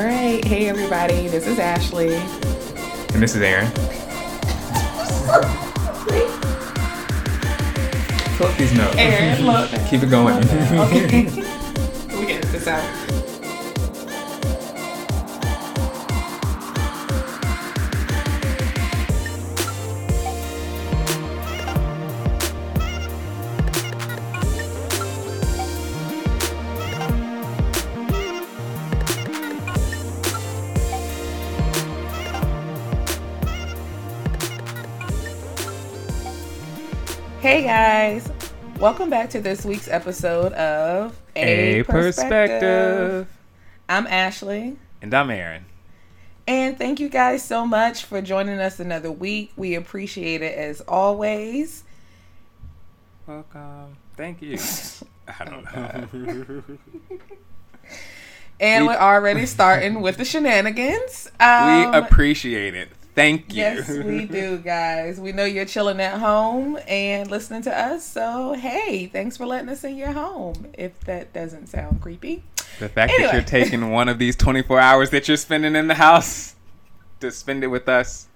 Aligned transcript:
All 0.00 0.06
right. 0.06 0.42
Hey, 0.42 0.66
everybody. 0.66 1.28
This 1.28 1.46
is 1.46 1.58
Ashley. 1.58 2.14
And 3.12 3.22
this 3.22 3.36
is 3.36 3.42
Aaron. 3.42 3.70
Pull 8.38 8.48
these 8.52 8.72
notes. 8.72 8.96
Aaron. 8.96 9.86
Keep 9.90 10.04
it 10.04 10.08
going. 10.08 10.36
Okay. 10.38 11.24
we 12.18 12.24
get 12.24 12.42
this 12.44 12.66
out. 12.66 12.99
Guys, 38.00 38.30
welcome 38.78 39.10
back 39.10 39.28
to 39.28 39.42
this 39.42 39.62
week's 39.62 39.86
episode 39.86 40.54
of 40.54 41.20
A 41.36 41.82
perspective. 41.82 43.28
I'm 43.90 44.06
Ashley, 44.06 44.78
And 45.02 45.12
I'm 45.12 45.28
Aaron. 45.30 45.66
and 46.48 46.78
thank 46.78 46.98
you 46.98 47.10
guys 47.10 47.44
so 47.44 47.66
much 47.66 48.06
for 48.06 48.22
joining 48.22 48.58
us 48.58 48.80
another 48.80 49.12
week. 49.12 49.52
We 49.54 49.74
appreciate 49.74 50.40
it 50.40 50.56
as 50.56 50.80
always. 50.80 51.84
Welcome. 53.26 53.98
Thank 54.16 54.40
you. 54.40 54.56
I 55.38 55.44
don't 55.44 55.64
know. 55.64 56.62
And 58.58 58.84
We- 58.86 58.88
we, 58.88 58.94
are 58.94 59.14
already 59.14 59.44
starting 59.44 60.00
with 60.00 60.16
the 60.16 60.24
shenanigans. 60.24 61.30
we 61.38 61.44
Um, 61.44 61.92
appreciate 61.94 62.74
it. 62.74 62.88
Thank 63.20 63.52
you. 63.52 63.58
Yes, 63.60 63.88
we 63.90 64.24
do, 64.40 64.56
guys. 64.58 65.20
We 65.20 65.32
know 65.32 65.44
you're 65.44 65.66
chilling 65.66 66.00
at 66.00 66.18
home 66.18 66.78
and 66.88 67.30
listening 67.30 67.60
to 67.62 67.78
us. 67.78 68.04
So, 68.04 68.54
hey, 68.54 69.08
thanks 69.08 69.36
for 69.36 69.44
letting 69.44 69.68
us 69.68 69.84
in 69.84 69.96
your 69.96 70.12
home. 70.12 70.72
If 70.72 70.98
that 71.00 71.32
doesn't 71.34 71.66
sound 71.66 72.00
creepy. 72.00 72.42
The 72.78 72.88
fact 72.88 73.12
that 73.18 73.32
you're 73.34 73.42
taking 73.60 73.90
one 73.90 74.08
of 74.08 74.18
these 74.18 74.36
24 74.36 74.80
hours 74.80 75.10
that 75.10 75.28
you're 75.28 75.36
spending 75.36 75.76
in 75.76 75.86
the 75.86 75.94
house 75.94 76.54
to 77.20 77.30
spend 77.30 77.62
it 77.62 77.66
with 77.66 77.88
us. 77.90 78.26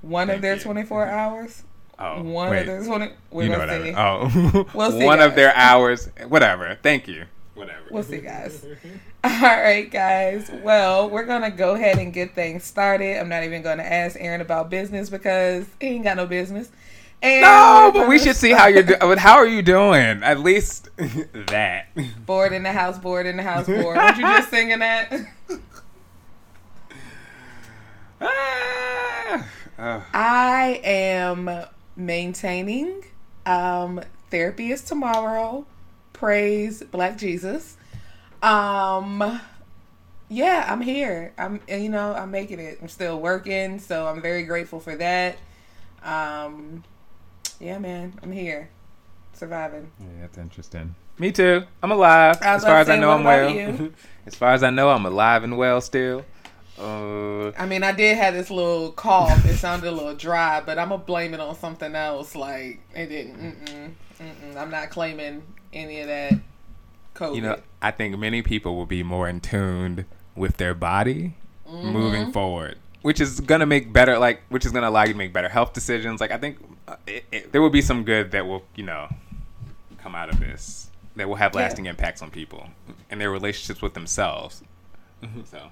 One 0.00 0.28
Thank 0.28 0.36
of 0.36 0.42
their 0.42 0.54
you. 0.56 0.62
24 0.62 1.06
hours. 1.06 1.62
Oh, 1.98 2.22
One 2.22 2.50
wait. 2.50 2.60
of 2.60 2.66
their 2.66 2.84
20. 2.84 3.12
We're 3.30 3.42
you 3.44 3.48
know 3.50 3.58
what 3.58 3.68
see. 3.68 3.74
I 3.74 3.78
mean. 3.80 3.94
Oh, 3.96 4.66
We'll 4.72 4.92
see, 4.98 5.04
one 5.04 5.20
of 5.20 5.34
their 5.34 5.54
hours. 5.54 6.08
Whatever. 6.26 6.78
Thank 6.82 7.06
you. 7.06 7.26
Whatever. 7.62 7.80
We'll 7.92 8.02
see, 8.02 8.18
guys. 8.18 8.64
All 9.24 9.30
right, 9.40 9.88
guys. 9.88 10.50
Well, 10.64 11.08
we're 11.08 11.24
gonna 11.26 11.50
go 11.52 11.74
ahead 11.76 11.98
and 11.98 12.12
get 12.12 12.34
things 12.34 12.64
started. 12.64 13.18
I'm 13.20 13.28
not 13.28 13.44
even 13.44 13.62
gonna 13.62 13.84
ask 13.84 14.16
Aaron 14.18 14.40
about 14.40 14.68
business 14.68 15.08
because 15.08 15.64
he 15.80 15.86
ain't 15.88 16.02
got 16.04 16.16
no 16.16 16.26
business. 16.26 16.70
And 17.22 17.42
No, 17.42 17.92
we're 17.94 18.00
but 18.00 18.08
we 18.08 18.16
gonna 18.16 18.30
should 18.30 18.36
see 18.36 18.50
how 18.50 18.66
you're 18.66 18.82
doing. 18.82 19.16
How 19.18 19.36
are 19.36 19.46
you 19.46 19.62
doing? 19.62 20.24
At 20.24 20.40
least 20.40 20.88
that. 20.96 21.86
bored 22.26 22.52
in 22.52 22.64
the 22.64 22.72
house, 22.72 22.98
bored 22.98 23.26
in 23.26 23.36
the 23.36 23.44
house, 23.44 23.66
bored. 23.66 23.96
Weren't 23.96 24.16
you 24.16 24.22
just 24.24 24.50
singing 24.50 24.80
that? 24.80 25.12
Ah. 28.20 29.46
Oh. 29.78 30.04
I 30.12 30.80
am 30.84 31.48
maintaining. 31.96 33.04
Um, 33.46 34.00
therapy 34.30 34.70
is 34.72 34.82
tomorrow. 34.82 35.64
Praise 36.22 36.84
Black 36.84 37.18
Jesus. 37.18 37.76
Um, 38.44 39.40
yeah, 40.28 40.64
I'm 40.68 40.80
here. 40.80 41.32
I'm, 41.36 41.60
you 41.66 41.88
know, 41.88 42.14
I'm 42.14 42.30
making 42.30 42.60
it. 42.60 42.78
I'm 42.80 42.86
still 42.86 43.18
working, 43.18 43.80
so 43.80 44.06
I'm 44.06 44.22
very 44.22 44.44
grateful 44.44 44.78
for 44.78 44.94
that. 44.94 45.36
Um, 46.04 46.84
yeah, 47.58 47.80
man, 47.80 48.20
I'm 48.22 48.30
here, 48.30 48.70
surviving. 49.32 49.90
Yeah, 49.98 50.20
that's 50.20 50.38
interesting. 50.38 50.94
Me 51.18 51.32
too. 51.32 51.64
I'm 51.82 51.90
alive. 51.90 52.38
As 52.40 52.62
far 52.62 52.76
as 52.76 52.88
I 52.88 53.00
know, 53.00 53.10
I'm 53.10 53.24
well. 53.24 53.90
as 54.26 54.36
far 54.36 54.52
as 54.52 54.62
I 54.62 54.70
know, 54.70 54.90
I'm 54.90 55.04
alive 55.04 55.42
and 55.42 55.58
well 55.58 55.80
still. 55.80 56.24
Uh, 56.78 57.50
I 57.58 57.66
mean, 57.66 57.82
I 57.82 57.90
did 57.90 58.16
have 58.16 58.32
this 58.32 58.48
little 58.48 58.92
cough. 58.92 59.44
It 59.44 59.56
sounded 59.56 59.88
a 59.88 59.90
little 59.90 60.14
dry, 60.14 60.60
but 60.60 60.78
I'm 60.78 60.90
gonna 60.90 61.02
blame 61.02 61.34
it 61.34 61.40
on 61.40 61.56
something 61.56 61.96
else. 61.96 62.36
Like 62.36 62.78
it 62.94 63.06
didn't. 63.06 63.40
Mm-mm, 63.40 63.92
mm-mm. 64.20 64.56
I'm 64.56 64.70
not 64.70 64.90
claiming 64.90 65.42
any 65.72 66.00
of 66.00 66.06
that. 66.08 66.34
COVID. 67.14 67.36
you 67.36 67.42
know, 67.42 67.60
I 67.82 67.90
think 67.90 68.18
many 68.18 68.40
people 68.42 68.74
will 68.76 68.86
be 68.86 69.02
more 69.02 69.28
in 69.28 69.40
tuned 69.40 70.04
with 70.36 70.56
their 70.56 70.74
body 70.74 71.34
Mm-hmm. 71.68 71.88
moving 71.88 72.32
forward, 72.32 72.76
which 73.00 73.18
is 73.18 73.40
gonna 73.40 73.64
make 73.64 73.94
better, 73.94 74.18
like, 74.18 74.42
which 74.50 74.66
is 74.66 74.72
gonna 74.72 74.90
allow 74.90 75.04
you 75.04 75.12
to 75.12 75.18
make 75.18 75.32
better 75.32 75.48
health 75.48 75.72
decisions. 75.72 76.20
Like, 76.20 76.30
I 76.30 76.36
think 76.36 76.58
uh, 76.86 76.96
it, 77.06 77.24
it, 77.32 77.52
there 77.52 77.62
will 77.62 77.70
be 77.70 77.80
some 77.80 78.04
good 78.04 78.32
that 78.32 78.46
will, 78.46 78.62
you 78.74 78.84
know, 78.84 79.08
come 79.96 80.14
out 80.14 80.28
of 80.28 80.38
this 80.38 80.90
that 81.16 81.26
will 81.26 81.36
have 81.36 81.54
Yeah. 81.54 81.60
lasting 81.62 81.86
impacts 81.86 82.20
on 82.20 82.30
people 82.30 82.68
and 83.08 83.18
their 83.18 83.30
relationships 83.30 83.80
with 83.80 83.94
themselves. 83.94 84.62
so. 85.46 85.70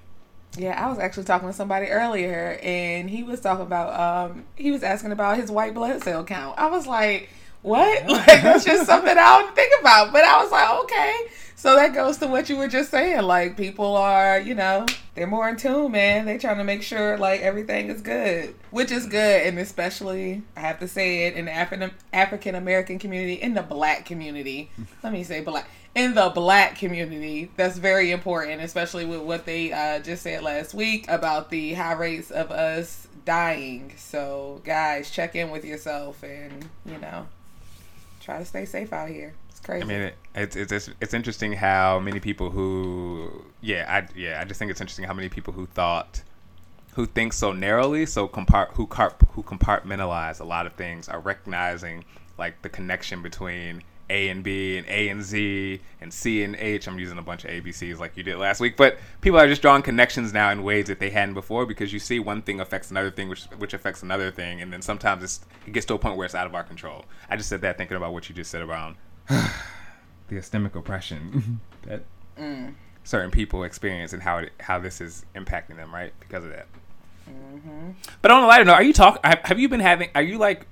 Yeah, 0.57 0.83
I 0.83 0.89
was 0.89 0.97
actually 0.97 1.25
talking 1.25 1.47
to 1.49 1.53
somebody 1.53 1.85
earlier, 1.87 2.57
and 2.63 3.07
he 3.07 3.21
was 3.21 3.39
talking 3.39 3.65
about. 3.65 4.31
Um, 4.31 4.45
he 4.55 4.71
was 4.71 4.81
asking 4.81 5.11
about 5.11 5.37
his 5.37 5.51
white 5.51 5.75
blood 5.75 6.01
cell 6.03 6.23
count. 6.23 6.57
I 6.57 6.65
was 6.67 6.87
like, 6.87 7.29
"What? 7.61 8.05
Like 8.07 8.41
that's 8.43 8.65
just 8.65 8.85
something 8.85 9.17
I 9.17 9.39
don't 9.39 9.55
think 9.55 9.73
about." 9.79 10.11
But 10.11 10.23
I 10.23 10.41
was 10.41 10.51
like, 10.51 10.69
"Okay." 10.83 11.27
So 11.61 11.75
that 11.75 11.93
goes 11.93 12.17
to 12.17 12.27
what 12.27 12.49
you 12.49 12.57
were 12.57 12.67
just 12.67 12.89
saying. 12.89 13.21
Like 13.21 13.55
people 13.55 13.95
are, 13.95 14.39
you 14.39 14.55
know, 14.55 14.87
they're 15.13 15.27
more 15.27 15.47
in 15.47 15.57
tune, 15.57 15.91
man. 15.91 16.25
They're 16.25 16.39
trying 16.39 16.57
to 16.57 16.63
make 16.63 16.81
sure 16.81 17.19
like 17.19 17.41
everything 17.41 17.89
is 17.89 18.01
good, 18.01 18.55
which 18.71 18.91
is 18.91 19.05
good, 19.05 19.45
and 19.45 19.59
especially 19.59 20.41
I 20.57 20.61
have 20.61 20.79
to 20.79 20.87
say 20.87 21.27
it 21.27 21.35
in 21.35 21.45
the 21.45 21.53
African 21.53 21.91
African 22.11 22.55
American 22.55 22.97
community, 22.97 23.35
in 23.35 23.53
the 23.53 23.61
Black 23.61 24.05
community. 24.05 24.71
Let 25.03 25.13
me 25.13 25.23
say 25.23 25.41
Black 25.41 25.69
in 25.93 26.15
the 26.15 26.29
black 26.29 26.77
community 26.77 27.51
that's 27.57 27.77
very 27.77 28.11
important 28.11 28.61
especially 28.61 29.03
with 29.05 29.19
what 29.19 29.45
they 29.45 29.73
uh, 29.73 29.99
just 29.99 30.23
said 30.23 30.41
last 30.41 30.73
week 30.73 31.05
about 31.09 31.49
the 31.49 31.73
high 31.73 31.91
rates 31.91 32.31
of 32.31 32.49
us 32.49 33.09
dying 33.25 33.91
so 33.97 34.61
guys 34.63 35.11
check 35.11 35.35
in 35.35 35.49
with 35.49 35.65
yourself 35.65 36.23
and 36.23 36.69
you 36.85 36.97
know 36.99 37.27
try 38.21 38.37
to 38.37 38.45
stay 38.45 38.65
safe 38.65 38.93
out 38.93 39.09
here. 39.09 39.33
It's 39.49 39.59
crazy. 39.59 39.83
I 39.83 39.85
mean, 39.85 40.01
it, 40.01 40.15
it's, 40.35 40.55
it's 40.55 40.89
it's 40.99 41.13
interesting 41.13 41.53
how 41.53 41.99
many 41.99 42.19
people 42.19 42.49
who 42.49 43.43
yeah 43.61 43.85
I 43.87 44.07
yeah 44.17 44.39
I 44.39 44.45
just 44.45 44.59
think 44.59 44.71
it's 44.71 44.81
interesting 44.81 45.05
how 45.05 45.13
many 45.13 45.29
people 45.29 45.53
who 45.53 45.65
thought 45.65 46.21
who 46.93 47.05
think 47.05 47.33
so 47.33 47.51
narrowly 47.51 48.05
so 48.05 48.27
compart 48.27 48.73
who 48.73 48.85
car- 48.87 49.15
who 49.33 49.43
compartmentalize 49.43 50.39
a 50.39 50.43
lot 50.43 50.65
of 50.65 50.73
things 50.73 51.07
are 51.07 51.19
recognizing 51.19 52.03
like 52.37 52.61
the 52.61 52.69
connection 52.69 53.21
between 53.21 53.81
A 54.11 54.27
and 54.29 54.43
B 54.43 54.77
and 54.77 54.85
A 54.87 55.07
and 55.09 55.23
Z 55.23 55.79
and 56.01 56.13
C 56.13 56.43
and 56.43 56.55
H. 56.57 56.87
I'm 56.87 56.99
using 56.99 57.17
a 57.17 57.21
bunch 57.21 57.45
of 57.45 57.51
ABCs 57.51 57.97
like 57.97 58.17
you 58.17 58.23
did 58.23 58.37
last 58.37 58.59
week, 58.59 58.75
but 58.75 58.97
people 59.21 59.39
are 59.39 59.47
just 59.47 59.61
drawing 59.61 59.81
connections 59.81 60.33
now 60.33 60.51
in 60.51 60.63
ways 60.63 60.87
that 60.87 60.99
they 60.99 61.09
hadn't 61.09 61.33
before 61.33 61.65
because 61.65 61.93
you 61.93 61.99
see 61.99 62.19
one 62.19 62.41
thing 62.41 62.59
affects 62.59 62.91
another 62.91 63.09
thing, 63.09 63.29
which 63.29 63.45
which 63.57 63.73
affects 63.73 64.03
another 64.03 64.29
thing, 64.31 64.61
and 64.61 64.71
then 64.73 64.81
sometimes 64.81 65.23
it's, 65.23 65.39
it 65.65 65.71
gets 65.73 65.85
to 65.85 65.93
a 65.93 65.97
point 65.97 66.17
where 66.17 66.25
it's 66.25 66.35
out 66.35 66.45
of 66.47 66.53
our 66.53 66.63
control. 66.63 67.05
I 67.29 67.37
just 67.37 67.47
said 67.49 67.61
that 67.61 67.77
thinking 67.77 67.95
about 67.97 68.11
what 68.13 68.27
you 68.29 68.35
just 68.35 68.51
said 68.51 68.61
around 68.61 68.97
the 69.29 69.49
systemic 70.29 70.75
oppression 70.75 71.59
that 71.83 72.03
Mm. 72.39 72.73
certain 73.03 73.29
people 73.29 73.63
experience 73.63 74.13
and 74.13 74.21
how 74.23 74.37
it, 74.37 74.51
how 74.59 74.79
this 74.79 75.01
is 75.01 75.25
impacting 75.35 75.75
them, 75.75 75.93
right? 75.93 76.13
Because 76.19 76.43
of 76.45 76.51
that. 76.51 76.65
Mm-hmm. 77.29 77.91
But 78.21 78.31
on 78.31 78.43
a 78.43 78.47
lighter 78.47 78.63
note, 78.65 78.73
are 78.73 78.83
you 78.83 78.93
talk? 78.93 79.19
Have 79.23 79.59
you 79.59 79.69
been 79.69 79.79
having? 79.81 80.09
Are 80.15 80.21
you 80.21 80.37
like 80.37 80.65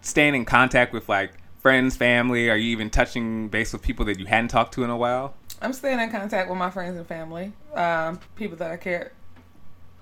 staying 0.00 0.34
in 0.34 0.44
contact 0.44 0.92
with 0.92 1.08
like 1.08 1.32
friends, 1.64 1.96
family? 1.96 2.50
Are 2.50 2.56
you 2.56 2.70
even 2.72 2.90
touching 2.90 3.48
base 3.48 3.72
with 3.72 3.80
people 3.80 4.04
that 4.04 4.18
you 4.18 4.26
hadn't 4.26 4.48
talked 4.48 4.74
to 4.74 4.84
in 4.84 4.90
a 4.90 4.96
while? 4.96 5.34
i'm 5.62 5.72
staying 5.72 6.00
in 6.00 6.10
contact 6.10 6.50
with 6.50 6.58
my 6.58 6.68
friends 6.68 6.98
and 6.98 7.06
family 7.06 7.52
um, 7.74 8.18
people 8.34 8.56
that 8.56 8.72
i 8.72 8.76
care 8.76 9.12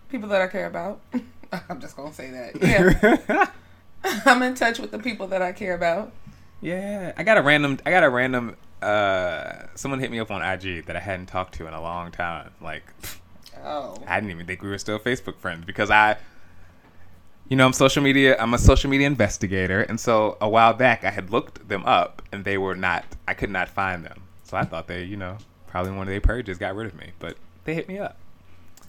people 0.08 0.26
that 0.26 0.40
i 0.40 0.46
care 0.46 0.66
about 0.66 0.98
i'm 1.68 1.78
just 1.78 1.94
gonna 1.94 2.12
say 2.12 2.30
that 2.30 3.20
yeah 3.30 3.46
i'm 4.24 4.42
in 4.42 4.54
touch 4.54 4.78
with 4.78 4.90
the 4.90 4.98
people 4.98 5.26
that 5.26 5.42
i 5.42 5.52
care 5.52 5.74
about 5.74 6.10
yeah, 6.62 7.12
I 7.16 7.24
got 7.24 7.36
a 7.36 7.42
random. 7.42 7.78
I 7.84 7.90
got 7.90 8.04
a 8.04 8.08
random. 8.08 8.56
Uh, 8.80 9.66
someone 9.74 9.98
hit 9.98 10.10
me 10.10 10.20
up 10.20 10.30
on 10.30 10.42
IG 10.42 10.86
that 10.86 10.96
I 10.96 11.00
hadn't 11.00 11.26
talked 11.26 11.54
to 11.54 11.66
in 11.66 11.74
a 11.74 11.82
long 11.82 12.12
time. 12.12 12.52
Like, 12.60 12.84
oh 13.64 13.96
I 14.06 14.20
didn't 14.20 14.30
even 14.30 14.46
think 14.46 14.62
we 14.62 14.68
were 14.68 14.78
still 14.78 15.00
Facebook 15.00 15.36
friends 15.38 15.64
because 15.64 15.90
I, 15.90 16.16
you 17.48 17.56
know, 17.56 17.66
I'm 17.66 17.72
social 17.72 18.02
media. 18.02 18.36
I'm 18.38 18.54
a 18.54 18.58
social 18.58 18.90
media 18.90 19.06
investigator, 19.06 19.82
and 19.82 19.98
so 19.98 20.36
a 20.40 20.48
while 20.48 20.72
back 20.74 21.04
I 21.04 21.10
had 21.10 21.30
looked 21.30 21.68
them 21.68 21.84
up, 21.84 22.22
and 22.32 22.44
they 22.44 22.58
were 22.58 22.74
not. 22.74 23.04
I 23.28 23.34
could 23.34 23.50
not 23.50 23.68
find 23.68 24.04
them. 24.04 24.22
So 24.42 24.56
I 24.56 24.64
thought 24.64 24.86
they, 24.86 25.04
you 25.04 25.16
know, 25.16 25.38
probably 25.66 25.92
one 25.92 26.06
of 26.06 26.12
their 26.12 26.20
purges 26.20 26.58
got 26.58 26.74
rid 26.74 26.86
of 26.86 26.94
me, 26.94 27.12
but 27.18 27.36
they 27.64 27.74
hit 27.74 27.88
me 27.88 27.98
up. 27.98 28.18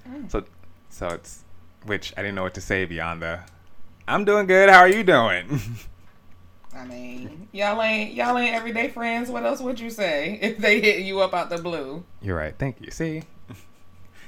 Mm. 0.08 0.30
So, 0.32 0.44
so 0.90 1.08
it's 1.08 1.44
which 1.86 2.14
I 2.18 2.22
didn't 2.22 2.36
know 2.36 2.44
what 2.44 2.54
to 2.56 2.62
say 2.62 2.86
beyond 2.86 3.22
the. 3.22 3.40
I'm 4.08 4.26
doing 4.26 4.48
good. 4.48 4.70
How 4.70 4.80
are 4.80 4.90
you 4.90 5.04
doing? 5.04 5.60
I 6.76 6.86
mean, 6.86 7.48
y'all 7.52 7.82
ain't 7.82 8.14
y'all 8.14 8.38
ain't 8.38 8.56
everyday 8.56 8.90
friends. 8.90 9.30
What 9.30 9.44
else 9.44 9.62
would 9.62 9.80
you 9.80 9.90
say 9.90 10.40
if 10.42 10.58
they 10.58 10.82
hit 10.82 11.04
you 11.04 11.22
up 11.22 11.34
out 11.34 11.50
the 11.50 11.58
blue? 11.58 12.04
You're 12.22 12.38
right. 12.38 12.56
Thank 12.58 12.82
you. 12.82 12.92
See, 12.92 13.24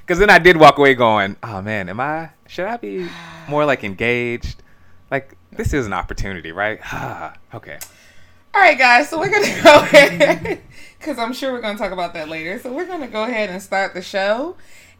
Because 0.06 0.20
then 0.20 0.30
I 0.30 0.38
did 0.38 0.56
walk 0.56 0.78
away 0.78 0.94
going, 0.94 1.36
oh 1.42 1.60
man, 1.60 1.88
am 1.88 1.98
I, 1.98 2.30
should 2.46 2.66
I 2.66 2.76
be 2.76 3.08
more 3.48 3.64
like 3.64 3.82
engaged? 3.82 4.62
Like, 5.10 5.36
this 5.50 5.72
is 5.74 5.84
an 5.84 5.92
opportunity, 5.92 6.52
right? 6.52 6.78
okay. 7.54 7.78
All 8.54 8.60
right, 8.60 8.78
guys. 8.78 9.08
So 9.08 9.18
we're 9.18 9.30
gonna 9.30 9.62
go 9.64 9.74
ahead 9.80 10.62
because 10.98 11.18
I'm 11.18 11.32
sure 11.32 11.52
we're 11.52 11.60
gonna 11.60 11.76
talk 11.76 11.90
about 11.90 12.14
that 12.14 12.28
later. 12.28 12.58
So 12.60 12.72
we're 12.72 12.86
gonna 12.86 13.08
go 13.08 13.24
ahead 13.24 13.50
and 13.50 13.60
start 13.60 13.94
the 13.94 14.02
show. 14.02 14.56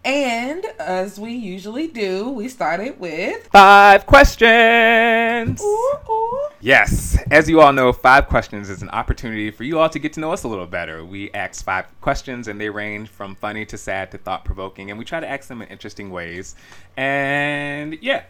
And 0.07 0.65
as 0.79 1.19
we 1.19 1.33
usually 1.33 1.89
do, 1.89 2.31
we 2.31 2.49
started 2.49 3.01
with 3.01 3.49
five 3.49 4.07
questions. 4.07 5.61
Ooh, 5.61 5.95
ooh. 6.09 6.39
Yes, 6.61 7.19
as 7.29 7.49
you 7.49 7.61
all 7.61 7.73
know, 7.73 7.93
five 7.93 8.29
questions 8.29 8.71
is 8.71 8.83
an 8.83 8.89
opportunity 8.91 9.51
for 9.51 9.65
you 9.65 9.81
all 9.81 9.89
to 9.89 9.99
get 9.99 10.13
to 10.13 10.21
know 10.21 10.33
us 10.33 10.45
a 10.45 10.49
little 10.49 10.69
better. 10.69 11.05
We 11.05 11.33
ask 11.33 11.65
five 11.65 11.87
questions, 12.01 12.47
and 12.47 12.61
they 12.61 12.71
range 12.71 13.09
from 13.09 13.35
funny 13.35 13.67
to 13.67 13.77
sad 13.77 14.13
to 14.13 14.19
thought 14.19 14.45
provoking, 14.45 14.91
and 14.91 14.99
we 14.99 15.05
try 15.05 15.19
to 15.19 15.29
ask 15.29 15.49
them 15.49 15.61
in 15.61 15.67
interesting 15.67 16.11
ways. 16.11 16.55
And 16.97 17.99
yeah, 18.01 18.23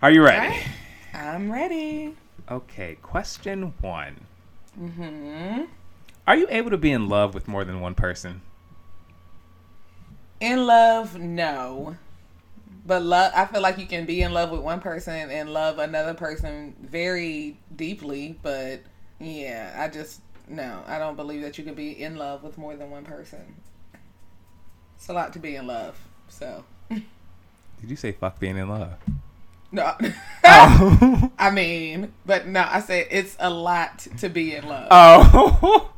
are 0.00 0.12
you 0.12 0.22
ready? 0.22 0.46
Right. 0.46 0.66
I'm 1.12 1.50
ready. 1.50 2.14
Okay, 2.48 2.98
question 3.02 3.74
one. 3.80 4.20
Mm-hmm. 4.80 5.64
Are 6.28 6.36
you 6.36 6.46
able 6.50 6.70
to 6.70 6.78
be 6.78 6.92
in 6.92 7.08
love 7.08 7.34
with 7.34 7.48
more 7.48 7.64
than 7.64 7.80
one 7.80 7.96
person? 7.96 8.42
In 10.40 10.66
love, 10.66 11.18
no. 11.18 11.96
But 12.86 13.02
love, 13.02 13.32
I 13.34 13.46
feel 13.46 13.62
like 13.62 13.78
you 13.78 13.86
can 13.86 14.06
be 14.06 14.22
in 14.22 14.32
love 14.32 14.50
with 14.50 14.60
one 14.60 14.80
person 14.80 15.30
and 15.30 15.52
love 15.52 15.78
another 15.78 16.14
person 16.14 16.76
very 16.80 17.56
deeply. 17.74 18.38
But 18.42 18.80
yeah, 19.18 19.74
I 19.76 19.88
just 19.88 20.20
no, 20.48 20.82
I 20.86 20.98
don't 20.98 21.16
believe 21.16 21.42
that 21.42 21.58
you 21.58 21.64
can 21.64 21.74
be 21.74 22.00
in 22.00 22.16
love 22.16 22.44
with 22.44 22.58
more 22.58 22.76
than 22.76 22.90
one 22.90 23.04
person. 23.04 23.56
It's 24.96 25.08
a 25.08 25.12
lot 25.12 25.32
to 25.32 25.38
be 25.38 25.56
in 25.56 25.66
love. 25.66 25.98
So 26.28 26.64
Did 26.88 27.02
you 27.82 27.96
say 27.96 28.12
fuck 28.12 28.38
being 28.38 28.56
in 28.56 28.68
love? 28.68 28.94
no, 29.72 29.94
Oh. 30.44 31.32
I 31.38 31.50
mean, 31.50 32.12
but 32.24 32.46
no, 32.46 32.66
I 32.68 32.80
said 32.80 33.08
it's 33.10 33.36
a 33.40 33.50
lot 33.50 33.98
to 34.18 34.28
be 34.28 34.54
in 34.54 34.68
love, 34.68 34.88
oh. 34.92 35.90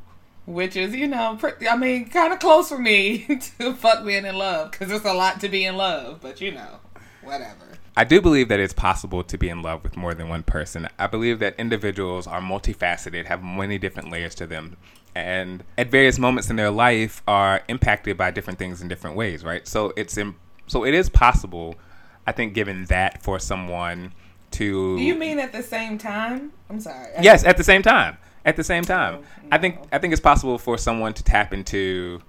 which 0.49 0.77
is 0.77 0.95
you 0.95 1.07
know, 1.07 1.37
pretty, 1.39 1.69
I 1.69 1.77
mean, 1.77 2.09
kind 2.09 2.33
of 2.33 2.39
close 2.39 2.71
for 2.71 2.79
me 2.79 3.27
to 3.59 3.75
fuck 3.75 4.05
being 4.05 4.25
in 4.25 4.37
love 4.37 4.71
because 4.71 4.91
it's 4.91 5.05
a 5.05 5.13
lot 5.13 5.41
to 5.41 5.49
be 5.49 5.65
in 5.65 5.77
love. 5.77 6.21
But 6.23 6.41
you 6.41 6.53
know, 6.53 6.81
whatever. 7.23 7.67
I 7.97 8.05
do 8.05 8.21
believe 8.23 8.49
that 8.49 8.61
it's 8.61 8.73
possible 8.73 9.23
to 9.25 9.37
be 9.37 9.49
in 9.49 9.61
love 9.61 9.83
with 9.83 9.97
more 9.97 10.15
than 10.15 10.29
one 10.29 10.45
person. 10.45 10.89
I 10.99 11.07
believe 11.09 11.41
that 11.41 11.55
individuals 11.59 12.27
are 12.27 12.41
multifaceted, 12.41 13.27
have 13.27 13.43
many 13.43 13.77
different 13.77 14.11
layers 14.11 14.35
to 14.37 14.47
them, 14.47 14.77
and 15.15 15.65
at 15.77 15.91
various 15.91 16.19
moments 16.19 16.49
in 16.49 16.57
their 16.57 16.71
life 16.71 17.23
are 17.27 17.63
impacted 17.69 18.17
by 18.17 18.31
different 18.31 18.59
things 18.59 18.81
in 18.81 18.89
different 18.89 19.17
ways, 19.17 19.45
right? 19.45 19.67
So 19.67 19.93
it's 19.97 20.17
in, 20.17 20.37
so 20.67 20.85
it 20.85 20.95
is 20.95 21.09
possible, 21.09 21.75
I 22.27 22.33
think, 22.33 22.55
given 22.55 22.87
that 22.87 23.23
for 23.23 23.39
someone 23.39 24.13
to 24.53 24.97
Do 24.97 25.03
you 25.03 25.15
mean 25.17 25.41
at 25.41 25.53
the 25.53 25.63
same 25.63 25.99
time? 25.99 26.53
I'm 26.71 26.81
sorry. 26.81 27.09
yes, 27.21 27.45
at 27.45 27.57
the 27.57 27.65
same 27.65 27.83
time. 27.83 28.17
At 28.49 28.57
the 28.57 28.65
same 28.65 28.83
time, 28.83 29.25
I 29.53 29.59
think. 29.59 29.79
I 29.93 29.99
think 29.99 30.13
it's 30.15 30.23
possible 30.23 30.57
for 30.57 30.79
someone 30.79 31.13
to 31.13 31.23
tap 31.23 31.53
into 31.53 32.23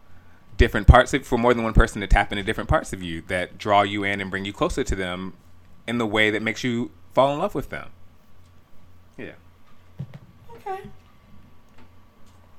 different 0.57 0.85
parts 0.85 1.13
of 1.13 1.25
for 1.25 1.37
more 1.37 1.53
than 1.53 1.63
one 1.63 1.71
person 1.73 2.01
to 2.01 2.07
tap 2.07 2.33
into 2.33 2.43
different 2.43 2.69
parts 2.69 2.91
of 2.91 3.01
you 3.01 3.21
that 3.29 3.57
draw 3.57 3.83
you 3.83 4.03
in 4.03 4.19
and 4.19 4.29
bring 4.29 4.43
you 4.43 4.51
closer 4.51 4.83
to 4.83 4.95
them 4.95 5.33
in 5.87 5.97
the 5.97 6.05
way 6.05 6.29
that 6.29 6.41
makes 6.41 6.61
you 6.61 6.91
fall 7.13 7.31
in 7.33 7.39
love 7.39 7.55
with 7.55 7.69
them. 7.69 7.87
Yeah. 9.17 9.31
Okay. 10.57 10.81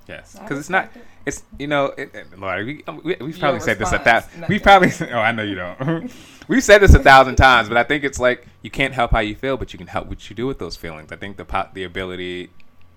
Yes. 0.09 0.39
Because 0.39 0.59
it's 0.59 0.71
not. 0.71 0.91
It's 1.27 1.43
you 1.59 1.67
know, 1.67 1.89
it, 1.99 2.15
it, 2.15 2.39
Lord, 2.39 2.65
we, 2.65 2.83
um, 2.87 3.03
we, 3.05 3.15
we've 3.21 3.39
probably 3.39 3.59
Your 3.59 3.61
said 3.61 3.79
this 3.79 3.93
a 3.93 3.99
thousand. 3.99 4.47
We've 4.49 4.63
probably. 4.63 4.91
Oh, 5.13 5.19
I 5.19 5.33
know 5.33 5.43
you 5.43 5.57
don't. 5.57 6.11
we've 6.49 6.65
said 6.65 6.79
this 6.79 6.95
a 6.95 6.99
thousand 6.99 7.37
times, 7.37 7.69
but 7.69 7.77
I 7.77 7.85
think 7.85 8.05
it's 8.05 8.19
like 8.19 8.47
you 8.63 8.71
can't 8.71 8.95
help 8.95 9.11
how 9.11 9.21
you 9.21 9.35
feel, 9.35 9.59
but 9.59 9.75
you 9.75 9.79
can 9.79 9.87
help 9.87 10.07
what 10.09 10.31
you 10.31 10.35
do 10.35 10.47
with 10.47 10.59
those 10.59 10.77
feelings. 10.77 11.13
I 11.13 11.17
think 11.17 11.37
the 11.37 11.69
the 11.75 11.85
ability, 11.85 12.49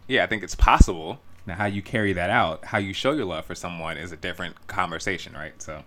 yeah, 0.08 0.24
I 0.24 0.28
think 0.28 0.44
it's 0.44 0.56
possible. 0.56 1.20
Now, 1.46 1.56
how 1.56 1.66
you 1.66 1.82
carry 1.82 2.14
that 2.14 2.30
out, 2.30 2.64
how 2.66 2.78
you 2.78 2.94
show 2.94 3.12
your 3.12 3.26
love 3.26 3.46
for 3.46 3.56
someone, 3.56 3.98
is 3.98 4.12
a 4.12 4.18
different 4.18 4.68
conversation, 4.68 5.34
right? 5.34 5.62
So, 5.62 5.84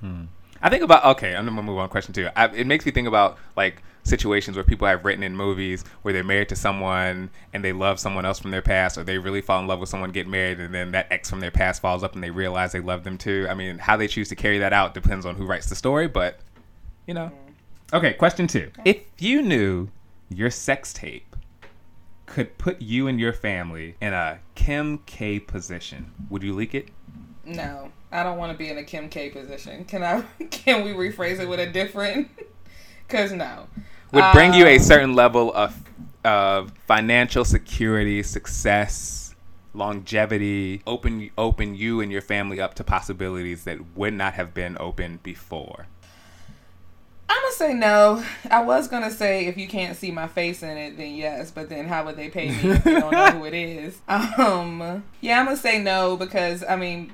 hmm. 0.00 0.24
I 0.62 0.68
think 0.68 0.82
about 0.82 1.04
okay. 1.16 1.34
I'm 1.34 1.46
gonna 1.46 1.62
move 1.62 1.78
on. 1.78 1.88
to 1.88 1.90
Question 1.90 2.14
two. 2.14 2.28
I, 2.36 2.46
it 2.48 2.66
makes 2.66 2.84
me 2.84 2.92
think 2.92 3.08
about 3.08 3.38
like 3.56 3.82
situations 4.02 4.56
where 4.56 4.64
people 4.64 4.86
have 4.86 5.04
written 5.04 5.22
in 5.22 5.36
movies 5.36 5.84
where 6.02 6.12
they're 6.14 6.24
married 6.24 6.48
to 6.48 6.56
someone 6.56 7.30
and 7.52 7.64
they 7.64 7.72
love 7.72 7.98
someone 7.98 8.24
else 8.24 8.38
from 8.38 8.50
their 8.50 8.62
past, 8.62 8.98
or 8.98 9.04
they 9.04 9.18
really 9.18 9.40
fall 9.40 9.60
in 9.60 9.66
love 9.66 9.80
with 9.80 9.88
someone, 9.88 10.10
get 10.10 10.28
married, 10.28 10.60
and 10.60 10.74
then 10.74 10.92
that 10.92 11.06
ex 11.10 11.28
from 11.28 11.40
their 11.40 11.50
past 11.50 11.82
falls 11.82 12.02
up 12.02 12.14
and 12.14 12.22
they 12.22 12.30
realize 12.30 12.72
they 12.72 12.80
love 12.80 13.04
them 13.04 13.18
too. 13.18 13.46
I 13.48 13.54
mean, 13.54 13.78
how 13.78 13.96
they 13.96 14.06
choose 14.06 14.28
to 14.28 14.36
carry 14.36 14.58
that 14.58 14.72
out 14.72 14.94
depends 14.94 15.26
on 15.26 15.34
who 15.34 15.46
writes 15.46 15.68
the 15.68 15.74
story, 15.74 16.08
but 16.08 16.40
you 17.06 17.14
know. 17.14 17.32
Okay, 17.92 18.12
question 18.14 18.46
two. 18.46 18.70
If 18.84 18.98
you 19.18 19.42
knew 19.42 19.88
your 20.28 20.50
sex 20.50 20.92
tape 20.92 21.29
could 22.30 22.58
put 22.58 22.80
you 22.80 23.08
and 23.08 23.20
your 23.20 23.32
family 23.34 23.96
in 24.00 24.14
a 24.14 24.40
Kim 24.54 24.98
K 25.06 25.40
position, 25.40 26.12
would 26.30 26.42
you 26.42 26.54
leak 26.54 26.74
it? 26.74 26.90
No, 27.44 27.92
I 28.12 28.22
don't 28.22 28.38
want 28.38 28.52
to 28.52 28.58
be 28.58 28.68
in 28.70 28.78
a 28.78 28.84
Kim 28.84 29.08
K 29.08 29.30
position. 29.30 29.84
Can 29.84 30.02
I? 30.02 30.22
Can 30.50 30.84
we 30.84 30.92
rephrase 30.92 31.40
it 31.40 31.48
with 31.48 31.60
a 31.60 31.66
different? 31.66 32.28
Because 33.06 33.32
no. 33.32 33.66
would 34.12 34.30
bring 34.30 34.54
you 34.54 34.66
a 34.66 34.78
Um, 34.78 34.78
certain 34.78 35.14
level 35.14 35.52
of 35.54 35.82
of 36.24 36.72
financial 36.86 37.44
security, 37.44 38.22
success, 38.22 39.34
longevity, 39.72 40.82
open 40.86 41.30
open 41.38 41.74
you 41.74 42.00
and 42.00 42.12
your 42.12 42.20
family 42.20 42.60
up 42.60 42.74
to 42.74 42.84
possibilities 42.84 43.64
that 43.64 43.96
would 43.96 44.14
not 44.14 44.34
have 44.34 44.52
been 44.54 44.76
open 44.80 45.18
before. 45.22 45.86
I'm 47.30 47.42
gonna 47.42 47.54
say 47.54 47.74
no. 47.74 48.24
I 48.50 48.62
was 48.62 48.88
gonna 48.88 49.10
say 49.10 49.46
if 49.46 49.56
you 49.56 49.68
can't 49.68 49.96
see 49.96 50.10
my 50.10 50.26
face 50.26 50.64
in 50.64 50.76
it, 50.76 50.96
then 50.96 51.14
yes. 51.14 51.52
But 51.52 51.68
then 51.68 51.86
how 51.86 52.04
would 52.06 52.16
they 52.16 52.28
pay 52.28 52.48
me 52.48 52.72
if 52.72 52.82
they 52.82 52.98
don't 52.98 53.12
know 53.12 53.30
who 53.30 53.44
it 53.44 53.54
is? 53.54 53.98
Um, 54.08 55.04
yeah, 55.20 55.38
I'm 55.38 55.44
gonna 55.44 55.56
say 55.56 55.80
no 55.80 56.16
because 56.16 56.64
I 56.64 56.74
mean, 56.74 57.12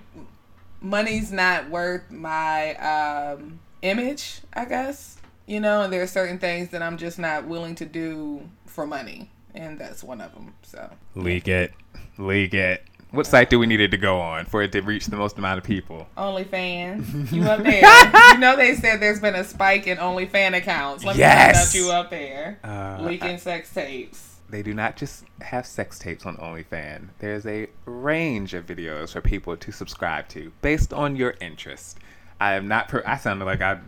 money's 0.80 1.30
not 1.30 1.68
worth 1.68 2.10
my 2.10 2.74
um, 2.76 3.60
image. 3.82 4.40
I 4.54 4.64
guess 4.64 5.18
you 5.46 5.60
know, 5.60 5.82
and 5.82 5.92
there 5.92 6.02
are 6.02 6.06
certain 6.06 6.38
things 6.38 6.70
that 6.70 6.82
I'm 6.82 6.96
just 6.96 7.18
not 7.18 7.46
willing 7.46 7.74
to 7.76 7.84
do 7.84 8.48
for 8.64 8.86
money, 8.86 9.30
and 9.54 9.78
that's 9.78 10.02
one 10.02 10.22
of 10.22 10.32
them. 10.32 10.54
So 10.62 10.90
Leak 11.14 11.46
it. 11.46 11.74
Leak 12.16 12.54
it. 12.54 12.82
What 13.16 13.26
site 13.26 13.48
do 13.50 13.58
we 13.58 13.66
need 13.66 13.80
it 13.80 13.90
to 13.92 13.96
go 13.96 14.20
on 14.20 14.44
for 14.44 14.62
it 14.62 14.72
to 14.72 14.80
reach 14.82 15.06
the 15.06 15.16
most 15.16 15.38
amount 15.38 15.58
of 15.58 15.64
people? 15.64 16.06
OnlyFans, 16.18 17.32
you 17.32 17.42
up 17.44 17.62
there? 17.62 18.32
you 18.34 18.38
know 18.38 18.56
they 18.56 18.74
said 18.74 19.00
there's 19.00 19.20
been 19.20 19.34
a 19.34 19.42
spike 19.44 19.86
in 19.86 19.96
OnlyFan 19.98 20.56
accounts. 20.56 21.02
Let 21.04 21.16
me 21.16 21.20
Yes! 21.20 21.72
find 21.72 21.82
out 21.82 21.86
you 21.86 21.92
up 21.92 22.10
there 22.10 22.58
Uh, 22.62 22.98
leaking 23.02 23.38
sex 23.38 23.72
tapes. 23.72 24.36
they 24.50 24.62
do 24.62 24.74
not 24.74 24.96
just 24.96 25.24
have 25.40 25.66
sex 25.66 25.98
tapes 25.98 26.26
on 26.26 26.36
OnlyFans. 26.36 27.08
There's 27.18 27.46
a 27.46 27.68
range 27.86 28.52
of 28.54 28.66
videos 28.66 29.12
for 29.12 29.20
people 29.20 29.56
to 29.56 29.72
subscribe 29.72 30.28
to 30.28 30.52
based 30.62 30.92
on 30.92 31.16
your 31.16 31.34
interest. 31.40 31.98
I 32.38 32.52
am 32.54 32.68
not. 32.68 32.88
Per- 32.88 33.02
I 33.06 33.16
sounded 33.16 33.46
like 33.46 33.62
I 33.62 33.78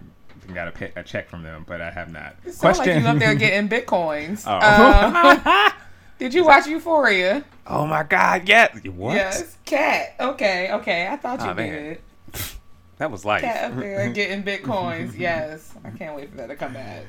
got 0.55 0.69
a, 0.69 0.73
pay- 0.73 0.93
a 0.97 1.03
check 1.03 1.29
from 1.29 1.43
them, 1.43 1.65
but 1.69 1.83
I 1.83 1.91
have 1.91 2.11
not. 2.11 2.35
It 2.47 2.55
sounds 2.55 2.79
like 2.79 2.87
you 2.99 3.07
up 3.07 3.19
there 3.19 3.35
getting 3.35 3.69
bitcoins. 3.69 4.45
Oh. 4.47 4.59
Uh, 4.61 5.71
did 6.19 6.35
you 6.35 6.45
watch 6.45 6.67
Euphoria? 6.67 7.45
oh 7.67 7.87
my 7.87 8.03
God! 8.03 8.49
Yeah. 8.49 8.69
What? 8.91 9.15
Yes. 9.15 9.57
Kat. 9.65 10.15
Okay. 10.19 10.71
Okay. 10.73 11.07
I 11.09 11.17
thought 11.17 11.41
you 11.41 11.47
Oh, 11.51 11.55
did. 11.55 12.01
That 12.99 13.11
was 13.11 13.25
life. 13.25 13.43
Kat 13.43 13.71
up 13.73 13.79
there 13.79 14.09
getting 14.11 14.43
bitcoins. 14.43 15.17
Yes. 15.17 15.73
I 15.85 15.91
can't 15.91 16.17
wait 16.17 16.31
for 16.31 16.37
that 16.39 16.49
to 16.49 16.57
come 16.57 16.73
back. 16.75 17.05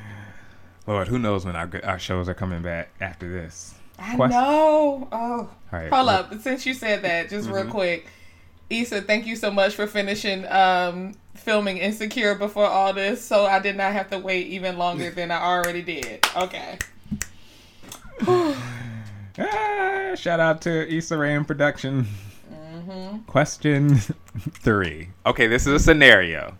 Lord, 0.86 1.08
who 1.08 1.18
knows 1.20 1.46
when 1.46 1.56
our 1.56 1.70
our 1.84 2.00
shows 2.00 2.30
are 2.30 2.34
coming 2.34 2.62
back 2.62 2.90
after 3.02 3.32
this? 3.32 3.74
I 3.98 4.16
Quest- 4.16 4.32
know. 4.32 5.08
Oh. 5.12 5.18
All 5.42 5.50
right. 5.72 5.92
Hold 5.92 6.10
up. 6.10 6.34
Since 6.42 6.66
you 6.66 6.74
said 6.74 7.02
that, 7.04 7.30
just 7.30 7.50
real 7.50 7.66
Mhm. 7.66 7.70
quick. 7.72 8.08
Issa, 8.70 9.02
thank 9.02 9.26
you 9.26 9.36
so 9.36 9.50
much 9.52 9.74
for 9.76 9.88
finishing 9.88 10.46
um, 10.52 11.16
filming 11.36 11.78
Insecure 11.78 12.36
before 12.36 12.66
all 12.68 12.94
this, 12.94 13.24
so 13.24 13.46
I 13.48 13.60
did 13.60 13.76
not 13.76 13.94
have 13.94 14.10
to 14.12 14.20
wait 14.20 14.48
even 14.48 14.78
longer 14.78 15.10
than 15.10 15.32
I 15.32 15.42
already 15.42 15.82
did. 15.82 16.26
Okay. 16.36 16.78
Ah, 19.38 20.16
shout 20.16 20.40
out 20.40 20.62
to 20.64 20.92
Issa 20.94 21.18
Rae 21.18 21.42
Production. 21.44 22.08
hmm 22.52 23.18
Question 23.28 23.96
three. 24.40 25.10
Okay, 25.26 25.48
this 25.48 25.68
is 25.68 25.74
a 25.74 25.80
scenario. 25.80 26.56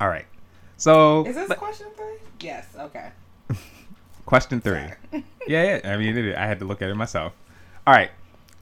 All 0.00 0.08
right. 0.08 0.26
So 0.76 1.24
Is 1.26 1.34
this 1.34 1.48
but- 1.48 1.58
question 1.58 1.86
three? 1.96 2.16
Yes. 2.40 2.66
Okay. 2.78 3.10
question 4.26 4.60
three. 4.60 4.82
Yeah, 5.48 5.78
yeah. 5.84 5.92
I 5.92 5.96
mean, 5.96 6.16
it, 6.18 6.34
I 6.34 6.44
had 6.44 6.58
to 6.58 6.64
look 6.64 6.82
at 6.82 6.90
it 6.90 6.96
myself. 6.96 7.32
All 7.86 7.94
right. 7.94 8.10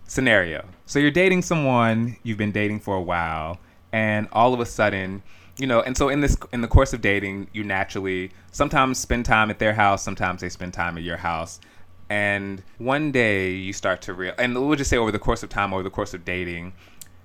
Scenario. 0.06 0.66
So 0.84 0.98
you're 0.98 1.10
dating 1.10 1.40
someone 1.40 2.18
you've 2.24 2.36
been 2.36 2.52
dating 2.52 2.80
for 2.80 2.94
a 2.94 3.00
while, 3.00 3.58
and 3.90 4.28
all 4.32 4.52
of 4.52 4.60
a 4.60 4.66
sudden, 4.66 5.22
you 5.56 5.66
know, 5.66 5.80
and 5.80 5.96
so 5.96 6.10
in 6.10 6.20
this 6.20 6.36
in 6.52 6.60
the 6.60 6.68
course 6.68 6.92
of 6.92 7.00
dating, 7.00 7.48
you 7.54 7.64
naturally 7.64 8.32
sometimes 8.52 8.98
spend 8.98 9.24
time 9.24 9.48
at 9.48 9.58
their 9.58 9.72
house, 9.72 10.02
sometimes 10.02 10.42
they 10.42 10.50
spend 10.50 10.74
time 10.74 10.98
at 10.98 11.04
your 11.04 11.16
house, 11.16 11.58
and 12.08 12.62
one 12.78 13.12
day 13.12 13.52
you 13.52 13.72
start 13.72 14.02
to 14.02 14.14
real, 14.14 14.34
and 14.38 14.54
we'll 14.54 14.76
just 14.76 14.90
say 14.90 14.96
over 14.96 15.12
the 15.12 15.18
course 15.18 15.42
of 15.42 15.48
time, 15.48 15.72
over 15.72 15.82
the 15.82 15.90
course 15.90 16.14
of 16.14 16.24
dating, 16.24 16.72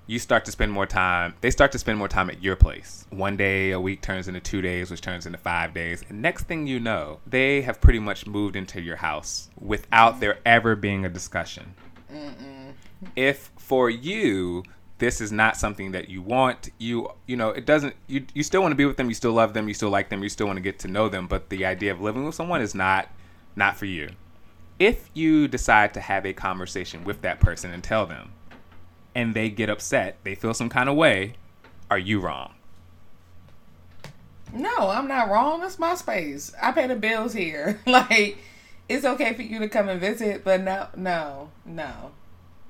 you 0.10 0.18
start 0.18 0.44
to 0.46 0.52
spend 0.52 0.72
more 0.72 0.88
time. 0.88 1.36
They 1.42 1.52
start 1.52 1.72
to 1.74 1.80
spend 1.80 2.00
more 2.00 2.08
time 2.08 2.32
at 2.32 2.42
your 2.42 2.56
place. 2.56 3.06
One 3.12 3.38
day 3.38 3.72
a 3.72 3.80
week 3.80 4.02
turns 4.02 4.28
into 4.28 4.40
two 4.40 4.62
days, 4.62 4.90
which 4.90 5.02
turns 5.02 5.28
into 5.28 5.38
five 5.38 5.74
days. 5.74 6.04
And 6.10 6.22
next 6.22 6.46
thing 6.46 6.66
you 6.66 6.80
know, 6.80 7.20
they 7.28 7.62
have 7.62 7.80
pretty 7.80 8.00
much 8.00 8.26
moved 8.26 8.56
into 8.56 8.82
your 8.82 8.96
house 8.96 9.52
without 9.60 10.20
there 10.20 10.40
ever 10.48 10.76
being 10.76 11.06
a 11.06 11.10
discussion. 11.10 11.76
Mm-mm. 12.12 12.74
If 13.16 13.52
for 13.58 13.92
you, 13.92 14.64
this 14.98 15.22
is 15.22 15.32
not 15.32 15.58
something 15.58 15.92
that 15.92 16.10
you 16.10 16.22
want 16.22 16.70
you 16.78 17.10
you 17.26 17.38
know 17.38 17.50
it 17.50 17.66
doesn't 17.66 17.96
you 18.08 18.26
you 18.34 18.44
still 18.44 18.62
want 18.62 18.72
to 18.72 18.76
be 18.76 18.86
with 18.86 18.98
them 18.98 19.08
you 19.08 19.14
still 19.14 19.32
love 19.32 19.54
them 19.54 19.68
you 19.70 19.74
still 19.74 19.90
like 19.90 20.10
them 20.10 20.22
you 20.22 20.28
still 20.28 20.46
want 20.46 20.58
to 20.58 20.62
get 20.62 20.78
to 20.78 20.90
know 20.90 21.08
them 21.08 21.26
but 21.26 21.50
the 21.50 21.66
idea 21.66 21.90
of 21.90 22.02
living 22.02 22.26
with 22.26 22.36
someone 22.36 22.62
is 22.62 22.76
not 22.76 23.10
not 23.56 23.78
for 23.78 23.86
you 23.86 24.10
if 24.80 25.10
you 25.14 25.48
decide 25.48 25.94
to 25.94 26.00
have 26.00 26.26
a 26.26 26.34
conversation 26.34 27.04
with 27.04 27.22
that 27.22 27.42
person 27.42 27.72
and 27.72 27.84
tell 27.84 28.06
them 28.06 28.32
and 29.14 29.34
they 29.34 29.50
get 29.50 29.70
upset, 29.70 30.18
they 30.24 30.34
feel 30.34 30.54
some 30.54 30.70
kind 30.70 30.88
of 30.88 30.96
way, 30.96 31.34
are 31.92 32.00
you 32.00 32.20
wrong? 32.22 32.54
No, 34.54 34.90
I'm 34.90 35.08
not 35.08 35.30
wrong. 35.30 35.64
It's 35.64 35.78
my 35.78 35.96
space. 35.96 36.54
I 36.62 36.72
pay 36.72 36.88
the 36.88 36.96
bills 36.96 37.34
here. 37.34 37.80
like, 37.86 38.38
it's 38.88 39.06
okay 39.06 39.34
for 39.34 39.42
you 39.42 39.60
to 39.60 39.70
come 39.70 39.90
and 39.90 40.00
visit, 40.00 40.44
but 40.44 40.62
no, 40.62 40.88
no, 40.96 41.52
no. 41.66 42.12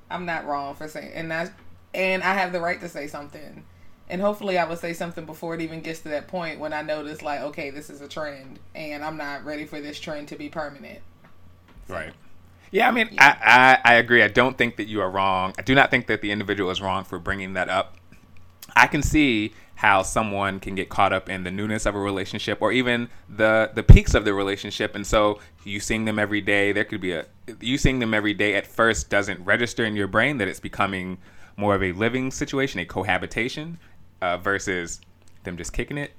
I'm 0.09 0.25
not 0.25 0.45
wrong 0.45 0.75
for 0.75 0.87
saying, 0.87 1.11
and 1.13 1.31
I, 1.31 1.49
and 1.93 2.23
I 2.23 2.33
have 2.33 2.51
the 2.51 2.59
right 2.59 2.81
to 2.81 2.89
say 2.89 3.07
something. 3.07 3.63
And 4.09 4.21
hopefully, 4.21 4.57
I 4.57 4.65
will 4.65 4.75
say 4.75 4.93
something 4.93 5.25
before 5.25 5.53
it 5.53 5.61
even 5.61 5.81
gets 5.81 5.99
to 5.99 6.09
that 6.09 6.27
point 6.27 6.59
when 6.59 6.73
I 6.73 6.81
notice, 6.81 7.21
like, 7.21 7.41
okay, 7.41 7.69
this 7.69 7.91
is 7.91 8.01
a 8.01 8.07
trend, 8.07 8.59
and 8.73 9.05
I'm 9.05 9.17
not 9.17 9.45
ready 9.45 9.65
for 9.65 9.79
this 9.79 9.99
trend 9.99 10.29
to 10.29 10.35
be 10.35 10.49
permanent. 10.49 10.99
So. 11.89 11.95
Right. 11.95 12.13
Yeah, 12.71 12.87
I 12.87 12.91
mean, 12.91 13.09
yeah. 13.11 13.37
I, 13.41 13.81
I, 13.83 13.93
I 13.93 13.95
agree. 13.95 14.21
I 14.23 14.27
don't 14.27 14.57
think 14.57 14.77
that 14.77 14.87
you 14.87 15.01
are 15.01 15.09
wrong. 15.09 15.53
I 15.57 15.63
do 15.63 15.73
not 15.73 15.89
think 15.89 16.07
that 16.07 16.21
the 16.21 16.31
individual 16.31 16.69
is 16.69 16.81
wrong 16.81 17.03
for 17.03 17.17
bringing 17.17 17.53
that 17.53 17.67
up. 17.67 17.97
I 18.75 18.85
can 18.87 19.01
see 19.01 19.53
how 19.79 20.03
someone 20.03 20.59
can 20.59 20.75
get 20.75 20.89
caught 20.89 21.13
up 21.13 21.29
in 21.29 21.43
the 21.45 21.51
newness 21.51 21.85
of 21.85 21.95
a 21.95 21.99
relationship 21.99 22.61
or 22.61 22.71
even 22.71 23.07
the 23.29 23.71
the 23.73 23.81
peaks 23.81 24.13
of 24.13 24.25
the 24.25 24.33
relationship 24.33 24.93
and 24.93 25.07
so 25.07 25.39
you 25.63 25.79
seeing 25.79 26.03
them 26.03 26.19
every 26.19 26.41
day 26.41 26.73
there 26.73 26.83
could 26.83 26.99
be 26.99 27.13
a 27.13 27.25
you 27.61 27.77
seeing 27.77 27.99
them 27.99 28.13
every 28.13 28.33
day 28.33 28.55
at 28.55 28.67
first 28.67 29.09
doesn't 29.09 29.41
register 29.45 29.85
in 29.85 29.95
your 29.95 30.05
brain 30.05 30.37
that 30.37 30.49
it's 30.49 30.59
becoming 30.59 31.17
more 31.55 31.75
of 31.75 31.81
a 31.81 31.93
living 31.93 32.29
situation 32.29 32.77
a 32.81 32.85
cohabitation 32.85 33.79
uh, 34.21 34.35
versus 34.35 34.99
them 35.45 35.55
just 35.55 35.71
kicking 35.71 35.97
it 35.97 36.11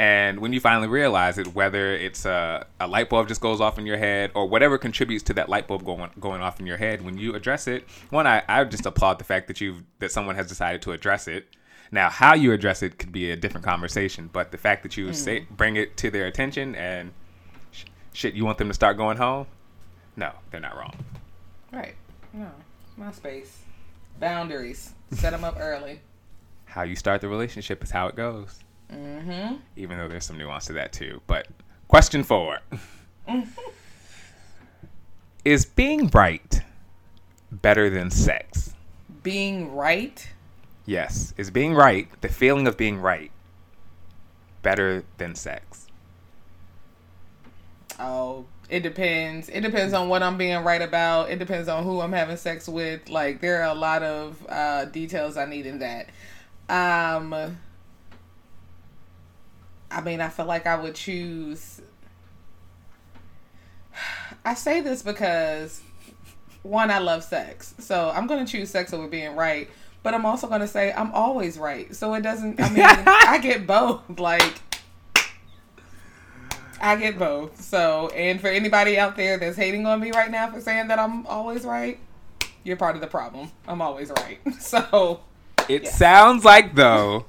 and 0.00 0.40
when 0.40 0.54
you 0.54 0.60
finally 0.60 0.88
realize 0.88 1.36
it, 1.36 1.54
whether 1.54 1.94
it's 1.94 2.24
a, 2.24 2.66
a, 2.80 2.88
light 2.88 3.10
bulb 3.10 3.28
just 3.28 3.42
goes 3.42 3.60
off 3.60 3.78
in 3.78 3.84
your 3.84 3.98
head 3.98 4.30
or 4.34 4.48
whatever 4.48 4.78
contributes 4.78 5.22
to 5.24 5.34
that 5.34 5.50
light 5.50 5.68
bulb 5.68 5.84
going 5.84 6.08
going 6.18 6.40
off 6.40 6.58
in 6.58 6.66
your 6.66 6.78
head, 6.78 7.04
when 7.04 7.18
you 7.18 7.34
address 7.34 7.68
it, 7.68 7.84
one, 8.08 8.26
I, 8.26 8.42
I 8.48 8.64
just 8.64 8.86
applaud 8.86 9.18
the 9.18 9.24
fact 9.24 9.46
that 9.48 9.60
you 9.60 9.84
that 9.98 10.10
someone 10.10 10.36
has 10.36 10.46
decided 10.46 10.80
to 10.82 10.92
address 10.92 11.28
it. 11.28 11.48
Now, 11.92 12.08
how 12.08 12.32
you 12.32 12.52
address 12.52 12.82
it 12.82 12.98
could 12.98 13.12
be 13.12 13.30
a 13.30 13.36
different 13.36 13.66
conversation, 13.66 14.30
but 14.32 14.52
the 14.52 14.56
fact 14.56 14.84
that 14.84 14.96
you 14.96 15.08
mm. 15.08 15.14
say 15.14 15.40
bring 15.50 15.76
it 15.76 15.98
to 15.98 16.10
their 16.10 16.26
attention 16.26 16.74
and 16.76 17.12
sh- 17.70 17.84
shit, 18.14 18.32
you 18.32 18.46
want 18.46 18.56
them 18.56 18.68
to 18.68 18.74
start 18.74 18.96
going 18.96 19.18
home? 19.18 19.48
No, 20.16 20.32
they're 20.50 20.60
not 20.60 20.78
wrong. 20.78 20.96
Right. 21.72 21.94
No, 22.32 22.50
my 22.96 23.12
space. 23.12 23.64
Boundaries. 24.18 24.94
Set 25.12 25.32
them 25.32 25.44
up 25.44 25.58
early. 25.60 26.00
How 26.64 26.84
you 26.84 26.96
start 26.96 27.20
the 27.20 27.28
relationship 27.28 27.84
is 27.84 27.90
how 27.90 28.06
it 28.06 28.16
goes. 28.16 28.60
Mm-hmm. 28.92 29.56
Even 29.76 29.98
though 29.98 30.08
there's 30.08 30.24
some 30.24 30.38
nuance 30.38 30.66
to 30.66 30.72
that 30.74 30.92
too. 30.92 31.20
But 31.26 31.46
question 31.88 32.22
four 32.24 32.58
Is 35.44 35.64
being 35.64 36.08
right 36.08 36.60
better 37.50 37.88
than 37.88 38.10
sex? 38.10 38.74
Being 39.22 39.74
right? 39.74 40.28
Yes. 40.86 41.34
Is 41.36 41.50
being 41.50 41.74
right, 41.74 42.08
the 42.20 42.28
feeling 42.28 42.66
of 42.66 42.76
being 42.76 43.00
right, 43.00 43.30
better 44.62 45.04
than 45.18 45.34
sex? 45.34 45.86
Oh, 47.98 48.46
it 48.68 48.80
depends. 48.80 49.48
It 49.48 49.60
depends 49.60 49.92
on 49.94 50.08
what 50.08 50.22
I'm 50.22 50.36
being 50.36 50.62
right 50.62 50.80
about. 50.80 51.30
It 51.30 51.38
depends 51.38 51.68
on 51.68 51.84
who 51.84 52.00
I'm 52.00 52.12
having 52.12 52.36
sex 52.36 52.68
with. 52.68 53.08
Like 53.08 53.40
there 53.40 53.62
are 53.62 53.70
a 53.70 53.74
lot 53.74 54.02
of 54.02 54.46
uh, 54.48 54.86
details 54.86 55.36
I 55.36 55.44
need 55.44 55.66
in 55.66 55.80
that. 55.80 56.08
Um, 56.68 57.58
I 59.90 60.00
mean, 60.00 60.20
I 60.20 60.28
feel 60.28 60.46
like 60.46 60.66
I 60.66 60.76
would 60.76 60.94
choose. 60.94 61.80
I 64.44 64.54
say 64.54 64.80
this 64.80 65.02
because 65.02 65.82
one, 66.62 66.90
I 66.90 66.98
love 66.98 67.24
sex, 67.24 67.74
so 67.78 68.10
I'm 68.14 68.26
going 68.26 68.44
to 68.44 68.50
choose 68.50 68.70
sex 68.70 68.92
over 68.92 69.08
being 69.08 69.34
right. 69.34 69.68
But 70.02 70.14
I'm 70.14 70.24
also 70.24 70.46
going 70.46 70.60
to 70.60 70.68
say 70.68 70.92
I'm 70.92 71.12
always 71.12 71.58
right, 71.58 71.94
so 71.94 72.14
it 72.14 72.22
doesn't. 72.22 72.60
I 72.60 72.70
mean, 72.70 72.84
I 72.84 73.38
get 73.42 73.66
both. 73.66 74.18
Like, 74.18 74.54
I 76.80 76.96
get 76.96 77.18
both. 77.18 77.60
So, 77.60 78.08
and 78.08 78.40
for 78.40 78.48
anybody 78.48 78.98
out 78.98 79.16
there 79.16 79.38
that's 79.38 79.56
hating 79.56 79.84
on 79.86 80.00
me 80.00 80.12
right 80.12 80.30
now 80.30 80.50
for 80.50 80.60
saying 80.60 80.88
that 80.88 80.98
I'm 80.98 81.26
always 81.26 81.64
right, 81.64 81.98
you're 82.64 82.76
part 82.76 82.94
of 82.94 83.02
the 83.02 83.08
problem. 83.08 83.50
I'm 83.66 83.82
always 83.82 84.10
right. 84.10 84.38
So, 84.60 85.20
it 85.68 85.84
yeah. 85.84 85.90
sounds 85.90 86.44
like 86.44 86.74
though 86.74 87.26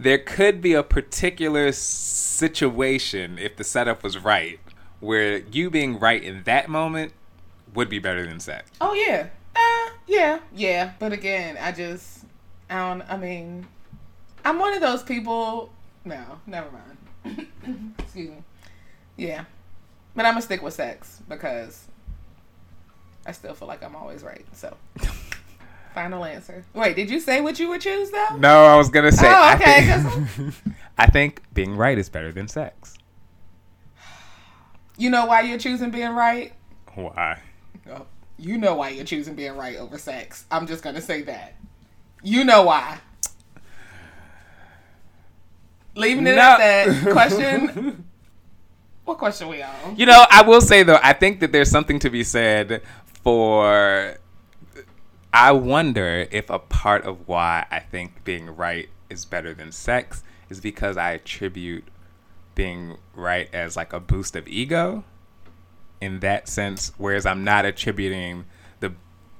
there 0.00 0.16
could 0.16 0.62
be 0.62 0.72
a 0.72 0.82
particular 0.82 1.70
situation 1.72 3.38
if 3.38 3.56
the 3.56 3.64
setup 3.64 4.02
was 4.02 4.16
right 4.16 4.58
where 5.00 5.38
you 5.38 5.68
being 5.68 5.98
right 5.98 6.22
in 6.22 6.42
that 6.44 6.70
moment 6.70 7.12
would 7.74 7.90
be 7.90 7.98
better 7.98 8.26
than 8.26 8.40
sex. 8.40 8.70
Oh 8.80 8.94
yeah. 8.94 9.26
Uh, 9.54 9.90
yeah, 10.06 10.40
yeah. 10.54 10.92
But 10.98 11.12
again, 11.12 11.58
I 11.60 11.72
just 11.72 12.24
I 12.70 12.88
don't 12.88 13.02
I 13.10 13.18
mean 13.18 13.66
I'm 14.42 14.58
one 14.58 14.72
of 14.72 14.80
those 14.80 15.02
people 15.02 15.70
no, 16.06 16.24
never 16.46 16.68
mind. 16.70 17.46
Excuse 17.98 18.30
me. 18.30 18.42
Yeah. 19.18 19.44
But 20.16 20.24
I'm 20.24 20.32
gonna 20.32 20.42
stick 20.42 20.62
with 20.62 20.72
sex 20.72 21.20
because 21.28 21.84
I 23.26 23.32
still 23.32 23.52
feel 23.52 23.68
like 23.68 23.82
I'm 23.82 23.94
always 23.94 24.22
right. 24.22 24.46
So 24.54 24.74
Final 25.94 26.24
answer. 26.24 26.64
Wait, 26.72 26.94
did 26.94 27.10
you 27.10 27.18
say 27.18 27.40
what 27.40 27.58
you 27.58 27.68
would 27.70 27.80
choose 27.80 28.10
though? 28.10 28.36
No, 28.36 28.64
I 28.64 28.76
was 28.76 28.90
gonna 28.90 29.10
say. 29.10 29.26
Oh, 29.28 29.54
okay. 29.54 29.92
I 29.92 29.98
think, 29.98 30.54
I 30.98 31.06
think 31.06 31.42
being 31.52 31.76
right 31.76 31.98
is 31.98 32.08
better 32.08 32.30
than 32.32 32.46
sex. 32.46 32.96
You 34.96 35.10
know 35.10 35.26
why 35.26 35.40
you're 35.40 35.58
choosing 35.58 35.90
being 35.90 36.12
right? 36.12 36.52
Why? 36.94 37.40
Oh, 37.90 38.06
you 38.38 38.58
know 38.58 38.74
why 38.74 38.90
you're 38.90 39.04
choosing 39.04 39.34
being 39.34 39.56
right 39.56 39.76
over 39.76 39.98
sex. 39.98 40.44
I'm 40.50 40.66
just 40.66 40.84
gonna 40.84 41.00
say 41.00 41.22
that. 41.22 41.54
You 42.22 42.44
know 42.44 42.62
why. 42.62 43.00
Leaving 45.96 46.26
it 46.26 46.36
no. 46.36 46.40
at 46.40 46.58
that. 46.58 47.02
Question. 47.12 48.04
what 49.04 49.18
question 49.18 49.48
we 49.48 49.60
on? 49.60 49.96
You 49.96 50.06
know, 50.06 50.24
I 50.30 50.42
will 50.42 50.60
say 50.60 50.84
though, 50.84 51.00
I 51.02 51.14
think 51.14 51.40
that 51.40 51.50
there's 51.50 51.70
something 51.70 51.98
to 51.98 52.10
be 52.10 52.22
said 52.22 52.82
for 53.24 54.16
I 55.32 55.52
wonder 55.52 56.26
if 56.30 56.50
a 56.50 56.58
part 56.58 57.04
of 57.04 57.28
why 57.28 57.66
I 57.70 57.80
think 57.80 58.24
being 58.24 58.54
right 58.54 58.88
is 59.08 59.24
better 59.24 59.54
than 59.54 59.72
sex 59.72 60.22
is 60.48 60.60
because 60.60 60.96
I 60.96 61.12
attribute 61.12 61.84
being 62.54 62.98
right 63.14 63.48
as 63.52 63.76
like 63.76 63.92
a 63.92 64.00
boost 64.00 64.34
of 64.34 64.48
ego 64.48 65.04
in 66.00 66.20
that 66.20 66.48
sense 66.48 66.92
whereas 66.98 67.26
I'm 67.26 67.44
not 67.44 67.64
attributing 67.64 68.46
the 68.80 68.92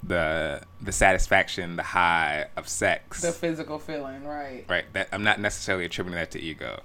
the 0.02 0.62
the 0.80 0.92
satisfaction 0.92 1.76
the 1.76 1.82
high 1.82 2.46
of 2.56 2.68
sex. 2.68 3.20
The 3.22 3.32
physical 3.32 3.78
feeling 3.78 4.24
right. 4.24 4.64
Right 4.68 4.90
that 4.92 5.08
I'm 5.12 5.24
not 5.24 5.40
necessarily 5.40 5.84
attributing 5.84 6.16
that 6.16 6.30
to 6.32 6.40
ego 6.40 6.82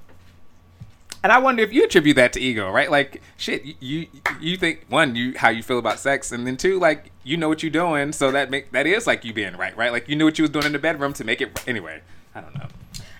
and 1.25 1.31
I 1.31 1.39
wonder 1.39 1.63
if 1.63 1.73
you 1.73 1.83
attribute 1.83 2.17
that 2.17 2.33
to 2.33 2.39
ego, 2.39 2.69
right? 2.69 2.91
Like, 2.91 3.19
shit, 3.35 3.63
you 3.79 4.05
you 4.39 4.57
think 4.57 4.85
one, 4.89 5.15
you 5.15 5.33
how 5.35 5.49
you 5.49 5.63
feel 5.63 5.79
about 5.79 5.97
sex, 5.97 6.31
and 6.31 6.45
then 6.45 6.55
two, 6.55 6.77
like 6.79 7.09
you 7.23 7.35
know 7.35 7.49
what 7.49 7.63
you're 7.63 7.71
doing, 7.71 8.11
so 8.11 8.29
that 8.29 8.51
make 8.51 8.71
that 8.73 8.85
is 8.85 9.07
like 9.07 9.25
you 9.25 9.33
being 9.33 9.57
right, 9.57 9.75
right? 9.75 9.91
Like 9.91 10.07
you 10.07 10.15
knew 10.15 10.25
what 10.25 10.37
you 10.37 10.43
was 10.43 10.51
doing 10.51 10.67
in 10.67 10.71
the 10.71 10.77
bedroom 10.77 11.13
to 11.13 11.23
make 11.23 11.41
it 11.41 11.67
anyway. 11.67 12.01
I 12.35 12.41
don't 12.41 12.53
know. 12.53 12.67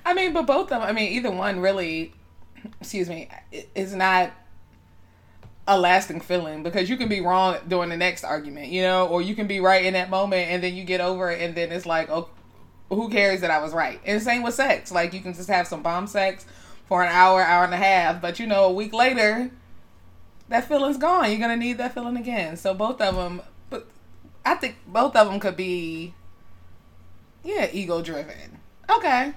I 0.05 0.13
mean, 0.13 0.33
but 0.33 0.45
both 0.45 0.65
of 0.65 0.69
them. 0.69 0.81
I 0.83 0.91
mean, 0.91 1.13
either 1.13 1.31
one 1.31 1.59
really, 1.62 2.13
excuse 2.79 3.09
me, 3.09 3.27
is 3.74 3.95
not 3.95 4.31
a 5.67 5.79
lasting 5.79 6.21
feeling 6.21 6.62
because 6.62 6.88
you 6.91 6.97
can 6.97 7.09
be 7.09 7.21
wrong 7.21 7.57
during 7.67 7.89
the 7.89 7.97
next 7.97 8.24
argument, 8.24 8.67
you 8.67 8.83
know, 8.83 9.07
or 9.07 9.24
you 9.24 9.33
can 9.33 9.47
be 9.47 9.59
right 9.59 9.83
in 9.83 9.93
that 9.93 10.12
moment 10.12 10.51
and 10.51 10.63
then 10.63 10.75
you 10.75 10.83
get 10.83 11.01
over 11.01 11.31
it 11.31 11.41
and 11.41 11.55
then 11.55 11.71
it's 11.71 11.88
like, 11.88 12.07
oh, 12.12 12.29
who 12.89 13.09
cares 13.09 13.41
that 13.41 13.50
I 13.50 13.57
was 13.63 13.74
right? 13.74 14.00
And 14.05 14.21
same 14.21 14.43
with 14.43 14.53
sex. 14.53 14.91
Like 14.91 15.12
you 15.12 15.21
can 15.21 15.33
just 15.33 15.50
have 15.50 15.65
some 15.65 15.81
bomb 15.81 16.05
sex 16.05 16.45
for 16.88 17.04
an 17.04 17.10
hour, 17.12 17.42
hour 17.42 17.63
and 17.63 17.74
a 17.74 17.77
half. 17.77 18.22
But 18.22 18.39
you 18.39 18.48
know, 18.48 18.65
a 18.65 18.72
week 18.72 18.94
later, 18.94 19.51
that 20.50 20.68
feeling's 20.68 20.98
gone. 20.98 21.30
You're 21.30 21.39
gonna 21.39 21.58
need 21.58 21.77
that 21.77 21.94
feeling 21.94 22.18
again. 22.18 22.58
So 22.58 22.74
both 22.74 23.01
of 23.01 23.15
them, 23.15 23.42
but 23.70 23.88
I 24.46 24.56
think 24.56 24.77
both 24.88 25.15
of 25.15 25.27
them 25.27 25.39
could 25.39 25.58
be, 25.58 26.13
yeah, 27.44 27.68
ego 27.72 28.01
driven. 28.01 28.60
Okay, 28.89 29.34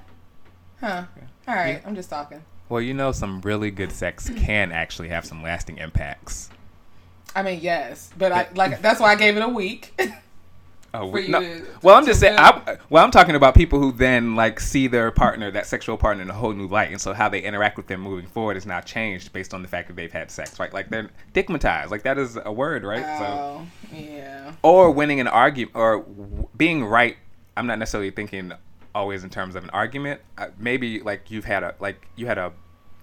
huh? 0.80 1.04
All 1.46 1.54
right, 1.54 1.80
yeah. 1.80 1.80
I'm 1.86 1.94
just 1.94 2.10
talking. 2.10 2.42
Well, 2.68 2.82
you 2.82 2.92
know, 2.92 3.12
some 3.12 3.40
really 3.40 3.70
good 3.70 3.92
sex 3.92 4.28
can 4.36 4.72
actually 4.72 5.08
have 5.08 5.24
some 5.24 5.42
lasting 5.42 5.78
impacts. 5.78 6.50
I 7.34 7.42
mean, 7.42 7.60
yes, 7.62 8.10
but 8.18 8.32
I 8.32 8.48
like 8.54 8.82
that's 8.82 9.00
why 9.00 9.12
I 9.12 9.16
gave 9.16 9.36
it 9.36 9.42
a 9.42 9.48
week. 9.48 9.98
Oh, 10.94 11.14
you 11.16 11.28
no. 11.28 11.40
to- 11.40 11.66
well, 11.82 11.96
I'm 11.96 12.06
just 12.06 12.18
saying. 12.20 12.38
I, 12.38 12.78
well, 12.88 13.04
I'm 13.04 13.10
talking 13.10 13.34
about 13.34 13.54
people 13.54 13.78
who 13.78 13.92
then 13.92 14.34
like 14.36 14.58
see 14.58 14.86
their 14.86 15.10
partner, 15.10 15.50
that 15.50 15.66
sexual 15.66 15.96
partner, 15.98 16.22
in 16.22 16.30
a 16.30 16.34
whole 16.34 16.52
new 16.54 16.66
light, 16.66 16.90
and 16.90 17.00
so 17.00 17.12
how 17.12 17.28
they 17.28 17.40
interact 17.42 17.76
with 17.76 17.86
them 17.88 18.00
moving 18.00 18.26
forward 18.26 18.56
is 18.56 18.64
now 18.66 18.80
changed 18.80 19.32
based 19.32 19.52
on 19.52 19.60
the 19.62 19.68
fact 19.68 19.88
that 19.88 19.96
they've 19.96 20.12
had 20.12 20.30
sex, 20.30 20.58
right? 20.58 20.72
Like 20.72 20.88
they're 20.88 21.10
stigmatized. 21.30 21.90
Like 21.90 22.02
that 22.04 22.16
is 22.18 22.38
a 22.42 22.52
word, 22.52 22.84
right? 22.84 23.04
so, 23.18 23.24
Oh, 23.26 23.66
yeah. 23.94 24.52
or 24.62 24.90
winning 24.90 25.20
an 25.20 25.28
argument, 25.28 25.76
or 25.76 25.98
w- 25.98 26.48
being 26.56 26.84
right. 26.84 27.16
I'm 27.56 27.66
not 27.66 27.78
necessarily 27.78 28.10
thinking 28.10 28.52
always 28.94 29.24
in 29.24 29.30
terms 29.30 29.54
of 29.56 29.64
an 29.64 29.70
argument. 29.70 30.20
Uh, 30.38 30.48
maybe 30.58 31.00
like 31.00 31.30
you've 31.30 31.44
had 31.44 31.62
a 31.62 31.74
like 31.80 32.06
you 32.16 32.26
had 32.26 32.38
a 32.38 32.52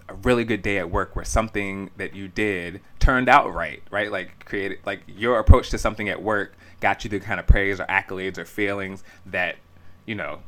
a 0.08 0.14
really 0.22 0.44
good 0.44 0.62
day 0.62 0.78
at 0.78 0.88
work 0.88 1.16
where 1.16 1.24
something 1.24 1.90
that 1.96 2.14
you 2.14 2.28
did 2.28 2.80
turned 3.00 3.28
out 3.28 3.52
right, 3.52 3.82
right? 3.90 4.10
Like 4.12 4.44
created 4.44 4.78
like 4.86 5.00
your 5.08 5.38
approach 5.40 5.70
to 5.70 5.78
something 5.78 6.08
at 6.08 6.22
work 6.22 6.56
got 6.80 7.04
you 7.04 7.10
the 7.10 7.20
kind 7.20 7.40
of 7.40 7.46
praise 7.46 7.80
or 7.80 7.86
accolades 7.86 8.38
or 8.38 8.44
feelings 8.44 9.02
that, 9.26 9.56
you 10.04 10.14
know, 10.14 10.40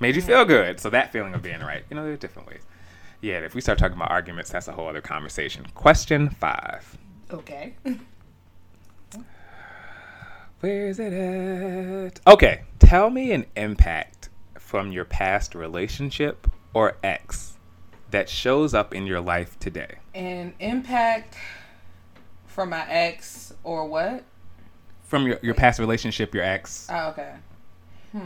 made 0.00 0.16
you 0.16 0.22
feel 0.22 0.44
good. 0.44 0.80
So 0.80 0.90
that 0.90 1.12
feeling 1.12 1.34
of 1.34 1.42
being 1.42 1.60
right. 1.60 1.84
You 1.90 1.96
know, 1.96 2.04
there 2.04 2.12
are 2.12 2.16
different 2.16 2.48
ways. 2.48 2.62
Yeah, 3.20 3.38
if 3.38 3.54
we 3.54 3.60
start 3.60 3.78
talking 3.78 3.96
about 3.96 4.10
arguments, 4.10 4.50
that's 4.50 4.68
a 4.68 4.72
whole 4.72 4.88
other 4.88 5.00
conversation. 5.00 5.66
Question 5.74 6.28
five. 6.30 6.98
Okay. 7.30 7.74
Where 10.60 10.88
is 10.88 10.98
it 10.98 11.12
at? 11.12 12.20
Okay, 12.26 12.62
tell 12.78 13.10
me 13.10 13.32
an 13.32 13.46
impact 13.56 14.28
from 14.58 14.92
your 14.92 15.04
past 15.04 15.54
relationship 15.54 16.46
or 16.74 16.96
ex 17.02 17.56
that 18.10 18.28
shows 18.28 18.74
up 18.74 18.94
in 18.94 19.06
your 19.06 19.20
life 19.20 19.58
today. 19.58 19.96
An 20.14 20.54
impact 20.60 21.36
from 22.46 22.70
my 22.70 22.88
ex 22.88 23.52
or 23.64 23.86
what? 23.86 24.24
From 25.06 25.26
your, 25.26 25.38
your 25.42 25.54
past 25.54 25.78
relationship, 25.78 26.34
your 26.34 26.44
ex, 26.44 26.88
Oh, 26.90 27.08
okay. 27.10 27.32
Hmm. 28.12 28.18
Let 28.18 28.24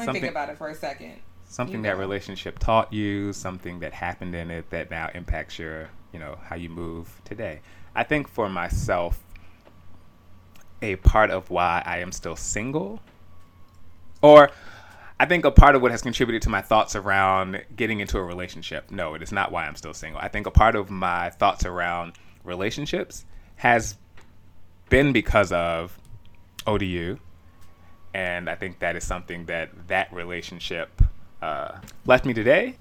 me 0.00 0.04
Something- 0.04 0.22
think 0.22 0.30
about 0.32 0.48
it 0.50 0.58
for 0.58 0.68
a 0.68 0.74
second. 0.74 1.14
something 1.44 1.76
you 1.76 1.82
that 1.82 1.98
relationship 1.98 2.58
taught 2.58 2.92
you, 2.92 3.32
something 3.32 3.78
that 3.80 3.92
happened 3.92 4.34
in 4.34 4.50
it 4.50 4.68
that 4.70 4.90
now 4.90 5.08
impacts 5.14 5.58
your, 5.58 5.88
you 6.12 6.18
know, 6.18 6.36
how 6.44 6.56
you 6.56 6.68
move 6.68 7.20
today. 7.24 7.60
I 7.94 8.02
think 8.02 8.26
for 8.28 8.48
myself, 8.48 9.22
a 10.82 10.96
part 10.96 11.30
of 11.30 11.48
why 11.50 11.82
I 11.86 11.98
am 11.98 12.10
still 12.10 12.34
single, 12.36 13.00
or 14.20 14.50
I 15.20 15.26
think 15.26 15.44
a 15.44 15.52
part 15.52 15.76
of 15.76 15.82
what 15.82 15.92
has 15.92 16.02
contributed 16.02 16.42
to 16.42 16.48
my 16.50 16.60
thoughts 16.60 16.96
around 16.96 17.62
getting 17.76 18.00
into 18.00 18.18
a 18.18 18.22
relationship. 18.24 18.90
No, 18.90 19.14
it 19.14 19.22
is 19.22 19.30
not 19.30 19.52
why 19.52 19.64
I'm 19.66 19.76
still 19.76 19.94
single. 19.94 20.20
I 20.20 20.26
think 20.28 20.46
a 20.48 20.50
part 20.50 20.74
of 20.74 20.90
my 20.90 21.30
thoughts 21.30 21.64
around 21.64 22.14
relationships 22.42 23.24
has 23.56 23.96
been 24.88 25.12
because 25.12 25.52
of 25.52 25.98
ODU, 26.66 27.18
and 28.12 28.48
I 28.48 28.54
think 28.54 28.78
that 28.78 28.96
is 28.96 29.04
something 29.04 29.46
that 29.46 29.88
that 29.88 30.12
relationship 30.12 31.02
uh, 31.42 31.78
left 32.06 32.24
me 32.24 32.34
today. 32.34 32.76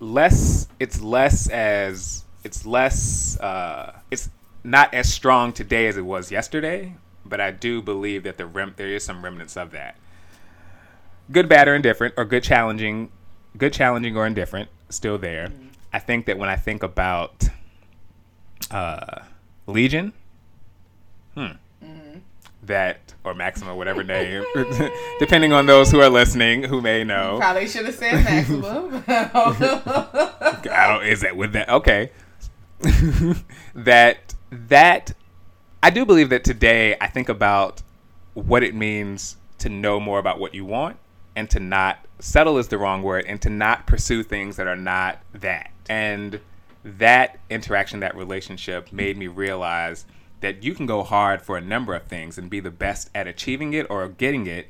Less, 0.00 0.68
it's 0.78 1.00
less 1.00 1.48
as 1.50 2.24
it's 2.42 2.64
less, 2.64 3.38
uh, 3.40 4.00
it's 4.10 4.30
not 4.64 4.92
as 4.94 5.12
strong 5.12 5.52
today 5.52 5.86
as 5.86 5.96
it 5.96 6.04
was 6.04 6.30
yesterday. 6.30 6.94
But 7.24 7.40
I 7.40 7.50
do 7.50 7.82
believe 7.82 8.22
that 8.24 8.38
the 8.38 8.46
rem- 8.46 8.74
there 8.76 8.88
is 8.88 9.04
some 9.04 9.22
remnants 9.22 9.56
of 9.56 9.72
that. 9.72 9.96
Good, 11.30 11.48
bad, 11.48 11.68
or 11.68 11.74
indifferent, 11.74 12.14
or 12.16 12.24
good, 12.24 12.42
challenging, 12.42 13.12
good, 13.56 13.72
challenging, 13.72 14.16
or 14.16 14.26
indifferent, 14.26 14.68
still 14.88 15.18
there. 15.18 15.52
I 15.92 15.98
think 15.98 16.26
that 16.26 16.38
when 16.38 16.48
I 16.48 16.56
think 16.56 16.82
about 16.82 17.48
uh, 18.70 19.22
Legion, 19.66 20.12
hmm, 21.40 22.18
that 22.62 23.14
or 23.24 23.34
Maxima, 23.34 23.74
whatever 23.74 24.02
name, 24.02 24.44
depending 25.18 25.52
on 25.52 25.66
those 25.66 25.90
who 25.90 26.00
are 26.00 26.08
listening 26.08 26.62
who 26.62 26.80
may 26.80 27.04
know. 27.04 27.38
Probably 27.38 27.68
should 27.68 27.86
have 27.86 27.94
said 27.94 28.24
maximum. 28.24 29.04
I 29.08 30.86
don't, 30.88 31.06
is 31.06 31.20
that 31.20 31.36
with 31.36 31.52
that? 31.52 31.68
Okay. 31.68 32.10
that 33.74 34.34
that 34.50 35.12
I 35.82 35.90
do 35.90 36.06
believe 36.06 36.30
that 36.30 36.44
today 36.44 36.96
I 37.00 37.08
think 37.08 37.28
about 37.28 37.82
what 38.34 38.62
it 38.62 38.74
means 38.74 39.36
to 39.58 39.68
know 39.68 40.00
more 40.00 40.18
about 40.18 40.40
what 40.40 40.54
you 40.54 40.64
want 40.64 40.96
and 41.36 41.48
to 41.50 41.60
not 41.60 42.06
settle 42.18 42.58
is 42.58 42.68
the 42.68 42.78
wrong 42.78 43.02
word 43.02 43.24
and 43.26 43.40
to 43.42 43.50
not 43.50 43.86
pursue 43.86 44.22
things 44.22 44.56
that 44.56 44.66
are 44.66 44.76
not 44.76 45.20
that. 45.34 45.70
And 45.88 46.40
that 46.84 47.38
interaction, 47.50 48.00
that 48.00 48.16
relationship 48.16 48.92
made 48.92 49.18
me 49.18 49.26
realize 49.26 50.06
that 50.40 50.62
you 50.62 50.74
can 50.74 50.86
go 50.86 51.02
hard 51.02 51.42
for 51.42 51.56
a 51.56 51.60
number 51.60 51.94
of 51.94 52.04
things 52.04 52.38
and 52.38 52.48
be 52.48 52.60
the 52.60 52.70
best 52.70 53.10
at 53.14 53.26
achieving 53.26 53.72
it 53.72 53.86
or 53.90 54.08
getting 54.08 54.46
it. 54.46 54.68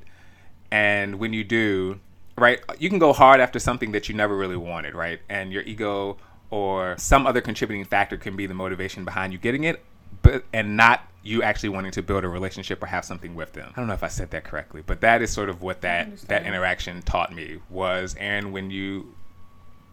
And 0.71 1.19
when 1.19 1.33
you 1.33 1.45
do, 1.45 2.01
right, 2.37 2.61
you 2.79 2.89
can 2.89 2.99
go 2.99 3.13
hard 3.13 3.41
after 3.41 3.59
something 3.59 3.93
that 3.93 4.09
you 4.09 4.15
never 4.15 4.37
really 4.37 4.57
wanted, 4.57 4.95
right? 4.95 5.21
And 5.29 5.53
your 5.53 5.63
ego 5.63 6.17
or 6.51 6.97
some 6.99 7.27
other 7.27 7.41
contributing 7.41 7.85
factor 7.85 8.17
can 8.17 8.37
be 8.37 8.47
the 8.47 8.55
motivation 8.55 9.05
behind 9.05 9.33
you 9.33 9.39
getting 9.39 9.65
it, 9.65 9.85
but 10.23 10.45
and 10.53 10.77
not 10.77 11.05
you 11.23 11.43
actually 11.43 11.69
wanting 11.69 11.93
to 11.93 12.03
build 12.03 12.25
a 12.25 12.29
relationship 12.29 12.83
or 12.83 12.87
have 12.87 13.05
something 13.05 13.35
with 13.35 13.53
them. 13.53 13.71
I 13.77 13.81
don't 13.81 13.87
know 13.87 13.95
if 13.95 14.03
I 14.03 14.09
said 14.09 14.31
that 14.31 14.43
correctly, 14.45 14.83
but 14.85 15.01
that 15.03 15.23
is 15.23 15.31
sort 15.31 15.49
of 15.49 15.63
what 15.63 15.83
that 15.83 16.17
that 16.23 16.47
interaction 16.47 17.03
taught 17.03 17.33
me 17.33 17.59
was 17.69 18.15
and 18.19 18.53
when 18.53 18.71
you 18.71 19.15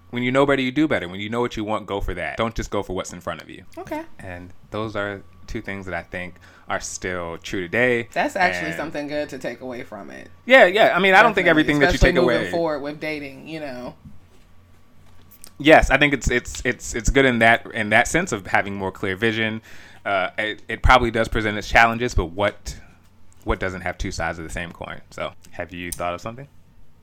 when 0.10 0.24
you 0.24 0.32
know 0.32 0.46
better 0.46 0.62
you 0.62 0.72
do 0.72 0.88
better. 0.88 1.08
When 1.10 1.20
you 1.20 1.30
know 1.30 1.42
what 1.42 1.58
you 1.58 1.63
want, 1.63 1.86
go 1.86 2.00
for 2.00 2.13
that. 2.13 2.38
Don't 2.38 2.56
just 2.56 2.72
go 2.72 2.82
for 2.82 2.96
what's 2.96 3.12
in 3.13 3.20
front 3.20 3.42
of 3.42 3.50
you. 3.50 3.66
okay. 3.78 4.06
And 4.20 4.54
those 4.72 4.96
are 4.96 5.22
two 5.47 5.62
things 5.62 5.86
that 5.86 5.95
I 5.95 6.03
think 6.03 6.36
are 6.69 6.79
still 6.79 7.38
true 7.38 7.62
today. 7.62 8.10
That's 8.13 8.36
actually 8.36 8.69
And- 8.71 8.77
something 8.77 9.07
good 9.07 9.29
to 9.29 9.38
take 9.39 9.62
away 9.62 9.83
from 9.83 10.10
it. 10.12 10.29
Yeah, 10.45 10.65
yeah. 10.65 10.93
I 10.95 10.99
mean, 10.99 11.13
I 11.13 11.23
don't 11.23 11.33
think 11.33 11.45
Definitely, 11.45 11.49
everything 11.49 11.79
that 11.79 11.86
you 11.91 11.95
especially 11.95 12.13
take 12.13 12.21
moving 12.21 12.38
away. 12.41 12.51
forward 12.51 12.79
with 12.81 12.99
dating, 12.99 13.47
you 13.47 13.60
know. 13.60 13.95
Yes, 15.60 15.89
I 15.89 15.97
think 15.97 16.13
it's 16.13 16.29
it's 16.29 16.62
it's 16.65 16.93
it's 16.93 17.10
good 17.10 17.25
in 17.25 17.39
that 17.39 17.65
in 17.73 17.89
that 17.89 18.07
sense 18.07 18.31
of 18.31 18.45
having 18.47 18.75
more 18.75 18.91
clear 18.91 19.15
vision. 19.15 19.62
Uh, 20.05 20.29
it, 20.38 20.62
it 20.67 20.83
probably 20.83 21.10
does 21.12 21.27
present 21.27 21.57
its 21.57 21.67
challenges, 21.67 22.13
but 22.13 22.25
what 22.25 22.77
what 23.43 23.60
doesn't 23.60 23.81
have 23.81 23.97
two 23.97 24.12
sides 24.12 24.38
of 24.38 24.43
the 24.45 24.51
same 24.51 24.71
coin? 24.71 25.01
So, 25.10 25.33
have 25.51 25.73
you 25.73 25.91
thought 25.91 26.13
of 26.13 26.21
something? 26.21 26.47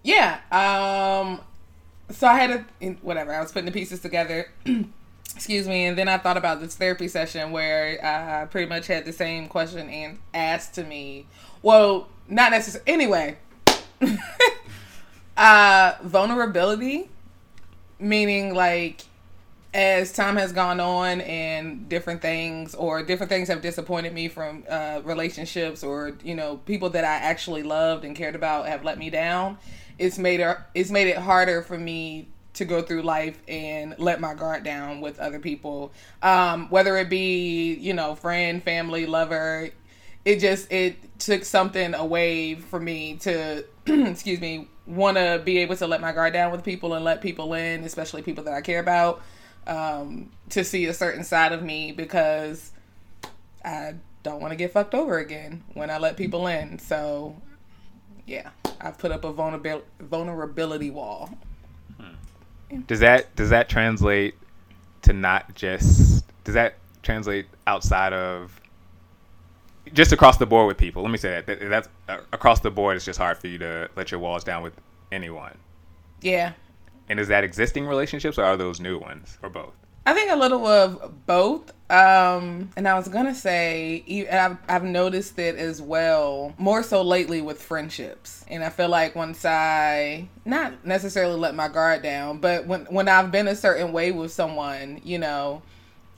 Yeah. 0.05 0.39
Um. 0.53 1.41
So 2.11 2.27
I 2.29 2.35
had 2.39 2.51
a 2.51 2.65
in- 2.81 2.99
whatever. 3.03 3.35
I 3.35 3.41
was 3.41 3.51
putting 3.51 3.67
the 3.67 3.73
pieces 3.73 4.01
together. 4.01 4.51
Excuse 5.35 5.67
me, 5.67 5.87
and 5.87 5.99
then 5.99 6.09
I 6.09 6.19
thought 6.19 6.37
about 6.37 6.61
this 6.61 6.77
therapy 6.77 7.09
session 7.09 7.51
where 7.51 8.05
I 8.05 8.47
pretty 8.47 8.69
much 8.69 8.87
had 8.87 9.05
the 9.05 9.13
same 9.13 9.49
question 9.49 9.89
and 9.89 10.19
asked 10.33 10.75
to 10.75 10.85
me. 10.85 11.27
Well, 11.63 12.09
not 12.29 12.53
necessarily. 12.53 12.93
Anyway, 12.93 13.37
uh, 15.37 15.95
vulnerability, 16.03 17.11
meaning 17.99 18.55
like 18.55 19.05
as 19.75 20.13
time 20.13 20.37
has 20.37 20.53
gone 20.53 20.79
on 20.79 21.21
and 21.23 21.89
different 21.89 22.23
things 22.23 22.77
or 22.77 23.03
different 23.03 23.29
things 23.29 23.49
have 23.49 23.61
disappointed 23.61 24.15
me 24.15 24.29
from 24.29 24.63
uh, 24.69 25.01
relationships 25.03 25.83
or 25.83 26.17
you 26.23 26.37
know 26.37 26.59
people 26.59 26.91
that 26.91 27.05
I 27.05 27.15
actually 27.15 27.65
loved 27.65 28.05
and 28.05 28.15
cared 28.15 28.37
about 28.37 28.69
have 28.69 28.85
let 28.85 28.99
me 28.99 29.11
down. 29.11 29.59
It's 29.99 30.17
made 30.17 30.41
it 30.41 30.57
it's 30.75 30.91
made 30.91 31.09
it 31.09 31.19
harder 31.19 31.61
for 31.61 31.77
me 31.77 32.29
to 32.55 32.65
go 32.65 32.83
through 32.83 33.03
life 33.03 33.41
and 33.49 33.95
let 33.99 34.21
my 34.21 34.35
guard 34.35 34.65
down 34.65 35.01
with 35.01 35.19
other 35.19 35.39
people, 35.39 35.93
um, 36.23 36.69
whether 36.71 36.97
it 36.97 37.09
be 37.09 37.75
you 37.75 37.95
know 37.95 38.15
friend, 38.15 38.63
family, 38.63 39.07
lover. 39.07 39.71
It 40.25 40.41
just 40.41 40.73
it 40.73 41.19
took 41.19 41.45
something 41.45 41.95
away 41.95 42.55
for 42.55 42.81
me 42.81 43.17
to 43.19 43.65
excuse 43.87 44.41
me 44.41 44.69
want 44.87 45.17
to 45.17 45.41
be 45.45 45.59
able 45.59 45.77
to 45.77 45.87
let 45.87 46.01
my 46.01 46.13
guard 46.13 46.33
down 46.33 46.53
with 46.53 46.63
people 46.63 46.95
and 46.95 47.05
let 47.05 47.21
people 47.21 47.55
in, 47.55 47.85
especially 47.85 48.23
people 48.23 48.45
that 48.45 48.55
I 48.55 48.61
care 48.61 48.81
about 48.81 49.23
um, 49.67 50.31
to 50.51 50.65
see 50.65 50.87
a 50.87 50.95
certain 50.95 51.25
side 51.25 51.53
of 51.53 51.63
me 51.63 51.93
because 51.93 52.73
I 53.65 53.95
don't 54.23 54.41
want 54.41 54.53
to 54.53 54.57
get 54.57 54.73
fucked 54.73 54.95
over 54.95 55.19
again 55.19 55.65
when 55.75 55.91
I 55.91 55.99
let 55.99 56.17
people 56.17 56.47
in. 56.47 56.79
So, 56.79 57.37
yeah, 58.27 58.51
I've 58.81 58.99
put 58.99 59.11
up 59.11 59.25
a 59.25 59.33
vulnerabil- 59.33 59.83
vulnerability 60.01 60.91
wall. 60.91 61.31
Does 62.87 63.01
that 63.01 63.35
does 63.37 63.51
that 63.51 63.69
translate 63.69 64.35
to 65.03 65.13
not 65.13 65.55
just 65.55 66.25
does 66.45 66.55
that 66.55 66.77
translate 67.03 67.47
outside 67.67 68.13
of 68.13 68.61
just 69.93 70.13
across 70.13 70.39
the 70.39 70.47
board 70.47 70.67
with 70.67 70.79
people? 70.79 71.03
Let 71.03 71.11
me 71.11 71.19
say 71.19 71.31
that, 71.31 71.47
that 71.47 71.69
that's 71.69 71.89
uh, 72.09 72.19
across 72.33 72.61
the 72.61 72.71
board. 72.71 72.97
It's 72.97 73.05
just 73.05 73.19
hard 73.19 73.39
for 73.39 73.47
you 73.49 73.59
to 73.59 73.89
let 73.97 74.11
your 74.11 74.21
walls 74.21 74.45
down 74.45 74.63
with 74.63 74.75
anyone. 75.13 75.57
Yeah, 76.21 76.53
And 77.11 77.21
is 77.21 77.29
that 77.29 77.45
existing 77.45 77.87
relationships 77.87 78.39
or 78.39 78.45
are 78.45 78.57
those 78.57 78.81
new 78.81 78.99
ones 78.99 79.39
or 79.43 79.51
both? 79.51 79.75
I 80.07 80.13
think 80.13 80.31
a 80.31 80.37
little 80.37 80.67
of 80.67 81.27
both. 81.27 81.73
Um, 81.91 82.71
and 82.77 82.89
I 82.89 82.95
was 82.95 83.09
gonna 83.09 83.35
say, 83.35 84.27
I've, 84.31 84.57
I've 84.69 84.85
noticed 84.85 85.39
it 85.39 85.57
as 85.57 85.81
well, 85.81 86.55
more 86.59 86.83
so 86.83 87.03
lately 87.03 87.41
with 87.41 87.63
friendships. 87.63 88.45
And 88.49 88.65
I 88.65 88.71
feel 88.71 88.89
like 88.89 89.15
once 89.15 89.45
I, 89.45 90.29
not 90.45 90.85
necessarily 90.85 91.37
let 91.39 91.55
my 91.55 91.69
guard 91.69 92.03
down, 92.03 92.39
but 92.39 92.67
when 92.67 92.87
when 92.87 93.09
I've 93.09 93.31
been 93.31 93.49
a 93.49 93.55
certain 93.55 93.93
way 93.93 94.13
with 94.13 94.33
someone, 94.33 95.01
you 95.05 95.19
know, 95.19 95.63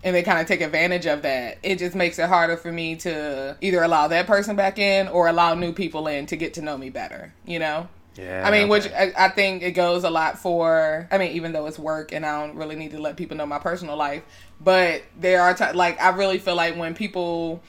and 0.05 0.15
they 0.15 0.23
kind 0.23 0.41
of 0.41 0.47
take 0.47 0.61
advantage 0.61 1.07
of 1.07 1.23
that, 1.23 1.59
it 1.63 1.79
just 1.79 1.97
makes 1.97 2.19
it 2.19 2.29
harder 2.29 2.57
for 2.57 2.71
me 2.71 2.97
to 2.97 3.57
either 3.61 3.83
allow 3.83 4.09
that 4.09 4.27
person 4.27 4.55
back 4.55 4.79
in 4.79 5.09
or 5.09 5.27
allow 5.27 5.55
new 5.55 5.73
people 5.73 6.07
in 6.07 6.27
to 6.27 6.37
get 6.37 6.55
to 6.55 6.63
know 6.63 6.79
me 6.79 6.91
better, 6.91 7.33
you 7.45 7.59
know? 7.59 7.89
Yeah. 8.19 8.47
I 8.47 8.51
mean, 8.51 8.69
which. 8.69 8.87
I, 8.87 9.13
I 9.17 9.29
think 9.29 9.63
it 9.63 9.73
goes 9.73 10.05
a 10.05 10.11
lot 10.11 10.39
for. 10.39 11.09
I 11.11 11.19
mean, 11.19 11.33
even 11.33 11.53
though 11.53 11.67
it's 11.67 11.79
work 11.79 12.13
and 12.13 12.25
I 12.25 12.47
don't 12.47 12.57
really 12.57 12.77
need 12.77 12.93
to 12.93 13.01
let 13.01 13.17
people 13.17 13.37
know 13.37 13.47
my 13.47 13.59
personal 13.59 13.97
life, 13.97 14.23
but 14.61 15.03
there 15.19 15.43
are 15.43 15.55
times 15.55 15.77
like 15.77 16.01
I 16.01 16.11
really 16.11 16.39
feel 16.39 16.57
like 16.57 16.77
when 16.77 16.95
people, 16.95 17.63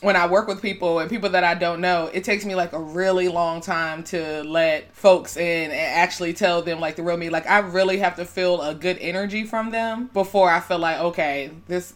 when 0.00 0.16
I 0.16 0.26
work 0.26 0.48
with 0.48 0.60
people 0.60 0.98
and 0.98 1.08
people 1.08 1.30
that 1.30 1.44
I 1.44 1.54
don't 1.54 1.80
know, 1.80 2.10
it 2.12 2.24
takes 2.24 2.44
me 2.44 2.54
like 2.54 2.72
a 2.72 2.78
really 2.78 3.28
long 3.28 3.60
time 3.60 4.04
to 4.04 4.42
let 4.44 4.94
folks 4.94 5.36
in 5.36 5.70
and 5.70 5.72
actually 5.72 6.34
tell 6.34 6.62
them 6.62 6.80
like 6.80 6.96
the 6.96 7.02
real 7.02 7.16
me. 7.16 7.30
Like 7.30 7.48
I 7.48 7.58
really 7.58 7.98
have 7.98 8.16
to 8.16 8.24
feel 8.24 8.60
a 8.60 8.74
good 8.74 8.98
energy 8.98 9.44
from 9.44 9.70
them 9.70 10.10
before 10.12 10.50
I 10.50 10.60
feel 10.60 10.78
like 10.78 11.00
okay, 11.00 11.50
this 11.66 11.94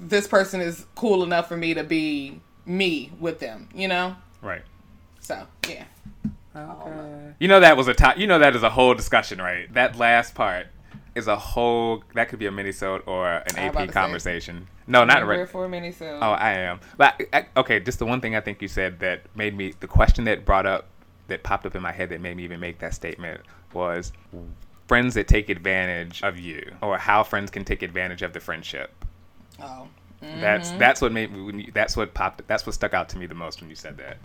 this 0.00 0.26
person 0.26 0.60
is 0.60 0.86
cool 0.94 1.22
enough 1.22 1.48
for 1.48 1.56
me 1.56 1.74
to 1.74 1.84
be 1.84 2.40
me 2.66 3.10
with 3.18 3.38
them. 3.38 3.68
You 3.74 3.88
know. 3.88 4.16
right. 4.42 4.62
So 5.20 5.46
yeah. 5.68 5.84
You 7.38 7.48
know 7.48 7.60
that 7.60 7.76
was 7.76 7.88
a 7.88 7.94
top. 7.94 8.18
You 8.18 8.26
know 8.26 8.38
that 8.38 8.56
is 8.56 8.62
a 8.62 8.70
whole 8.70 8.94
discussion, 8.94 9.40
right? 9.40 9.72
That 9.74 9.96
last 9.96 10.34
part 10.34 10.66
is 11.14 11.26
a 11.26 11.36
whole. 11.36 12.02
That 12.14 12.28
could 12.28 12.38
be 12.38 12.46
a 12.46 12.50
minisode 12.50 13.06
or 13.06 13.28
an 13.28 13.42
I 13.56 13.64
was 13.66 13.70
about 13.70 13.88
AP 13.88 13.92
conversation. 13.92 14.66
No, 14.86 15.04
not 15.04 15.26
right. 15.26 15.48
for 15.48 15.66
a 15.66 15.68
mini 15.68 15.92
so. 15.92 16.18
Oh, 16.20 16.32
I 16.32 16.52
am. 16.52 16.80
But 16.96 17.20
I, 17.32 17.46
okay, 17.56 17.78
just 17.78 17.98
the 17.98 18.06
one 18.06 18.20
thing 18.20 18.34
I 18.34 18.40
think 18.40 18.62
you 18.62 18.68
said 18.68 19.00
that 19.00 19.22
made 19.36 19.56
me 19.56 19.74
the 19.80 19.86
question 19.86 20.24
that 20.24 20.44
brought 20.44 20.66
up 20.66 20.86
that 21.28 21.42
popped 21.42 21.66
up 21.66 21.74
in 21.74 21.82
my 21.82 21.92
head 21.92 22.08
that 22.08 22.20
made 22.20 22.36
me 22.36 22.44
even 22.44 22.58
make 22.58 22.78
that 22.78 22.94
statement 22.94 23.42
was 23.74 24.12
friends 24.86 25.14
that 25.14 25.28
take 25.28 25.50
advantage 25.50 26.22
of 26.22 26.38
you 26.38 26.62
or 26.80 26.96
how 26.96 27.22
friends 27.22 27.50
can 27.50 27.64
take 27.64 27.82
advantage 27.82 28.22
of 28.22 28.32
the 28.32 28.40
friendship. 28.40 29.04
oh. 29.60 29.88
That's 30.20 30.70
mm-hmm. 30.70 30.78
that's 30.78 31.00
what 31.00 31.12
made 31.12 31.32
me. 31.32 31.70
That's 31.72 31.96
what 31.96 32.12
popped. 32.12 32.46
That's 32.48 32.66
what 32.66 32.74
stuck 32.74 32.92
out 32.92 33.08
to 33.10 33.18
me 33.18 33.26
the 33.26 33.36
most 33.36 33.60
when 33.60 33.70
you 33.70 33.76
said 33.76 33.96
that. 33.98 34.16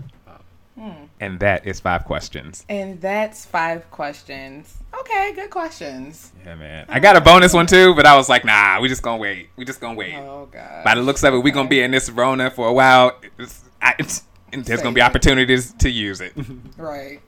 Um, 0.76 1.10
And 1.20 1.40
that 1.40 1.68
is 1.68 1.80
five 1.80 2.04
questions. 2.06 2.66
And 2.68 3.00
that's 3.00 3.46
five 3.46 3.90
questions. 3.92 4.76
Okay, 5.02 5.34
good 5.34 5.50
questions. 5.50 6.32
Yeah, 6.46 6.56
man. 6.56 6.86
I 6.90 7.00
got 7.00 7.16
a 7.16 7.22
bonus 7.22 7.54
one 7.54 7.68
too, 7.68 7.94
but 7.96 8.06
I 8.06 8.16
was 8.16 8.28
like, 8.30 8.44
nah, 8.46 8.80
we 8.82 8.88
just 8.90 9.02
gonna 9.04 9.18
wait. 9.18 9.50
We 9.56 9.66
just 9.66 9.80
gonna 9.80 9.96
wait. 9.98 10.16
Oh 10.16 10.48
god. 10.52 10.84
By 10.84 10.96
the 10.96 11.02
looks 11.02 11.24
of 11.24 11.34
it, 11.34 11.40
we 11.40 11.52
gonna 11.52 11.70
be 11.70 11.82
in 11.82 11.92
this 11.92 12.10
Rona 12.10 12.50
for 12.52 12.68
a 12.68 12.74
while. 12.74 13.20
It's, 13.38 13.64
I, 13.82 13.94
it's, 14.00 14.24
there's 14.52 14.82
gonna 14.82 14.94
be 14.96 15.02
opportunities 15.02 15.74
to 15.74 15.90
use 15.90 16.22
it. 16.22 16.34
Right. 16.78 17.22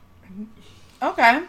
Okay. 1.04 1.44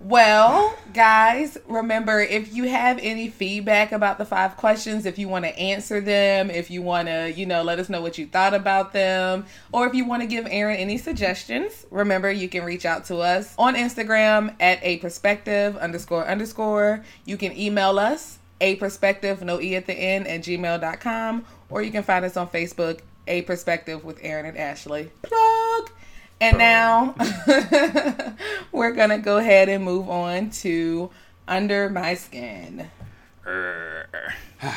Well, 0.00 0.76
guys, 0.94 1.58
remember 1.66 2.20
if 2.20 2.54
you 2.54 2.68
have 2.68 3.00
any 3.02 3.28
feedback 3.28 3.90
about 3.90 4.18
the 4.18 4.24
five 4.24 4.56
questions, 4.56 5.06
if 5.06 5.18
you 5.18 5.28
want 5.28 5.44
to 5.44 5.58
answer 5.58 6.00
them, 6.00 6.50
if 6.50 6.70
you 6.70 6.82
want 6.82 7.08
to, 7.08 7.32
you 7.32 7.46
know, 7.46 7.64
let 7.64 7.80
us 7.80 7.88
know 7.88 8.00
what 8.00 8.16
you 8.16 8.26
thought 8.26 8.54
about 8.54 8.92
them, 8.92 9.46
or 9.72 9.88
if 9.88 9.94
you 9.94 10.04
want 10.04 10.22
to 10.22 10.28
give 10.28 10.46
Aaron 10.48 10.76
any 10.76 10.98
suggestions, 10.98 11.84
remember 11.90 12.30
you 12.30 12.48
can 12.48 12.62
reach 12.64 12.86
out 12.86 13.06
to 13.06 13.16
us 13.16 13.54
on 13.58 13.74
Instagram 13.74 14.54
at 14.60 14.78
a 14.82 14.98
perspective 14.98 15.76
underscore 15.76 16.26
underscore. 16.28 17.04
You 17.24 17.36
can 17.36 17.56
email 17.58 17.98
us 17.98 18.38
a 18.60 18.76
perspective, 18.76 19.42
no 19.42 19.60
e 19.60 19.74
at 19.74 19.86
the 19.86 19.94
end, 19.94 20.28
at 20.28 20.42
gmail.com, 20.42 21.44
or 21.70 21.82
you 21.82 21.90
can 21.90 22.04
find 22.04 22.24
us 22.24 22.36
on 22.36 22.48
Facebook, 22.48 23.00
a 23.26 23.42
perspective 23.42 24.04
with 24.04 24.18
Aaron 24.22 24.46
and 24.46 24.56
Ashley. 24.56 25.10
Plug. 25.22 25.90
And 26.40 26.56
now 26.58 27.14
we're 28.72 28.92
going 28.92 29.10
to 29.10 29.18
go 29.18 29.38
ahead 29.38 29.68
and 29.68 29.84
move 29.84 30.08
on 30.08 30.50
to 30.50 31.10
Under 31.48 31.88
My 31.90 32.14
Skin. 32.14 32.88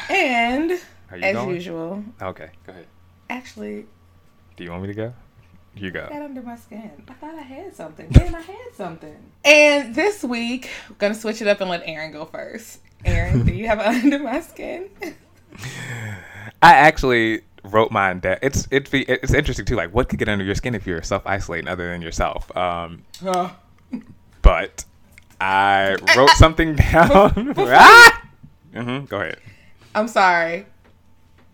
And 0.10 0.72
as 1.12 1.34
going? 1.34 1.50
usual, 1.56 2.04
Okay, 2.22 2.50
go 2.66 2.72
ahead. 2.72 2.88
actually, 3.30 3.86
Do 4.56 4.64
you 4.64 4.72
want 4.72 4.84
me 4.84 4.88
to 4.88 4.94
go? 4.94 5.14
You 5.76 5.90
go. 5.92 6.08
under 6.12 6.42
my 6.42 6.58
skin. 6.58 7.04
I 7.08 7.14
thought 7.14 7.36
I 7.36 7.42
had 7.42 7.74
something. 7.76 8.08
Damn, 8.12 8.36
I 8.36 8.42
had 8.42 8.74
something. 8.76 9.32
And 9.46 9.96
this 9.96 10.22
week, 10.24 10.70
we're 10.90 10.96
going 10.98 11.14
to 11.14 11.20
switch 11.20 11.42
it 11.42 11.48
up 11.48 11.62
and 11.62 11.70
let 11.70 11.84
Aaron 11.86 12.12
go 12.12 12.26
first. 12.26 12.80
Aaron, 13.06 13.46
do 13.46 13.54
you 13.54 13.68
have 13.68 13.80
under 13.82 14.20
my 14.20 14.42
skin? 14.42 14.90
I 16.62 16.74
actually 16.74 17.42
wrote 17.64 17.92
mine 17.92 18.20
down. 18.20 18.38
It's 18.42 18.68
it's 18.72 18.90
it's 18.94 19.34
interesting 19.34 19.66
too. 19.66 19.76
Like, 19.76 19.94
what 19.94 20.10
could 20.10 20.20
get 20.20 20.30
under 20.30 20.44
your 20.46 20.56
skin 20.56 20.76
if 20.76 20.86
you're 20.88 21.02
self 21.04 21.26
isolating 21.26 21.68
other 21.68 21.92
than 21.92 22.02
yourself? 22.02 22.56
Um, 22.56 23.04
Oh. 23.26 23.56
but 24.42 24.86
I 25.40 25.96
wrote 26.18 26.30
something 26.32 26.76
down. 26.92 27.54
ah! 27.58 28.22
hmm 28.74 29.00
Go 29.06 29.22
ahead. 29.22 29.38
I'm 29.94 30.08
sorry. 30.08 30.66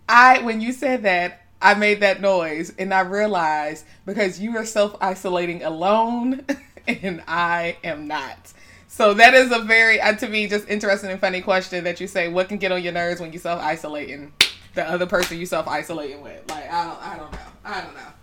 I 0.10 0.40
when 0.44 0.62
you 0.62 0.72
said 0.72 1.04
that, 1.04 1.42
I 1.62 1.74
made 1.74 2.00
that 2.02 2.22
noise 2.22 2.74
and 2.78 2.94
I 2.94 3.02
realized 3.02 3.86
because 4.06 4.40
you 4.40 4.56
are 4.58 4.66
self 4.66 4.96
isolating 5.02 5.64
alone 5.64 6.46
and 6.88 7.24
I 7.28 7.78
am 7.84 8.08
not. 8.08 8.54
So 8.90 9.14
that 9.16 9.34
is 9.34 9.52
a 9.52 9.60
very 9.60 10.00
uh, 10.00 10.14
to 10.14 10.28
me 10.30 10.48
just 10.48 10.68
interesting 10.70 11.10
and 11.12 11.20
funny 11.20 11.42
question 11.42 11.84
that 11.84 12.00
you 12.00 12.08
say 12.08 12.30
what 12.30 12.48
can 12.48 12.58
get 12.58 12.72
on 12.72 12.82
your 12.84 12.94
nerves 12.94 13.20
when 13.20 13.34
you 13.34 13.40
self 13.40 13.62
isolating 13.62 14.32
the 14.78 14.90
other 14.90 15.06
person 15.06 15.38
you 15.38 15.46
self 15.46 15.68
isolating 15.68 16.22
with. 16.22 16.50
Like 16.50 16.72
I 16.72 16.86
don't 16.86 17.02
I 17.02 17.18
don't 17.18 17.32
know. 17.32 17.40
I 17.66 17.82
don't 17.82 17.94
know. 17.96 18.14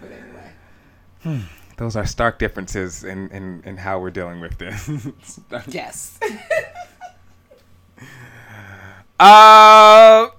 But 0.00 0.10
anyway. 0.12 1.46
Those 1.76 1.96
are 1.96 2.04
stark 2.04 2.38
differences 2.38 3.04
in, 3.04 3.30
in, 3.30 3.62
in 3.64 3.76
how 3.78 4.00
we're 4.00 4.10
dealing 4.10 4.40
with 4.40 4.58
this. 4.58 5.38
Yes. 5.68 6.18
Uh, 9.18 10.30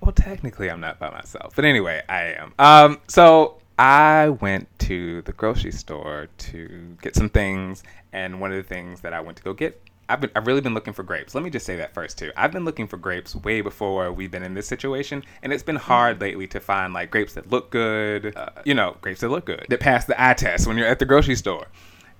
well, 0.00 0.12
technically, 0.14 0.70
I'm 0.70 0.80
not 0.80 0.98
by 0.98 1.10
myself, 1.10 1.54
but 1.54 1.66
anyway, 1.66 2.02
I 2.08 2.22
am. 2.38 2.54
Um, 2.58 3.00
so 3.06 3.58
I 3.78 4.30
went 4.30 4.66
to 4.78 5.20
the 5.22 5.34
grocery 5.34 5.72
store 5.72 6.28
to 6.38 6.96
get 7.02 7.14
some 7.14 7.28
things, 7.28 7.82
and 8.14 8.40
one 8.40 8.50
of 8.50 8.56
the 8.56 8.62
things 8.62 9.02
that 9.02 9.12
I 9.12 9.20
went 9.20 9.36
to 9.36 9.42
go 9.42 9.52
get, 9.52 9.78
I've 10.10 10.20
been, 10.20 10.30
I've 10.34 10.46
really 10.46 10.60
been 10.60 10.74
looking 10.74 10.92
for 10.92 11.02
grapes. 11.02 11.34
Let 11.34 11.44
me 11.44 11.50
just 11.50 11.64
say 11.64 11.76
that 11.76 11.94
first 11.94 12.18
too. 12.18 12.32
I've 12.36 12.52
been 12.52 12.64
looking 12.64 12.86
for 12.86 12.96
grapes 12.96 13.34
way 13.34 13.60
before 13.60 14.12
we've 14.12 14.30
been 14.30 14.42
in 14.42 14.54
this 14.54 14.66
situation, 14.66 15.22
and 15.42 15.52
it's 15.52 15.62
been 15.62 15.76
hard 15.76 16.20
lately 16.20 16.46
to 16.48 16.60
find 16.60 16.92
like 16.92 17.10
grapes 17.10 17.34
that 17.34 17.50
look 17.50 17.70
good. 17.70 18.36
Uh, 18.36 18.50
you 18.64 18.74
know, 18.74 18.96
grapes 19.00 19.20
that 19.20 19.28
look 19.28 19.46
good 19.46 19.66
that 19.68 19.80
pass 19.80 20.04
the 20.04 20.22
eye 20.22 20.34
test 20.34 20.66
when 20.66 20.76
you're 20.76 20.88
at 20.88 20.98
the 20.98 21.06
grocery 21.06 21.36
store. 21.36 21.66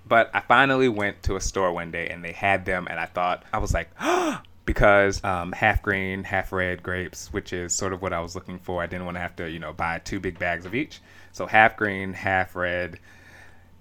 But 0.07 0.31
I 0.35 0.41
finally 0.41 0.89
went 0.89 1.23
to 1.25 1.37
a 1.37 1.41
store 1.41 1.73
one 1.73 1.91
day 1.91 2.09
and 2.09 2.25
they 2.25 2.33
had 2.33 2.65
them, 2.65 2.87
and 2.89 2.99
I 2.99 3.07
thought 3.07 3.45
I 3.53 3.59
was 3.59 3.75
like, 3.75 3.91
because 4.65 5.23
um, 5.25 5.53
half 5.53 5.83
green, 5.83 6.25
half 6.25 6.53
red 6.53 6.83
grapes, 6.83 7.33
which 7.33 7.53
is 7.53 7.73
sort 7.73 7.93
of 7.93 8.03
what 8.03 8.13
I 8.13 8.21
was 8.21 8.35
looking 8.35 8.59
for. 8.59 8.83
I 8.83 8.87
didn't 8.87 9.05
want 9.05 9.17
to 9.17 9.21
have 9.21 9.37
to, 9.37 9.51
you 9.51 9.59
know, 9.59 9.73
buy 9.73 9.99
two 9.99 10.21
big 10.21 10.39
bags 10.39 10.65
of 10.65 10.75
each. 10.75 11.01
So 11.33 11.47
half 11.47 11.77
green, 11.77 12.13
half 12.13 12.55
red. 12.55 12.99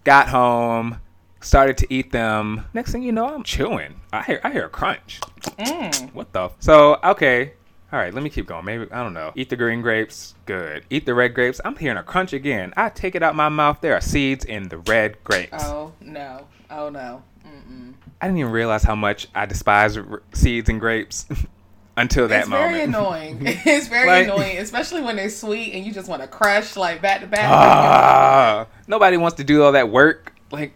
Got 0.04 0.30
home, 0.30 1.00
started 1.42 1.78
to 1.80 1.94
eat 1.94 2.12
them. 2.12 2.66
Next 2.74 2.92
thing 2.92 3.04
you 3.04 3.12
know, 3.12 3.28
I'm 3.34 3.44
chewing. 3.44 4.00
I 4.12 4.24
hear, 4.24 4.42
I 4.44 4.52
hear 4.52 4.66
a 4.66 4.70
crunch. 4.70 5.20
Mm. 5.58 6.14
What 6.14 6.32
the? 6.34 6.46
F- 6.46 6.56
so 6.60 7.00
okay. 7.04 7.54
All 7.92 7.98
right, 7.98 8.14
let 8.14 8.22
me 8.24 8.30
keep 8.30 8.46
going. 8.46 8.66
Maybe 8.66 8.86
I 8.92 9.02
don't 9.04 9.14
know. 9.16 9.32
Eat 9.36 9.50
the 9.50 9.56
green 9.56 9.82
grapes, 9.82 10.36
good. 10.46 10.86
Eat 10.92 11.08
the 11.08 11.14
red 11.16 11.34
grapes. 11.34 11.60
I'm 11.66 11.76
hearing 11.76 11.98
a 11.98 12.04
crunch 12.04 12.34
again. 12.34 12.72
I 12.78 12.90
take 12.90 13.16
it 13.16 13.24
out 13.24 13.36
my 13.36 13.50
mouth. 13.50 13.80
There 13.82 13.96
are 13.96 14.02
seeds 14.02 14.46
in 14.46 14.70
the 14.70 14.78
red 14.80 15.24
grapes. 15.24 15.64
Oh 15.64 15.92
no. 16.02 16.46
Oh 16.70 16.90
no. 16.90 17.24
Mm-mm. 17.48 17.94
I 18.22 18.28
didn't 18.28 18.38
even 18.40 18.52
realize 18.52 18.84
how 18.84 18.94
much 18.96 19.28
I 19.34 19.48
despise 19.48 19.98
r- 19.98 20.22
seeds 20.34 20.70
and 20.70 20.80
grapes 20.80 21.26
until 21.98 22.28
that 22.28 22.42
it's 22.42 22.50
moment. 22.50 22.76
It's 22.76 22.76
very 22.76 22.84
annoying. 22.84 23.40
It's 23.66 23.88
very 23.88 24.08
Like- 24.08 24.26
annoying, 24.26 24.58
especially 24.60 25.02
when 25.02 25.16
they're 25.16 25.30
sweet 25.32 25.74
and 25.74 25.84
you 25.84 25.92
just 25.92 26.08
want 26.08 26.22
to 26.22 26.28
crush 26.28 26.76
like 26.76 27.02
back 27.02 27.22
to 27.22 27.28
back. 27.28 27.50
Ah, 27.50 28.68
nobody 28.88 29.18
wants 29.18 29.38
to 29.38 29.44
do 29.44 29.64
all 29.64 29.72
that 29.72 29.90
work. 29.90 30.36
Like, 30.52 30.74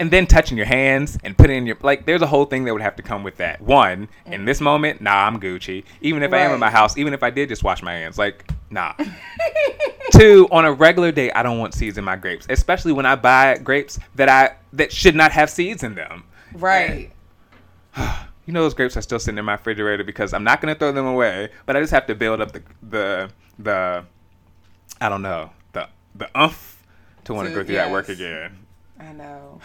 and 0.00 0.10
then 0.10 0.26
touching 0.26 0.56
your 0.56 0.66
hands 0.66 1.18
and 1.24 1.36
putting 1.36 1.56
in 1.56 1.66
your 1.66 1.76
like. 1.82 2.06
There's 2.06 2.22
a 2.22 2.26
whole 2.26 2.44
thing 2.44 2.64
that 2.64 2.72
would 2.72 2.82
have 2.82 2.96
to 2.96 3.02
come 3.02 3.22
with 3.22 3.36
that. 3.38 3.60
One, 3.60 4.08
in 4.26 4.42
mm. 4.42 4.46
this 4.46 4.60
moment, 4.60 5.00
nah, 5.00 5.26
I'm 5.26 5.40
Gucci. 5.40 5.84
Even 6.00 6.22
if 6.22 6.32
I 6.32 6.38
am 6.38 6.52
in 6.52 6.60
my 6.60 6.70
house, 6.70 6.98
even 6.98 7.14
if 7.14 7.22
I 7.22 7.30
did 7.30 7.48
just 7.48 7.64
wash 7.64 7.82
my 7.82 7.92
hands, 7.92 8.18
like, 8.18 8.50
nah. 8.70 8.94
Two, 10.12 10.46
on 10.50 10.64
a 10.64 10.72
regular 10.72 11.12
day, 11.12 11.30
I 11.32 11.42
don't 11.42 11.58
want 11.58 11.74
seeds 11.74 11.96
in 11.96 12.04
my 12.04 12.16
grapes, 12.16 12.46
especially 12.50 12.92
when 12.92 13.06
I 13.06 13.14
buy 13.14 13.58
grapes 13.58 13.98
that 14.16 14.28
I 14.28 14.56
that 14.72 14.92
should 14.92 15.14
not 15.14 15.32
have 15.32 15.48
seeds 15.48 15.82
in 15.82 15.94
them. 15.94 16.24
right. 16.54 17.10
You 18.44 18.52
know 18.52 18.62
those 18.62 18.74
grapes 18.74 18.96
are 18.96 19.02
still 19.02 19.20
sitting 19.20 19.38
in 19.38 19.44
my 19.44 19.52
refrigerator 19.52 20.02
because 20.02 20.34
I'm 20.34 20.42
not 20.42 20.60
gonna 20.60 20.74
throw 20.74 20.90
them 20.90 21.06
away, 21.06 21.50
but 21.64 21.76
I 21.76 21.80
just 21.80 21.92
have 21.92 22.08
to 22.08 22.14
build 22.16 22.40
up 22.40 22.50
the 22.50 22.62
the 22.82 23.30
the 23.56 24.04
I 25.00 25.08
don't 25.08 25.22
know 25.22 25.50
the 25.72 25.88
the 26.16 26.28
umph 26.34 26.82
to 27.22 27.34
want 27.34 27.46
to 27.46 27.54
To- 27.54 27.60
go 27.60 27.64
through 27.64 27.76
that 27.76 27.92
work 27.92 28.08
again. 28.08 28.61
I 29.08 29.12
know. 29.12 29.60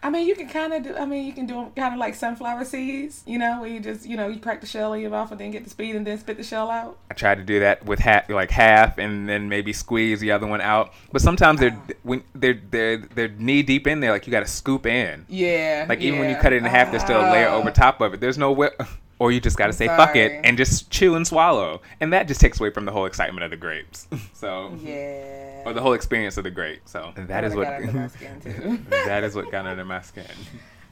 I 0.00 0.10
mean, 0.10 0.28
you 0.28 0.36
can 0.36 0.48
kind 0.48 0.72
of 0.72 0.84
do. 0.84 0.96
I 0.96 1.04
mean, 1.06 1.26
you 1.26 1.32
can 1.32 1.46
do 1.46 1.54
them 1.54 1.70
kind 1.74 1.92
of 1.92 1.98
like 1.98 2.14
sunflower 2.14 2.64
seeds. 2.66 3.24
You 3.26 3.36
know, 3.38 3.60
where 3.62 3.68
you 3.68 3.80
just 3.80 4.06
you 4.06 4.16
know 4.16 4.28
you 4.28 4.38
crack 4.38 4.60
the 4.60 4.66
shell 4.66 4.92
in 4.92 5.00
your 5.00 5.10
mouth 5.10 5.32
and 5.32 5.40
then 5.40 5.50
get 5.50 5.64
the 5.64 5.70
speed 5.70 5.96
and 5.96 6.06
then 6.06 6.16
spit 6.18 6.36
the 6.36 6.44
shell 6.44 6.70
out. 6.70 6.98
I 7.10 7.14
tried 7.14 7.38
to 7.38 7.42
do 7.42 7.58
that 7.60 7.84
with 7.84 7.98
half 7.98 8.28
like 8.28 8.52
half 8.52 8.98
and 8.98 9.28
then 9.28 9.48
maybe 9.48 9.72
squeeze 9.72 10.20
the 10.20 10.30
other 10.30 10.46
one 10.46 10.60
out, 10.60 10.92
but 11.10 11.20
sometimes 11.20 11.58
they're 11.58 11.76
when 12.04 12.22
they're 12.32 12.60
they're 12.70 12.98
they're 12.98 13.28
knee 13.28 13.64
deep 13.64 13.88
in 13.88 13.98
there, 13.98 14.12
like 14.12 14.24
you 14.24 14.30
got 14.30 14.40
to 14.40 14.46
scoop 14.46 14.86
in. 14.86 15.26
Yeah. 15.28 15.86
Like 15.88 16.00
even 16.00 16.20
when 16.20 16.30
you 16.30 16.36
cut 16.36 16.52
it 16.52 16.58
in 16.58 16.64
half, 16.64 16.92
there's 16.92 17.02
still 17.02 17.20
a 17.20 17.26
layer 17.32 17.48
Ah. 17.48 17.56
over 17.56 17.72
top 17.72 18.00
of 18.00 18.14
it. 18.14 18.20
There's 18.20 18.38
no 18.38 18.52
way. 18.52 18.70
or 19.18 19.32
you 19.32 19.40
just 19.40 19.56
got 19.58 19.66
to 19.66 19.72
say 19.72 19.88
fuck 19.88 20.14
it 20.14 20.40
and 20.44 20.56
just 20.56 20.90
chew 20.92 21.16
and 21.16 21.26
swallow, 21.26 21.82
and 21.98 22.12
that 22.12 22.28
just 22.28 22.40
takes 22.40 22.60
away 22.60 22.70
from 22.70 22.84
the 22.84 22.92
whole 22.92 23.04
excitement 23.06 23.42
of 23.42 23.50
the 23.50 23.56
grapes. 23.56 24.06
so 24.32 24.72
Yeah. 24.80 25.47
Or 25.68 25.72
the 25.74 25.80
whole 25.82 25.92
experience 25.92 26.36
of 26.38 26.44
the 26.44 26.50
grape. 26.50 26.80
So 26.86 27.12
that 27.16 27.44
is 27.44 27.54
what 27.54 27.64
got 27.64 27.82
under 27.82 27.92
my 27.92 28.08
skin, 28.08 28.40
too. 28.40 28.78
that 28.90 29.22
is 29.24 29.34
what 29.34 29.50
got 29.50 29.66
under 29.66 29.84
my 29.84 30.00
skin. 30.00 30.24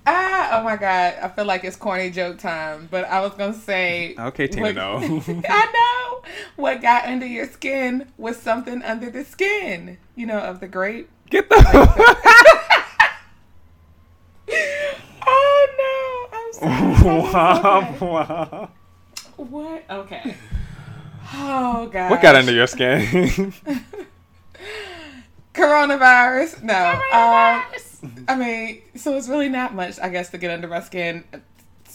Ah, 0.09 0.61
oh 0.61 0.62
my 0.62 0.77
god, 0.77 1.15
I 1.21 1.27
feel 1.27 1.47
like 1.47 1.65
it's 1.65 1.75
corny 1.75 2.11
joke 2.11 2.39
time, 2.39 2.87
but 2.93 3.07
I 3.07 3.23
was 3.23 3.33
gonna 3.33 3.53
say. 3.53 4.15
Okay, 4.17 4.47
Tina, 4.47 4.67
what- 4.67 4.75
no. 4.77 4.99
I 5.49 5.67
know 5.73 6.23
what 6.55 6.81
got 6.81 7.07
under 7.07 7.27
your 7.27 7.49
skin 7.49 8.07
was 8.17 8.37
something 8.37 8.85
under 8.85 9.11
the 9.11 9.25
skin, 9.25 9.99
you 10.15 10.25
know, 10.27 10.39
of 10.39 10.61
the 10.61 10.69
grape. 10.69 11.11
Get 11.29 11.49
the. 11.49 11.57
oh 15.27 16.29
no, 16.31 16.39
I'm 16.39 16.53
sorry. 16.53 16.95
Womp 17.25 17.99
womp. 17.99 18.71
What? 19.39 19.85
Okay. 19.91 20.37
Oh 21.35 21.89
god. 21.93 22.12
What 22.12 22.23
got 22.23 22.37
under 22.37 22.53
your 22.53 22.69
skin? 22.69 23.53
Coronavirus. 25.55 26.63
No. 26.63 26.93
Um, 27.13 28.25
I 28.29 28.37
mean, 28.37 28.83
so 28.95 29.17
it's 29.17 29.29
really 29.29 29.49
not 29.49 29.75
much, 29.75 29.99
I 30.01 30.09
guess, 30.11 30.31
to 30.31 30.39
get 30.39 30.51
under 30.51 30.69
my 30.69 30.81
skin 30.81 31.25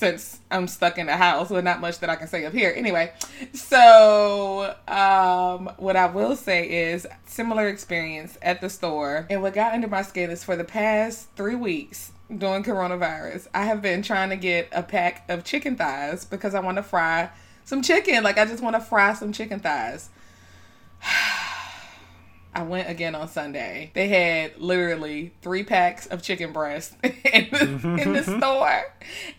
since 0.02 0.40
I'm 0.50 0.68
stuck 0.68 0.98
in 0.98 1.06
the 1.06 1.16
house. 1.16 1.52
Well, 1.52 1.62
not 1.62 1.80
much 1.80 2.00
that 2.00 2.10
I 2.10 2.16
can 2.16 2.28
say 2.28 2.44
up 2.46 2.54
here. 2.54 2.74
Anyway, 2.76 3.14
so 3.54 4.76
um, 4.88 5.72
what 5.78 5.96
I 5.96 6.08
will 6.08 6.36
say 6.36 6.92
is 6.92 7.06
similar 7.28 7.68
experience 7.68 8.36
at 8.42 8.62
the 8.62 8.70
store. 8.70 9.28
And 9.30 9.44
what 9.44 9.54
got 9.54 9.74
under 9.74 9.88
my 9.88 10.02
skin 10.02 10.32
is 10.32 10.44
for 10.44 10.56
the 10.56 10.64
past 10.64 11.30
three 11.36 11.54
weeks 11.54 12.14
during 12.36 12.64
coronavirus, 12.64 13.48
I 13.54 13.66
have 13.66 13.84
been 13.84 14.02
trying 14.02 14.32
to 14.32 14.38
get 14.38 14.70
a 14.72 14.82
pack 14.82 15.30
of 15.30 15.44
chicken 15.44 15.76
thighs 15.76 16.26
because 16.26 16.56
I 16.56 16.62
want 16.62 16.78
to 16.78 16.84
fry 16.84 17.30
some 17.64 17.84
chicken. 17.84 18.24
Like, 18.24 18.40
I 18.40 18.46
just 18.46 18.64
want 18.64 18.76
to 18.76 18.82
fry 18.82 19.14
some 19.14 19.32
chicken 19.32 19.60
thighs. 19.60 20.10
I 22.54 22.64
went 22.64 22.90
again 22.90 23.16
on 23.16 23.28
Sunday. 23.30 23.92
They 23.94 24.10
had 24.10 24.58
literally 24.60 25.34
three 25.42 25.64
packs 25.64 26.06
of 26.08 26.22
chicken 26.22 26.52
breast 26.52 26.94
in 27.04 27.48
the, 27.52 27.98
in 28.02 28.14
the 28.14 28.24
store. 28.40 28.82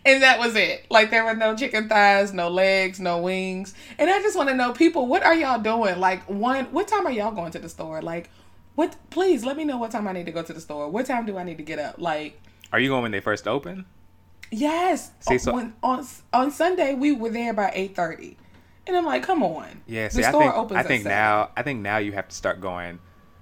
And 0.05 0.23
that 0.23 0.39
was 0.39 0.55
it. 0.55 0.87
Like 0.89 1.11
there 1.11 1.23
were 1.23 1.35
no 1.35 1.55
chicken 1.55 1.87
thighs, 1.87 2.33
no 2.33 2.49
legs, 2.49 2.99
no 2.99 3.19
wings. 3.19 3.75
And 3.99 4.09
I 4.09 4.19
just 4.21 4.35
want 4.35 4.49
to 4.49 4.55
know 4.55 4.73
people, 4.73 5.05
what 5.07 5.21
are 5.23 5.35
y'all 5.35 5.59
doing? 5.61 5.99
Like 5.99 6.27
one, 6.27 6.65
what 6.71 6.87
time 6.87 7.05
are 7.05 7.11
y'all 7.11 7.31
going 7.31 7.51
to 7.51 7.59
the 7.59 7.69
store? 7.69 8.01
Like 8.01 8.29
what 8.75 8.95
please 9.11 9.45
let 9.45 9.57
me 9.57 9.63
know 9.63 9.77
what 9.77 9.91
time 9.91 10.07
I 10.07 10.13
need 10.13 10.25
to 10.25 10.31
go 10.31 10.41
to 10.41 10.53
the 10.53 10.61
store. 10.61 10.89
What 10.89 11.05
time 11.05 11.27
do 11.27 11.37
I 11.37 11.43
need 11.43 11.57
to 11.57 11.63
get 11.63 11.77
up? 11.77 11.95
Like 11.99 12.41
Are 12.71 12.79
you 12.79 12.89
going 12.89 13.03
when 13.03 13.11
they 13.11 13.19
first 13.21 13.47
open? 13.47 13.85
yes. 14.51 15.11
See, 15.19 15.37
so- 15.37 15.55
on, 15.55 15.73
on 15.83 16.05
on 16.33 16.49
Sunday 16.51 16.95
we 16.95 17.11
were 17.11 17.29
there 17.29 17.53
by 17.53 17.71
8:30. 17.95 18.37
And 18.85 18.97
I'm 18.97 19.05
like, 19.05 19.23
"Come 19.23 19.43
on." 19.43 19.81
Yeah, 19.87 20.07
the 20.07 20.13
see, 20.15 20.23
I 20.23 20.29
store 20.29 20.41
think 20.43 20.55
opens 20.55 20.77
I 20.79 20.83
think 20.83 21.03
7. 21.03 21.17
now 21.17 21.49
I 21.55 21.63
think 21.63 21.81
now 21.81 21.97
you 21.97 22.11
have 22.13 22.27
to 22.27 22.35
start 22.35 22.59
going 22.59 22.99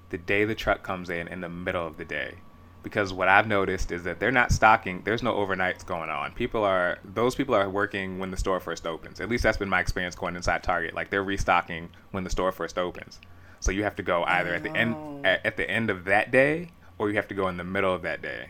the 0.10 0.18
day 0.18 0.46
the 0.46 0.56
truck 0.56 0.84
comes 0.84 1.10
in 1.10 1.28
in 1.28 1.42
the 1.42 1.50
middle 1.50 1.86
of 1.86 1.98
the 1.98 2.06
day. 2.06 2.36
Because 2.84 3.14
what 3.14 3.28
I've 3.28 3.48
noticed 3.48 3.92
is 3.92 4.04
that 4.04 4.20
they're 4.20 4.32
not 4.32 4.52
stocking. 4.52 5.04
There's 5.04 5.22
no 5.22 5.36
overnights 5.36 5.86
going 5.86 6.10
on. 6.10 6.32
People 6.34 6.64
are 6.64 7.00
those 7.04 7.36
people 7.36 7.54
are 7.56 7.70
working 7.70 8.20
when 8.20 8.32
the 8.32 8.38
store 8.38 8.60
first 8.60 8.88
opens. 8.88 9.20
At 9.20 9.30
least 9.30 9.44
that's 9.44 9.58
been 9.58 9.70
my 9.70 9.80
experience 9.80 10.16
going 10.16 10.36
inside 10.36 10.64
Target. 10.64 10.94
Like 10.94 11.10
they're 11.10 11.24
restocking 11.24 11.90
when 12.12 12.24
the 12.24 12.30
store 12.30 12.52
first 12.52 12.78
opens. 12.78 13.20
So 13.60 13.72
you 13.72 13.84
have 13.84 13.96
to 13.98 14.04
go 14.04 14.24
either 14.24 14.54
at 14.56 14.64
the 14.64 14.76
end 14.76 15.26
at, 15.26 15.46
at 15.46 15.58
the 15.58 15.70
end 15.70 15.90
of 15.90 16.06
that 16.06 16.32
day 16.32 16.70
or 16.98 17.10
you 17.10 17.16
have 17.16 17.28
to 17.28 17.36
go 17.36 17.48
in 17.48 17.58
the 17.58 17.64
middle 17.64 17.94
of 17.94 18.02
that 18.02 18.22
day. 18.22 18.50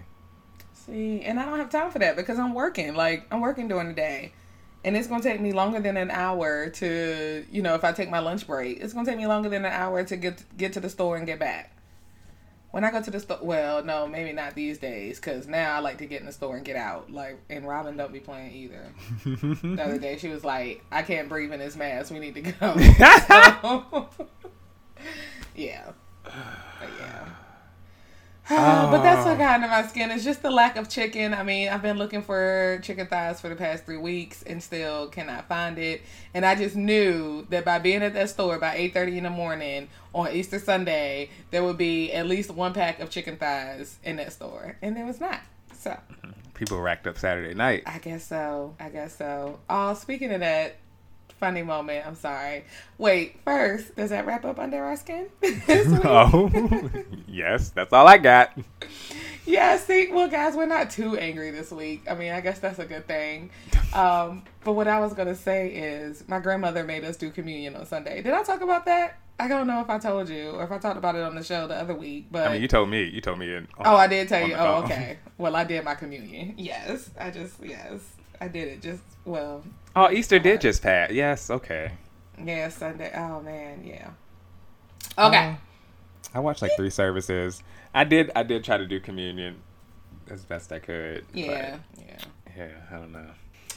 See, 0.73 1.21
and 1.21 1.39
I 1.39 1.45
don't 1.45 1.59
have 1.59 1.69
time 1.69 1.91
for 1.91 1.99
that 1.99 2.15
because 2.15 2.39
I'm 2.39 2.53
working. 2.53 2.95
Like 2.95 3.27
I'm 3.31 3.41
working 3.41 3.67
during 3.67 3.89
the 3.89 3.93
day. 3.93 4.33
And 4.83 4.97
it's 4.97 5.07
gonna 5.07 5.21
take 5.21 5.39
me 5.39 5.53
longer 5.53 5.79
than 5.79 5.95
an 5.95 6.09
hour 6.09 6.69
to, 6.69 7.45
you 7.51 7.61
know, 7.61 7.75
if 7.75 7.83
I 7.83 7.91
take 7.91 8.09
my 8.09 8.19
lunch 8.19 8.47
break, 8.47 8.79
it's 8.79 8.93
gonna 8.93 9.05
take 9.05 9.17
me 9.17 9.27
longer 9.27 9.49
than 9.49 9.63
an 9.65 9.71
hour 9.71 10.03
to 10.03 10.17
get 10.17 10.43
get 10.57 10.73
to 10.73 10.79
the 10.79 10.89
store 10.89 11.17
and 11.17 11.25
get 11.25 11.39
back. 11.39 11.75
When 12.71 12.85
I 12.85 12.91
go 12.91 13.01
to 13.01 13.11
the 13.11 13.19
store, 13.19 13.39
well, 13.41 13.83
no, 13.83 14.07
maybe 14.07 14.31
not 14.31 14.55
these 14.55 14.77
days, 14.77 15.19
because 15.19 15.45
now 15.45 15.75
I 15.75 15.79
like 15.79 15.97
to 15.97 16.05
get 16.05 16.21
in 16.21 16.25
the 16.25 16.31
store 16.31 16.55
and 16.55 16.63
get 16.63 16.77
out. 16.77 17.11
Like, 17.11 17.37
and 17.49 17.67
Robin 17.67 17.97
don't 17.97 18.13
be 18.13 18.21
playing 18.21 18.53
either. 18.53 18.93
the 19.25 19.77
other 19.83 19.99
day, 19.99 20.17
she 20.17 20.29
was 20.29 20.45
like, 20.45 20.81
"I 20.89 21.01
can't 21.01 21.27
breathe 21.27 21.51
in 21.51 21.59
this 21.59 21.75
mask. 21.75 22.11
We 22.11 22.19
need 22.19 22.35
to 22.35 22.41
go." 22.41 22.75
So, 23.27 24.09
yeah, 25.55 25.91
but 26.23 26.89
yeah. 26.99 27.27
Ah, 28.49 28.89
but 28.91 29.01
that's 29.01 29.25
what 29.25 29.37
got 29.37 29.55
under 29.55 29.67
my 29.67 29.85
skin. 29.87 30.11
It's 30.11 30.23
just 30.23 30.41
the 30.41 30.51
lack 30.51 30.75
of 30.75 30.89
chicken. 30.89 31.33
I 31.33 31.43
mean, 31.43 31.69
I've 31.69 31.81
been 31.81 31.97
looking 31.97 32.21
for 32.21 32.79
chicken 32.83 33.07
thighs 33.07 33.39
for 33.39 33.49
the 33.49 33.55
past 33.55 33.85
three 33.85 33.97
weeks 33.97 34.43
and 34.43 34.61
still 34.61 35.07
cannot 35.07 35.47
find 35.47 35.77
it. 35.77 36.01
And 36.33 36.45
I 36.45 36.55
just 36.55 36.75
knew 36.75 37.45
that 37.49 37.63
by 37.63 37.79
being 37.79 38.01
at 38.03 38.13
that 38.13 38.29
store 38.29 38.57
by 38.59 38.75
eight 38.75 38.93
thirty 38.93 39.17
in 39.17 39.23
the 39.23 39.29
morning 39.29 39.87
on 40.13 40.31
Easter 40.31 40.59
Sunday, 40.59 41.29
there 41.51 41.63
would 41.63 41.77
be 41.77 42.11
at 42.11 42.27
least 42.27 42.51
one 42.51 42.73
pack 42.73 42.99
of 42.99 43.09
chicken 43.09 43.37
thighs 43.37 43.99
in 44.03 44.17
that 44.17 44.33
store, 44.33 44.75
and 44.81 44.97
there 44.97 45.05
was 45.05 45.19
not. 45.19 45.39
So 45.73 45.97
People 46.61 46.79
racked 46.79 47.07
up 47.07 47.17
Saturday 47.17 47.55
night. 47.55 47.81
I 47.87 47.97
guess 47.97 48.23
so. 48.23 48.75
I 48.79 48.89
guess 48.89 49.17
so. 49.17 49.59
Oh, 49.67 49.95
speaking 49.95 50.31
of 50.31 50.41
that 50.41 50.75
funny 51.41 51.63
moment, 51.63 52.05
I'm 52.05 52.15
sorry. 52.15 52.65
Wait, 52.99 53.39
first, 53.43 53.95
does 53.95 54.11
that 54.11 54.27
wrap 54.27 54.45
up 54.45 54.59
under 54.59 54.81
our 54.85 54.95
skin? 54.95 55.27
Oh, 56.03 56.49
yes, 57.27 57.69
that's 57.69 57.91
all 57.91 58.07
I 58.07 58.19
got. 58.19 58.57
Yeah, 59.45 59.77
see, 59.77 60.11
well, 60.11 60.29
guys, 60.29 60.55
we're 60.55 60.67
not 60.67 60.91
too 60.91 61.17
angry 61.17 61.49
this 61.49 61.71
week. 61.71 62.03
I 62.09 62.13
mean, 62.13 62.31
I 62.31 62.41
guess 62.41 62.59
that's 62.59 62.77
a 62.77 62.85
good 62.85 63.07
thing. 63.07 63.49
Um, 63.93 64.43
but 64.63 64.73
what 64.73 64.87
I 64.87 64.99
was 64.99 65.13
gonna 65.13 65.35
say 65.35 65.69
is, 65.69 66.23
my 66.27 66.39
grandmother 66.39 66.83
made 66.83 67.03
us 67.03 67.17
do 67.17 67.31
communion 67.31 67.75
on 67.75 67.87
Sunday. 67.87 68.21
Did 68.21 68.33
I 68.33 68.43
talk 68.43 68.61
about 68.61 68.85
that? 68.85 69.17
I 69.39 69.47
don't 69.47 69.65
know 69.65 69.81
if 69.81 69.89
I 69.89 69.97
told 69.97 70.29
you 70.29 70.51
or 70.51 70.63
if 70.63 70.71
I 70.71 70.77
talked 70.77 70.97
about 70.97 71.15
it 71.15 71.23
on 71.23 71.33
the 71.33 71.43
show 71.43 71.67
the 71.67 71.75
other 71.75 71.95
week. 71.95 72.27
But 72.29 72.47
I 72.47 72.53
mean, 72.53 72.61
you 72.61 72.67
told 72.67 72.89
me. 72.89 73.05
You 73.05 73.21
told 73.21 73.39
me. 73.39 73.51
In, 73.51 73.67
oh, 73.79 73.95
I 73.95 74.05
did 74.05 74.29
tell 74.29 74.47
you. 74.47 74.53
Oh, 74.53 74.83
okay. 74.83 75.17
Well, 75.39 75.55
I 75.55 75.63
did 75.63 75.83
my 75.83 75.95
communion. 75.95 76.53
Yes, 76.57 77.09
I 77.19 77.31
just 77.31 77.55
yes, 77.63 77.99
I 78.39 78.47
did 78.47 78.67
it. 78.67 78.81
Just 78.83 79.01
well, 79.25 79.63
Oh, 79.95 80.09
Easter 80.09 80.39
did 80.39 80.61
just 80.61 80.81
pass. 80.81 81.11
Yes, 81.11 81.49
okay. 81.49 81.91
yeah, 82.43 82.69
Sunday. 82.69 83.11
Oh 83.15 83.41
man, 83.41 83.83
yeah. 83.85 84.11
Um, 85.17 85.27
okay. 85.27 85.57
I 86.33 86.39
watched 86.39 86.61
like 86.61 86.71
three 86.77 86.89
services. 86.89 87.61
I 87.93 88.03
did. 88.03 88.31
I 88.35 88.43
did 88.43 88.63
try 88.63 88.77
to 88.77 88.87
do 88.87 88.99
communion 88.99 89.57
as 90.29 90.43
best 90.45 90.71
I 90.71 90.79
could. 90.79 91.25
yeah. 91.33 91.77
Yeah. 91.97 92.17
yeah. 92.55 92.67
I 92.89 92.95
don't 92.95 93.11
know. 93.11 93.27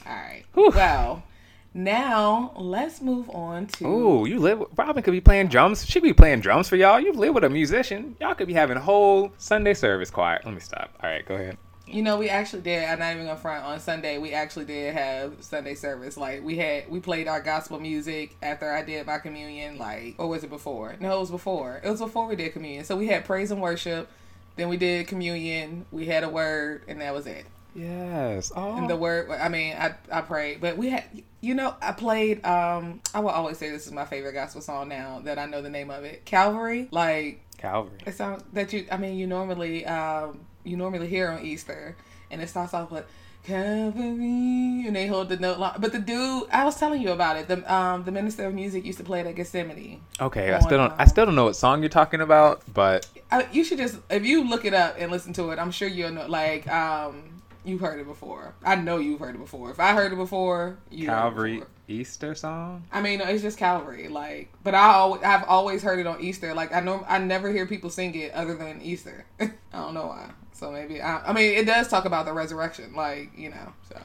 All 0.06 0.14
right. 0.14 0.44
Whew. 0.54 0.70
Well, 0.74 1.24
now 1.72 2.52
let's 2.56 3.00
move 3.00 3.28
on 3.30 3.66
to. 3.66 3.86
Ooh, 3.86 4.26
you 4.26 4.38
live. 4.38 4.62
Robin 4.76 5.02
could 5.02 5.10
be 5.10 5.20
playing 5.20 5.48
drums. 5.48 5.84
She 5.84 5.94
could 5.94 6.06
be 6.06 6.12
playing 6.12 6.40
drums 6.40 6.68
for 6.68 6.76
y'all. 6.76 7.00
You 7.00 7.12
live 7.12 7.34
with 7.34 7.42
a 7.44 7.50
musician. 7.50 8.16
Y'all 8.20 8.34
could 8.34 8.46
be 8.46 8.54
having 8.54 8.76
a 8.76 8.80
whole 8.80 9.32
Sunday 9.38 9.74
service 9.74 10.10
choir. 10.10 10.40
Let 10.44 10.54
me 10.54 10.60
stop. 10.60 10.94
All 11.02 11.10
right, 11.10 11.26
go 11.26 11.34
ahead. 11.34 11.58
You 11.94 12.02
know, 12.02 12.16
we 12.16 12.28
actually 12.28 12.62
did. 12.62 12.88
I'm 12.88 12.98
not 12.98 13.12
even 13.12 13.26
gonna 13.26 13.38
front. 13.38 13.64
On 13.64 13.78
Sunday, 13.78 14.18
we 14.18 14.32
actually 14.32 14.64
did 14.64 14.94
have 14.94 15.34
Sunday 15.44 15.76
service. 15.76 16.16
Like 16.16 16.42
we 16.42 16.56
had, 16.56 16.90
we 16.90 16.98
played 16.98 17.28
our 17.28 17.40
gospel 17.40 17.78
music 17.78 18.34
after 18.42 18.68
I 18.68 18.82
did 18.82 19.06
my 19.06 19.18
communion. 19.18 19.78
Like, 19.78 20.16
or 20.18 20.26
was 20.26 20.42
it 20.42 20.50
before? 20.50 20.96
No, 20.98 21.16
it 21.16 21.20
was 21.20 21.30
before. 21.30 21.80
It 21.84 21.88
was 21.88 22.00
before 22.00 22.26
we 22.26 22.34
did 22.34 22.52
communion. 22.52 22.84
So 22.84 22.96
we 22.96 23.06
had 23.06 23.24
praise 23.24 23.52
and 23.52 23.62
worship. 23.62 24.08
Then 24.56 24.68
we 24.70 24.76
did 24.76 25.06
communion. 25.06 25.86
We 25.92 26.06
had 26.06 26.24
a 26.24 26.28
word, 26.28 26.82
and 26.88 27.00
that 27.00 27.14
was 27.14 27.28
it. 27.28 27.46
Yes. 27.76 28.50
Oh. 28.56 28.76
And 28.76 28.90
the 28.90 28.96
word, 28.96 29.30
I 29.30 29.48
mean, 29.48 29.76
I 29.76 29.94
I 30.10 30.20
prayed, 30.22 30.60
but 30.60 30.76
we 30.76 30.90
had, 30.90 31.04
you 31.40 31.54
know, 31.54 31.76
I 31.80 31.92
played. 31.92 32.44
Um, 32.44 33.02
I 33.14 33.20
will 33.20 33.30
always 33.30 33.58
say 33.58 33.70
this 33.70 33.86
is 33.86 33.92
my 33.92 34.04
favorite 34.04 34.32
gospel 34.32 34.62
song 34.62 34.88
now 34.88 35.20
that 35.24 35.38
I 35.38 35.46
know 35.46 35.62
the 35.62 35.70
name 35.70 35.90
of 35.90 36.02
it. 36.02 36.24
Calvary, 36.24 36.88
like 36.90 37.40
Calvary. 37.56 37.98
it 38.04 38.16
sounds 38.16 38.42
that 38.52 38.72
you. 38.72 38.84
I 38.90 38.96
mean, 38.96 39.16
you 39.16 39.28
normally 39.28 39.86
um 39.86 40.40
you 40.64 40.76
normally 40.76 41.08
hear 41.08 41.30
on 41.30 41.44
Easter, 41.44 41.96
and 42.30 42.42
it 42.42 42.48
starts 42.48 42.74
off 42.74 42.90
with 42.90 43.06
Calvary, 43.44 44.84
and 44.86 44.96
they 44.96 45.06
hold 45.06 45.28
the 45.28 45.36
note. 45.36 45.58
Line. 45.58 45.76
But 45.78 45.92
the 45.92 45.98
dude, 45.98 46.48
I 46.50 46.64
was 46.64 46.76
telling 46.78 47.02
you 47.02 47.10
about 47.10 47.36
it. 47.36 47.46
The 47.46 47.72
um 47.72 48.04
the 48.04 48.10
minister 48.10 48.46
of 48.46 48.54
music 48.54 48.84
used 48.84 48.98
to 48.98 49.04
play 49.04 49.20
it 49.20 49.26
at 49.26 49.34
Gethsemane. 49.34 50.00
Okay, 50.20 50.52
I 50.52 50.60
still 50.60 50.78
don't. 50.78 50.92
I 50.92 51.02
um, 51.02 51.08
still 51.08 51.26
don't 51.26 51.34
know 51.34 51.44
what 51.44 51.56
song 51.56 51.82
you're 51.82 51.90
talking 51.90 52.22
about, 52.22 52.62
but 52.72 53.06
I, 53.30 53.46
you 53.52 53.62
should 53.62 53.78
just 53.78 53.98
if 54.08 54.24
you 54.24 54.48
look 54.48 54.64
it 54.64 54.72
up 54.72 54.96
and 54.98 55.12
listen 55.12 55.34
to 55.34 55.50
it, 55.50 55.58
I'm 55.58 55.70
sure 55.70 55.88
you'll 55.88 56.12
know. 56.12 56.26
Like 56.26 56.66
um, 56.68 57.42
you've 57.64 57.80
heard 57.80 58.00
it 58.00 58.06
before. 58.06 58.54
I 58.64 58.76
know 58.76 58.96
you've 58.96 59.20
heard 59.20 59.34
it 59.34 59.38
before. 59.38 59.70
If 59.70 59.78
I 59.78 59.92
heard 59.92 60.12
it 60.12 60.16
before, 60.16 60.78
you 60.90 61.06
Calvary 61.06 61.58
before. 61.58 61.68
Easter 61.86 62.34
song. 62.34 62.84
I 62.92 63.02
mean, 63.02 63.20
it's 63.20 63.42
just 63.42 63.58
Calvary. 63.58 64.08
Like, 64.08 64.52
but 64.62 64.74
I 64.74 64.94
always, 64.94 65.22
I've 65.22 65.44
always 65.44 65.82
heard 65.82 65.98
it 65.98 66.06
on 66.06 66.20
Easter. 66.22 66.54
Like, 66.54 66.72
I 66.72 66.80
know 66.80 67.04
I 67.06 67.18
never 67.18 67.52
hear 67.52 67.66
people 67.66 67.90
sing 67.90 68.14
it 68.14 68.32
other 68.32 68.54
than 68.54 68.80
Easter. 68.80 69.26
I 69.40 69.50
don't 69.72 69.92
know 69.94 70.06
why. 70.06 70.30
So 70.54 70.70
maybe 70.70 71.02
I, 71.02 71.30
I 71.30 71.32
mean, 71.32 71.52
it 71.52 71.66
does 71.66 71.88
talk 71.88 72.04
about 72.04 72.26
the 72.26 72.32
resurrection. 72.32 72.94
Like, 72.94 73.36
you 73.36 73.50
know, 73.50 73.72
so 73.88 74.00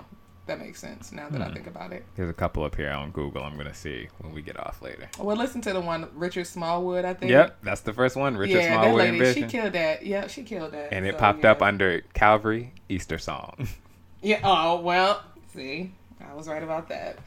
that 0.48 0.60
makes 0.60 0.80
sense 0.80 1.12
now 1.12 1.30
that 1.30 1.42
I 1.42 1.48
hmm. 1.48 1.54
think 1.54 1.68
about 1.68 1.94
it. 1.94 2.04
There's 2.16 2.30
a 2.30 2.34
couple 2.34 2.64
up 2.64 2.76
here 2.76 2.90
on 2.90 3.12
Google. 3.12 3.44
I'm 3.44 3.56
gonna 3.56 3.74
see 3.74 4.10
when 4.18 4.34
we 4.34 4.42
get 4.42 4.60
off 4.60 4.82
later. 4.82 5.08
Well, 5.20 5.38
listen 5.38 5.62
to 5.62 5.74
the 5.74 5.80
one 5.80 6.10
Richard 6.16 6.48
Smallwood. 6.48 7.06
I 7.06 7.14
think. 7.14 7.32
Yep, 7.32 7.60
that's 7.62 7.82
the 7.82 7.94
first 7.94 8.16
one. 8.16 8.36
Richard 8.36 8.56
yeah, 8.56 8.70
that 8.70 8.84
Smallwood 8.84 9.20
lady, 9.20 9.42
she 9.42 9.48
killed 9.48 9.74
that. 9.74 10.06
Yeah, 10.06 10.26
she 10.26 10.44
killed 10.44 10.72
that. 10.72 10.92
and 10.92 11.06
it 11.06 11.14
So, 11.14 11.20
popped 11.20 11.44
yeah. 11.44 11.52
up 11.52 11.62
under 11.62 12.02
Calvary 12.14 12.74
Easter 12.90 13.18
song. 13.18 13.68
Yeah. 14.22 14.42
Oh 14.44 14.82
well. 14.82 15.24
See, 15.54 15.94
I 16.20 16.34
was 16.34 16.50
right 16.50 16.62
about 16.62 16.90
that. 16.90 17.20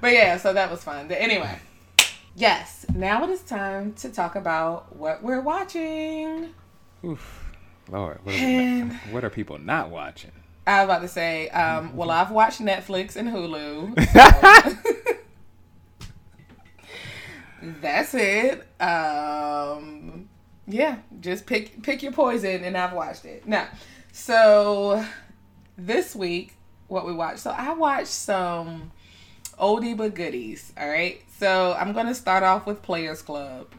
But 0.00 0.14
yeah, 0.14 0.38
so 0.38 0.54
that 0.54 0.70
was 0.70 0.82
fun. 0.82 1.06
But 1.06 1.20
anyway, 1.20 1.58
yes, 2.34 2.86
now 2.94 3.22
it 3.24 3.28
is 3.28 3.42
time 3.42 3.92
to 3.96 4.08
talk 4.08 4.34
about 4.34 4.96
what 4.96 5.22
we're 5.22 5.42
watching. 5.42 6.54
Oof. 7.04 7.47
Lord, 7.90 8.18
what 8.24 8.34
are, 8.34 8.84
what 9.12 9.24
are 9.24 9.30
people 9.30 9.58
not 9.58 9.90
watching? 9.90 10.32
I 10.66 10.80
was 10.80 10.84
about 10.84 11.00
to 11.02 11.08
say, 11.08 11.48
um, 11.48 11.96
well, 11.96 12.10
I've 12.10 12.30
watched 12.30 12.60
Netflix 12.60 13.16
and 13.16 13.28
Hulu. 13.28 13.94
so- 14.12 14.94
That's 17.80 18.14
it. 18.14 18.60
Um, 18.80 20.28
yeah, 20.66 20.98
just 21.20 21.46
pick 21.46 21.82
pick 21.82 22.02
your 22.02 22.12
poison, 22.12 22.62
and 22.64 22.76
I've 22.76 22.92
watched 22.92 23.24
it. 23.24 23.46
Now, 23.48 23.66
so 24.12 25.04
this 25.76 26.14
week, 26.14 26.54
what 26.86 27.04
we 27.06 27.12
watched. 27.12 27.40
So 27.40 27.50
I 27.50 27.72
watched 27.72 28.06
some 28.08 28.92
oldie 29.58 29.96
but 29.96 30.14
goodies. 30.14 30.72
All 30.78 30.88
right. 30.88 31.20
So 31.38 31.74
I'm 31.78 31.92
gonna 31.94 32.14
start 32.14 32.42
off 32.44 32.64
with 32.66 32.80
Players 32.82 33.22
Club. 33.22 33.72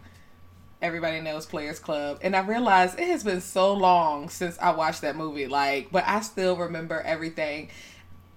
Everybody 0.81 1.19
knows 1.19 1.45
Players 1.45 1.77
Club, 1.79 2.19
and 2.21 2.35
I 2.35 2.39
realized 2.39 2.97
it 2.99 3.07
has 3.07 3.23
been 3.23 3.41
so 3.41 3.73
long 3.73 4.29
since 4.29 4.57
I 4.59 4.71
watched 4.71 5.01
that 5.01 5.17
movie. 5.17 5.47
Like, 5.47 5.91
but 5.91 6.05
I 6.07 6.21
still 6.21 6.55
remember 6.55 7.01
everything. 7.01 7.69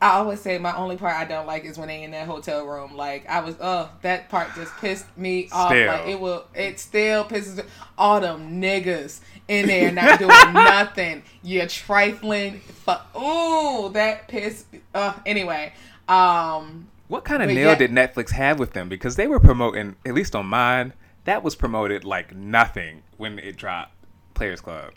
I 0.00 0.14
always 0.16 0.40
say 0.40 0.59
my 0.59 0.76
only 0.76 0.96
part 0.96 1.14
I 1.14 1.24
don't 1.24 1.46
like 1.46 1.64
is 1.64 1.78
when 1.78 1.87
they 1.87 2.02
in 2.02 2.11
that 2.11 2.26
hotel 2.26 2.66
room. 2.66 2.96
Like 2.96 3.28
I 3.28 3.38
was, 3.38 3.55
oh, 3.61 3.88
that 4.02 4.28
part 4.28 4.48
just 4.57 4.76
pissed 4.78 5.07
me 5.16 5.48
off. 5.52 5.70
Still. 5.70 5.87
Like 5.87 6.09
it 6.09 6.20
will, 6.20 6.44
it 6.52 6.81
still 6.81 7.24
pisses 7.24 7.59
me- 7.59 7.62
all 7.96 8.20
them 8.20 8.61
niggas 8.61 9.20
in 9.46 9.68
there 9.68 9.92
not 9.92 10.18
doing 10.18 10.28
nothing. 10.52 11.22
You're 11.44 11.68
trifling. 11.68 12.59
Fuck. 12.59 13.09
Ooh, 13.16 13.90
that 13.90 14.26
pissed. 14.26 14.66
Uh, 14.92 15.12
anyway, 15.24 15.72
um, 16.09 16.88
What 17.07 17.24
kind 17.24 17.40
of 17.40 17.48
nail 17.50 17.68
yeah. 17.68 17.74
did 17.76 17.92
Netflix 17.92 18.31
have 18.33 18.59
with 18.59 18.72
them? 18.72 18.88
Because 18.88 19.14
they 19.14 19.28
were 19.28 19.38
promoting, 19.38 19.94
at 20.05 20.14
least 20.14 20.35
on 20.35 20.46
mine, 20.46 20.94
that 21.25 21.43
was 21.43 21.55
promoted 21.55 22.05
like 22.05 22.35
nothing 22.35 23.03
when 23.17 23.39
it 23.39 23.57
dropped. 23.57 23.95
Players 24.35 24.61
Club. 24.61 24.93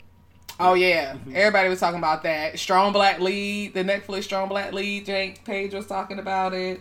Oh 0.58 0.72
yeah, 0.74 1.12
Mm-hmm. 1.12 1.32
everybody 1.36 1.68
was 1.68 1.78
talking 1.80 1.98
about 1.98 2.22
that. 2.22 2.58
Strong 2.58 2.92
Black 2.92 3.20
Lead, 3.20 3.74
the 3.74 3.84
Netflix 3.84 4.24
Strong 4.24 4.48
Black 4.48 4.72
Lead. 4.72 5.04
Jake 5.06 5.44
Page 5.44 5.74
was 5.74 5.86
talking 5.86 6.18
about 6.18 6.54
it. 6.54 6.80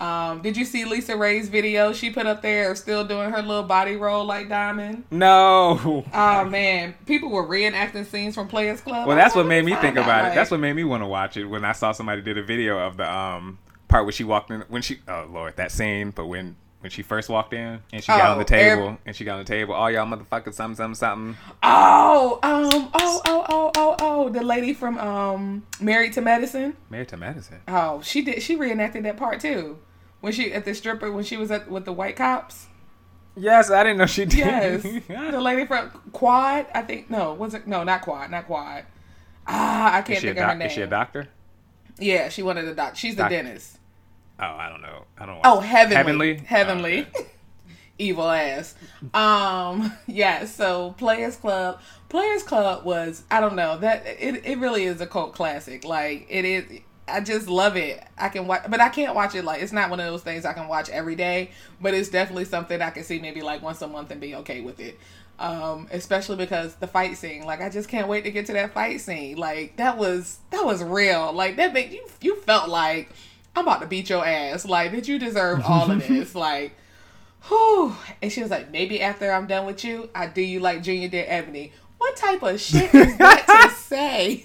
Um, 0.00 0.42
did 0.42 0.56
you 0.56 0.64
see 0.64 0.84
LisaRaye's 0.84 1.48
video 1.48 1.92
she 1.92 2.10
put 2.10 2.24
up 2.24 2.40
there, 2.40 2.72
still 2.76 3.04
doing 3.04 3.30
her 3.32 3.42
little 3.42 3.64
body 3.64 3.96
roll 3.96 4.24
like 4.24 4.48
Diamond? 4.48 5.02
No. 5.10 6.04
Oh 6.14 6.44
man, 6.44 6.94
people 7.04 7.30
were 7.30 7.44
reenacting 7.44 8.06
scenes 8.06 8.36
from 8.36 8.46
Players 8.46 8.80
Club. 8.80 9.08
Well, 9.08 9.16
that's 9.16 9.34
what 9.34 9.46
made 9.46 9.64
me 9.64 9.74
think 9.74 9.96
out, 9.96 10.04
about 10.04 10.20
it. 10.20 10.28
like- 10.28 10.34
That's 10.36 10.52
what 10.52 10.60
made 10.60 10.74
me 10.74 10.84
want 10.84 11.02
to 11.02 11.08
watch 11.08 11.36
it 11.36 11.46
when 11.46 11.64
I 11.64 11.72
saw 11.72 11.90
somebody 11.90 12.22
did 12.22 12.38
a 12.38 12.44
video 12.44 12.78
of 12.78 12.96
the 12.96 13.12
um 13.12 13.58
part 13.88 14.04
where 14.04 14.12
she 14.12 14.22
walked 14.22 14.52
in 14.52 14.60
when 14.68 14.82
she 14.82 15.00
oh 15.08 15.26
lord 15.28 15.56
that 15.56 15.72
scene, 15.72 16.12
but 16.12 16.26
when 16.26 16.54
when 16.80 16.90
she 16.90 17.02
first 17.02 17.28
walked 17.28 17.52
in 17.52 17.80
and 17.92 18.02
she 18.04 18.06
got 18.08 18.20
on 18.30 18.36
Oh, 18.36 18.38
the 18.38 18.44
table 18.44 18.82
every- 18.84 18.98
and 19.06 19.16
she 19.16 19.24
got 19.24 19.32
on 19.34 19.38
the 19.40 19.44
table, 19.44 19.74
all 19.74 19.90
y'all 19.90 20.06
motherfuckers 20.06 20.54
something 20.54 20.76
something 20.76 20.94
something. 20.94 21.36
Oh, 21.62 22.38
um, 22.42 22.90
oh, 22.94 23.22
oh, 23.26 23.44
oh, 23.48 23.70
oh, 23.76 23.96
oh, 24.00 24.28
the 24.28 24.42
lady 24.42 24.72
from 24.74 24.96
um, 24.98 25.66
Married 25.80 26.12
to 26.14 26.20
Medicine. 26.20 26.76
Married 26.90 27.08
to 27.08 27.16
Medicine. 27.16 27.60
Oh, 27.66 28.00
she 28.02 28.22
did. 28.22 28.42
She 28.42 28.54
reenacted 28.56 29.04
that 29.04 29.16
part 29.16 29.40
too. 29.40 29.78
When 30.20 30.32
she 30.32 30.52
at 30.52 30.64
the 30.64 30.74
stripper 30.74 31.10
when 31.12 31.24
she 31.24 31.36
was 31.36 31.50
at 31.50 31.70
with 31.70 31.84
the 31.84 31.92
white 31.92 32.16
cops. 32.16 32.66
Yes, 33.36 33.70
I 33.70 33.84
didn't 33.84 33.98
know 33.98 34.06
she 34.06 34.24
did. 34.24 34.38
Yes, 34.38 34.82
the 35.08 35.40
lady 35.40 35.64
from 35.66 35.90
Quad. 36.12 36.66
I 36.74 36.82
think 36.82 37.08
no, 37.08 37.34
was 37.34 37.54
it 37.54 37.66
no, 37.68 37.84
not 37.84 38.02
Quad, 38.02 38.30
not 38.30 38.46
Quad. 38.46 38.84
Ah, 39.46 39.94
I 39.94 40.02
can't 40.02 40.20
think 40.20 40.36
of 40.36 40.44
her 40.44 40.54
name. 40.56 40.66
is 40.66 40.72
she 40.72 40.82
a 40.82 40.86
doctor? 40.88 41.28
Yeah, 42.00 42.28
she 42.28 42.42
wanted 42.42 42.66
a 42.66 42.74
doc. 42.74 42.96
She's 42.96 43.14
the 43.16 43.22
Doc- 43.22 43.30
dentist. 43.30 43.77
Oh, 44.40 44.44
I 44.44 44.68
don't 44.68 44.82
know. 44.82 45.04
I 45.18 45.26
don't. 45.26 45.40
Oh, 45.44 45.60
heavenly, 45.60 45.96
Heavenly. 45.96 46.34
heavenly, 46.36 47.06
Oh, 47.14 47.20
okay. 47.20 47.30
evil 47.98 48.28
ass. 48.28 48.74
Um, 49.14 49.92
yeah. 50.06 50.44
So 50.44 50.92
Players 50.98 51.36
Club, 51.36 51.80
Players 52.08 52.42
Club 52.44 52.84
was 52.84 53.24
I 53.30 53.40
don't 53.40 53.56
know 53.56 53.78
that 53.78 54.04
it 54.06 54.46
it 54.46 54.58
really 54.58 54.84
is 54.84 55.00
a 55.00 55.06
cult 55.06 55.34
classic. 55.34 55.84
Like 55.84 56.26
it 56.28 56.44
is. 56.44 56.80
I 57.10 57.20
just 57.20 57.48
love 57.48 57.74
it. 57.78 58.04
I 58.18 58.28
can 58.28 58.46
watch, 58.46 58.64
but 58.68 58.80
I 58.82 58.90
can't 58.90 59.14
watch 59.14 59.34
it 59.34 59.42
like 59.42 59.62
it's 59.62 59.72
not 59.72 59.88
one 59.88 59.98
of 59.98 60.04
those 60.06 60.22
things 60.22 60.44
I 60.44 60.52
can 60.52 60.68
watch 60.68 60.90
every 60.90 61.16
day. 61.16 61.50
But 61.80 61.94
it's 61.94 62.10
definitely 62.10 62.44
something 62.44 62.80
I 62.82 62.90
can 62.90 63.02
see 63.02 63.18
maybe 63.18 63.40
like 63.40 63.62
once 63.62 63.80
a 63.82 63.88
month 63.88 64.10
and 64.10 64.20
be 64.20 64.34
okay 64.36 64.60
with 64.60 64.78
it. 64.78 64.98
Um, 65.38 65.86
especially 65.92 66.36
because 66.36 66.74
the 66.74 66.86
fight 66.88 67.16
scene, 67.16 67.44
like 67.46 67.60
I 67.62 67.70
just 67.70 67.88
can't 67.88 68.08
wait 68.08 68.24
to 68.24 68.30
get 68.30 68.46
to 68.46 68.52
that 68.54 68.74
fight 68.74 69.00
scene. 69.00 69.36
Like 69.38 69.76
that 69.76 69.96
was 69.96 70.38
that 70.50 70.64
was 70.66 70.82
real. 70.84 71.32
Like 71.32 71.56
that 71.56 71.72
made 71.72 71.92
you 71.92 72.06
you 72.20 72.36
felt 72.42 72.68
like 72.68 73.10
I'm 73.58 73.64
about 73.64 73.80
to 73.80 73.86
beat 73.86 74.08
your 74.08 74.24
ass. 74.24 74.64
Like 74.64 74.92
did 74.92 75.08
you 75.08 75.18
deserve 75.18 75.62
all 75.64 75.90
of 75.90 75.98
this? 76.08 76.34
Like 76.34 76.76
Whew. 77.46 77.94
And 78.20 78.30
she 78.30 78.42
was 78.42 78.50
like, 78.50 78.70
maybe 78.70 79.00
after 79.00 79.30
I'm 79.30 79.46
done 79.46 79.66
with 79.66 79.84
you, 79.84 80.10
I 80.14 80.26
do 80.26 80.42
you 80.42 80.60
like 80.60 80.82
Junior 80.82 81.08
did 81.08 81.24
Ebony. 81.28 81.72
What 81.98 82.16
type 82.16 82.42
of 82.42 82.60
shit 82.60 82.94
is 82.94 83.16
that 83.18 83.46
to 83.46 83.74
say? 83.76 84.44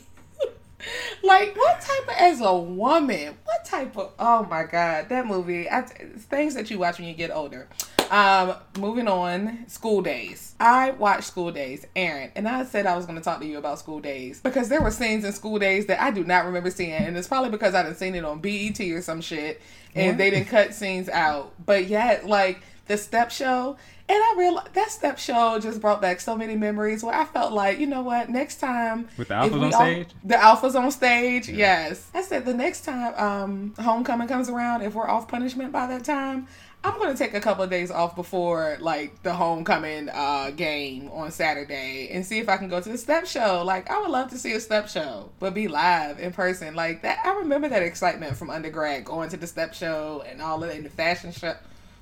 like, 1.24 1.56
what 1.56 1.82
type 1.82 2.04
of, 2.04 2.16
as 2.18 2.42
a 2.42 2.56
woman, 2.56 3.36
what 3.46 3.66
type 3.66 3.98
of, 3.98 4.12
oh 4.18 4.46
my 4.50 4.64
God, 4.64 5.10
that 5.10 5.28
movie, 5.28 5.70
I, 5.70 5.82
things 5.82 6.56
that 6.56 6.72
you 6.72 6.80
watch 6.80 6.98
when 6.98 7.08
you 7.08 7.14
get 7.14 7.32
older. 7.32 7.68
Um, 8.12 8.56
moving 8.80 9.08
on, 9.08 9.66
School 9.68 10.02
Daze. 10.02 10.54
I 10.60 10.92
watched 10.92 11.24
School 11.26 11.52
Daze, 11.52 11.86
Aaron, 11.96 12.32
and 12.36 12.48
I 12.48 12.64
said 12.66 12.86
I 12.86 12.96
was 12.96 13.06
going 13.06 13.18
to 13.18 13.24
talk 13.24 13.40
to 13.40 13.46
you 13.46 13.58
about 13.58 13.80
School 13.80 14.00
Daze 14.00 14.40
because 14.42 14.70
there 14.70 14.82
were 14.82 14.92
scenes 14.92 15.24
in 15.26 15.34
School 15.34 15.58
Daze 15.58 15.88
that 15.88 16.02
I 16.02 16.12
do 16.12 16.24
not 16.24 16.46
remember 16.46 16.70
seeing, 16.70 16.92
and 16.94 17.18
it's 17.18 17.28
probably 17.28 17.50
because 17.50 17.74
I 17.74 17.84
didn't 17.84 17.98
seen 17.98 18.14
it 18.16 18.24
on 18.24 18.40
BET 18.40 18.80
or 18.80 19.02
some 19.02 19.22
shit, 19.22 19.62
and 19.96 20.10
What? 20.10 20.18
they 20.20 20.30
didn't 20.30 20.48
cut 20.48 20.74
scenes 20.74 21.10
out. 21.10 21.54
But 21.66 21.88
yet, 21.88 22.28
like 22.28 22.62
the 22.88 22.98
step 22.98 23.32
show, 23.32 23.78
and 24.10 24.18
I 24.18 24.36
realized 24.38 24.74
that 24.74 24.92
step 24.92 25.18
show 25.18 25.58
just 25.60 25.80
brought 25.82 26.02
back 26.02 26.20
so 26.20 26.36
many 26.36 26.56
memories 26.56 27.04
where 27.04 27.16
I 27.16 27.24
felt 27.26 27.54
like, 27.54 27.80
you 27.80 27.88
know 27.88 28.02
what, 28.02 28.30
next 28.30 28.58
time 28.60 29.08
With 29.18 29.30
the 29.30 29.34
alphas 29.36 29.54
on 29.54 29.64
all- 29.64 29.72
stage? 29.72 30.08
the 30.24 30.36
alphas 30.36 30.76
on 30.76 30.92
stage, 30.92 31.48
yes. 31.50 32.10
I 32.14 32.22
said 32.22 32.46
the 32.46 32.54
next 32.54 32.82
time 32.86 33.14
um 33.18 33.74
homecoming 33.80 34.28
comes 34.28 34.50
around, 34.50 34.82
if 34.84 34.94
we're 34.94 35.10
off 35.10 35.28
punishment 35.30 35.72
by 35.72 35.88
that 35.88 36.04
time, 36.04 36.48
I'm 36.86 37.00
gonna 37.00 37.16
take 37.16 37.34
a 37.34 37.40
couple 37.40 37.64
of 37.64 37.70
days 37.70 37.90
off 37.92 38.16
before 38.16 38.78
like 38.82 39.24
the 39.24 39.34
homecoming 39.34 40.10
uh 40.10 40.52
game 40.52 41.10
on 41.14 41.32
Saturday 41.32 42.10
and 42.12 42.26
see 42.26 42.40
if 42.40 42.50
I 42.50 42.58
can 42.58 42.68
go 42.68 42.82
to 42.82 42.90
the 42.90 42.98
step 42.98 43.26
show. 43.26 43.64
Like 43.66 43.90
I 43.90 44.02
would 44.02 44.10
love 44.12 44.30
to 44.32 44.38
see 44.38 44.52
a 44.54 44.60
step 44.60 44.90
show, 44.90 45.30
but 45.40 45.54
be 45.54 45.68
live 45.68 46.20
in 46.20 46.34
person. 46.34 46.76
Like 46.76 47.02
that 47.04 47.20
I 47.26 47.36
remember 47.40 47.70
that 47.70 47.84
excitement 47.84 48.36
from 48.36 48.50
undergrad 48.50 49.06
going 49.06 49.30
to 49.30 49.38
the 49.38 49.48
step 49.48 49.74
show 49.74 50.24
and 50.28 50.42
all 50.42 50.64
of 50.64 50.70
it 50.70 50.76
in 50.78 50.84
the 50.84 50.90
fashion 50.90 51.32
show. 51.32 51.56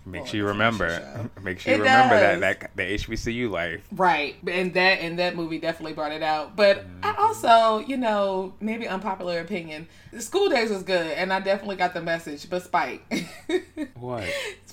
Makes 0.04 0.34
Oh, 0.34 0.38
you 0.38 0.48
remember. 0.48 0.90
show. 0.90 1.42
Makes 1.44 1.68
you 1.68 1.74
It 1.76 1.78
remember 1.78 2.16
does. 2.20 2.40
that 2.40 2.60
that 2.60 2.76
the 2.76 2.82
HBCU 2.96 3.52
life. 3.52 3.86
Right, 3.92 4.36
and 4.48 4.74
that 4.74 5.00
and 5.00 5.20
that 5.20 5.36
movie 5.36 5.60
definitely 5.60 5.94
brought 5.94 6.12
it 6.12 6.24
out. 6.24 6.56
But 6.56 6.86
I 7.04 7.14
also, 7.20 7.86
you 7.88 7.98
know, 7.98 8.56
maybe 8.60 8.88
unpopular 8.88 9.40
opinion, 9.42 9.88
The 10.12 10.22
School 10.24 10.50
Daze 10.50 10.72
was 10.72 10.82
good, 10.82 11.06
and 11.12 11.32
I 11.32 11.40
definitely 11.40 11.76
got 11.76 11.94
the 11.94 12.02
message. 12.02 12.50
But 12.50 12.64
Spike, 12.64 13.04
What? 13.94 14.24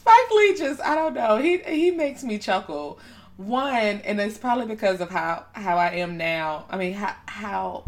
Spike 0.09 0.31
Lee 0.37 0.55
just 0.57 0.81
I 0.81 0.95
don't 0.95 1.15
know 1.15 1.37
he 1.37 1.59
he 1.59 1.91
makes 1.91 2.23
me 2.25 2.39
chuckle. 2.39 2.99
One, 3.37 4.01
and 4.05 4.19
it's 4.21 4.39
probably 4.39 4.67
because 4.67 5.01
of 5.01 5.11
how 5.11 5.45
how 5.53 5.77
I 5.77 5.91
am 5.91 6.17
now. 6.17 6.65
I 6.71 6.77
mean 6.77 6.95
how 6.95 7.15
how 7.27 7.85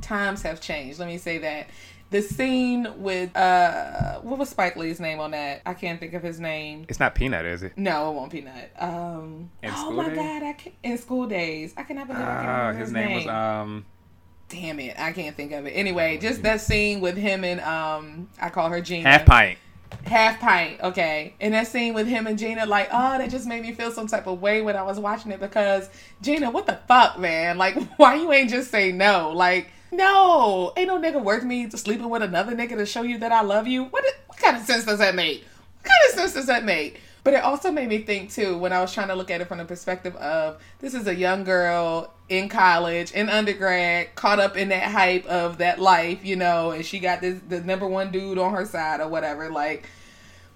times 0.00 0.42
have 0.42 0.60
changed. 0.60 0.98
Let 0.98 1.08
me 1.08 1.18
say 1.18 1.38
that. 1.38 1.68
The 2.10 2.22
scene 2.22 2.88
with 2.96 3.36
uh 3.36 4.20
what 4.20 4.38
was 4.38 4.48
Spike 4.48 4.76
Lee's 4.76 4.98
name 4.98 5.20
on 5.20 5.32
that? 5.32 5.60
I 5.66 5.74
can't 5.74 6.00
think 6.00 6.14
of 6.14 6.22
his 6.22 6.40
name. 6.40 6.86
It's 6.88 6.98
not 6.98 7.14
peanut, 7.14 7.44
is 7.44 7.62
it? 7.62 7.76
No, 7.76 8.10
it 8.10 8.14
won't 8.14 8.32
Peanut. 8.32 8.70
Um, 8.78 9.50
In 9.62 9.70
oh 9.74 9.90
my 9.90 10.08
Days? 10.08 10.16
god, 10.16 10.42
I 10.42 10.52
can't, 10.54 10.74
in 10.82 10.96
School 10.96 11.26
Daze. 11.26 11.74
I 11.76 11.82
cannot 11.82 12.06
believe 12.06 12.22
I 12.22 12.24
can't 12.24 12.46
Ah, 12.48 12.58
remember 12.68 12.80
his 12.80 12.92
name 12.92 13.14
was 13.16 13.26
um. 13.26 13.84
Damn 14.48 14.80
it, 14.80 14.98
I 14.98 15.12
can't 15.12 15.36
think 15.36 15.52
of 15.52 15.66
it. 15.66 15.72
Anyway, 15.72 16.16
just 16.16 16.42
that 16.44 16.62
scene 16.62 17.00
with 17.02 17.18
him 17.18 17.44
and 17.44 17.60
um, 17.60 18.30
I 18.40 18.48
call 18.48 18.70
her 18.70 18.80
Gina. 18.80 19.06
Half 19.06 19.26
pint. 19.26 19.58
Half 20.04 20.40
pint. 20.40 20.80
Okay, 20.80 21.34
and 21.40 21.54
that 21.54 21.66
scene 21.66 21.94
with 21.94 22.06
him 22.06 22.26
and 22.26 22.38
Gina, 22.38 22.66
like, 22.66 22.88
oh, 22.92 23.18
that 23.18 23.30
just 23.30 23.46
made 23.46 23.62
me 23.62 23.72
feel 23.72 23.90
some 23.90 24.06
type 24.06 24.26
of 24.26 24.40
way 24.40 24.62
when 24.62 24.76
I 24.76 24.82
was 24.82 24.98
watching 24.98 25.32
it 25.32 25.40
because 25.40 25.88
Gina, 26.22 26.50
what 26.50 26.66
the 26.66 26.78
fuck, 26.88 27.18
man? 27.18 27.58
Like, 27.58 27.76
why 27.96 28.14
you 28.16 28.32
ain't 28.32 28.50
just 28.50 28.70
say 28.70 28.92
no? 28.92 29.32
Like, 29.32 29.70
no, 29.90 30.72
ain't 30.76 30.88
no 30.88 30.98
nigga 30.98 31.22
worth 31.22 31.44
me 31.44 31.68
sleeping 31.70 32.08
with 32.08 32.22
another 32.22 32.54
nigga 32.54 32.76
to 32.76 32.86
show 32.86 33.02
you 33.02 33.18
that 33.18 33.32
I 33.32 33.42
love 33.42 33.66
you. 33.66 33.84
What? 33.84 34.04
What 34.26 34.38
kind 34.38 34.56
of 34.56 34.62
sense 34.62 34.84
does 34.84 34.98
that 34.98 35.14
make? 35.14 35.44
What 35.82 35.90
kind 35.90 36.12
of 36.12 36.18
sense 36.18 36.34
does 36.34 36.46
that 36.46 36.64
make? 36.64 37.00
But 37.28 37.34
it 37.34 37.44
also 37.44 37.70
made 37.70 37.90
me 37.90 37.98
think 37.98 38.32
too 38.32 38.56
when 38.56 38.72
I 38.72 38.80
was 38.80 38.94
trying 38.94 39.08
to 39.08 39.14
look 39.14 39.30
at 39.30 39.42
it 39.42 39.48
from 39.48 39.58
the 39.58 39.66
perspective 39.66 40.16
of 40.16 40.62
this 40.78 40.94
is 40.94 41.06
a 41.06 41.14
young 41.14 41.44
girl 41.44 42.10
in 42.30 42.48
college, 42.48 43.12
in 43.12 43.28
undergrad, 43.28 44.14
caught 44.14 44.38
up 44.40 44.56
in 44.56 44.70
that 44.70 44.84
hype 44.84 45.26
of 45.26 45.58
that 45.58 45.78
life, 45.78 46.24
you 46.24 46.36
know, 46.36 46.70
and 46.70 46.86
she 46.86 46.98
got 46.98 47.20
this 47.20 47.38
the 47.46 47.60
number 47.60 47.86
one 47.86 48.10
dude 48.10 48.38
on 48.38 48.54
her 48.54 48.64
side 48.64 49.02
or 49.02 49.08
whatever. 49.08 49.50
Like, 49.50 49.86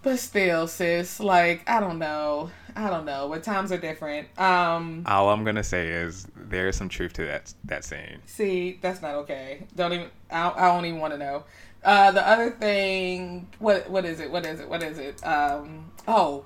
but 0.02 0.18
still, 0.18 0.66
sis, 0.66 1.20
like 1.20 1.68
I 1.68 1.78
don't 1.78 1.98
know, 1.98 2.50
I 2.74 2.88
don't 2.88 3.04
know. 3.04 3.28
But 3.28 3.42
times 3.42 3.70
are 3.70 3.76
different. 3.76 4.28
Um, 4.40 5.02
All 5.04 5.28
I'm 5.28 5.44
gonna 5.44 5.62
say 5.62 5.88
is 5.88 6.26
there 6.34 6.68
is 6.68 6.76
some 6.76 6.88
truth 6.88 7.12
to 7.12 7.26
that 7.26 7.52
that 7.64 7.84
saying. 7.84 8.22
see, 8.24 8.78
that's 8.80 9.02
not 9.02 9.14
okay. 9.16 9.66
Don't 9.76 9.92
even. 9.92 10.06
I, 10.30 10.50
I 10.56 10.68
don't 10.68 10.86
even 10.86 11.00
want 11.00 11.12
to 11.12 11.18
know. 11.18 11.44
Uh, 11.84 12.12
the 12.12 12.26
other 12.26 12.50
thing, 12.50 13.46
what 13.58 13.90
what 13.90 14.06
is 14.06 14.20
it? 14.20 14.30
What 14.30 14.46
is 14.46 14.58
it? 14.58 14.70
What 14.70 14.82
is 14.82 14.96
it? 14.96 15.22
Um, 15.26 15.90
oh, 16.08 16.44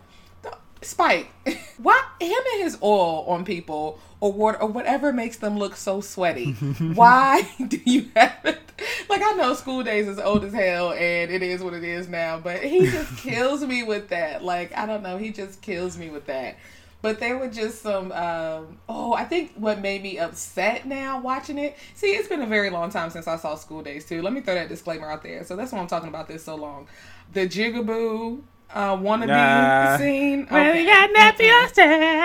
Spike. 0.82 1.28
Why 1.78 2.02
him 2.20 2.38
and 2.54 2.62
his 2.62 2.78
oil 2.82 3.24
on 3.28 3.44
people 3.44 3.98
or 4.20 4.32
water 4.32 4.60
or 4.62 4.68
whatever 4.68 5.12
makes 5.12 5.36
them 5.36 5.58
look 5.58 5.76
so 5.76 6.00
sweaty? 6.00 6.52
Why 6.94 7.48
do 7.68 7.80
you 7.84 8.10
have 8.14 8.38
it? 8.44 8.60
Like 9.08 9.22
I 9.24 9.32
know 9.32 9.54
School 9.54 9.82
Daze 9.82 10.08
is 10.08 10.18
old 10.18 10.44
as 10.44 10.52
hell 10.52 10.92
and 10.92 11.30
it 11.30 11.42
is 11.42 11.62
what 11.62 11.74
it 11.74 11.84
is 11.84 12.08
now, 12.08 12.38
but 12.38 12.62
he 12.62 12.86
just 12.90 13.16
kills 13.18 13.64
me 13.64 13.82
with 13.82 14.08
that. 14.08 14.44
Like 14.44 14.76
I 14.76 14.86
don't 14.86 15.02
know, 15.02 15.18
he 15.18 15.30
just 15.30 15.62
kills 15.62 15.96
me 15.96 16.10
with 16.10 16.26
that. 16.26 16.56
But 17.02 17.20
there 17.20 17.38
were 17.38 17.48
just 17.48 17.82
some. 17.82 18.10
Um, 18.10 18.78
oh, 18.88 19.12
I 19.12 19.24
think 19.24 19.52
what 19.54 19.80
made 19.80 20.02
me 20.02 20.18
upset 20.18 20.86
now 20.86 21.20
watching 21.20 21.58
it. 21.58 21.76
See, 21.94 22.08
it's 22.08 22.26
been 22.26 22.42
a 22.42 22.46
very 22.46 22.70
long 22.70 22.90
time 22.90 23.10
since 23.10 23.28
I 23.28 23.36
saw 23.36 23.54
School 23.54 23.82
Daze 23.82 24.06
too. 24.06 24.22
Let 24.22 24.32
me 24.32 24.40
throw 24.40 24.54
that 24.54 24.68
disclaimer 24.68 25.08
out 25.08 25.22
there. 25.22 25.44
So 25.44 25.56
that's 25.56 25.72
why 25.72 25.78
I'm 25.78 25.86
talking 25.86 26.08
about 26.08 26.26
this 26.26 26.44
so 26.44 26.56
long. 26.56 26.88
The 27.32 27.46
Jigaboo 27.46 28.42
uh, 28.74 28.96
wannabe 28.96 29.26
Nah. 29.28 29.96
scene. 29.98 30.46
Well, 30.50 30.70
Okay. 30.70 30.80
you 30.82 30.86
got 30.86 31.10
nappy 31.10 31.50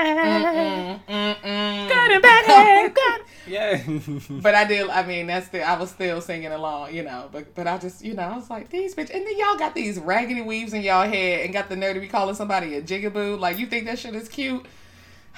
Mm-mm, 0.01 0.99
mm-mm. 1.07 1.89
Got 1.89 2.11
a 2.15 2.19
bad 2.19 2.45
head, 2.45 2.93
got- 2.93 3.21
Yeah. 3.47 3.81
But 4.41 4.55
I 4.55 4.65
did. 4.65 4.89
I 4.89 5.03
mean, 5.05 5.27
that's 5.27 5.47
the. 5.49 5.63
I 5.63 5.77
was 5.77 5.89
still 5.89 6.21
singing 6.21 6.51
along, 6.51 6.93
you 6.93 7.03
know. 7.03 7.27
But 7.31 7.53
but 7.55 7.67
I 7.67 7.77
just, 7.77 8.03
you 8.03 8.13
know, 8.13 8.23
I 8.23 8.35
was 8.35 8.49
like, 8.49 8.69
these 8.69 8.93
bitch. 8.95 9.09
And 9.13 9.25
then 9.25 9.37
y'all 9.37 9.57
got 9.57 9.73
these 9.75 9.99
raggedy 9.99 10.41
weaves 10.41 10.73
in 10.73 10.81
y'all 10.83 11.07
head 11.07 11.43
and 11.45 11.53
got 11.53 11.67
the 11.69 11.75
nerve 11.75 11.95
to 11.95 11.99
be 11.99 12.07
calling 12.07 12.35
somebody 12.35 12.75
a 12.75 12.81
jigaboo. 12.81 13.39
Like 13.39 13.57
you 13.57 13.65
think 13.65 13.85
that 13.87 13.99
shit 13.99 14.15
is 14.15 14.29
cute? 14.29 14.65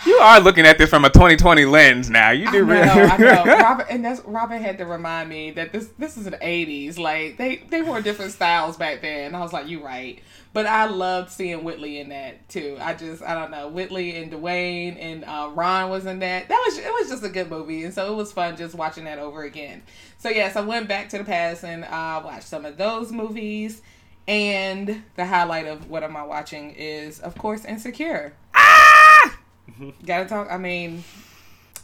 You 0.06 0.16
are 0.16 0.40
looking 0.40 0.66
at 0.66 0.78
this 0.78 0.90
from 0.90 1.06
a 1.06 1.10
2020 1.10 1.66
lens 1.66 2.10
now. 2.10 2.32
You 2.32 2.52
do 2.52 2.66
really. 2.66 2.82
I 2.82 3.18
know. 3.18 3.44
Robert 3.46 3.88
and 3.90 4.04
that's 4.04 4.22
Robert 4.22 4.58
had 4.58 4.78
to 4.80 4.86
remind 4.86 5.30
me 5.30 5.52
that 5.52 5.72
this 5.72 5.88
this 5.98 6.18
is 6.18 6.26
the 6.26 6.38
eighties. 6.42 6.98
Like 6.98 7.38
they 7.38 7.58
they 7.70 7.82
wore 7.82 8.02
different 8.02 8.32
styles 8.32 8.76
back 8.78 9.02
then. 9.02 9.28
And 9.28 9.36
I 9.36 9.42
was 9.42 9.54
like, 9.54 9.70
you're 9.70 9.84
right. 9.84 10.22
But 10.52 10.66
I 10.68 10.86
loved 10.86 11.32
seeing 11.32 11.64
Whitley 11.64 12.00
in 12.00 12.10
that 12.10 12.48
too. 12.50 12.78
I 12.80 12.94
just 12.94 13.24
I 13.24 13.34
don't 13.34 13.52
know 13.52 13.70
Whitley 13.70 14.18
and 14.18 14.32
Dwayne 14.32 14.98
and 15.00 15.24
uh, 15.24 15.52
Ron 15.54 15.90
was 15.90 16.06
in 16.06 16.20
that. 16.20 16.50
That 16.50 16.64
was 16.66 16.78
it 16.78 16.92
was 16.92 17.10
just 17.10 17.24
a 17.24 17.30
good 17.30 17.50
movie, 17.50 17.84
and 17.84 17.94
so 17.94 18.12
it 18.12 18.16
was 18.16 18.32
fun 18.32 18.58
just 18.58 18.76
watching 18.76 19.06
that 19.06 19.20
over 19.20 19.44
again. 19.44 19.84
So 20.18 20.30
yes, 20.30 20.56
I 20.56 20.62
went 20.62 20.88
back 20.88 21.10
to 21.10 21.18
the 21.18 21.24
past 21.24 21.64
and 21.64 21.86
uh, 21.86 22.22
watched 22.24 22.48
some 22.48 22.66
of 22.66 22.78
those 22.78 23.12
movies. 23.12 23.82
And 24.26 25.04
the 25.16 25.26
highlight 25.26 25.68
of 25.68 25.90
what 25.90 26.02
am 26.02 26.16
I 26.16 26.24
watching 26.24 26.72
is 26.72 27.20
of 27.20 27.38
course 27.38 27.66
Insecure. 27.66 28.34
Ah! 28.56 28.93
Gotta 30.06 30.26
talk. 30.26 30.48
I 30.52 30.58
mean, 30.58 31.04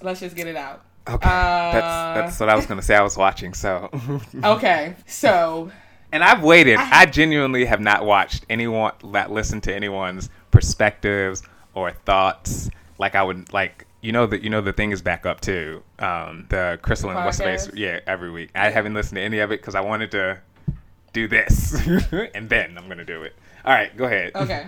let's 0.01 0.19
just 0.19 0.35
get 0.35 0.47
it 0.47 0.55
out. 0.55 0.83
Okay. 1.07 1.27
Uh, 1.27 1.73
that's 1.73 2.15
that's 2.15 2.39
what 2.39 2.49
I 2.49 2.55
was 2.55 2.65
gonna 2.65 2.81
say. 2.81 2.95
I 2.95 3.01
was 3.01 3.17
watching. 3.17 3.53
So. 3.53 3.89
Okay, 4.43 4.95
so 5.07 5.71
And 6.11 6.23
I've 6.23 6.43
waited. 6.43 6.77
I- 6.77 7.01
I 7.01 7.05
genuinely 7.05 7.65
have 7.65 7.79
not 7.79 8.05
watched 8.05 8.45
anyone 8.49 8.93
that 9.11 9.31
listened 9.31 9.63
to 9.63 9.73
anyone's 9.75 10.29
perspectives 10.51 11.43
or 11.73 11.91
thoughts. 11.91 12.69
Like 12.97 13.15
I 13.15 13.23
would 13.23 13.51
like 13.53 13.85
you 14.01 14.11
know 14.11 14.25
that 14.27 14.41
you 14.43 14.49
know 14.49 14.61
the 14.61 14.73
thing 14.73 14.91
is 14.91 15.01
back 15.01 15.25
up 15.25 15.41
too. 15.41 15.83
Um, 15.99 16.45
the 16.49 16.79
Crystal 16.81 17.09
and 17.09 17.19
face 17.35 17.67
podcast? 17.67 17.71
yeah 17.75 17.99
every 18.07 18.31
week. 18.31 18.49
I 18.55 18.69
haven't 18.69 18.93
listened 18.93 19.17
to 19.17 19.21
any 19.21 19.39
of 19.39 19.51
it 19.51 19.61
because 19.61 19.75
I 19.75 19.81
wanted 19.81 20.11
to 20.11 20.39
do 21.13 21.27
this 21.27 21.73
and 22.35 22.49
then 22.49 22.77
I'm 22.77 22.87
gonna 22.87 23.05
do 23.05 23.23
it. 23.23 23.35
All 23.65 23.73
right, 23.73 23.95
go 23.97 24.05
ahead. 24.05 24.31
okay. 24.35 24.67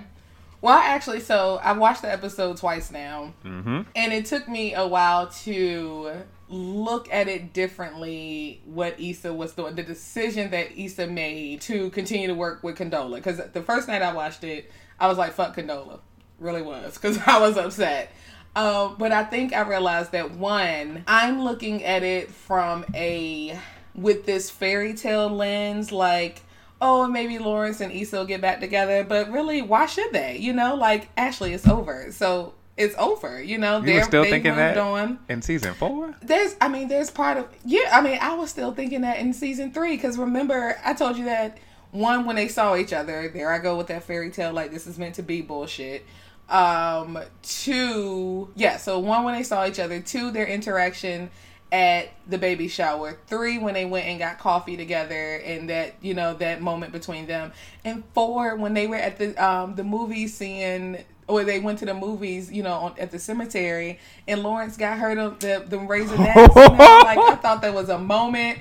Well, 0.61 0.77
actually, 0.77 1.21
so 1.21 1.59
I've 1.63 1.77
watched 1.77 2.03
the 2.03 2.11
episode 2.11 2.57
twice 2.57 2.91
now, 2.91 3.33
Mm-hmm. 3.43 3.81
and 3.95 4.13
it 4.13 4.25
took 4.27 4.47
me 4.47 4.73
a 4.75 4.85
while 4.85 5.27
to 5.43 6.11
look 6.49 7.11
at 7.11 7.27
it 7.27 7.51
differently. 7.53 8.61
What 8.65 8.99
Issa 8.99 9.33
was 9.33 9.53
doing, 9.53 9.75
the 9.75 9.83
decision 9.83 10.51
that 10.51 10.77
Issa 10.77 11.07
made 11.07 11.61
to 11.61 11.89
continue 11.89 12.27
to 12.27 12.35
work 12.35 12.61
with 12.63 12.77
Condola. 12.77 13.15
Because 13.15 13.41
the 13.53 13.61
first 13.63 13.87
night 13.87 14.01
I 14.01 14.13
watched 14.13 14.43
it, 14.43 14.71
I 14.99 15.07
was 15.07 15.17
like, 15.17 15.33
"Fuck 15.33 15.55
Condola," 15.55 15.99
really 16.39 16.61
was, 16.61 16.93
because 16.95 17.17
I 17.25 17.39
was 17.39 17.57
upset. 17.57 18.11
Um, 18.55 18.97
but 18.99 19.11
I 19.13 19.23
think 19.23 19.53
I 19.53 19.61
realized 19.61 20.11
that 20.11 20.31
one, 20.31 21.03
I'm 21.07 21.41
looking 21.41 21.83
at 21.85 22.03
it 22.03 22.29
from 22.29 22.85
a 22.93 23.57
with 23.95 24.25
this 24.25 24.49
fairy 24.49 24.93
tale 24.93 25.29
lens, 25.29 25.91
like 25.91 26.41
oh, 26.81 27.07
maybe 27.07 27.37
Lawrence 27.37 27.79
and 27.79 27.91
Issa 27.91 28.17
will 28.17 28.25
get 28.25 28.41
back 28.41 28.59
together, 28.59 29.03
but 29.03 29.31
really, 29.31 29.61
why 29.61 29.85
should 29.85 30.11
they? 30.11 30.37
You 30.37 30.51
know, 30.53 30.75
like 30.75 31.09
Ashley, 31.15 31.53
it's 31.53 31.67
over. 31.67 32.11
So 32.11 32.53
it's 32.75 32.95
over. 32.97 33.41
You 33.41 33.59
know, 33.59 33.75
You 33.75 33.81
were 33.81 33.85
they're 33.85 34.03
still 34.03 34.23
thinking 34.23 34.51
moved 34.51 34.59
that 34.59 34.77
on. 34.77 35.19
in 35.29 35.41
season 35.41 35.73
four. 35.75 36.15
There's, 36.21 36.55
I 36.59 36.67
mean, 36.67 36.87
there's 36.87 37.11
part 37.11 37.37
of 37.37 37.47
yeah. 37.63 37.89
I 37.93 38.01
mean, 38.01 38.17
I 38.19 38.33
was 38.33 38.49
still 38.49 38.73
thinking 38.73 39.01
that 39.01 39.19
in 39.19 39.33
season 39.33 39.71
three 39.71 39.95
because 39.95 40.17
remember 40.17 40.77
I 40.83 40.93
told 40.93 41.17
you 41.17 41.25
that 41.25 41.59
one 41.91 42.25
when 42.25 42.35
they 42.35 42.47
saw 42.47 42.75
each 42.75 42.93
other. 42.93 43.29
There 43.29 43.51
I 43.51 43.59
go 43.59 43.77
with 43.77 43.87
that 43.87 44.03
fairy 44.03 44.31
tale 44.31 44.51
like 44.51 44.71
this 44.71 44.87
is 44.87 44.97
meant 44.97 45.15
to 45.15 45.23
be 45.23 45.41
bullshit. 45.41 46.05
Um, 46.49 47.17
two, 47.43 48.51
yeah. 48.55 48.77
So 48.77 48.99
one 48.99 49.23
when 49.23 49.35
they 49.35 49.43
saw 49.43 49.65
each 49.67 49.79
other. 49.79 49.99
Two, 50.01 50.31
their 50.31 50.47
interaction 50.47 51.29
at 51.71 52.09
the 52.27 52.37
baby 52.37 52.67
shower. 52.67 53.17
Three, 53.27 53.57
when 53.57 53.73
they 53.73 53.85
went 53.85 54.05
and 54.05 54.19
got 54.19 54.39
coffee 54.39 54.75
together 54.75 55.35
and 55.37 55.69
that 55.69 55.95
you 56.01 56.13
know 56.13 56.33
that 56.35 56.61
moment 56.61 56.91
between 56.91 57.27
them. 57.27 57.53
And 57.85 58.03
four, 58.13 58.55
when 58.55 58.73
they 58.73 58.87
were 58.87 58.97
at 58.97 59.17
the 59.17 59.35
um 59.43 59.75
the 59.75 59.83
movie 59.83 60.27
seeing 60.27 60.97
or 61.27 61.43
they 61.45 61.59
went 61.59 61.79
to 61.79 61.85
the 61.85 61.93
movies, 61.93 62.51
you 62.51 62.61
know, 62.61 62.73
on, 62.73 62.95
at 62.99 63.11
the 63.11 63.19
cemetery, 63.19 63.99
and 64.27 64.43
Lawrence 64.43 64.75
got 64.75 64.97
her 64.99 65.15
the 65.15 65.29
the, 65.39 65.65
the 65.67 65.77
raisinets. 65.77 66.35
you 66.55 66.77
like 66.77 67.17
I 67.17 67.35
thought 67.35 67.61
that 67.61 67.73
was 67.73 67.89
a 67.89 67.97
moment, 67.99 68.59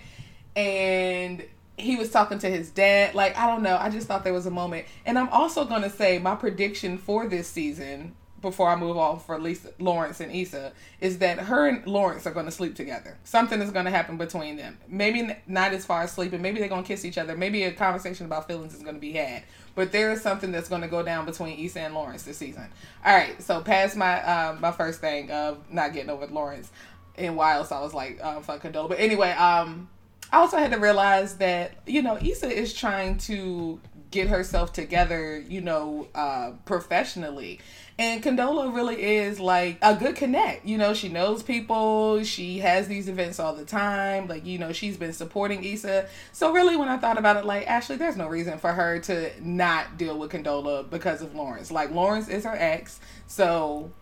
and 0.54 1.44
he 1.76 1.96
was 1.96 2.10
talking 2.10 2.38
to 2.38 2.48
his 2.48 2.70
dad. 2.70 3.14
Like 3.14 3.36
I 3.36 3.46
don't 3.46 3.62
know, 3.62 3.76
I 3.76 3.90
just 3.90 4.06
thought 4.06 4.22
there 4.22 4.32
was 4.32 4.46
a 4.46 4.52
moment. 4.52 4.86
And 5.04 5.18
I'm 5.18 5.28
also 5.30 5.64
gonna 5.64 5.90
say 5.90 6.18
my 6.20 6.36
prediction 6.36 6.96
for 6.96 7.26
this 7.26 7.48
season 7.48 8.14
before 8.42 8.68
I 8.68 8.76
move 8.76 8.96
on 8.96 9.18
for 9.20 9.38
Lisa, 9.38 9.70
Lawrence 9.78 10.20
and 10.20 10.34
Issa 10.34 10.72
is 11.00 11.18
that 11.18 11.38
her 11.38 11.66
and 11.68 11.86
Lawrence 11.86 12.26
are 12.26 12.30
going 12.30 12.46
to 12.46 12.52
sleep 12.52 12.74
together. 12.74 13.16
Something 13.24 13.60
is 13.60 13.70
going 13.70 13.84
to 13.84 13.90
happen 13.90 14.16
between 14.16 14.56
them. 14.56 14.78
Maybe 14.88 15.36
not 15.46 15.72
as 15.72 15.84
far 15.84 16.02
as 16.02 16.12
sleeping. 16.12 16.40
Maybe 16.40 16.58
they're 16.58 16.68
going 16.68 16.82
to 16.82 16.88
kiss 16.88 17.04
each 17.04 17.18
other. 17.18 17.36
Maybe 17.36 17.64
a 17.64 17.72
conversation 17.72 18.26
about 18.26 18.46
feelings 18.46 18.74
is 18.74 18.82
going 18.82 18.94
to 18.94 19.00
be 19.00 19.12
had. 19.12 19.42
But 19.74 19.92
there 19.92 20.10
is 20.10 20.20
something 20.20 20.52
that's 20.52 20.68
going 20.68 20.82
to 20.82 20.88
go 20.88 21.02
down 21.02 21.26
between 21.26 21.58
Issa 21.64 21.80
and 21.80 21.94
Lawrence 21.94 22.22
this 22.22 22.38
season. 22.38 22.68
All 23.04 23.14
right. 23.14 23.40
So 23.42 23.60
past 23.60 23.96
my 23.96 24.22
um, 24.22 24.60
my 24.60 24.72
first 24.72 25.00
thing 25.00 25.30
of 25.30 25.70
not 25.70 25.92
getting 25.92 26.10
over 26.10 26.26
Lawrence 26.26 26.70
and 27.16 27.36
why 27.36 27.54
else 27.54 27.70
I 27.70 27.80
was 27.80 27.94
like 27.94 28.22
um, 28.24 28.42
fuck 28.42 28.62
Condola. 28.62 28.88
But 28.88 29.00
anyway, 29.00 29.30
um, 29.32 29.88
I 30.32 30.38
also 30.38 30.56
had 30.56 30.72
to 30.72 30.78
realize 30.78 31.36
that 31.36 31.72
you 31.86 32.02
know 32.02 32.18
Issa 32.20 32.50
is 32.50 32.72
trying 32.72 33.18
to 33.18 33.80
get 34.10 34.28
herself 34.28 34.72
together, 34.72 35.38
you 35.48 35.60
know, 35.60 36.08
uh, 36.14 36.52
professionally. 36.64 37.60
And 38.00 38.22
Condola 38.22 38.74
really 38.74 39.02
is 39.02 39.38
like 39.38 39.76
a 39.82 39.94
good 39.94 40.16
connect. 40.16 40.64
You 40.64 40.78
know, 40.78 40.94
she 40.94 41.10
knows 41.10 41.42
people. 41.42 42.24
She 42.24 42.60
has 42.60 42.88
these 42.88 43.10
events 43.10 43.38
all 43.38 43.54
the 43.54 43.66
time. 43.66 44.26
Like, 44.26 44.46
you 44.46 44.58
know, 44.58 44.72
she's 44.72 44.96
been 44.96 45.12
supporting 45.12 45.62
Issa. 45.62 46.08
So 46.32 46.50
really, 46.50 46.76
when 46.76 46.88
I 46.88 46.96
thought 46.96 47.18
about 47.18 47.36
it, 47.36 47.44
like, 47.44 47.68
Ashley, 47.68 47.96
there's 47.96 48.16
no 48.16 48.26
reason 48.26 48.56
for 48.56 48.72
her 48.72 49.00
to 49.00 49.30
not 49.46 49.98
deal 49.98 50.18
with 50.18 50.30
Condola 50.30 50.88
because 50.88 51.20
of 51.20 51.34
Lawrence. 51.34 51.70
Like, 51.70 51.90
Lawrence 51.90 52.28
is 52.28 52.44
her 52.44 52.56
ex. 52.56 53.00
So 53.26 53.92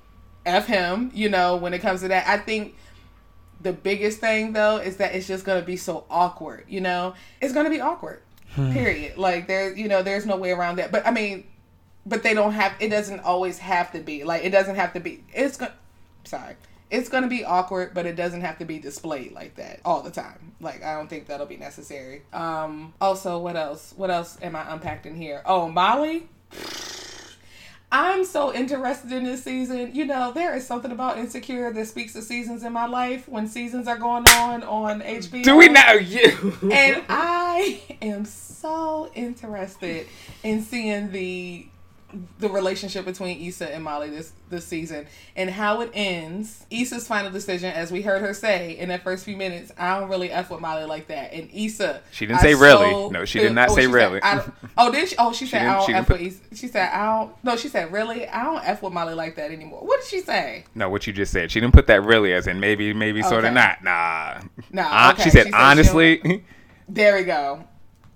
F 0.47 0.67
him, 0.67 1.11
you 1.13 1.29
know, 1.29 1.57
when 1.57 1.75
it 1.75 1.81
comes 1.81 2.01
to 2.03 2.09
that. 2.09 2.29
I 2.29 2.39
think 2.39 2.77
the 3.61 3.73
biggest 3.73 4.21
thing 4.21 4.53
though 4.53 4.77
is 4.77 4.99
that 4.99 5.17
it's 5.17 5.27
just 5.27 5.45
gonna 5.45 5.63
be 5.63 5.77
so 5.77 6.05
awkward, 6.09 6.67
you 6.69 6.81
know? 6.81 7.15
It's 7.41 7.53
gonna 7.53 7.69
be 7.69 7.81
awkward. 7.81 8.23
Hmm. 8.51 8.73
Period. 8.73 9.19
Like 9.19 9.49
there 9.49 9.77
you 9.77 9.89
know, 9.89 10.05
there's 10.05 10.25
no 10.25 10.37
way 10.37 10.53
around 10.53 10.77
that. 10.77 10.93
But 10.93 11.05
I 11.05 11.11
mean 11.11 11.45
but 12.09 12.23
they 12.23 12.35
don't 12.35 12.53
have 12.53 12.75
it 12.81 12.89
doesn't 12.89 13.21
always 13.21 13.59
have 13.59 13.93
to 13.93 14.01
be. 14.01 14.25
Like 14.25 14.45
it 14.45 14.51
doesn't 14.51 14.77
have 14.77 14.93
to 14.95 15.01
be 15.01 15.25
it's 15.33 15.57
gonna 15.57 15.75
sorry. 16.25 16.57
It's 16.91 17.11
gonna 17.11 17.29
be 17.29 17.45
awkward, 17.45 17.93
but 17.93 18.07
it 18.07 18.17
doesn't 18.17 18.41
have 18.41 18.59
to 18.59 18.65
be 18.65 18.79
displayed 18.79 19.33
like 19.33 19.57
that 19.57 19.81
all 19.85 20.03
the 20.03 20.11
time. 20.11 20.53
Like 20.61 20.83
I 20.83 20.95
don't 20.95 21.09
think 21.09 21.27
that'll 21.27 21.47
be 21.47 21.57
necessary. 21.57 22.23
Um 22.33 22.95
also 23.01 23.39
what 23.39 23.57
else? 23.57 23.93
What 23.97 24.11
else 24.11 24.39
am 24.43 24.57
I 24.57 24.73
unpacking 24.73 25.17
here? 25.17 25.43
Oh, 25.45 25.69
Molly? 25.69 26.29
I'm 27.91 28.27
so 28.27 28.53
interested 28.53 29.13
in 29.13 29.25
this 29.25 29.45
season. 29.45 29.95
You 29.95 30.05
know, 30.05 30.31
there 30.33 30.55
is 30.55 30.67
something 30.67 30.93
about 30.93 31.17
Insecure 31.17 31.73
that 31.73 31.87
speaks 31.87 32.13
to 32.13 32.23
seasons 32.23 32.63
in 32.63 32.73
my 32.73 32.87
life 32.87 33.27
when 33.27 33.49
seasons 33.49 33.89
are 33.89 33.97
going 33.97 34.29
on 34.29 34.63
on 34.63 35.01
HBO. 35.01 35.43
Do 35.43 35.57
we 35.57 35.69
know 35.69 35.93
you? 35.93 36.55
And 36.71 37.03
I 37.09 37.81
am 38.03 38.27
so 38.27 39.11
interested 39.15 40.07
in 40.43 40.61
seeing 40.63 41.13
the 41.13 41.67
the 42.39 42.49
relationship 42.49 43.05
between 43.05 43.39
Issa 43.47 43.75
and 43.75 43.85
Molly 43.85 44.09
this 44.09 44.33
this 44.49 44.67
season 44.67 45.07
and 45.37 45.51
how 45.51 45.83
it 45.83 45.91
ends. 45.93 46.65
Issa's 46.71 47.07
final 47.07 47.31
decision, 47.31 47.71
as 47.71 47.93
we 47.93 48.01
heard 48.01 48.23
her 48.23 48.33
say 48.33 48.79
in 48.79 48.89
that 48.89 49.03
first 49.03 49.27
few 49.27 49.37
minutes, 49.37 49.73
I 49.77 49.99
don't 50.01 50.09
really 50.09 50.31
f 50.31 50.51
with 50.51 50.61
Molly 50.61 50.85
like 50.87 51.09
that. 51.09 51.35
And 51.35 51.51
Issa, 51.53 52.01
She 52.11 52.25
didn't 52.25 52.39
I 52.39 52.43
say 52.43 52.55
really. 52.55 52.91
so 52.91 53.11
No, 53.11 53.25
she 53.27 53.41
did 53.41 53.53
not 53.55 53.69
oh, 53.71 53.75
say 53.75 53.83
she 53.83 53.87
said, 53.89 53.93
really. 53.93 54.21
Oh, 54.79 54.91
did 54.91 55.09
she? 55.09 55.17
Oh, 55.19 55.33
she 55.33 55.47
said 55.47 55.59
didn't- 55.59 55.71
I 55.71 55.75
don't 55.77 55.87
she 55.87 55.93
f 55.93 56.07
didn't 56.09 56.23
with 56.23 56.33
Issa. 56.51 56.57
She 56.57 56.69
said 56.69 56.91
I 56.93 57.05
don't. 57.05 57.45
No, 57.45 57.57
she 57.57 57.69
said 57.69 57.93
really. 57.93 58.27
I 58.27 58.43
don't 58.43 58.65
f 58.67 58.83
with 58.83 58.93
Molly 58.95 59.15
like 59.15 59.37
that 59.37 59.51
anymore. 59.51 59.81
What 59.81 60.01
did 60.01 60.09
she 60.09 60.21
say? 60.21 60.65
No, 60.75 60.89
what 60.89 61.07
you 61.07 61.13
just 61.13 61.31
said. 61.33 61.51
She 61.51 61.61
didn't 61.61 61.75
put 61.75 61.87
that 61.89 62.03
really 62.03 62.33
as 62.33 62.47
in 62.47 62.59
maybe, 62.59 62.95
maybe, 62.95 63.23
sort 63.23 63.45
of 63.45 63.53
not. 63.53 63.85
Nah. 63.85 64.41
Nah, 64.71 65.11
okay. 65.13 65.25
She 65.25 65.31
said 65.31 65.47
She 65.47 65.51
said 65.53 65.59
she 65.59 65.63
honestly. 65.63 66.45
There 66.89 67.17
we 67.17 67.25
go. 67.25 67.65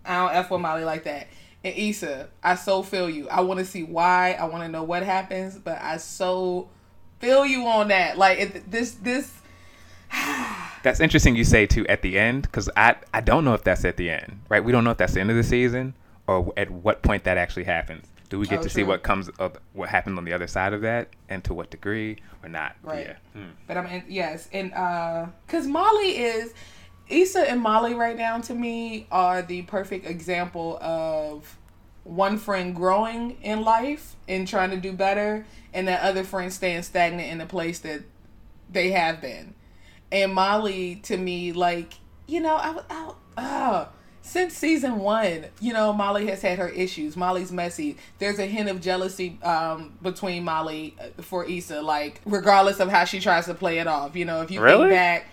I 0.04 0.16
don't 0.16 0.34
f 0.34 0.50
with 0.50 0.60
Molly 0.62 0.84
like 0.84 1.04
that. 1.04 1.28
And 1.64 1.76
Issa, 1.76 2.28
I 2.42 2.56
so 2.56 2.82
feel 2.82 3.08
you. 3.08 3.28
I 3.28 3.40
want 3.42 3.60
to 3.60 3.66
see 3.66 3.82
why. 3.84 4.32
I 4.32 4.44
want 4.46 4.64
to 4.64 4.68
know 4.68 4.82
what 4.82 5.02
happens, 5.02 5.56
but 5.56 5.80
I 5.80 5.96
so 5.98 6.68
feel 7.20 7.46
you 7.46 7.66
on 7.66 7.88
that. 7.88 8.18
Like 8.18 8.38
it, 8.38 8.70
this, 8.70 8.92
this. 8.92 9.32
That's 10.82 10.98
interesting. 11.00 11.36
You 11.36 11.44
say 11.44 11.66
too 11.66 11.86
at 11.86 12.02
the 12.02 12.18
end 12.18 12.42
because 12.42 12.68
I 12.76 12.96
I 13.14 13.20
don't 13.20 13.44
know 13.44 13.54
if 13.54 13.62
that's 13.62 13.84
at 13.84 13.96
the 13.96 14.10
end, 14.10 14.40
right? 14.48 14.62
We 14.64 14.72
don't 14.72 14.82
know 14.82 14.90
if 14.90 14.98
that's 14.98 15.14
the 15.14 15.20
end 15.20 15.30
of 15.30 15.36
the 15.36 15.44
season 15.44 15.94
or 16.26 16.52
at 16.56 16.70
what 16.70 17.02
point 17.02 17.22
that 17.24 17.38
actually 17.38 17.64
happens. 17.64 18.06
Do 18.28 18.38
we 18.38 18.46
get 18.46 18.60
Oh, 18.60 18.62
to 18.62 18.70
see 18.70 18.82
what 18.82 19.02
comes 19.02 19.28
of 19.38 19.56
what 19.74 19.90
happened 19.90 20.18
on 20.18 20.24
the 20.24 20.32
other 20.32 20.46
side 20.46 20.72
of 20.72 20.80
that, 20.80 21.08
and 21.28 21.44
to 21.44 21.54
what 21.54 21.70
degree 21.70 22.16
or 22.42 22.48
not? 22.48 22.74
Right. 22.82 23.06
Yeah. 23.06 23.40
Hmm. 23.40 23.50
But 23.68 23.76
I'm 23.76 23.86
in, 23.86 24.04
yes, 24.08 24.48
and 24.52 24.72
uh, 24.72 25.26
cause 25.48 25.66
Molly 25.66 26.16
is 26.16 26.52
Issa 27.12 27.48
and 27.50 27.60
Molly 27.60 27.94
right 27.94 28.16
now 28.16 28.38
to 28.40 28.54
me 28.54 29.06
are 29.10 29.42
the 29.42 29.62
perfect 29.62 30.06
example 30.06 30.78
of 30.80 31.58
one 32.04 32.38
friend 32.38 32.74
growing 32.74 33.36
in 33.42 33.62
life 33.62 34.16
and 34.26 34.48
trying 34.48 34.70
to 34.70 34.76
do 34.78 34.92
better, 34.92 35.46
and 35.72 35.86
that 35.88 36.02
other 36.02 36.24
friend 36.24 36.52
staying 36.52 36.82
stagnant 36.82 37.28
in 37.30 37.38
the 37.38 37.46
place 37.46 37.78
that 37.80 38.00
they 38.70 38.90
have 38.92 39.20
been. 39.20 39.54
And 40.10 40.34
Molly 40.34 40.96
to 41.04 41.16
me, 41.16 41.52
like 41.52 41.94
you 42.26 42.40
know, 42.40 42.56
I, 42.56 42.80
I 42.90 43.12
uh, 43.36 43.88
since 44.22 44.54
season 44.54 44.98
one, 44.98 45.46
you 45.60 45.72
know, 45.72 45.92
Molly 45.92 46.26
has 46.28 46.42
had 46.42 46.58
her 46.58 46.68
issues. 46.68 47.16
Molly's 47.16 47.52
messy. 47.52 47.96
There's 48.18 48.38
a 48.38 48.46
hint 48.46 48.68
of 48.68 48.80
jealousy 48.80 49.38
um, 49.42 49.98
between 50.00 50.44
Molly 50.44 50.96
uh, 51.00 51.22
for 51.22 51.44
Issa, 51.44 51.82
like 51.82 52.20
regardless 52.24 52.80
of 52.80 52.88
how 52.88 53.04
she 53.04 53.20
tries 53.20 53.46
to 53.46 53.54
play 53.54 53.78
it 53.78 53.86
off. 53.86 54.16
You 54.16 54.24
know, 54.24 54.42
if 54.42 54.50
you 54.50 54.60
Really? 54.62 54.84
think 54.88 54.92
back. 54.92 55.26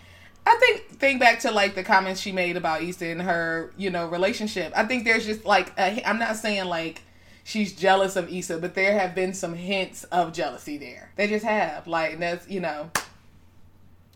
I 0.50 0.58
think 0.58 1.00
think 1.00 1.20
back 1.20 1.40
to 1.42 1.52
like 1.52 1.76
the 1.76 1.84
comments 1.84 2.20
she 2.20 2.32
made 2.32 2.58
about 2.58 2.82
Issa 2.82 3.06
and 3.06 3.22
her, 3.22 3.72
you 3.78 3.92
know, 3.92 4.08
relationship. 4.08 4.74
I 4.76 4.84
think 4.86 5.06
there's 5.06 5.26
just 5.26 5.46
like 5.46 5.72
I'm 5.78 6.18
not 6.18 6.38
saying 6.38 6.66
like 6.66 7.04
she's 7.44 7.74
jealous 7.74 8.16
of 8.16 8.34
Issa, 8.34 8.58
but 8.58 8.74
there 8.74 8.98
have 8.98 9.14
been 9.14 9.36
some 9.36 9.54
hints 9.54 10.06
of 10.06 10.34
jealousy 10.34 10.80
there. 10.80 11.12
They 11.18 11.28
just 11.28 11.46
have 11.46 11.86
like 11.86 12.20
that's 12.20 12.50
you 12.50 12.62
know. 12.62 12.90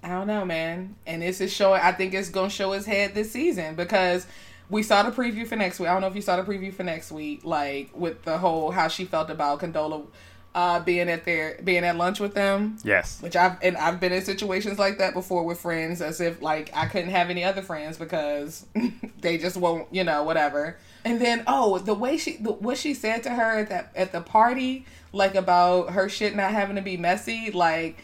I 0.01 0.09
don't 0.09 0.27
know, 0.27 0.43
man. 0.43 0.95
And 1.05 1.21
this 1.21 1.39
is 1.39 1.53
showing. 1.53 1.81
I 1.81 1.91
think 1.91 2.15
it's 2.15 2.29
gonna 2.29 2.49
show 2.49 2.71
his 2.71 2.87
head 2.87 3.13
this 3.13 3.31
season 3.31 3.75
because 3.75 4.25
we 4.69 4.81
saw 4.81 5.03
the 5.03 5.11
preview 5.11 5.45
for 5.45 5.55
next 5.55 5.79
week. 5.79 5.87
I 5.87 5.93
don't 5.93 6.01
know 6.01 6.07
if 6.07 6.15
you 6.15 6.21
saw 6.23 6.35
the 6.35 6.51
preview 6.51 6.73
for 6.73 6.83
next 6.83 7.11
week, 7.11 7.45
like 7.45 7.91
with 7.93 8.23
the 8.23 8.39
whole 8.39 8.71
how 8.71 8.87
she 8.87 9.05
felt 9.05 9.29
about 9.29 9.59
Condola 9.59 10.07
uh, 10.55 10.79
being 10.79 11.09
at 11.09 11.25
their 11.25 11.59
being 11.63 11.83
at 11.83 11.97
lunch 11.97 12.19
with 12.19 12.33
them. 12.33 12.77
Yes. 12.83 13.21
Which 13.21 13.35
I've 13.35 13.57
and 13.61 13.75
I've 13.77 13.99
been 13.99 14.13
in 14.13 14.23
situations 14.23 14.77
like 14.77 14.99
that 14.99 15.13
before 15.13 15.43
with 15.43 15.59
friends, 15.59 16.01
as 16.01 16.21
if 16.21 16.41
like 16.41 16.69
I 16.73 16.85
couldn't 16.85 17.09
have 17.09 17.29
any 17.29 17.43
other 17.43 17.61
friends 17.61 17.97
because 17.97 18.65
they 19.21 19.37
just 19.37 19.57
won't, 19.57 19.87
you 19.93 20.03
know, 20.03 20.23
whatever. 20.23 20.77
And 21.05 21.19
then 21.19 21.43
oh, 21.47 21.79
the 21.79 21.93
way 21.93 22.17
she, 22.17 22.37
the, 22.37 22.51
what 22.51 22.77
she 22.77 22.93
said 22.93 23.23
to 23.23 23.31
her 23.31 23.59
at 23.59 23.69
that 23.69 23.91
at 23.95 24.11
the 24.11 24.21
party, 24.21 24.85
like 25.11 25.35
about 25.35 25.91
her 25.91 26.07
shit 26.07 26.35
not 26.35 26.51
having 26.51 26.75
to 26.75 26.81
be 26.81 26.97
messy, 26.97 27.51
like 27.51 27.97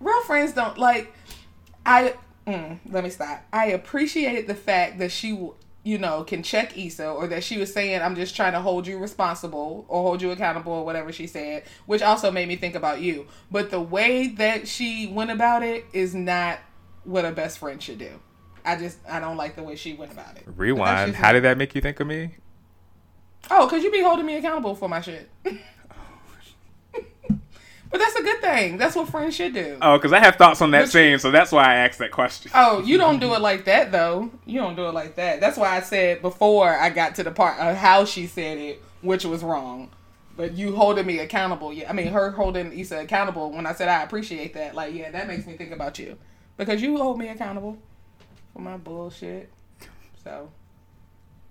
real 0.00 0.22
friends 0.22 0.52
don't 0.52 0.78
like. 0.78 1.12
I 1.84 2.14
mm, 2.46 2.78
let 2.90 3.04
me 3.04 3.10
stop. 3.10 3.44
I 3.52 3.66
appreciated 3.66 4.46
the 4.46 4.54
fact 4.54 4.98
that 4.98 5.10
she, 5.10 5.50
you 5.86 5.98
know, 5.98 6.24
can 6.24 6.42
check 6.42 6.76
Issa, 6.76 7.08
or 7.08 7.28
that 7.28 7.44
she 7.44 7.58
was 7.58 7.72
saying, 7.72 8.02
"I'm 8.02 8.16
just 8.16 8.34
trying 8.34 8.54
to 8.54 8.60
hold 8.60 8.88
you 8.88 8.98
responsible 8.98 9.86
or 9.86 10.02
hold 10.02 10.20
you 10.20 10.32
accountable," 10.32 10.72
or 10.72 10.84
whatever 10.84 11.12
she 11.12 11.28
said, 11.28 11.62
which 11.86 12.02
also 12.02 12.32
made 12.32 12.48
me 12.48 12.56
think 12.56 12.74
about 12.74 13.00
you. 13.00 13.28
But 13.52 13.70
the 13.70 13.80
way 13.80 14.26
that 14.26 14.66
she 14.66 15.06
went 15.06 15.30
about 15.30 15.62
it 15.62 15.84
is 15.92 16.12
not 16.12 16.58
what 17.04 17.24
a 17.24 17.30
best 17.30 17.58
friend 17.58 17.80
should 17.80 17.98
do. 17.98 18.10
I 18.64 18.74
just 18.74 18.98
I 19.08 19.20
don't 19.20 19.36
like 19.36 19.54
the 19.54 19.62
way 19.62 19.76
she 19.76 19.94
went 19.94 20.10
about 20.10 20.36
it. 20.36 20.42
Rewind. 20.56 21.14
How 21.14 21.32
did 21.32 21.44
that 21.44 21.56
make 21.56 21.72
you 21.76 21.80
think 21.80 22.00
of 22.00 22.08
me? 22.08 22.34
Oh, 23.48 23.68
cause 23.68 23.84
you 23.84 23.92
be 23.92 24.02
holding 24.02 24.26
me 24.26 24.34
accountable 24.34 24.74
for 24.74 24.88
my 24.88 25.00
shit. 25.00 25.30
but 27.90 27.98
that's 27.98 28.16
a 28.16 28.22
good 28.22 28.40
thing. 28.40 28.76
That's 28.78 28.94
what 28.96 29.08
friends 29.08 29.34
should 29.36 29.54
do. 29.54 29.78
Oh, 29.82 29.96
because 29.98 30.12
I 30.12 30.18
have 30.20 30.36
thoughts 30.36 30.60
on 30.62 30.70
that 30.72 30.82
But- 30.82 30.90
scene, 30.90 31.18
so 31.18 31.30
that's 31.30 31.52
why 31.52 31.64
I 31.64 31.74
asked 31.76 31.98
that 31.98 32.10
question. 32.12 32.50
Oh, 32.54 32.80
you 32.82 32.98
don't 32.98 33.18
do 33.20 33.34
it 33.34 33.40
like 33.40 33.64
that 33.66 33.92
though. 33.92 34.30
You 34.44 34.60
don't 34.60 34.76
do 34.76 34.86
it 34.86 34.92
like 34.92 35.14
that. 35.16 35.40
That's 35.40 35.56
why 35.56 35.76
I 35.76 35.80
said 35.80 36.22
before 36.22 36.68
I 36.76 36.90
got 36.90 37.14
to 37.16 37.22
the 37.24 37.30
part 37.30 37.58
of 37.58 37.76
how 37.76 38.04
she 38.04 38.26
said 38.26 38.58
it, 38.58 38.82
which 39.02 39.24
was 39.24 39.42
wrong. 39.42 39.90
But 40.36 40.52
you 40.52 40.76
holding 40.76 41.06
me 41.06 41.18
accountable. 41.20 41.72
Yeah, 41.72 41.88
I 41.88 41.92
mean 41.94 42.08
her 42.08 42.30
holding 42.30 42.78
Issa 42.78 42.98
accountable. 42.98 43.52
When 43.52 43.64
I 43.66 43.72
said 43.72 43.88
I 43.88 44.02
appreciate 44.02 44.52
that, 44.54 44.74
like 44.74 44.92
yeah, 44.94 45.10
that 45.10 45.26
makes 45.28 45.46
me 45.46 45.54
think 45.54 45.72
about 45.72 45.98
you 45.98 46.18
because 46.58 46.82
you 46.82 46.96
hold 46.98 47.18
me 47.18 47.28
accountable 47.28 47.78
for 48.52 48.60
my 48.60 48.76
bullshit. 48.76 49.50
So. 50.22 50.50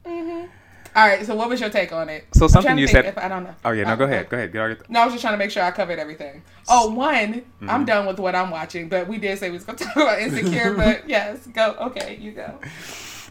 Mhm. 0.06 0.50
All 0.96 1.06
right. 1.08 1.26
So 1.26 1.36
what 1.36 1.50
was 1.50 1.60
your 1.60 1.70
take 1.70 1.92
on 1.92 2.08
it? 2.10 2.26
So 2.34 2.48
something 2.48 2.78
you 2.78 2.88
said- 2.88 3.06
If, 3.06 3.18
I 3.18 3.28
don't 3.28 3.44
know. 3.44 3.56
Oh 3.66 3.72
yeah, 3.72 3.84
no, 3.84 3.94
Oh, 3.94 3.96
go 3.98 4.06
ahead, 4.06 4.30
go 4.30 4.38
ahead, 4.38 4.52
get 4.54 4.62
all 4.62 4.68
your. 4.70 4.78
No, 4.88 5.02
I 5.02 5.06
was 5.06 5.14
just 5.14 5.22
trying 5.22 5.34
to 5.34 5.38
make 5.38 5.52
sure 5.52 5.64
I 5.64 5.72
covered 5.72 6.00
everything. 6.00 6.42
Oh, 6.70 6.92
one, 6.92 7.34
Mm-hmm. 7.34 7.70
I'm 7.70 7.86
done 7.86 8.06
with 8.06 8.20
what 8.20 8.36
I'm 8.36 8.50
watching, 8.52 8.88
but 8.90 9.08
we 9.08 9.18
did 9.18 9.38
say 9.38 9.50
we 9.50 9.56
was 9.58 9.64
gonna 9.66 9.78
talk 9.80 9.96
about 9.96 10.20
Insecure, 10.22 10.74
but 10.78 11.08
yes, 11.10 11.46
go. 11.48 11.76
Okay, 11.82 12.18
you 12.22 12.32
go. 12.32 12.60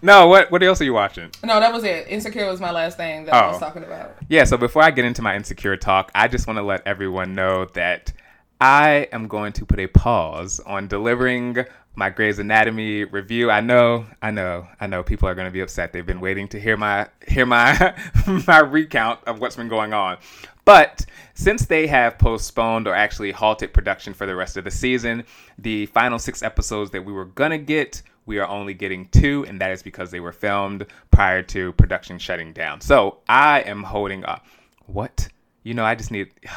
No, 0.03 0.27
what 0.27 0.51
what 0.51 0.63
else 0.63 0.81
are 0.81 0.85
you 0.85 0.93
watching? 0.93 1.31
No, 1.43 1.61
that 1.61 1.73
was 1.73 1.85
it. 1.85 2.07
Insecure 2.09 2.47
was 2.51 2.61
my 2.61 2.71
last 2.71 2.99
thing 2.99 3.25
that 3.25 3.35
I 3.35 3.47
was 3.47 3.57
Oh. 3.57 3.61
talking 3.61 3.83
about. 3.85 4.17
Yeah, 4.29 4.45
so 4.45 4.57
before 4.59 4.83
I 4.83 4.91
get 4.91 5.05
into 5.07 5.23
my 5.23 5.35
insecure 5.35 5.77
talk, 5.79 6.11
I 6.15 6.29
just 6.29 6.47
want 6.47 6.59
to 6.59 6.63
let 6.63 6.87
everyone 6.87 7.35
know 7.35 7.65
that 7.73 8.13
I 8.61 9.09
am 9.13 9.27
going 9.29 9.53
to 9.55 9.65
put 9.65 9.79
a 9.81 9.87
pause 9.87 10.61
on 10.61 10.89
delivering 10.89 11.65
my 11.97 12.11
Grey's 12.11 12.39
Anatomy 12.39 13.05
review. 13.05 13.51
I 13.51 13.61
know, 13.61 14.07
I 14.21 14.31
know, 14.31 14.67
I 14.81 14.87
know 14.87 15.03
people 15.03 15.29
are 15.29 15.35
going 15.35 15.47
to 15.47 15.53
be 15.53 15.61
upset. 15.61 15.93
They've 15.93 16.05
been 16.05 16.21
waiting 16.21 16.49
to 16.49 16.61
hear 16.61 16.77
my 16.77 17.09
hear 17.27 17.47
my 17.47 17.95
my 18.47 18.59
recount 18.59 19.21
of 19.27 19.41
what's 19.41 19.57
been 19.57 19.69
going 19.69 19.93
on. 19.93 20.19
But 20.65 21.05
since 21.35 21.67
they 21.67 21.87
have 21.87 22.19
postponed 22.19 22.89
or 22.89 22.95
actually 22.95 23.33
halted 23.33 23.75
production 23.75 24.15
for 24.15 24.27
the 24.27 24.35
rest 24.35 24.57
of 24.57 24.65
the 24.65 24.71
season, 24.71 25.25
the 25.59 25.87
final 25.87 26.19
6 26.19 26.43
episodes 26.43 26.91
that 26.93 27.05
we 27.05 27.13
were 27.13 27.27
going 27.27 27.51
to 27.51 27.59
get 27.59 28.03
we 28.27 28.39
are 28.39 28.49
only 28.49 28.73
getting 28.73 29.09
two, 29.09 29.45
and 29.47 29.61
that 29.61 29.71
is 29.71 29.83
because 29.83 30.11
they 30.11 30.21
were 30.21 30.33
filmed 30.33 30.87
prior 31.11 31.43
to 31.43 31.73
production 31.75 32.19
shutting 32.19 32.53
down. 32.53 32.81
So 32.81 33.19
I 33.29 33.61
am 33.61 33.83
holding 33.83 34.25
up. 34.25 34.47
What? 34.87 35.29
You 35.63 35.75
know, 35.75 35.85
I 35.85 35.95
just 35.95 36.11
need. 36.11 36.33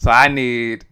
So 0.00 0.10
I 0.10 0.28
need, 0.28 0.84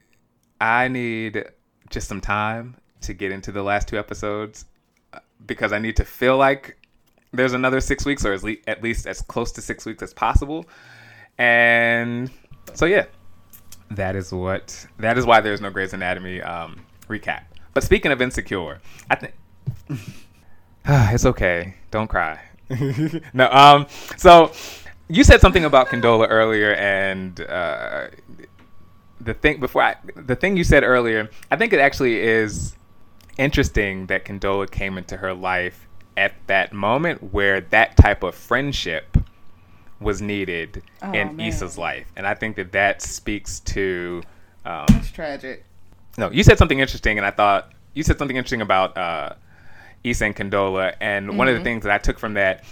I 0.59 0.89
need 0.89 1.45
just 1.91 2.09
some 2.09 2.23
time 2.23 2.77
to 3.03 3.15
get 3.15 3.33
into 3.33 3.53
the 3.53 3.63
last 3.63 3.89
two 3.89 3.99
episodes 3.99 4.65
uh, 5.13 5.19
because 5.47 5.73
I 5.73 5.79
need 5.79 5.97
to 5.97 6.05
feel 6.05 6.37
like 6.37 6.77
there's 7.33 7.55
another 7.55 7.81
six 7.81 8.05
weeks, 8.05 8.25
or 8.25 8.33
at 8.35 8.83
least, 8.83 9.07
as 9.07 9.23
close 9.23 9.53
to 9.53 9.63
six 9.63 9.87
weeks 9.87 10.03
as 10.03 10.13
possible. 10.13 10.67
And 11.39 12.31
so 12.75 12.85
yeah, 12.85 13.07
that 13.91 14.17
is 14.17 14.33
what 14.33 14.87
that 14.99 15.19
is 15.19 15.27
why 15.27 15.41
there's 15.41 15.61
no 15.61 15.71
Grey's 15.71 15.93
Anatomy 15.93 16.43
um, 16.43 16.85
recap. 17.09 17.45
But 17.75 17.85
speaking 17.85 18.13
of 18.13 18.21
insecure, 18.21 18.81
I 19.11 19.15
think 19.17 19.35
it's 20.85 21.27
okay. 21.27 21.75
Don't 21.91 22.09
cry. 22.09 22.41
no. 23.33 23.51
Um. 23.51 23.87
So 24.17 24.53
you 25.09 25.25
said 25.25 25.41
something 25.41 25.65
about 25.65 25.89
Condola 25.89 26.27
earlier, 26.29 26.75
and 26.75 27.41
uh, 27.41 28.09
the 29.21 29.35
thing 29.35 29.61
before 29.61 29.83
I, 29.83 29.97
the 30.15 30.37
thing 30.37 30.57
you 30.57 30.65
said 30.65 30.85
earlier, 30.85 31.31
I 31.51 31.57
think 31.57 31.73
it 31.73 31.81
actually 31.81 32.21
is 32.21 32.75
interesting 33.39 34.07
that 34.07 34.25
Condola 34.25 34.71
came 34.71 34.99
into 34.99 35.17
her 35.19 35.35
life 35.35 35.89
at 36.17 36.33
that 36.47 36.73
moment 36.73 37.33
where 37.33 37.61
that 37.61 37.97
type 37.97 38.23
of 38.23 38.35
friendship 38.35 39.17
was 40.01 40.21
needed 40.21 40.83
Oh, 41.01 41.13
in 41.13 41.37
man. 41.37 41.47
Issa's 41.49 41.79
life, 41.79 42.07
and 42.17 42.27
I 42.27 42.35
think 42.35 42.57
that 42.57 42.73
that 42.73 43.01
speaks 43.03 43.61
to. 43.61 44.23
Um, 44.65 44.87
It's 44.91 45.11
tragic. 45.11 45.65
no, 46.19 46.31
you 46.31 46.43
said 46.43 46.59
something 46.59 46.79
interesting, 46.81 47.19
and 47.19 47.27
I 47.27 47.31
thought 47.31 47.71
you 47.95 48.03
said 48.03 48.19
something 48.19 48.37
interesting 48.37 48.61
about 48.63 48.97
uh, 48.97 49.35
Issa 50.05 50.27
and 50.27 50.37
Condola, 50.37 50.95
and 51.01 51.39
one 51.39 51.49
of 51.49 51.57
the 51.57 51.63
things 51.63 51.85
that 51.85 51.93
I 51.93 51.99
took 51.99 52.19
from 52.19 52.35
that, 52.35 52.65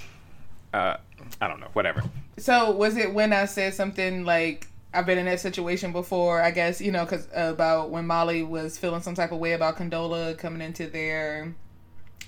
uh, 0.74 0.96
I 1.40 1.48
don't 1.48 1.60
know, 1.60 1.68
whatever. 1.72 2.02
So 2.38 2.70
was 2.72 2.96
it 2.96 3.12
when 3.14 3.32
I 3.32 3.44
said 3.44 3.74
something 3.74 4.24
like 4.24 4.66
I've 4.92 5.06
been 5.06 5.18
in 5.18 5.26
that 5.26 5.40
situation 5.40 5.92
before? 5.92 6.42
I 6.42 6.50
guess 6.50 6.80
you 6.80 6.92
know 6.92 7.04
because 7.04 7.28
about 7.32 7.90
when 7.90 8.06
Molly 8.06 8.42
was 8.42 8.78
feeling 8.78 9.02
some 9.02 9.14
type 9.14 9.32
of 9.32 9.38
way 9.38 9.52
about 9.52 9.76
Condola 9.76 10.36
coming 10.36 10.60
into 10.60 10.86
their 10.86 11.54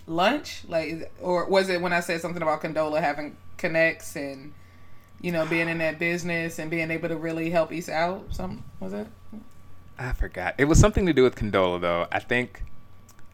lunch, 0.06 0.62
like, 0.68 1.12
or 1.20 1.48
was 1.48 1.68
it 1.68 1.80
when 1.80 1.92
I 1.92 2.00
said 2.00 2.20
something 2.20 2.42
about 2.42 2.62
Condola 2.62 3.00
having 3.00 3.36
connects 3.56 4.16
and 4.16 4.52
you 5.20 5.32
know 5.32 5.46
being 5.46 5.68
in 5.68 5.78
that 5.78 5.98
business 5.98 6.58
and 6.58 6.70
being 6.70 6.90
able 6.90 7.08
to 7.08 7.16
really 7.16 7.50
help 7.50 7.72
Issa 7.72 7.92
out? 7.92 8.34
Some 8.34 8.64
was 8.80 8.92
it? 8.92 9.06
I 9.98 10.12
forgot. 10.12 10.54
It 10.58 10.64
was 10.64 10.78
something 10.78 11.06
to 11.06 11.12
do 11.12 11.22
with 11.22 11.36
Condola, 11.36 11.80
though. 11.80 12.06
I 12.10 12.18
think. 12.18 12.64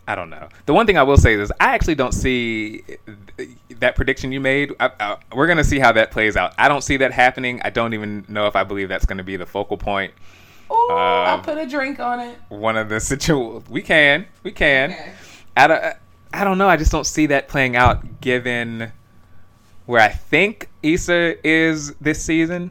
I 0.09 0.15
don't 0.15 0.31
know. 0.31 0.49
The 0.65 0.73
one 0.73 0.87
thing 0.87 0.97
I 0.97 1.03
will 1.03 1.19
say 1.19 1.35
is 1.35 1.53
I 1.61 1.75
actually 1.75 1.95
don't 1.95 2.13
see 2.15 2.83
that 3.69 3.95
prediction 3.95 4.33
you 4.33 4.41
made. 4.41 4.73
I, 4.81 4.91
I, 4.99 5.17
we're 5.35 5.47
gonna 5.47 5.63
see 5.63 5.79
how 5.79 5.93
that 5.93 6.11
plays 6.11 6.35
out. 6.35 6.55
I 6.57 6.67
don't 6.67 6.81
see 6.81 6.97
that 6.97 7.13
happening. 7.13 7.61
I 7.63 7.69
don't 7.69 7.93
even 7.93 8.25
know 8.27 8.47
if 8.47 8.57
I 8.57 8.65
believe 8.65 8.89
that's 8.89 9.05
gonna 9.05 9.23
be 9.23 9.37
the 9.37 9.45
focal 9.45 9.77
point. 9.77 10.15
Oh, 10.71 11.25
I'll 11.27 11.35
Um, 11.35 11.43
put 11.43 11.59
a 11.59 11.67
drink 11.67 12.01
on 12.01 12.21
it. 12.21 12.39
One 12.49 12.79
of 12.79 12.89
the 12.89 13.01
situ. 13.01 13.63
We 13.69 13.83
can. 13.83 14.27
We 14.43 14.51
can. 14.51 14.93
Okay. 14.93 15.13
I 15.59 15.67
don't, 15.67 15.97
I 16.33 16.45
don't 16.45 16.57
know. 16.57 16.69
I 16.71 16.79
just 16.79 16.91
don't 16.91 17.07
see 17.07 17.27
that 17.27 17.49
playing 17.49 17.77
out 17.77 18.23
given 18.23 18.91
where 19.85 20.01
I 20.01 20.09
think 20.09 20.71
Issa 20.83 21.47
is 21.47 21.95
this 21.97 22.23
season. 22.23 22.71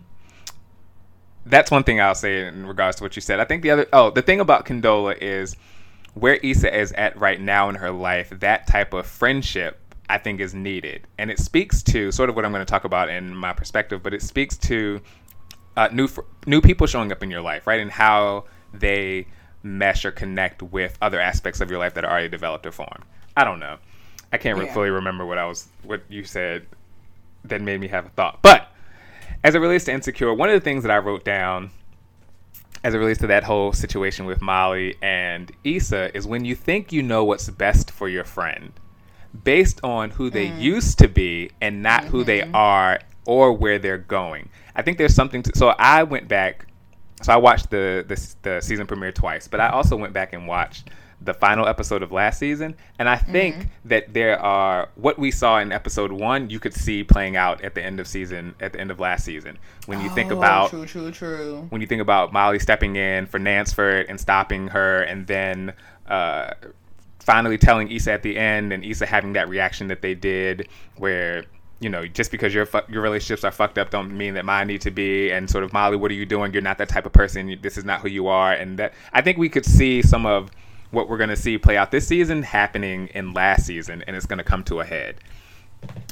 That's 1.45 1.69
one 1.69 1.83
thing 1.83 2.01
I'll 2.01 2.15
say 2.15 2.47
in 2.47 2.65
regards 2.65 2.97
to 2.97 3.03
what 3.03 3.15
you 3.15 3.21
said. 3.21 3.39
I 3.39 3.45
think 3.45 3.61
the 3.61 3.69
other 3.69 3.87
oh, 3.93 4.09
the 4.09 4.23
thing 4.23 4.39
about 4.39 4.65
Condola 4.65 5.15
is 5.21 5.55
where 6.19 6.35
Issa 6.35 6.75
is 6.75 6.91
at 6.93 7.17
right 7.17 7.39
now 7.39 7.69
in 7.69 7.75
her 7.75 7.91
life, 7.91 8.31
that 8.39 8.67
type 8.67 8.93
of 8.93 9.05
friendship 9.05 9.79
I 10.09 10.17
think 10.17 10.39
is 10.39 10.53
needed. 10.53 11.05
And 11.17 11.29
it 11.29 11.39
speaks 11.39 11.83
to 11.83 12.11
sort 12.11 12.29
of 12.29 12.35
what 12.35 12.45
I'm 12.45 12.51
going 12.51 12.65
to 12.65 12.69
talk 12.69 12.85
about 12.85 13.09
in 13.09 13.35
my 13.35 13.53
perspective, 13.53 14.01
but 14.01 14.13
it 14.13 14.21
speaks 14.21 14.57
to 14.59 15.01
uh, 15.75 15.89
new 15.91 16.07
new 16.45 16.61
people 16.61 16.87
showing 16.87 17.11
up 17.11 17.21
in 17.23 17.29
your 17.29 17.41
life, 17.41 17.67
right? 17.67 17.79
And 17.79 17.91
how 17.91 18.45
they 18.73 19.27
mesh 19.63 20.05
or 20.05 20.11
connect 20.11 20.61
with 20.63 20.97
other 21.01 21.19
aspects 21.19 21.61
of 21.61 21.69
your 21.69 21.79
life 21.79 21.93
that 21.95 22.05
are 22.05 22.11
already 22.11 22.29
developed 22.29 22.65
or 22.65 22.71
formed. 22.71 23.03
I 23.35 23.43
don't 23.43 23.59
know. 23.59 23.77
I 24.31 24.37
can't 24.37 24.57
yeah. 24.57 24.73
fully 24.73 24.89
remember 24.89 25.25
what 25.25 25.37
I 25.37 25.45
was 25.45 25.67
what 25.83 26.01
you 26.09 26.23
said 26.23 26.65
that 27.45 27.61
made 27.61 27.79
me 27.79 27.87
have 27.89 28.05
a 28.05 28.09
thought. 28.09 28.41
But 28.41 28.71
as 29.43 29.55
it 29.55 29.59
relates 29.59 29.85
to 29.85 29.91
insecure, 29.91 30.33
one 30.33 30.49
of 30.49 30.55
the 30.55 30.63
things 30.63 30.83
that 30.83 30.91
I 30.91 30.97
wrote 30.97 31.23
down 31.23 31.69
as 32.87 32.93
it 32.93 32.99
relates 32.99 33.19
to 33.19 33.27
that 33.27 33.43
whole 33.43 33.73
situation 33.73 34.25
with 34.25 34.41
Molly 34.41 34.95
and 35.01 35.51
Issa 35.65 36.15
is 36.15 36.25
when 36.25 36.45
you 36.45 36.55
think 36.55 36.93
you 36.93 37.03
know 37.03 37.25
what's 37.25 37.49
best 37.49 37.91
for 37.91 38.07
your 38.07 38.23
friend 38.23 38.71
based 39.43 39.81
on 39.83 40.09
who 40.11 40.29
they 40.29 40.47
mm. 40.47 40.61
used 40.61 40.97
to 40.99 41.09
be 41.09 41.51
and 41.59 41.83
not 41.83 42.03
mm-hmm. 42.03 42.11
who 42.11 42.23
they 42.23 42.39
mm-hmm. 42.39 42.55
are 42.55 43.01
or 43.25 43.51
where 43.51 43.77
they're 43.77 43.97
going. 43.97 44.47
I 44.73 44.83
think 44.83 44.97
there's 44.97 45.13
something 45.13 45.43
to 45.43 45.51
so 45.53 45.75
I 45.77 46.03
went 46.03 46.29
back 46.29 46.67
so 47.21 47.33
I 47.33 47.35
watched 47.35 47.71
the, 47.71 48.05
the 48.07 48.35
the 48.43 48.61
season 48.61 48.87
premiere 48.87 49.11
twice, 49.11 49.49
but 49.49 49.59
I 49.59 49.67
also 49.67 49.97
went 49.97 50.13
back 50.13 50.31
and 50.31 50.47
watched 50.47 50.89
the 51.19 51.33
final 51.33 51.67
episode 51.67 52.03
of 52.03 52.11
last 52.11 52.39
season, 52.39 52.75
and 52.99 53.09
I 53.09 53.15
think 53.15 53.55
mm-hmm. 53.55 53.89
that 53.89 54.13
there 54.13 54.39
are 54.39 54.89
what 54.95 55.17
we 55.17 55.31
saw 55.31 55.59
in 55.59 55.71
episode 55.71 56.11
one, 56.11 56.49
you 56.49 56.59
could 56.59 56.73
see 56.73 57.03
playing 57.03 57.35
out 57.35 57.63
at 57.63 57.73
the 57.75 57.83
end 57.83 57.99
of 57.99 58.07
season, 58.07 58.53
at 58.59 58.73
the 58.73 58.79
end 58.79 58.91
of 58.91 58.99
last 58.99 59.25
season. 59.25 59.57
When 59.87 59.99
you 60.01 60.09
oh, 60.11 60.13
think 60.13 60.31
about 60.31 60.69
true, 60.69 60.85
true, 60.85 61.11
true. 61.11 61.65
When 61.69 61.81
you 61.81 61.87
think 61.87 62.01
about 62.01 62.33
Molly 62.33 62.59
stepping 62.59 62.95
in 62.95 63.25
for 63.25 63.39
Nansford 63.39 64.05
and 64.09 64.19
stopping 64.19 64.67
her, 64.67 65.01
and 65.01 65.25
then 65.25 65.73
uh, 66.07 66.53
finally 67.19 67.57
telling 67.57 67.91
Issa 67.91 68.11
at 68.11 68.23
the 68.23 68.37
end, 68.37 68.71
and 68.71 68.85
Issa 68.85 69.07
having 69.07 69.33
that 69.33 69.49
reaction 69.49 69.87
that 69.87 70.01
they 70.01 70.13
did, 70.13 70.69
where 70.97 71.45
you 71.79 71.89
know, 71.89 72.07
just 72.07 72.31
because 72.31 72.53
your 72.53 72.65
fu- 72.65 72.81
your 72.89 73.01
relationships 73.01 73.43
are 73.43 73.51
fucked 73.51 73.77
up, 73.77 73.91
don't 73.91 74.15
mean 74.15 74.33
that 74.33 74.45
mine 74.45 74.67
need 74.67 74.81
to 74.81 74.91
be. 74.91 75.31
And 75.31 75.49
sort 75.49 75.63
of 75.63 75.73
Molly, 75.73 75.97
what 75.97 76.09
are 76.11 76.15
you 76.15 76.25
doing? 76.25 76.53
You're 76.53 76.61
not 76.61 76.77
that 76.79 76.89
type 76.89 77.05
of 77.05 77.13
person. 77.13 77.57
This 77.61 77.77
is 77.77 77.85
not 77.85 78.01
who 78.01 78.07
you 78.07 78.27
are. 78.27 78.51
And 78.51 78.79
that 78.79 78.93
I 79.13 79.21
think 79.21 79.37
we 79.37 79.49
could 79.49 79.65
see 79.65 80.01
some 80.01 80.25
of 80.25 80.49
what 80.91 81.09
we're 81.09 81.17
going 81.17 81.29
to 81.29 81.35
see 81.35 81.57
play 81.57 81.77
out 81.77 81.91
this 81.91 82.07
season 82.07 82.43
happening 82.43 83.07
in 83.13 83.33
last 83.33 83.65
season, 83.65 84.03
and 84.07 84.15
it's 84.15 84.25
going 84.25 84.37
to 84.37 84.43
come 84.43 84.63
to 84.65 84.79
a 84.79 84.85
head. 84.85 85.17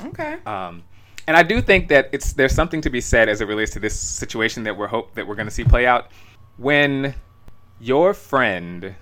Okay. 0.05 0.37
Um, 0.45 0.83
and 1.27 1.35
I 1.35 1.43
do 1.43 1.61
think 1.61 1.87
that 1.89 2.09
it's 2.11 2.33
there's 2.33 2.53
something 2.53 2.81
to 2.81 2.89
be 2.89 3.01
said 3.01 3.29
as 3.29 3.41
it 3.41 3.47
relates 3.47 3.71
to 3.73 3.79
this 3.79 3.99
situation 3.99 4.63
that 4.63 4.77
we're 4.77 4.87
hope 4.87 5.15
that 5.15 5.27
we're 5.27 5.35
going 5.35 5.47
to 5.47 5.53
see 5.53 5.63
play 5.63 5.85
out 5.85 6.11
when 6.57 7.15
your 7.79 8.13
friend 8.13 8.95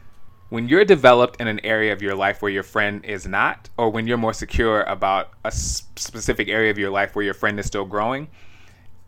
when 0.49 0.67
you're 0.67 0.86
developed 0.86 1.41
in 1.41 1.47
an 1.47 1.59
area 1.65 1.91
of 1.91 2.01
your 2.01 2.15
life 2.15 2.41
where 2.41 2.51
your 2.51 2.63
friend 2.63 3.03
is 3.05 3.28
not 3.28 3.69
or 3.78 3.89
when 3.89 4.07
you're 4.07 4.17
more 4.17 4.34
secure 4.34 4.84
about 4.84 5.32
a 5.43 5.51
specific 5.51 6.47
area 6.47 6.71
of 6.71 6.78
your 6.78 6.91
life 6.91 7.15
where 7.15 7.26
your 7.26 7.34
friend 7.34 7.59
is 7.59 7.65
still 7.65 7.86
growing 7.86 8.28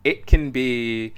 it 0.04 0.26
can 0.26 0.52
be 0.52 1.14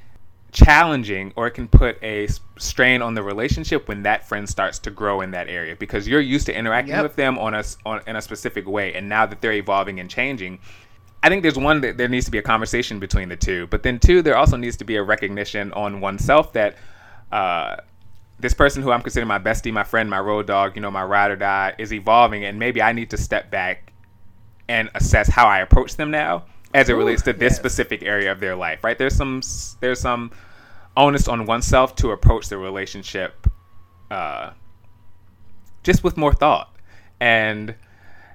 challenging 0.52 1.34
or 1.36 1.48
it 1.48 1.52
can 1.52 1.68
put 1.68 2.02
a 2.02 2.28
strain 2.58 3.02
on 3.02 3.14
the 3.14 3.22
relationship 3.22 3.88
when 3.88 4.04
that 4.04 4.28
friend 4.28 4.48
starts 4.48 4.80
to 4.80 4.90
grow 4.90 5.22
in 5.22 5.32
that 5.32 5.50
area 5.50 5.76
because 5.76 6.08
you're 6.08 6.22
used 6.22 6.46
to 6.46 6.58
interacting 6.58 6.96
yep. 6.96 7.04
with 7.04 7.16
them 7.16 7.38
on 7.38 7.54
a 7.54 7.64
on, 7.86 8.02
in 8.08 8.16
a 8.16 8.22
specific 8.22 8.66
way 8.66 8.94
and 8.94 9.08
now 9.10 9.26
that 9.26 9.42
they're 9.42 9.54
evolving 9.54 10.00
and 10.00 10.10
changing 10.10 10.58
I 11.22 11.30
think 11.30 11.44
there's 11.44 11.58
one 11.58 11.82
that 11.82 11.98
there 11.98 12.08
needs 12.08 12.26
to 12.26 12.32
be 12.32 12.38
a 12.38 12.44
conversation 12.44 13.00
between 13.00 13.28
the 13.28 13.36
two 13.36 13.68
but 13.68 13.84
then 13.84 14.00
two 14.00 14.22
there 14.22 14.38
also 14.38 14.56
needs 14.56 14.78
to 14.78 14.86
be 14.86 14.96
a 14.96 15.04
recognition 15.04 15.74
on 15.74 16.00
oneself 16.00 16.54
that 16.54 16.78
uh, 17.32 17.76
this 18.40 18.54
person 18.54 18.84
who 18.84 18.92
I'm 18.92 19.02
considering 19.02 19.28
my 19.28 19.40
bestie, 19.40 19.74
my 19.74 19.84
friend, 19.84 20.10
my 20.10 20.20
road 20.20 20.48
dog, 20.48 20.76
you 20.76 20.82
know, 20.82 20.92
my 20.92 21.04
ride 21.04 21.32
or 21.32 21.36
die 21.36 21.74
is 21.78 21.92
evolving 21.92 22.46
and 22.46 22.58
maybe 22.58 22.82
I 22.82 22.94
need 22.94 23.10
to 23.10 23.18
step 23.18 23.52
back 23.52 23.92
and 24.70 24.90
assess 24.96 25.28
how 25.28 25.48
I 25.48 25.60
approach 25.60 25.96
them 25.96 26.12
now 26.12 26.46
as 26.74 26.90
it 26.90 26.94
relates 26.94 27.22
to 27.24 27.34
this 27.34 27.52
yes. 27.52 27.56
specific 27.58 28.04
area 28.04 28.32
of 28.32 28.40
their 28.40 28.56
life, 28.56 28.84
right? 28.84 28.98
There's 28.98 29.16
some 29.16 29.42
there's 29.80 30.00
some 30.00 30.32
onus 30.96 31.28
on 31.28 31.46
oneself 31.46 31.96
to 31.98 32.12
approach 32.12 32.50
the 32.50 32.58
relationship 32.58 33.48
uh, 34.12 34.52
just 35.84 36.04
with 36.04 36.18
more 36.18 36.34
thought, 36.34 36.76
and 37.20 37.76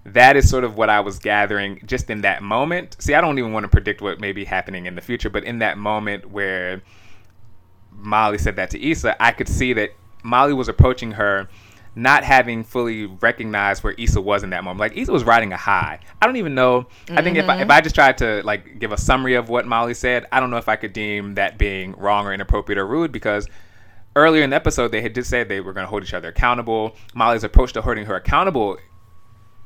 that 0.05 0.37
is 0.37 0.49
sort 0.49 0.65
of 0.65 0.77
what 0.77 0.91
I 0.91 1.01
was 1.01 1.19
gathering 1.19 1.81
just 1.87 2.11
in 2.11 2.23
that 2.23 2.43
moment. 2.43 2.97
See, 3.01 3.15
I 3.15 3.21
don't 3.21 3.39
even 3.39 3.53
want 3.53 3.65
to 3.65 3.69
predict 3.69 4.01
what 4.01 4.21
may 4.21 4.33
be 4.33 4.45
happening 4.45 4.87
in 4.87 4.95
the 4.95 5.01
future, 5.01 5.31
but 5.31 5.45
in 5.45 5.59
that 5.61 5.79
moment 5.79 6.31
where 6.31 6.83
Molly 7.93 8.39
said 8.39 8.57
that 8.57 8.71
to 8.71 8.83
Issa, 8.83 9.23
I 9.23 9.33
could 9.33 9.49
see 9.49 9.73
that 9.75 9.91
Molly 10.25 10.55
was 10.55 10.69
approaching 10.69 11.13
her 11.13 11.49
not 11.95 12.25
having 12.25 12.65
fully 12.65 13.07
recognized 13.07 13.85
where 13.85 13.93
Issa 13.99 14.21
was 14.21 14.43
in 14.43 14.51
that 14.51 14.65
moment. 14.65 14.81
Like 14.81 14.97
Issa 14.97 15.13
was 15.13 15.25
riding 15.25 15.53
a 15.53 15.57
high. 15.57 16.01
I 16.21 16.27
don't 16.27 16.37
even 16.37 16.55
know. 16.55 16.83
Mm-hmm. 17.07 17.19
I 17.19 17.23
think 17.23 17.37
if 17.37 17.49
I, 17.49 17.61
if 17.61 17.71
I 17.71 17.81
just 17.81 17.95
tried 17.95 18.19
to 18.19 18.43
like 18.45 18.79
give 18.79 18.93
a 18.93 18.97
summary 18.97 19.35
of 19.35 19.49
what 19.51 19.67
Molly 19.67 19.95
said, 19.95 20.27
I 20.33 20.41
don't 20.41 20.51
know 20.51 20.57
if 20.57 20.69
I 20.69 20.77
could 20.77 20.93
deem 20.93 21.35
that 21.35 21.59
being 21.59 21.93
wrong 21.93 22.27
or 22.27 22.33
inappropriate 22.33 22.79
or 22.79 22.87
rude 22.87 23.13
because 23.13 23.47
earlier 24.17 24.43
in 24.43 24.51
the 24.51 24.57
episode 24.57 24.89
they 24.89 25.03
had 25.03 25.15
just 25.15 25.29
said 25.29 25.49
they 25.49 25.61
were 25.61 25.73
going 25.73 25.85
to 25.85 25.91
hold 25.91 26.03
each 26.03 26.15
other 26.15 26.29
accountable. 26.29 26.97
Molly's 27.15 27.45
approach 27.45 27.75
to 27.75 27.83
holding 27.83 28.07
her 28.07 28.17
accountable 28.17 28.79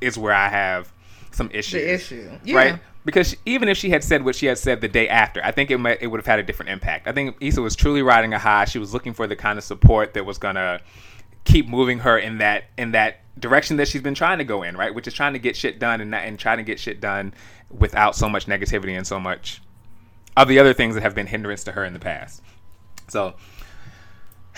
is 0.01 0.17
where 0.17 0.33
I 0.33 0.49
have 0.49 0.91
some 1.31 1.49
issues. 1.53 1.81
The 1.81 1.93
issue, 1.93 2.39
yeah. 2.43 2.55
right? 2.55 2.79
Because 3.05 3.37
even 3.45 3.69
if 3.69 3.77
she 3.77 3.89
had 3.89 4.03
said 4.03 4.25
what 4.25 4.35
she 4.35 4.47
had 4.47 4.57
said 4.57 4.81
the 4.81 4.89
day 4.89 5.07
after, 5.07 5.41
I 5.41 5.51
think 5.51 5.71
it 5.71 5.77
might, 5.77 6.01
it 6.01 6.07
would 6.07 6.19
have 6.19 6.25
had 6.25 6.39
a 6.39 6.43
different 6.43 6.71
impact. 6.71 7.07
I 7.07 7.13
think 7.13 7.37
Issa 7.39 7.61
was 7.61 7.73
truly 7.73 8.01
riding 8.01 8.33
a 8.33 8.39
high. 8.39 8.65
She 8.65 8.79
was 8.79 8.93
looking 8.93 9.13
for 9.13 9.27
the 9.27 9.35
kind 9.37 9.57
of 9.57 9.63
support 9.63 10.13
that 10.15 10.25
was 10.25 10.37
gonna 10.37 10.81
keep 11.47 11.67
moving 11.67 11.99
her 11.99 12.17
in 12.17 12.39
that 12.39 12.65
in 12.77 12.91
that 12.91 13.21
direction 13.39 13.77
that 13.77 13.87
she's 13.87 14.01
been 14.01 14.13
trying 14.13 14.37
to 14.37 14.43
go 14.43 14.63
in, 14.63 14.75
right? 14.75 14.93
Which 14.93 15.07
is 15.07 15.13
trying 15.13 15.33
to 15.33 15.39
get 15.39 15.55
shit 15.55 15.79
done 15.79 16.01
and 16.01 16.13
and 16.13 16.37
trying 16.37 16.57
to 16.57 16.63
get 16.63 16.79
shit 16.79 16.99
done 16.99 17.33
without 17.71 18.15
so 18.15 18.29
much 18.29 18.45
negativity 18.45 18.95
and 18.97 19.07
so 19.07 19.19
much 19.19 19.61
of 20.35 20.47
the 20.47 20.59
other 20.59 20.73
things 20.73 20.93
that 20.95 21.01
have 21.01 21.15
been 21.15 21.27
hindrance 21.27 21.63
to 21.63 21.71
her 21.71 21.83
in 21.83 21.93
the 21.93 21.99
past. 21.99 22.41
So 23.07 23.35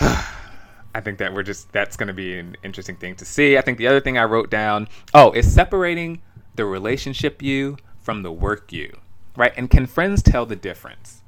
I 0.00 1.00
think 1.00 1.18
that 1.18 1.32
we're 1.32 1.44
just 1.44 1.70
that's 1.72 1.96
going 1.96 2.08
to 2.08 2.12
be 2.14 2.38
an 2.38 2.56
interesting 2.64 2.96
thing 2.96 3.14
to 3.16 3.24
see. 3.24 3.56
I 3.56 3.60
think 3.60 3.78
the 3.78 3.86
other 3.86 4.00
thing 4.00 4.18
I 4.18 4.24
wrote 4.24 4.50
down, 4.50 4.88
oh, 5.14 5.32
is 5.32 5.52
separating 5.52 6.20
the 6.56 6.64
relationship 6.64 7.40
you 7.40 7.76
from 8.02 8.22
the 8.22 8.32
work 8.32 8.72
you, 8.72 8.98
right? 9.36 9.52
And 9.56 9.70
can 9.70 9.86
friends 9.86 10.22
tell 10.22 10.44
the 10.44 10.56
difference? 10.56 11.19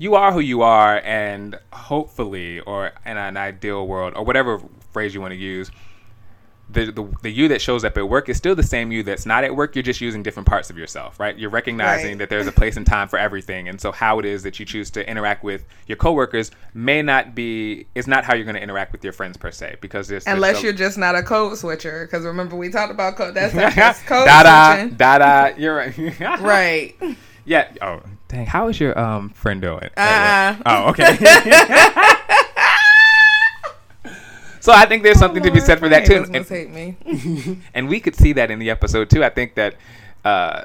You 0.00 0.14
are 0.14 0.32
who 0.32 0.40
you 0.40 0.62
are, 0.62 0.98
and 1.04 1.58
hopefully, 1.74 2.58
or 2.60 2.90
in 3.04 3.18
an 3.18 3.36
ideal 3.36 3.86
world, 3.86 4.14
or 4.16 4.24
whatever 4.24 4.58
phrase 4.92 5.12
you 5.14 5.20
want 5.20 5.32
to 5.32 5.36
use, 5.36 5.70
the, 6.70 6.90
the, 6.90 7.06
the 7.20 7.30
you 7.30 7.48
that 7.48 7.60
shows 7.60 7.84
up 7.84 7.98
at 7.98 8.08
work 8.08 8.30
is 8.30 8.38
still 8.38 8.54
the 8.54 8.62
same 8.62 8.90
you 8.90 9.02
that's 9.02 9.26
not 9.26 9.44
at 9.44 9.54
work. 9.54 9.76
You're 9.76 9.82
just 9.82 10.00
using 10.00 10.22
different 10.22 10.48
parts 10.48 10.70
of 10.70 10.78
yourself, 10.78 11.20
right? 11.20 11.38
You're 11.38 11.50
recognizing 11.50 12.12
right. 12.12 12.18
that 12.20 12.30
there's 12.30 12.46
a 12.46 12.52
place 12.52 12.78
and 12.78 12.86
time 12.86 13.08
for 13.08 13.18
everything, 13.18 13.68
and 13.68 13.78
so 13.78 13.92
how 13.92 14.18
it 14.18 14.24
is 14.24 14.42
that 14.44 14.58
you 14.58 14.64
choose 14.64 14.88
to 14.92 15.06
interact 15.06 15.44
with 15.44 15.66
your 15.86 15.96
coworkers 15.96 16.50
may 16.72 17.02
not 17.02 17.34
be 17.34 17.86
is 17.94 18.06
not 18.06 18.24
how 18.24 18.34
you're 18.34 18.46
going 18.46 18.56
to 18.56 18.62
interact 18.62 18.92
with 18.92 19.04
your 19.04 19.12
friends 19.12 19.36
per 19.36 19.50
se, 19.50 19.76
because 19.82 20.08
there's 20.08 20.26
unless 20.26 20.56
so, 20.56 20.62
you're 20.62 20.72
just 20.72 20.96
not 20.96 21.14
a 21.14 21.22
code 21.22 21.58
switcher. 21.58 22.06
Because 22.06 22.24
remember 22.24 22.56
we 22.56 22.70
talked 22.70 22.90
about 22.90 23.16
code. 23.16 23.34
That's, 23.34 23.52
that's 23.52 24.00
code 24.04 24.24
da 24.24 24.76
switching. 24.76 24.96
Da 24.96 25.18
da. 25.18 25.56
You're 25.58 25.76
right. 25.76 26.20
right. 26.40 26.96
Yeah. 27.44 27.70
Oh, 27.82 28.00
dang. 28.30 28.46
How 28.46 28.68
is 28.68 28.80
your 28.80 28.98
um 28.98 29.30
friend 29.30 29.60
doing? 29.60 29.90
Uh. 29.96 30.56
Oh, 30.64 30.90
okay. 30.90 31.16
so 34.60 34.72
I 34.72 34.86
think 34.86 35.02
there's 35.02 35.18
something 35.18 35.42
oh, 35.42 35.46
to 35.46 35.52
be 35.52 35.60
said 35.60 35.78
for 35.78 35.88
that 35.88 36.06
too. 36.06 36.24
And, 36.32 36.46
hate 36.46 36.70
me. 36.70 36.96
and 37.74 37.88
we 37.88 38.00
could 38.00 38.14
see 38.14 38.32
that 38.34 38.50
in 38.50 38.58
the 38.58 38.70
episode 38.70 39.10
too. 39.10 39.24
I 39.24 39.30
think 39.30 39.56
that 39.56 39.74
uh, 40.24 40.64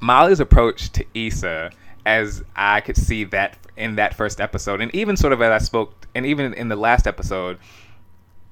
Molly's 0.00 0.40
approach 0.40 0.90
to 0.92 1.04
Issa, 1.14 1.70
as 2.06 2.42
I 2.56 2.80
could 2.80 2.96
see 2.96 3.24
that 3.24 3.58
in 3.76 3.96
that 3.96 4.14
first 4.14 4.40
episode, 4.40 4.80
and 4.80 4.94
even 4.94 5.16
sort 5.16 5.32
of 5.32 5.42
as 5.42 5.62
I 5.62 5.64
spoke, 5.64 6.06
and 6.14 6.24
even 6.26 6.54
in 6.54 6.68
the 6.68 6.76
last 6.76 7.06
episode, 7.06 7.58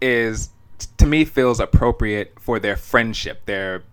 is 0.01 0.51
to 0.97 1.07
me 1.07 1.25
feels 1.25 1.61
appropriate 1.61 2.39
for 2.41 2.59
their 2.59 2.77
friendship, 2.77 3.45
their 3.47 3.85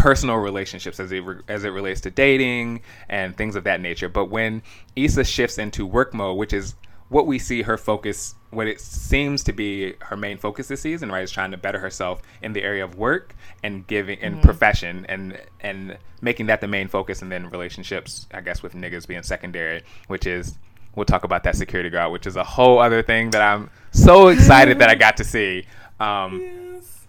personal 0.00 0.36
relationships 0.36 0.98
as 0.98 1.12
it 1.12 1.20
re- 1.20 1.42
as 1.46 1.64
it 1.64 1.68
relates 1.68 2.00
to 2.00 2.10
dating 2.10 2.80
and 3.08 3.36
things 3.36 3.54
of 3.54 3.64
that 3.64 3.80
nature. 3.80 4.08
But 4.08 4.26
when 4.26 4.62
Issa 4.96 5.24
shifts 5.24 5.58
into 5.58 5.86
work 5.86 6.14
mode, 6.14 6.38
which 6.38 6.54
is 6.54 6.74
what 7.10 7.26
we 7.26 7.38
see 7.38 7.62
her 7.62 7.76
focus, 7.76 8.34
what 8.50 8.66
it 8.66 8.80
seems 8.80 9.42
to 9.44 9.52
be 9.52 9.94
her 10.00 10.16
main 10.16 10.38
focus 10.38 10.68
this 10.68 10.80
season, 10.80 11.12
right, 11.12 11.22
is 11.22 11.30
trying 11.30 11.50
to 11.50 11.56
better 11.56 11.78
herself 11.78 12.22
in 12.40 12.52
the 12.54 12.62
area 12.62 12.82
of 12.82 12.96
work 12.96 13.34
and 13.62 13.86
giving 13.86 14.18
and 14.20 14.36
mm-hmm. 14.36 14.44
profession 14.44 15.04
and 15.08 15.38
and 15.60 15.98
making 16.22 16.46
that 16.46 16.62
the 16.62 16.68
main 16.68 16.88
focus, 16.88 17.20
and 17.20 17.30
then 17.30 17.50
relationships, 17.50 18.26
I 18.32 18.40
guess, 18.40 18.62
with 18.62 18.72
niggas 18.72 19.06
being 19.06 19.22
secondary, 19.22 19.82
which 20.06 20.26
is 20.26 20.56
we'll 20.96 21.04
talk 21.04 21.24
about 21.24 21.44
that 21.44 21.56
security 21.56 21.90
guard, 21.90 22.10
which 22.10 22.26
is 22.26 22.36
a 22.36 22.44
whole 22.44 22.78
other 22.78 23.02
thing 23.02 23.30
that 23.30 23.42
I'm 23.42 23.68
so 23.92 24.28
excited 24.28 24.78
that 24.78 24.88
I 24.88 24.94
got 24.94 25.18
to 25.18 25.24
see. 25.24 25.66
Um, 26.00 26.40
yes 26.80 26.99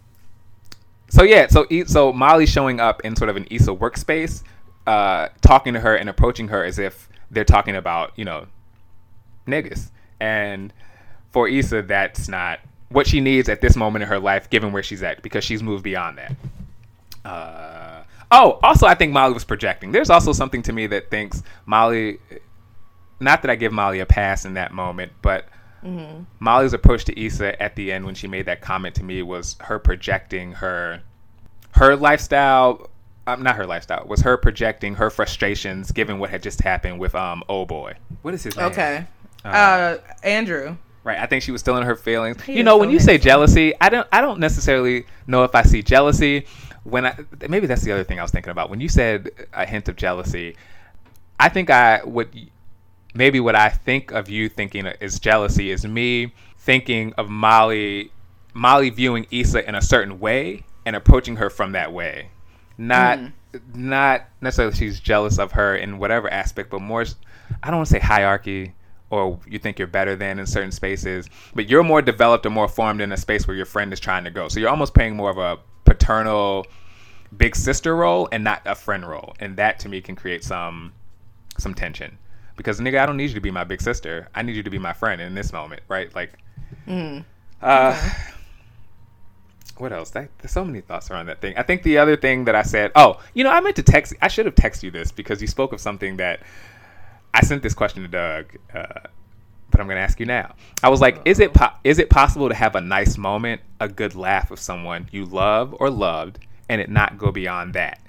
so 1.12 1.24
yeah, 1.24 1.47
so 1.47 1.68
so 1.86 2.14
Molly 2.14 2.45
showing 2.45 2.80
up 2.80 3.03
in 3.03 3.18
sort 3.18 3.30
of 3.30 3.36
an 3.36 3.45
Issa 3.51 3.72
workspace 3.72 4.43
uh, 4.88 5.28
talking 5.41 5.74
to 5.74 5.80
her 5.82 5.95
and 5.95 6.09
approaching 6.09 6.47
her 6.47 6.64
as 6.64 6.80
if 6.80 7.09
they're 7.30 7.43
talking 7.43 7.76
about 7.76 8.14
you 8.16 8.24
know 8.24 8.47
niggas. 9.45 9.91
And 10.22 10.74
for 11.32 11.49
Issa, 11.49 11.82
that's 11.84 12.30
not 12.30 12.59
what 12.89 13.07
she 13.07 13.20
needs 13.20 13.49
at 13.49 13.59
this 13.59 13.76
moment 13.76 14.03
in 14.03 14.09
her 14.09 14.20
life, 14.20 14.49
given 14.49 14.72
where 14.72 14.84
she's 14.84 15.03
at, 15.03 15.22
because 15.22 15.43
she's 15.43 15.62
moved 15.62 15.84
beyond 15.84 16.18
that. 16.18 16.36
Uh, 17.26 18.03
oh, 18.32 18.59
also, 18.64 18.88
I 18.88 18.95
think 18.95 19.12
Molly 19.12 19.34
was 19.34 19.43
projecting. 19.43 19.91
There's 19.91 20.09
also 20.09 20.32
something 20.32 20.62
to 20.64 20.74
me 20.74 20.88
that 20.88 21.12
thinks 21.12 21.43
Molly. 21.66 22.20
Not 23.20 23.41
that 23.43 23.51
I 23.51 23.55
give 23.55 23.74
Molly 23.74 23.99
a 23.99 24.05
pass 24.05 24.45
in 24.45 24.53
that 24.55 24.74
moment, 24.74 25.12
but 25.22 25.45
mm-hmm. 25.84 26.23
Molly's 26.39 26.73
approach 26.73 27.05
to 27.05 27.19
Issa 27.19 27.61
at 27.61 27.75
the 27.75 27.91
end 27.91 28.05
when 28.05 28.15
she 28.15 28.27
made 28.27 28.45
that 28.45 28.61
comment 28.61 28.95
to 28.95 29.03
me 29.03 29.21
was 29.21 29.55
her 29.61 29.79
projecting 29.79 30.53
her 30.53 31.01
her 31.71 31.95
lifestyle. 31.95 32.89
Um, 33.27 33.43
not 33.43 33.55
her 33.55 33.67
lifestyle 33.67 34.05
was 34.07 34.21
her 34.21 34.36
projecting 34.36 34.95
her 34.95 35.11
frustrations 35.11 35.91
given 35.91 36.17
what 36.17 36.32
had 36.32 36.41
just 36.41 36.59
happened 36.61 36.99
with 36.99 37.13
um 37.13 37.43
oh 37.47 37.65
boy 37.67 37.93
what 38.23 38.34
is 38.34 38.41
his 38.41 38.57
name 38.57 38.65
okay 38.65 39.05
uh, 39.45 39.47
uh 39.47 39.97
Andrew 40.23 40.75
Right. 41.03 41.17
I 41.17 41.25
think 41.25 41.43
she 41.43 41.51
was 41.51 41.61
still 41.61 41.77
in 41.77 41.84
her 41.84 41.95
feelings. 41.95 42.41
He 42.43 42.57
you 42.57 42.63
know, 42.63 42.77
when 42.77 42.89
so 42.89 42.93
you 42.93 42.99
say 42.99 43.17
jealousy, 43.17 43.73
I 43.82 43.89
don't 43.89 44.07
I 44.11 44.21
don't 44.21 44.39
necessarily 44.39 45.05
know 45.25 45.43
if 45.43 45.55
I 45.55 45.63
see 45.63 45.82
jealousy. 45.82 46.45
When 46.84 47.05
I 47.05 47.15
maybe 47.49 47.67
that's 47.67 47.82
the 47.82 47.91
other 47.91 48.03
thing 48.03 48.19
I 48.19 48.21
was 48.21 48.32
thinking 48.32 48.51
about. 48.51 48.69
When 48.69 48.79
you 48.79 48.89
said 48.89 49.32
a 49.53 49.65
hint 49.65 49.89
of 49.89 49.95
jealousy, 49.95 50.55
I 51.39 51.49
think 51.49 51.71
I 51.71 52.03
would 52.03 52.51
maybe 53.14 53.39
what 53.39 53.55
I 53.55 53.70
think 53.70 54.12
of 54.12 54.30
you 54.30 54.49
thinking 54.49 54.86
is 54.86 55.20
jealousy 55.20 55.72
is 55.72 55.86
me 55.86 56.34
thinking 56.57 57.14
of 57.14 57.30
Molly 57.30 58.12
Molly 58.53 58.89
viewing 58.89 59.26
Issa 59.32 59.68
in 59.68 59.76
a 59.76 59.82
certain 59.82 60.20
way 60.20 60.64
and 60.86 60.95
approaching 60.95 61.38
her 61.38 61.49
from 61.49 61.72
that 61.72 61.93
way. 61.93 62.30
Not 62.78 63.20
mm. 63.20 63.32
not 63.74 64.26
necessarily 64.41 64.76
she's 64.76 64.99
jealous 64.99 65.39
of 65.39 65.53
her 65.53 65.76
in 65.76 65.99
whatever 65.99 66.32
aspect, 66.32 66.70
but 66.70 66.82
more 66.82 67.05
I 67.64 67.68
don't 67.68 67.78
want 67.78 67.88
to 67.88 67.93
say 67.93 67.99
hierarchy 67.99 68.74
or 69.09 69.39
you 69.45 69.59
think 69.59 69.78
you're 69.78 69.88
better 69.88 70.16
than 70.16 70.39
in 70.39 70.45
certain 70.45 70.72
spaces, 70.72 71.28
but 71.53 71.70
you're 71.70 71.84
more 71.84 72.01
developed 72.01 72.45
or 72.45 72.49
more 72.49 72.70
formed 72.70 73.01
in 73.01 73.12
a 73.12 73.18
space 73.18 73.45
where 73.45 73.57
your 73.57 73.66
friend 73.66 73.91
is 73.91 73.99
trying 73.99 74.24
to 74.24 74.32
go. 74.32 74.47
So 74.47 74.59
you're 74.59 74.70
almost 74.70 74.93
playing 74.93 75.18
more 75.18 75.30
of 75.30 75.38
a 75.38 75.59
paternal 75.84 76.66
big 77.36 77.55
sister 77.55 77.95
role 77.95 78.30
and 78.32 78.43
not 78.43 78.62
a 78.66 78.74
friend 78.74 79.07
role. 79.07 79.36
And 79.39 79.57
that 79.57 79.80
to 79.80 79.89
me 79.89 80.01
can 80.01 80.16
create 80.16 80.43
some 80.43 80.93
some 81.57 81.74
tension. 81.74 82.18
Because 82.57 82.79
nigga, 82.79 82.99
I 82.99 83.05
don't 83.05 83.17
need 83.17 83.29
you 83.29 83.35
to 83.35 83.41
be 83.41 83.51
my 83.51 83.63
big 83.63 83.81
sister. 83.81 84.27
I 84.35 84.41
need 84.41 84.55
you 84.55 84.63
to 84.63 84.69
be 84.69 84.79
my 84.79 84.93
friend 84.93 85.21
in 85.21 85.33
this 85.35 85.51
moment, 85.53 85.81
right? 85.87 86.13
Like 86.13 86.33
mm. 86.87 87.23
uh 87.61 87.97
okay. 87.97 88.13
what 89.77 89.93
else? 89.93 90.11
That, 90.11 90.29
there's 90.39 90.51
so 90.51 90.65
many 90.65 90.81
thoughts 90.81 91.09
around 91.09 91.27
that 91.27 91.41
thing. 91.41 91.57
I 91.57 91.63
think 91.63 91.83
the 91.83 91.97
other 91.97 92.15
thing 92.15 92.45
that 92.45 92.55
I 92.55 92.61
said, 92.63 92.91
oh, 92.95 93.19
you 93.33 93.43
know, 93.43 93.51
I 93.51 93.61
meant 93.61 93.75
to 93.77 93.83
text. 93.83 94.13
I 94.21 94.27
should 94.27 94.45
have 94.45 94.55
texted 94.55 94.83
you 94.83 94.91
this 94.91 95.11
because 95.11 95.41
you 95.41 95.47
spoke 95.47 95.73
of 95.73 95.79
something 95.79 96.17
that 96.17 96.41
I 97.33 97.41
sent 97.41 97.63
this 97.63 97.73
question 97.73 98.03
to 98.03 98.09
Doug, 98.09 98.57
uh, 98.73 99.07
but 99.69 99.79
I'm 99.79 99.87
going 99.87 99.95
to 99.95 100.01
ask 100.01 100.19
you 100.19 100.25
now. 100.25 100.53
I 100.83 100.89
was 100.89 100.99
like, 100.99 101.21
is 101.25 101.39
it 101.39 101.53
po- 101.53 101.73
is 101.83 101.97
it 101.97 102.09
possible 102.09 102.49
to 102.49 102.55
have 102.55 102.75
a 102.75 102.81
nice 102.81 103.17
moment, 103.17 103.61
a 103.79 103.87
good 103.87 104.15
laugh 104.15 104.51
with 104.51 104.59
someone 104.59 105.07
you 105.11 105.25
love 105.25 105.75
or 105.79 105.89
loved, 105.89 106.39
and 106.69 106.81
it 106.81 106.89
not 106.89 107.17
go 107.17 107.31
beyond 107.31 107.73
that? 107.73 108.01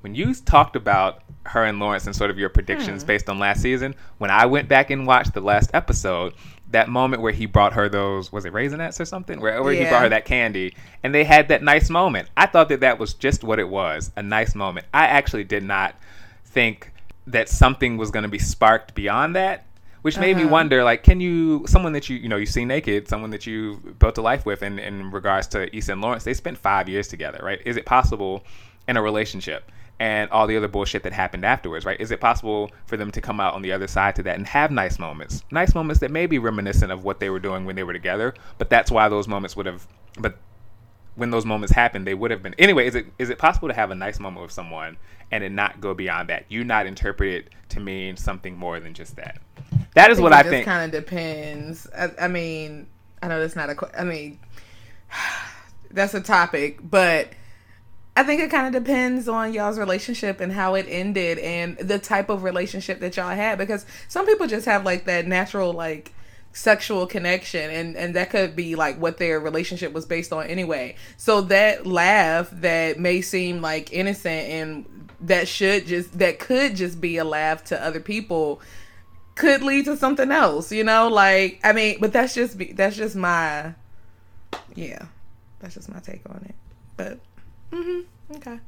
When 0.00 0.14
you 0.14 0.32
talked 0.34 0.76
about 0.76 1.22
her 1.48 1.64
and 1.64 1.78
Lawrence 1.78 2.06
and 2.06 2.14
sort 2.14 2.30
of 2.30 2.38
your 2.38 2.48
predictions 2.48 3.02
hmm. 3.02 3.06
based 3.06 3.28
on 3.28 3.38
last 3.38 3.62
season, 3.62 3.94
when 4.18 4.30
I 4.30 4.46
went 4.46 4.68
back 4.68 4.90
and 4.90 5.06
watched 5.06 5.34
the 5.34 5.40
last 5.40 5.70
episode, 5.74 6.34
that 6.70 6.88
moment 6.88 7.22
where 7.22 7.32
he 7.32 7.46
brought 7.46 7.72
her 7.72 7.88
those 7.88 8.30
was 8.30 8.44
it 8.44 8.52
raisinets 8.52 9.00
or 9.00 9.04
something 9.04 9.40
where, 9.40 9.62
where 9.62 9.72
yeah. 9.72 9.84
he 9.84 9.88
brought 9.88 10.02
her 10.02 10.08
that 10.08 10.24
candy 10.24 10.74
and 11.02 11.14
they 11.14 11.24
had 11.24 11.48
that 11.48 11.62
nice 11.62 11.88
moment 11.88 12.28
i 12.36 12.46
thought 12.46 12.68
that 12.68 12.80
that 12.80 12.98
was 12.98 13.14
just 13.14 13.42
what 13.42 13.58
it 13.58 13.68
was 13.68 14.10
a 14.16 14.22
nice 14.22 14.54
moment 14.54 14.86
i 14.92 15.06
actually 15.06 15.44
did 15.44 15.62
not 15.62 15.94
think 16.44 16.92
that 17.26 17.48
something 17.48 17.96
was 17.96 18.10
going 18.10 18.22
to 18.22 18.28
be 18.28 18.38
sparked 18.38 18.94
beyond 18.94 19.34
that 19.34 19.64
which 20.02 20.18
made 20.18 20.36
uh-huh. 20.36 20.44
me 20.44 20.50
wonder 20.50 20.84
like 20.84 21.02
can 21.02 21.20
you 21.20 21.64
someone 21.66 21.92
that 21.92 22.08
you 22.08 22.16
you 22.16 22.28
know 22.28 22.36
you 22.36 22.46
see 22.46 22.64
naked 22.64 23.08
someone 23.08 23.30
that 23.30 23.46
you 23.46 23.76
built 23.98 24.18
a 24.18 24.22
life 24.22 24.44
with 24.44 24.62
in, 24.62 24.78
in 24.78 25.10
regards 25.10 25.46
to 25.46 25.74
Issa 25.76 25.92
and 25.92 26.00
Lawrence 26.00 26.24
they 26.24 26.34
spent 26.34 26.58
five 26.58 26.88
years 26.88 27.08
together 27.08 27.40
right 27.42 27.60
is 27.64 27.76
it 27.76 27.86
possible 27.86 28.44
in 28.86 28.96
a 28.96 29.02
relationship 29.02 29.70
and 30.00 30.30
all 30.30 30.46
the 30.46 30.56
other 30.56 30.68
bullshit 30.68 31.02
that 31.02 31.12
happened 31.12 31.44
afterwards 31.44 31.84
right 31.84 32.00
is 32.00 32.10
it 32.10 32.20
possible 32.20 32.70
for 32.86 32.96
them 32.96 33.10
to 33.10 33.20
come 33.20 33.40
out 33.40 33.54
on 33.54 33.62
the 33.62 33.72
other 33.72 33.86
side 33.86 34.14
to 34.14 34.22
that 34.22 34.36
and 34.36 34.46
have 34.46 34.70
nice 34.70 34.98
moments 34.98 35.42
nice 35.50 35.74
moments 35.74 36.00
that 36.00 36.10
may 36.10 36.26
be 36.26 36.38
reminiscent 36.38 36.92
of 36.92 37.04
what 37.04 37.20
they 37.20 37.30
were 37.30 37.40
doing 37.40 37.64
when 37.64 37.76
they 37.76 37.82
were 37.82 37.92
together 37.92 38.34
but 38.58 38.70
that's 38.70 38.90
why 38.90 39.08
those 39.08 39.26
moments 39.26 39.56
would 39.56 39.66
have 39.66 39.86
but 40.18 40.38
when 41.18 41.32
those 41.32 41.44
moments 41.44 41.74
happened, 41.74 42.06
they 42.06 42.14
would 42.14 42.30
have 42.30 42.42
been. 42.42 42.54
Anyway, 42.58 42.86
is 42.86 42.94
it 42.94 43.06
is 43.18 43.28
it 43.28 43.38
possible 43.38 43.66
to 43.68 43.74
have 43.74 43.90
a 43.90 43.94
nice 43.94 44.20
moment 44.20 44.42
with 44.42 44.52
someone 44.52 44.96
and 45.32 45.42
it 45.42 45.50
not 45.50 45.80
go 45.80 45.92
beyond 45.92 46.28
that? 46.28 46.44
You 46.48 46.62
not 46.62 46.86
interpret 46.86 47.34
it 47.34 47.52
to 47.70 47.80
mean 47.80 48.16
something 48.16 48.56
more 48.56 48.78
than 48.78 48.94
just 48.94 49.16
that. 49.16 49.40
That 49.94 50.12
is 50.12 50.20
I 50.20 50.22
what 50.22 50.32
I 50.32 50.44
think. 50.44 50.64
Kind 50.64 50.94
of 50.94 51.04
depends. 51.04 51.88
I, 51.96 52.10
I, 52.20 52.28
mean, 52.28 52.86
I 53.20 53.26
know 53.26 53.40
that's 53.40 53.56
not 53.56 53.68
a. 53.68 54.00
I 54.00 54.04
mean, 54.04 54.38
that's 55.90 56.14
a 56.14 56.20
topic, 56.20 56.78
but 56.88 57.30
I 58.18 58.24
think 58.24 58.40
it 58.40 58.50
kind 58.50 58.66
of 58.66 58.84
depends 58.84 59.28
on 59.28 59.52
y'all's 59.52 59.78
relationship 59.78 60.40
and 60.40 60.50
how 60.50 60.74
it 60.74 60.86
ended 60.88 61.38
and 61.38 61.78
the 61.78 62.00
type 62.00 62.30
of 62.30 62.42
relationship 62.42 62.98
that 62.98 63.16
y'all 63.16 63.28
had. 63.28 63.58
Because 63.58 63.86
some 64.08 64.26
people 64.26 64.48
just 64.48 64.66
have 64.66 64.84
like 64.84 65.04
that 65.04 65.28
natural 65.28 65.72
like 65.72 66.12
sexual 66.52 67.06
connection 67.06 67.70
and 67.70 67.96
and 67.96 68.16
that 68.16 68.30
could 68.30 68.56
be 68.56 68.74
like 68.74 68.98
what 68.98 69.18
their 69.18 69.38
relationship 69.38 69.92
was 69.92 70.04
based 70.06 70.32
on 70.32 70.46
anyway 70.46 70.96
so 71.18 71.42
that 71.42 71.86
laugh 71.86 72.48
that 72.50 72.98
may 72.98 73.20
seem 73.20 73.60
like 73.60 73.92
innocent 73.92 74.48
and 74.48 75.10
that 75.20 75.46
should 75.46 75.86
just 75.86 76.18
that 76.18 76.38
could 76.40 76.74
just 76.74 77.00
be 77.00 77.18
a 77.18 77.24
laugh 77.24 77.62
to 77.62 77.80
other 77.84 78.00
people 78.00 78.60
could 79.36 79.62
lead 79.62 79.84
to 79.84 79.94
something 79.94 80.32
else 80.32 80.72
you 80.72 80.82
know 80.82 81.06
like 81.06 81.60
i 81.62 81.72
mean 81.72 81.98
but 82.00 82.14
that's 82.14 82.34
just 82.34 82.58
that's 82.74 82.96
just 82.96 83.14
my 83.14 83.72
yeah 84.74 85.04
that's 85.60 85.74
just 85.74 85.92
my 85.92 86.00
take 86.00 86.22
on 86.30 86.42
it 86.48 86.54
but 86.96 87.20
mm-hmm 87.72 88.36
okay 88.36 88.58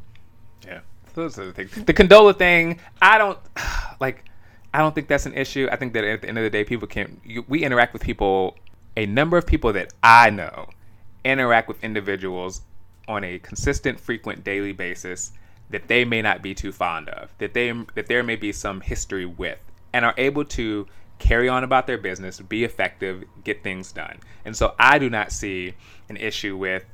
yeah 0.66 0.80
those 1.14 1.38
are 1.38 1.46
the 1.46 1.52
things 1.52 1.70
the 1.84 1.94
condola 1.94 2.36
thing 2.36 2.78
i 3.00 3.18
don't 3.18 3.38
like 4.00 4.24
I 4.72 4.78
don't 4.78 4.94
think 4.94 5.08
that's 5.08 5.26
an 5.26 5.34
issue. 5.34 5.68
I 5.70 5.76
think 5.76 5.92
that 5.94 6.04
at 6.04 6.22
the 6.22 6.28
end 6.28 6.38
of 6.38 6.44
the 6.44 6.50
day, 6.50 6.64
people 6.64 6.86
can. 6.86 7.20
You, 7.24 7.44
we 7.48 7.64
interact 7.64 7.92
with 7.92 8.02
people. 8.02 8.56
A 8.96 9.06
number 9.06 9.36
of 9.36 9.46
people 9.46 9.72
that 9.72 9.92
I 10.02 10.30
know 10.30 10.68
interact 11.24 11.68
with 11.68 11.82
individuals 11.82 12.62
on 13.08 13.24
a 13.24 13.38
consistent, 13.38 14.00
frequent, 14.00 14.44
daily 14.44 14.72
basis 14.72 15.32
that 15.70 15.86
they 15.86 16.04
may 16.04 16.20
not 16.20 16.42
be 16.42 16.54
too 16.54 16.72
fond 16.72 17.08
of, 17.08 17.32
that 17.38 17.54
they 17.54 17.72
that 17.94 18.06
there 18.06 18.22
may 18.22 18.36
be 18.36 18.52
some 18.52 18.80
history 18.80 19.26
with, 19.26 19.58
and 19.92 20.04
are 20.04 20.14
able 20.16 20.44
to 20.44 20.86
carry 21.18 21.48
on 21.48 21.62
about 21.62 21.86
their 21.86 21.98
business, 21.98 22.40
be 22.40 22.64
effective, 22.64 23.24
get 23.44 23.62
things 23.62 23.92
done. 23.92 24.18
And 24.44 24.56
so 24.56 24.74
I 24.78 24.98
do 24.98 25.10
not 25.10 25.32
see 25.32 25.74
an 26.08 26.16
issue 26.16 26.56
with 26.56 26.84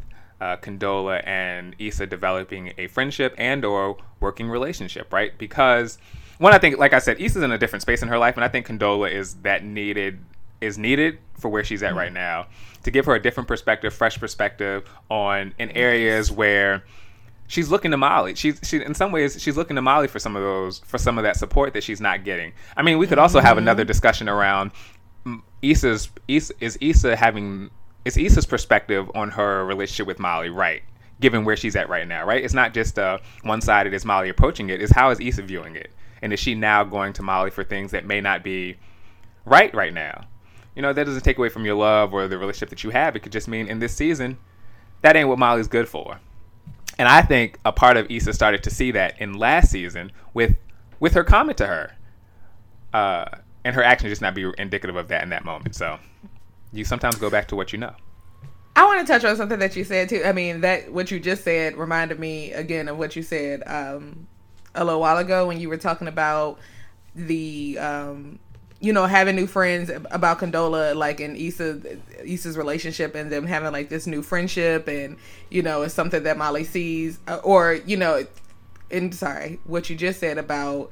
uh, 0.41 0.57
Condola 0.57 1.27
and 1.27 1.75
Issa 1.79 2.07
developing 2.07 2.73
a 2.79 2.87
friendship 2.89 3.35
and 3.39 3.65
or 3.65 3.97
working 4.21 4.49
relationship, 4.49 5.13
right? 5.13 5.37
Because 5.39 5.99
one, 6.39 6.53
I 6.53 6.59
think, 6.59 6.79
like 6.79 6.93
I 6.93 6.99
said, 6.99 7.21
Issa's 7.21 7.43
in 7.43 7.53
a 7.53 7.59
different 7.59 7.83
space 7.83 8.03
in 8.03 8.09
her 8.09 8.19
life, 8.19 8.37
and 8.37 8.45
I 8.45 8.49
think 8.49 8.67
Condola 8.67 9.11
is 9.11 9.35
that 9.37 9.65
needed 9.65 10.19
is 10.61 10.79
needed 10.79 11.19
for 11.39 11.49
where 11.51 11.63
she's 11.63 11.83
at 11.83 11.91
mm-hmm. 11.91 11.99
right 11.99 12.13
now 12.13 12.47
to 12.83 12.91
give 12.91 13.05
her 13.05 13.15
a 13.15 13.21
different 13.21 13.47
perspective, 13.47 13.93
fresh 13.93 14.19
perspective 14.19 14.89
on 15.11 15.53
in 15.59 15.71
areas 15.73 16.31
where 16.33 16.83
she's 17.47 17.71
looking 17.71 17.91
to 17.91 17.97
Molly. 17.97 18.35
She's 18.35 18.61
she 18.63 18.83
in 18.83 18.95
some 18.95 19.13
ways 19.13 19.41
she's 19.41 19.57
looking 19.57 19.77
to 19.77 19.83
Molly 19.83 20.09
for 20.09 20.19
some 20.19 20.37
of 20.37 20.43
those 20.43 20.79
for 20.81 20.99
some 20.99 21.19
of 21.19 21.25
that 21.25 21.37
support 21.37 21.73
that 21.75 21.83
she's 21.83 22.01
not 22.01 22.25
getting. 22.25 22.53
I 22.77 22.83
mean, 22.83 22.99
we 22.99 23.07
could 23.07 23.19
also 23.19 23.41
have 23.41 23.59
another 23.59 23.83
mm-hmm. 23.83 23.89
discussion 23.89 24.29
around 24.29 24.73
Issa's 25.63 26.11
Issa, 26.29 26.55
is 26.61 26.79
Issa 26.81 27.17
having 27.17 27.71
is 28.07 28.17
Issa's 28.17 28.47
perspective 28.47 29.11
on 29.15 29.31
her 29.31 29.65
relationship 29.65 30.07
with 30.07 30.19
Molly 30.19 30.49
right? 30.49 30.83
Given 31.21 31.45
where 31.45 31.57
she's 31.57 31.77
at 31.77 31.89
right 31.89 32.07
now, 32.07 32.27
right? 32.27 32.45
It's 32.45 32.55
not 32.55 32.75
just 32.75 32.99
uh, 32.99 33.19
one 33.43 33.61
sided 33.61 33.95
is 33.95 34.05
Molly 34.05 34.29
approaching 34.29 34.69
it. 34.69 34.83
Is 34.83 34.91
how 34.91 35.11
is 35.11 35.19
Issa 35.21 35.43
viewing 35.43 35.77
it? 35.77 35.91
and 36.23 36.33
is 36.33 36.41
she 36.41 36.55
now 36.55 36.85
going 36.85 37.13
to 37.15 37.23
Molly 37.23 37.51
for 37.51 37.65
things 37.65 37.91
that 37.93 38.05
may 38.05 38.21
not 38.21 38.43
be 38.43 38.77
right 39.45 39.73
right 39.75 39.93
now? 39.93 40.27
You 40.75 40.83
know, 40.83 40.93
that 40.93 41.05
doesn't 41.05 41.23
take 41.23 41.39
away 41.39 41.49
from 41.49 41.65
your 41.65 41.75
love 41.75 42.13
or 42.13 42.29
the 42.29 42.39
relationship 42.39 42.71
that 42.71 42.85
you 42.85 42.91
have. 42.91 43.17
It 43.17 43.21
could 43.21 43.33
just 43.33 43.49
mean 43.49 43.69
in 43.69 43.79
this 43.79 43.95
season, 43.95 44.39
that 45.03 45.17
ain't 45.17 45.29
what 45.29 45.39
Molly's 45.39 45.69
good 45.69 45.89
for. 45.89 46.21
And 46.99 47.09
I 47.09 47.23
think 47.23 47.59
a 47.65 47.73
part 47.73 47.97
of 47.97 48.11
Issa 48.11 48.33
started 48.33 48.63
to 48.65 48.71
see 48.71 48.91
that 48.93 49.21
in 49.21 49.35
last 49.35 49.71
season 49.71 50.13
with 50.35 50.57
with 50.99 51.13
her 51.13 51.25
comment 51.25 51.59
to 51.59 51.67
her, 51.67 51.93
uh, 52.95 53.27
and 53.65 53.75
her 53.75 53.83
action 53.83 54.09
just 54.09 54.23
not 54.23 54.35
be 54.35 54.51
indicative 54.57 54.97
of 54.97 55.09
that 55.09 55.23
in 55.23 55.29
that 55.29 55.45
moment. 55.45 55.75
So 55.75 55.99
you 56.77 56.85
sometimes 56.85 57.17
go 57.17 57.31
back 57.31 57.49
to 57.49 57.57
what 57.57 57.73
you 57.73 57.79
know. 57.79 57.95
I 58.75 58.85
want 58.85 59.07
to 59.07 59.11
touch 59.11 59.25
on 59.25 59.37
something 59.37 59.59
that 59.59 59.75
you 59.75 59.85
said 59.85 60.09
too. 60.09 60.23
I 60.25 60.33
mean, 60.33 60.61
that 60.61 60.93
what 60.93 61.11
you 61.11 61.19
just 61.19 61.45
said 61.45 61.77
reminded 61.77 62.21
me 62.21 62.53
again 62.53 62.89
of 62.89 62.99
what 62.99 63.17
you 63.17 63.23
said 63.23 63.63
um, 63.67 64.27
a 64.75 64.85
little 64.85 65.01
while 65.01 65.19
ago 65.19 65.47
when 65.47 65.59
you 65.59 65.69
were 65.69 65.79
talking 65.79 66.09
about 66.09 66.59
the 67.15 67.79
um 67.79 68.39
you 68.79 68.93
know 68.93 69.07
having 69.07 69.35
new 69.35 69.47
friends 69.47 69.91
about 70.11 70.39
Condola 70.39 70.95
like 70.95 71.19
in 71.19 71.35
Issa 71.35 71.81
Issa's 72.23 72.59
relationship 72.59 73.15
and 73.15 73.33
them 73.33 73.47
having 73.47 73.73
like 73.73 73.89
this 73.89 74.07
new 74.07 74.21
friendship 74.21 74.87
and 74.87 75.17
you 75.49 75.63
know 75.63 75.81
it's 75.81 75.95
something 75.95 76.25
that 76.25 76.37
Molly 76.37 76.65
sees 76.65 77.19
uh, 77.27 77.41
or 77.43 77.73
you 77.87 77.97
know 77.97 78.27
and 78.91 79.15
sorry, 79.15 79.59
what 79.65 79.91
you 79.91 79.97
just 79.97 80.21
said 80.21 80.39
about 80.39 80.91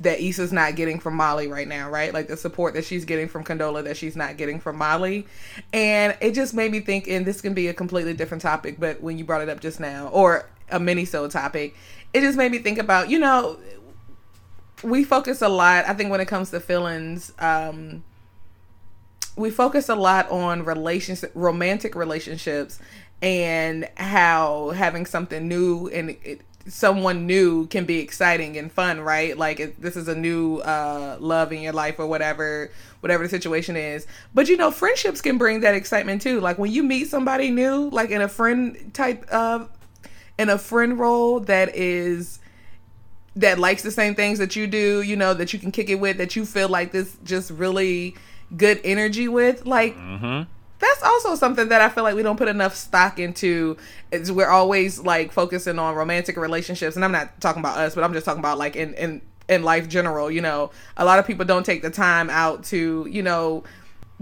that 0.00 0.20
Issa's 0.20 0.52
not 0.52 0.76
getting 0.76 1.00
from 1.00 1.16
Molly 1.16 1.48
right 1.48 1.66
now, 1.66 1.90
right? 1.90 2.12
Like 2.12 2.28
the 2.28 2.36
support 2.36 2.74
that 2.74 2.84
she's 2.84 3.04
getting 3.04 3.28
from 3.28 3.44
Condola 3.44 3.82
that 3.84 3.96
she's 3.96 4.16
not 4.16 4.36
getting 4.36 4.60
from 4.60 4.78
Molly. 4.78 5.26
And 5.72 6.16
it 6.20 6.34
just 6.34 6.54
made 6.54 6.70
me 6.70 6.80
think, 6.80 7.08
and 7.08 7.26
this 7.26 7.40
can 7.40 7.54
be 7.54 7.68
a 7.68 7.74
completely 7.74 8.14
different 8.14 8.42
topic, 8.42 8.78
but 8.78 9.00
when 9.00 9.18
you 9.18 9.24
brought 9.24 9.42
it 9.42 9.48
up 9.48 9.60
just 9.60 9.80
now, 9.80 10.08
or 10.08 10.48
a 10.70 10.78
mini 10.78 11.04
so 11.04 11.28
topic, 11.28 11.74
it 12.12 12.20
just 12.20 12.38
made 12.38 12.52
me 12.52 12.58
think 12.58 12.78
about, 12.78 13.10
you 13.10 13.18
know, 13.18 13.58
we 14.82 15.02
focus 15.02 15.42
a 15.42 15.48
lot, 15.48 15.84
I 15.86 15.94
think 15.94 16.10
when 16.10 16.20
it 16.20 16.28
comes 16.28 16.50
to 16.50 16.60
feelings, 16.60 17.32
um, 17.38 18.04
we 19.36 19.50
focus 19.50 19.88
a 19.88 19.94
lot 19.94 20.30
on 20.30 20.64
relationship 20.64 21.30
romantic 21.34 21.94
relationships 21.94 22.78
and 23.22 23.88
how 23.96 24.70
having 24.70 25.06
something 25.06 25.48
new 25.48 25.88
and 25.88 26.10
it, 26.10 26.42
someone 26.68 27.26
new 27.26 27.66
can 27.66 27.84
be 27.84 27.98
exciting 27.98 28.56
and 28.56 28.70
fun, 28.70 29.00
right? 29.00 29.36
Like 29.36 29.76
this 29.78 29.96
is 29.96 30.08
a 30.08 30.14
new 30.14 30.58
uh, 30.58 31.16
love 31.20 31.52
in 31.52 31.62
your 31.62 31.72
life 31.72 31.98
or 31.98 32.06
whatever, 32.06 32.70
whatever 33.00 33.24
the 33.24 33.28
situation 33.28 33.76
is. 33.76 34.06
But 34.34 34.48
you 34.48 34.56
know, 34.56 34.70
friendships 34.70 35.20
can 35.20 35.38
bring 35.38 35.60
that 35.60 35.74
excitement 35.74 36.22
too. 36.22 36.40
Like 36.40 36.58
when 36.58 36.72
you 36.72 36.82
meet 36.82 37.08
somebody 37.08 37.50
new, 37.50 37.88
like 37.90 38.10
in 38.10 38.22
a 38.22 38.28
friend 38.28 38.92
type 38.94 39.26
of, 39.28 39.70
in 40.38 40.48
a 40.48 40.58
friend 40.58 40.98
role 40.98 41.40
that 41.40 41.74
is 41.74 42.38
that 43.36 43.58
likes 43.58 43.82
the 43.82 43.90
same 43.90 44.14
things 44.14 44.38
that 44.38 44.56
you 44.56 44.66
do, 44.66 45.02
you 45.02 45.16
know, 45.16 45.32
that 45.34 45.52
you 45.52 45.58
can 45.58 45.70
kick 45.70 45.90
it 45.90 45.96
with, 45.96 46.18
that 46.18 46.34
you 46.36 46.44
feel 46.44 46.68
like 46.68 46.92
this 46.92 47.16
just 47.24 47.50
really 47.50 48.16
good 48.56 48.80
energy 48.84 49.28
with, 49.28 49.66
like. 49.66 49.96
Mm-hmm 49.96 50.52
that's 50.78 51.02
also 51.02 51.34
something 51.34 51.68
that 51.68 51.80
I 51.80 51.88
feel 51.88 52.04
like 52.04 52.14
we 52.14 52.22
don't 52.22 52.36
put 52.36 52.48
enough 52.48 52.74
stock 52.74 53.18
into. 53.18 53.76
Is 54.10 54.30
we're 54.30 54.48
always 54.48 54.98
like 55.00 55.32
focusing 55.32 55.78
on 55.78 55.94
romantic 55.94 56.36
relationships, 56.36 56.96
and 56.96 57.04
I'm 57.04 57.12
not 57.12 57.40
talking 57.40 57.60
about 57.60 57.78
us, 57.78 57.94
but 57.94 58.04
I'm 58.04 58.12
just 58.12 58.24
talking 58.24 58.40
about 58.40 58.58
like 58.58 58.76
in 58.76 58.94
in 58.94 59.20
in 59.48 59.62
life 59.62 59.88
general. 59.88 60.30
You 60.30 60.40
know, 60.40 60.70
a 60.96 61.04
lot 61.04 61.18
of 61.18 61.26
people 61.26 61.44
don't 61.44 61.66
take 61.66 61.82
the 61.82 61.90
time 61.90 62.30
out 62.30 62.64
to 62.64 63.06
you 63.10 63.22
know 63.22 63.64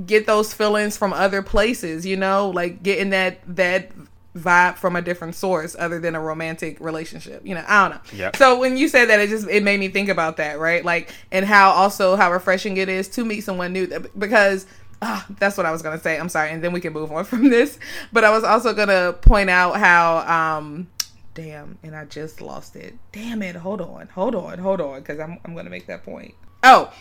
get 0.04 0.26
those 0.26 0.52
feelings 0.52 0.96
from 0.96 1.12
other 1.12 1.42
places. 1.42 2.06
You 2.06 2.16
know, 2.16 2.50
like 2.50 2.82
getting 2.82 3.10
that 3.10 3.40
that 3.56 3.90
vibe 4.36 4.76
from 4.76 4.96
a 4.96 5.02
different 5.02 5.34
source 5.34 5.74
other 5.78 5.98
than 5.98 6.14
a 6.14 6.20
romantic 6.20 6.78
relationship. 6.80 7.44
You 7.44 7.54
know, 7.54 7.64
I 7.66 7.88
don't 7.88 7.96
know. 7.96 8.18
Yep. 8.18 8.36
So 8.36 8.58
when 8.58 8.76
you 8.76 8.88
said 8.88 9.08
that, 9.08 9.20
it 9.20 9.28
just 9.28 9.48
it 9.48 9.62
made 9.62 9.80
me 9.80 9.88
think 9.88 10.08
about 10.08 10.36
that, 10.36 10.58
right? 10.58 10.84
Like, 10.84 11.12
and 11.32 11.44
how 11.44 11.70
also 11.70 12.16
how 12.16 12.32
refreshing 12.32 12.76
it 12.76 12.88
is 12.88 13.08
to 13.10 13.24
meet 13.24 13.42
someone 13.42 13.72
new 13.72 13.86
because 14.16 14.66
Oh, 15.02 15.24
that's 15.38 15.56
what 15.56 15.66
I 15.66 15.72
was 15.72 15.82
gonna 15.82 16.00
say. 16.00 16.18
I'm 16.18 16.28
sorry, 16.28 16.50
and 16.50 16.62
then 16.62 16.72
we 16.72 16.80
can 16.80 16.92
move 16.92 17.12
on 17.12 17.24
from 17.24 17.48
this. 17.48 17.78
But 18.12 18.24
I 18.24 18.30
was 18.30 18.44
also 18.44 18.72
gonna 18.72 19.12
point 19.12 19.50
out 19.50 19.76
how, 19.76 20.18
um, 20.58 20.88
damn, 21.34 21.78
and 21.82 21.94
I 21.94 22.04
just 22.06 22.40
lost 22.40 22.76
it. 22.76 22.94
Damn 23.12 23.42
it! 23.42 23.56
Hold 23.56 23.80
on, 23.80 24.08
hold 24.08 24.34
on, 24.34 24.58
hold 24.58 24.80
on, 24.80 25.00
because 25.00 25.20
I'm 25.20 25.38
I'm 25.44 25.54
gonna 25.54 25.70
make 25.70 25.86
that 25.86 26.04
point. 26.04 26.34
Oh, 26.62 26.92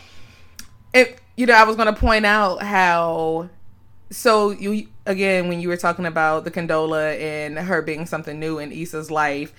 it. 0.94 1.20
You 1.38 1.46
know, 1.46 1.54
I 1.54 1.64
was 1.64 1.76
gonna 1.76 1.94
point 1.94 2.26
out 2.26 2.62
how. 2.62 3.50
So 4.12 4.52
you 4.52 4.88
again 5.08 5.48
when 5.48 5.60
you 5.60 5.68
were 5.68 5.78
talking 5.78 6.06
about 6.06 6.44
the 6.44 6.52
Condola 6.52 7.20
and 7.20 7.58
her 7.58 7.82
being 7.82 8.06
something 8.06 8.40
new 8.40 8.60
in 8.60 8.72
Issa's 8.72 9.10
life, 9.10 9.52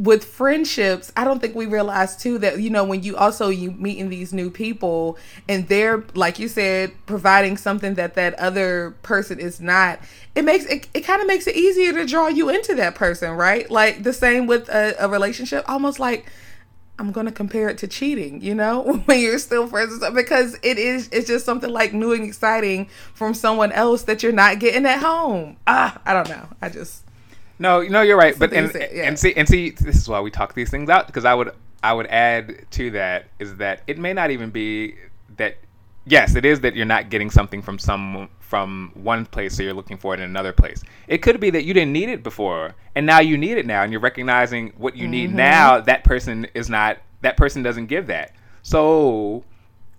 with 0.00 0.24
friendships, 0.24 1.12
I 1.14 1.24
don't 1.24 1.40
think 1.40 1.54
we 1.54 1.66
realize 1.66 2.16
too 2.16 2.38
that 2.38 2.58
you 2.58 2.70
know 2.70 2.84
when 2.84 3.02
you 3.02 3.18
also 3.18 3.50
you 3.50 3.70
meeting 3.72 4.08
these 4.08 4.32
new 4.32 4.50
people 4.50 5.18
and 5.46 5.68
they're 5.68 6.02
like 6.14 6.38
you 6.38 6.48
said 6.48 6.92
providing 7.04 7.58
something 7.58 7.94
that 7.94 8.14
that 8.14 8.32
other 8.34 8.96
person 9.02 9.38
is 9.38 9.60
not. 9.60 10.00
It 10.34 10.46
makes 10.46 10.64
it, 10.64 10.88
it 10.94 11.02
kind 11.02 11.20
of 11.20 11.26
makes 11.26 11.46
it 11.46 11.54
easier 11.54 11.92
to 11.92 12.06
draw 12.06 12.28
you 12.28 12.48
into 12.48 12.74
that 12.76 12.94
person, 12.94 13.32
right? 13.32 13.70
Like 13.70 14.02
the 14.02 14.14
same 14.14 14.46
with 14.46 14.70
a, 14.70 14.94
a 14.98 15.06
relationship, 15.06 15.68
almost 15.68 16.00
like 16.00 16.24
I'm 16.98 17.12
gonna 17.12 17.32
compare 17.32 17.68
it 17.68 17.76
to 17.78 17.86
cheating, 17.86 18.40
you 18.40 18.54
know, 18.54 19.02
when 19.04 19.20
you're 19.20 19.38
still 19.38 19.66
friends 19.66 20.02
because 20.14 20.56
it 20.62 20.78
is 20.78 21.10
it's 21.12 21.26
just 21.26 21.44
something 21.44 21.70
like 21.70 21.92
new 21.92 22.14
and 22.14 22.24
exciting 22.24 22.88
from 23.12 23.34
someone 23.34 23.70
else 23.70 24.04
that 24.04 24.22
you're 24.22 24.32
not 24.32 24.60
getting 24.60 24.86
at 24.86 25.00
home. 25.00 25.58
Ah, 25.66 26.00
I 26.06 26.14
don't 26.14 26.30
know. 26.30 26.48
I 26.62 26.70
just 26.70 27.04
no, 27.60 27.82
no, 27.82 28.00
you're 28.00 28.16
right. 28.16 28.36
But 28.36 28.54
and, 28.54 28.72
yeah. 28.74 29.06
and 29.06 29.18
see 29.18 29.34
and 29.34 29.46
see 29.46 29.70
this 29.70 29.96
is 29.96 30.08
why 30.08 30.20
we 30.20 30.30
talk 30.30 30.54
these 30.54 30.70
things 30.70 30.88
out 30.88 31.06
because 31.06 31.26
I 31.26 31.34
would 31.34 31.54
I 31.82 31.92
would 31.92 32.06
add 32.06 32.66
to 32.72 32.90
that 32.92 33.26
is 33.38 33.56
that 33.56 33.82
it 33.86 33.98
may 33.98 34.14
not 34.14 34.30
even 34.30 34.50
be 34.50 34.96
that 35.36 35.58
yes, 36.06 36.34
it 36.36 36.46
is 36.46 36.60
that 36.60 36.74
you're 36.74 36.86
not 36.86 37.10
getting 37.10 37.30
something 37.30 37.60
from 37.60 37.78
some 37.78 38.30
from 38.38 38.92
one 38.94 39.26
place 39.26 39.56
so 39.56 39.62
you're 39.62 39.74
looking 39.74 39.98
for 39.98 40.14
it 40.14 40.20
in 40.20 40.24
another 40.24 40.54
place. 40.54 40.82
It 41.06 41.18
could 41.18 41.38
be 41.38 41.50
that 41.50 41.64
you 41.64 41.74
didn't 41.74 41.92
need 41.92 42.08
it 42.08 42.22
before 42.22 42.74
and 42.94 43.04
now 43.04 43.20
you 43.20 43.36
need 43.36 43.58
it 43.58 43.66
now 43.66 43.82
and 43.82 43.92
you're 43.92 44.00
recognizing 44.00 44.72
what 44.78 44.96
you 44.96 45.04
mm-hmm. 45.04 45.10
need 45.10 45.34
now 45.34 45.80
that 45.82 46.02
person 46.02 46.46
is 46.54 46.70
not 46.70 46.96
that 47.20 47.36
person 47.36 47.62
doesn't 47.62 47.86
give 47.86 48.06
that. 48.06 48.32
So 48.62 49.44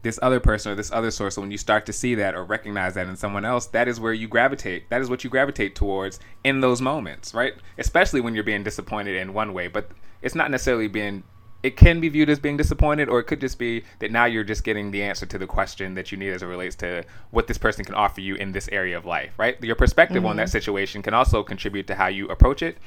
this 0.03 0.17
other 0.21 0.39
person 0.39 0.71
or 0.71 0.75
this 0.75 0.91
other 0.91 1.11
source. 1.11 1.35
So 1.35 1.41
when 1.41 1.51
you 1.51 1.57
start 1.57 1.85
to 1.85 1.93
see 1.93 2.15
that 2.15 2.35
or 2.35 2.43
recognize 2.43 2.95
that 2.95 3.07
in 3.07 3.15
someone 3.15 3.45
else, 3.45 3.67
that 3.67 3.87
is 3.87 3.99
where 3.99 4.13
you 4.13 4.27
gravitate. 4.27 4.89
That 4.89 5.01
is 5.01 5.09
what 5.09 5.23
you 5.23 5.29
gravitate 5.29 5.75
towards 5.75 6.19
in 6.43 6.61
those 6.61 6.81
moments, 6.81 7.33
right? 7.33 7.53
Especially 7.77 8.21
when 8.21 8.33
you're 8.33 8.43
being 8.43 8.63
disappointed 8.63 9.15
in 9.15 9.33
one 9.33 9.53
way, 9.53 9.67
but 9.67 9.91
it's 10.21 10.35
not 10.35 10.51
necessarily 10.51 10.87
being. 10.87 11.23
It 11.63 11.77
can 11.77 11.99
be 11.99 12.09
viewed 12.09 12.27
as 12.31 12.39
being 12.39 12.57
disappointed, 12.57 13.07
or 13.07 13.19
it 13.19 13.25
could 13.25 13.39
just 13.39 13.59
be 13.59 13.83
that 13.99 14.09
now 14.11 14.25
you're 14.25 14.43
just 14.43 14.63
getting 14.63 14.89
the 14.89 15.03
answer 15.03 15.27
to 15.27 15.37
the 15.37 15.45
question 15.45 15.93
that 15.93 16.11
you 16.11 16.17
need 16.17 16.31
as 16.31 16.41
it 16.41 16.47
relates 16.47 16.75
to 16.77 17.03
what 17.29 17.45
this 17.45 17.59
person 17.59 17.85
can 17.85 17.93
offer 17.93 18.19
you 18.19 18.33
in 18.33 18.51
this 18.51 18.67
area 18.71 18.97
of 18.97 19.05
life, 19.05 19.31
right? 19.37 19.63
Your 19.63 19.75
perspective 19.75 20.17
mm-hmm. 20.17 20.25
on 20.25 20.35
that 20.37 20.45
mm-hmm. 20.45 20.53
situation 20.53 21.03
can 21.03 21.13
also 21.13 21.43
contribute 21.43 21.85
to 21.85 21.93
how 21.93 22.07
you 22.07 22.27
approach 22.29 22.63
it 22.63 22.79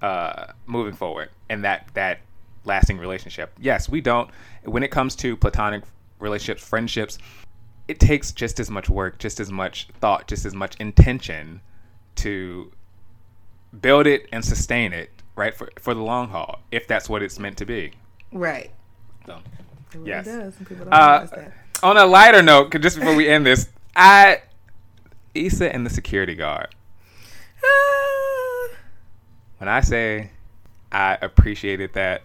uh, 0.00 0.46
moving 0.64 0.94
forward 0.94 1.28
and 1.50 1.62
that 1.64 1.90
that 1.92 2.20
lasting 2.64 2.96
relationship. 2.96 3.52
Yes, 3.60 3.86
we 3.86 4.00
don't. 4.00 4.30
When 4.64 4.82
it 4.82 4.90
comes 4.90 5.14
to 5.16 5.36
platonic 5.36 5.84
relationships, 6.18 6.66
friendships, 6.66 7.18
it 7.88 8.00
takes 8.00 8.32
just 8.32 8.58
as 8.58 8.70
much 8.70 8.88
work, 8.88 9.18
just 9.18 9.40
as 9.40 9.50
much 9.50 9.88
thought, 10.00 10.26
just 10.26 10.44
as 10.44 10.54
much 10.54 10.76
intention 10.76 11.60
to 12.16 12.72
build 13.80 14.06
it 14.06 14.26
and 14.32 14.44
sustain 14.44 14.92
it, 14.92 15.10
right? 15.36 15.54
For 15.54 15.70
for 15.78 15.94
the 15.94 16.02
long 16.02 16.28
haul, 16.28 16.60
if 16.72 16.86
that's 16.86 17.08
what 17.08 17.22
it's 17.22 17.38
meant 17.38 17.56
to 17.58 17.66
be. 17.66 17.92
Right. 18.32 18.70
So, 19.26 19.38
really 19.94 20.08
yes. 20.08 20.26
Uh, 20.90 21.26
on 21.82 21.96
a 21.96 22.06
lighter 22.06 22.42
note, 22.42 22.78
just 22.80 22.98
before 22.98 23.14
we 23.14 23.28
end 23.28 23.46
this, 23.46 23.68
I 23.94 24.42
Issa 25.34 25.72
and 25.72 25.84
the 25.84 25.90
security 25.90 26.34
guard. 26.34 26.74
when 29.58 29.68
I 29.68 29.80
say 29.80 30.30
I 30.90 31.18
appreciated 31.20 31.92
that, 31.94 32.22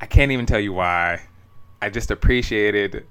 I 0.00 0.06
can't 0.06 0.32
even 0.32 0.46
tell 0.46 0.60
you 0.60 0.72
why. 0.72 1.20
I 1.82 1.90
just 1.90 2.10
appreciated 2.10 3.06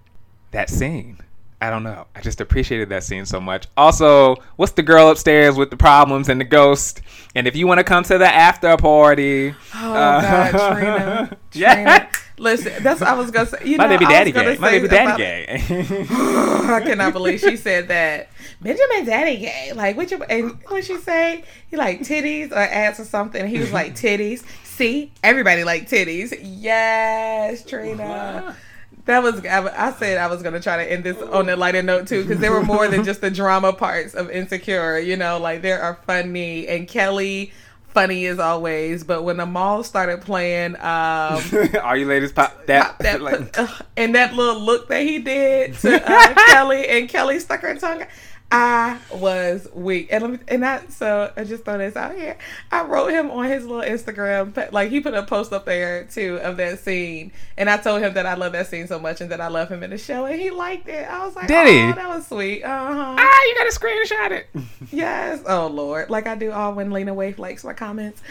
that 0.52 0.70
scene. 0.70 1.18
I 1.62 1.70
don't 1.70 1.84
know. 1.84 2.08
I 2.16 2.22
just 2.22 2.40
appreciated 2.40 2.90
that 2.90 3.04
scene 3.04 3.26
so 3.26 3.42
much. 3.42 3.68
Also, 3.76 4.38
what's 4.56 4.72
the 4.74 4.84
girl 4.84 5.10
upstairs 5.10 5.58
with 5.58 5.70
the 5.70 5.78
problems 5.78 6.30
and 6.30 6.40
the 6.40 6.46
ghost? 6.46 7.02
And 7.36 7.48
if 7.48 7.56
you 7.56 7.68
want 7.68 7.80
to 7.80 7.84
come 7.84 8.04
to 8.06 8.18
the 8.18 8.28
after 8.28 8.78
party, 8.78 9.54
oh 9.76 9.94
uh, 9.94 10.52
God, 10.52 10.76
Trina, 10.76 11.38
yeah. 11.54 12.10
Listen, 12.40 12.82
that's 12.82 13.02
what 13.02 13.10
I 13.10 13.14
was 13.14 13.32
gonna 13.32 13.48
say. 13.48 13.58
You 13.66 13.78
My 13.78 13.86
know, 13.86 13.98
baby 13.98 14.06
daddy 14.06 14.32
gay. 14.32 14.58
My 14.58 14.72
baby 14.72 14.88
daddy 14.88 15.18
gay. 15.18 15.46
I 16.10 16.82
cannot 16.84 17.14
believe 17.14 17.40
she 17.40 17.58
said 17.58 17.90
that. 17.90 18.30
Benjamin 18.62 19.06
daddy 19.06 19.38
gay. 19.38 19.74
Like 19.76 19.98
what 19.98 20.10
you 20.10 20.24
and 20.24 20.58
what 20.68 20.86
she 20.86 20.98
say? 20.98 21.44
He 21.70 21.76
like 21.76 22.02
titties 22.02 22.52
or 22.52 22.56
ass 22.56 23.00
or 23.00 23.06
something. 23.06 23.46
He 23.48 23.60
was 23.60 23.72
like 23.72 23.94
titties. 23.94 24.44
See, 24.64 25.12
everybody 25.24 25.64
like 25.64 25.90
titties. 25.90 26.38
Yes, 26.42 27.66
Trina. 27.66 28.56
That 29.06 29.24
was 29.24 29.44
I, 29.44 29.92
said 29.94 30.20
I 30.20 30.28
was 30.28 30.44
gonna 30.44 30.60
try 30.60 30.78
to 30.78 30.92
end 30.92 31.04
this 31.04 31.20
on 31.20 31.50
a 31.50 31.56
lighter 31.56 31.82
note 31.82 32.08
too 32.08 32.22
because 32.22 32.40
there 32.40 32.52
were 32.52 32.62
more 32.62 32.88
than 32.88 33.04
just 33.04 33.22
the 33.22 33.32
drama 33.32 33.74
parts 33.74 34.14
of 34.14 34.30
Insecure. 34.30 35.00
You 35.00 35.18
know, 35.18 35.40
like 35.40 35.64
there 35.64 35.82
are 35.82 35.98
funny 36.06 36.68
and 36.68 36.88
Kelly 36.88 37.52
funny 37.90 38.26
as 38.28 38.40
always. 38.40 39.04
But 39.04 39.24
when 39.24 39.38
the 39.38 39.46
mall 39.46 39.84
started 39.84 40.22
playing, 40.22 40.76
um, 40.76 40.82
all 41.84 41.96
you 41.96 42.06
ladies 42.06 42.32
pop 42.32 42.66
that, 42.68 42.82
pop 42.82 42.98
that 43.00 43.22
like... 43.22 43.58
and 43.98 44.16
that 44.16 44.34
little 44.34 44.62
look 44.62 44.88
that 44.90 45.04
he 45.04 45.20
did 45.20 45.76
to 45.76 45.96
uh, 45.96 46.34
Kelly, 46.48 46.88
and 46.88 47.10
Kelly 47.10 47.40
stuck 47.40 47.62
her 47.62 47.76
tongue. 47.76 48.06
I 48.52 48.97
was 49.14 49.68
weak, 49.74 50.08
and 50.12 50.24
let 50.24 50.32
me, 50.32 50.39
and 50.47 50.66
I 50.66 50.86
so 50.88 51.32
I 51.38 51.43
just 51.43 51.66
throw 51.66 51.78
this 51.78 51.95
out 51.95 52.16
here. 52.16 52.36
I 52.72 52.84
wrote 52.84 53.12
him 53.12 53.30
on 53.30 53.45
his 53.45 53.64
little 53.64 53.84
Instagram, 53.84 54.72
like 54.72 54.89
he 54.89 55.02
put 55.02 55.14
a 55.14 55.22
post 55.22 55.54
up 55.54 55.66
there 55.66 56.06
too 56.06 56.39
of 56.41 56.58
that 56.58 56.80
scene, 56.80 57.32
and 57.58 57.70
I 57.70 57.78
told 57.78 58.02
him 58.02 58.16
that 58.16 58.26
I 58.26 58.34
love 58.34 58.54
that 58.54 58.66
scene 58.66 58.88
so 58.88 58.97
much 58.97 59.22
and 59.22 59.32
that 59.32 59.39
I 59.39 59.50
love 59.50 59.70
him 59.70 59.84
in 59.84 59.91
the 59.91 60.00
show, 60.00 60.26
and 60.26 60.41
he 60.41 60.50
liked 60.50 60.88
it. 60.88 61.08
I 61.08 61.26
was 61.26 61.36
like, 61.36 61.47
did 61.47 61.68
he? 61.68 61.91
That 61.91 62.10
was 62.10 62.26
sweet. 62.26 62.64
Uh 62.64 62.93
huh. 62.93 63.16
Ah, 63.20 63.43
you 63.43 63.56
gotta 63.56 63.80
screenshot 63.80 64.32
it. 64.32 64.47
yes. 64.91 65.43
Oh 65.47 65.68
Lord, 65.68 66.10
like 66.10 66.26
I 66.26 66.36
do 66.36 66.52
all 66.52 66.74
when 66.74 66.89
Lena 66.89 67.14
Waithe 67.14 67.38
likes 67.38 67.64
my 67.64 67.74
comments. 67.74 68.22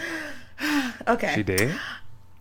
okay. 1.07 1.33
She 1.33 1.43
did. 1.43 1.73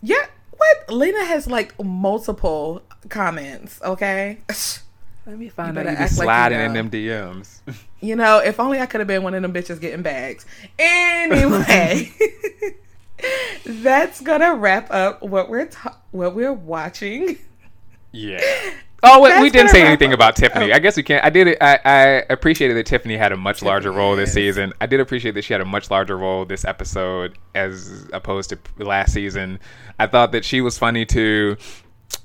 Yeah. 0.03 0.26
What? 0.51 0.93
Lena 0.93 1.24
has 1.24 1.47
like 1.47 1.81
multiple 1.81 2.83
comments. 3.09 3.81
Okay. 3.83 4.39
Let 5.29 5.39
me 5.39 5.51
find 5.51 5.76
out 5.76 5.85
you 5.85 5.95
be 5.97 6.07
sliding 6.07 6.57
like 6.59 6.68
you 6.68 6.72
know. 6.72 6.81
in 6.81 6.91
them 6.91 6.91
DMs. 6.91 7.61
You 8.01 8.14
know, 8.14 8.39
if 8.39 8.61
only 8.61 8.79
I 8.81 8.87
could 8.87 9.01
have 9.01 9.09
been 9.09 9.24
one 9.24 9.35
of 9.35 9.43
them 9.43 9.53
bitches 9.53 9.81
getting 9.81 10.03
bags. 10.03 10.47
Anyway. 10.79 12.12
That's 13.66 14.20
gonna 14.20 14.55
wrap 14.55 14.93
up 14.93 15.20
what 15.20 15.49
we're 15.49 15.66
ta- 15.66 15.99
what 16.12 16.35
we're 16.35 16.53
watching. 16.53 17.39
Yeah. 18.12 18.41
Oh, 19.01 19.22
wait, 19.22 19.41
we 19.41 19.49
didn't 19.49 19.68
say 19.68 19.87
anything 19.87 20.11
up- 20.11 20.16
about 20.16 20.35
Tiffany. 20.35 20.72
oh. 20.72 20.74
I 20.74 20.81
guess 20.81 20.97
we 20.97 21.05
can't. 21.05 21.24
I 21.24 21.31
did. 21.31 21.57
I, 21.61 21.79
I 21.85 22.01
appreciated 22.31 22.76
that 22.76 22.87
Tiffany 22.87 23.16
had 23.16 23.31
a 23.31 23.37
much 23.37 23.62
larger 23.62 23.93
role 23.93 24.16
this 24.16 24.31
is- 24.31 24.35
season. 24.35 24.72
I 24.81 24.87
did 24.87 24.99
appreciate 24.99 25.37
that 25.37 25.43
she 25.43 25.53
had 25.55 25.61
a 25.61 25.64
much 25.64 25.89
larger 25.89 26.18
role 26.18 26.45
this 26.45 26.64
episode 26.64 27.39
as 27.55 28.09
opposed 28.12 28.51
to 28.51 28.59
last 28.85 29.12
season. 29.12 29.61
I 30.01 30.09
thought 30.09 30.33
that 30.33 30.45
she 30.45 30.61
was 30.61 30.79
funny 30.79 31.07
too, 31.07 31.57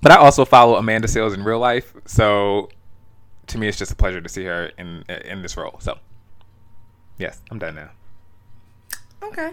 but 0.01 0.11
I 0.11 0.15
also 0.15 0.45
follow 0.45 0.75
Amanda 0.75 1.07
Seales 1.07 1.35
in 1.35 1.43
real 1.43 1.59
life, 1.59 1.93
so 2.05 2.69
to 3.47 3.57
me, 3.57 3.67
it's 3.67 3.77
just 3.77 3.91
a 3.91 3.95
pleasure 3.95 4.21
to 4.21 4.29
see 4.29 4.45
her 4.45 4.71
in 4.77 5.03
in 5.25 5.41
this 5.41 5.57
role. 5.57 5.77
So, 5.79 5.97
yes, 7.17 7.41
I'm 7.51 7.59
done 7.59 7.75
now. 7.75 7.89
Okay. 9.21 9.51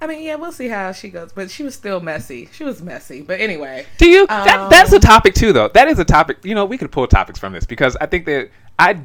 I 0.00 0.06
mean, 0.08 0.22
yeah, 0.22 0.34
we'll 0.34 0.50
see 0.50 0.66
how 0.68 0.90
she 0.90 1.10
goes, 1.10 1.32
but 1.32 1.48
she 1.48 1.62
was 1.62 1.76
still 1.76 2.00
messy. 2.00 2.48
She 2.52 2.64
was 2.64 2.82
messy, 2.82 3.22
but 3.22 3.40
anyway. 3.40 3.86
Do 3.98 4.08
you? 4.08 4.26
that, 4.26 4.68
that's 4.68 4.92
a 4.92 4.96
Um, 4.96 5.00
topic 5.00 5.34
too, 5.34 5.52
though. 5.52 5.68
That 5.68 5.86
is 5.86 6.00
a 6.00 6.04
topic. 6.04 6.38
You 6.44 6.56
know, 6.56 6.64
we 6.64 6.76
could 6.76 6.90
pull 6.90 7.06
topics 7.06 7.38
from 7.38 7.52
this 7.52 7.64
because 7.64 7.96
I 8.00 8.06
think 8.06 8.26
that 8.26 8.50
I. 8.78 8.98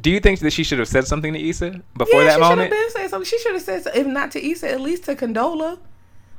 Do 0.00 0.10
you 0.10 0.18
think 0.20 0.40
that 0.40 0.52
she 0.54 0.64
should 0.64 0.78
have 0.78 0.88
said 0.88 1.06
something 1.06 1.34
to 1.34 1.38
Issa 1.48 1.82
before 1.98 2.22
yeah, 2.22 2.28
that 2.28 2.34
she 2.36 2.40
moment? 2.40 2.58
should 2.58 2.60
have 2.62 2.70
been 2.70 2.90
saying 2.90 3.08
something. 3.10 3.26
She 3.26 3.38
should 3.38 3.52
have 3.52 3.62
said, 3.62 3.86
if 3.94 4.06
not 4.06 4.30
to 4.30 4.42
Issa, 4.44 4.70
at 4.70 4.80
least 4.80 5.04
to 5.04 5.14
Condola. 5.14 5.78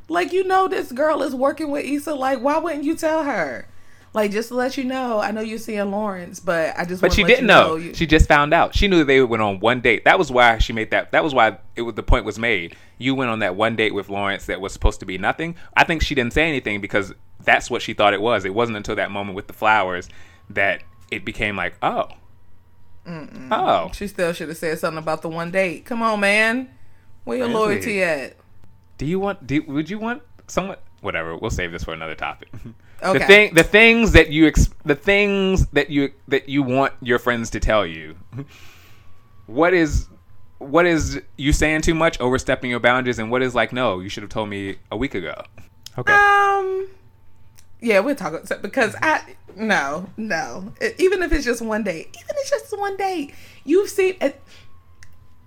Like, 0.09 0.33
you 0.33 0.43
know, 0.43 0.67
this 0.67 0.91
girl 0.91 1.21
is 1.21 1.35
working 1.35 1.69
with 1.69 1.85
Issa. 1.85 2.15
Like, 2.15 2.39
why 2.39 2.57
wouldn't 2.57 2.83
you 2.83 2.95
tell 2.95 3.23
her? 3.23 3.67
Like, 4.13 4.29
just 4.31 4.49
to 4.49 4.55
let 4.55 4.77
you 4.77 4.83
know, 4.83 5.19
I 5.19 5.31
know 5.31 5.41
you're 5.41 5.57
seeing 5.57 5.89
Lawrence, 5.89 6.39
but 6.39 6.75
I 6.77 6.85
just. 6.85 7.01
But 7.01 7.13
she 7.13 7.23
let 7.23 7.27
didn't 7.29 7.41
you 7.43 7.47
know. 7.47 7.75
you- 7.77 7.93
She 7.95 8.05
just 8.05 8.27
found 8.27 8.53
out. 8.53 8.75
She 8.75 8.87
knew 8.87 8.99
that 8.99 9.05
they 9.05 9.21
went 9.23 9.41
on 9.41 9.59
one 9.59 9.81
date. 9.81 10.05
That 10.05 10.19
was 10.19 10.31
why 10.31 10.59
she 10.59 10.71
made 10.71 10.91
that. 10.91 11.11
That 11.11 11.23
was 11.23 11.33
why 11.33 11.57
it 11.75 11.81
was 11.81 11.95
the 11.95 12.03
point 12.03 12.23
was 12.23 12.37
made. 12.37 12.75
You 12.99 13.15
went 13.15 13.31
on 13.31 13.39
that 13.39 13.55
one 13.55 13.75
date 13.75 13.93
with 13.93 14.09
Lawrence 14.09 14.45
that 14.45 14.61
was 14.61 14.71
supposed 14.71 14.99
to 14.99 15.05
be 15.07 15.17
nothing. 15.17 15.55
I 15.75 15.83
think 15.83 16.03
she 16.03 16.13
didn't 16.13 16.33
say 16.33 16.47
anything 16.47 16.79
because 16.79 17.11
that's 17.43 17.71
what 17.71 17.81
she 17.81 17.93
thought 17.93 18.13
it 18.13 18.21
was. 18.21 18.45
It 18.45 18.53
wasn't 18.53 18.77
until 18.77 18.95
that 18.97 19.09
moment 19.09 19.35
with 19.35 19.47
the 19.47 19.53
flowers 19.53 20.07
that 20.51 20.83
it 21.09 21.25
became 21.25 21.55
like, 21.55 21.73
oh, 21.81 22.07
oh, 23.07 23.89
She 23.93 24.07
still 24.07 24.31
should 24.33 24.47
have 24.49 24.57
said 24.57 24.79
something 24.79 24.99
about 24.99 25.21
the 25.21 25.29
one 25.29 25.51
date. 25.51 25.85
Come 25.85 26.01
on, 26.01 26.19
man. 26.19 26.69
Where 27.23 27.37
your 27.39 27.47
loyalty 27.47 28.03
at? 28.03 28.35
do 28.97 29.05
you 29.05 29.19
want? 29.19 29.45
Do, 29.47 29.61
would 29.63 29.89
you 29.89 29.97
want 29.97 30.21
someone? 30.47 30.77
Whatever. 31.01 31.35
We'll 31.35 31.51
save 31.51 31.71
this 31.71 31.83
for 31.83 31.93
another 31.93 32.15
topic. 32.15 32.49
Okay. 33.01 33.19
The 33.19 33.25
thing, 33.25 33.53
the 33.53 33.63
things 33.63 34.11
that 34.13 34.29
you, 34.29 34.47
ex, 34.47 34.69
the 34.85 34.95
things 34.95 35.65
that 35.67 35.89
you 35.89 36.11
that 36.27 36.47
you 36.47 36.63
want 36.63 36.93
your 37.01 37.19
friends 37.19 37.49
to 37.51 37.59
tell 37.59 37.85
you. 37.85 38.15
What 39.45 39.73
is, 39.73 40.07
what 40.59 40.85
is 40.85 41.21
you 41.37 41.51
saying 41.51 41.81
too 41.81 41.93
much, 41.93 42.19
overstepping 42.19 42.69
your 42.69 42.79
boundaries, 42.79 43.19
and 43.19 43.29
what 43.29 43.41
is 43.41 43.53
like, 43.53 43.73
no, 43.73 43.99
you 43.99 44.07
should 44.07 44.23
have 44.23 44.29
told 44.29 44.47
me 44.49 44.77
a 44.91 44.95
week 44.95 45.15
ago. 45.15 45.33
Okay. 45.97 46.13
Um. 46.13 46.87
Yeah, 47.81 47.99
we're 47.99 48.15
talking 48.15 48.45
so- 48.45 48.57
because 48.59 48.95
I 49.01 49.21
no 49.55 50.09
no 50.17 50.73
even 50.97 51.21
if 51.21 51.31
it's 51.33 51.45
just 51.45 51.61
one 51.61 51.83
date, 51.83 52.07
even 52.15 52.29
if 52.29 52.37
it's 52.37 52.49
just 52.49 52.79
one 52.79 52.95
date, 52.95 53.33
you've 53.65 53.89
seen 53.89 54.15
it. 54.21 54.41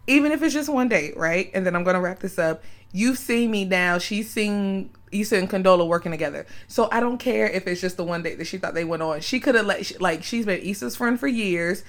Even 0.06 0.30
if 0.30 0.42
it's 0.42 0.54
just 0.54 0.68
one 0.68 0.88
date, 0.88 1.16
right? 1.16 1.50
And 1.54 1.66
then 1.66 1.74
I'm 1.74 1.82
gonna 1.82 2.00
wrap 2.00 2.20
this 2.20 2.38
up. 2.38 2.62
You've 2.96 3.18
seen 3.18 3.50
me 3.50 3.66
now. 3.66 3.98
She's 3.98 4.30
seen 4.30 4.88
Issa 5.12 5.36
and 5.36 5.50
Condola 5.50 5.86
working 5.86 6.12
together. 6.12 6.46
So 6.66 6.88
I 6.90 7.00
don't 7.00 7.18
care 7.18 7.46
if 7.46 7.66
it's 7.66 7.78
just 7.78 7.98
the 7.98 8.04
one 8.04 8.22
date 8.22 8.38
that 8.38 8.46
she 8.46 8.56
thought 8.56 8.72
they 8.72 8.84
went 8.84 9.02
on. 9.02 9.20
She 9.20 9.38
could 9.38 9.54
have 9.54 9.66
let 9.66 10.00
like 10.00 10.24
she's 10.24 10.46
been 10.46 10.62
Issa's 10.62 10.96
friend 10.96 11.20
for 11.20 11.26
years. 11.26 11.84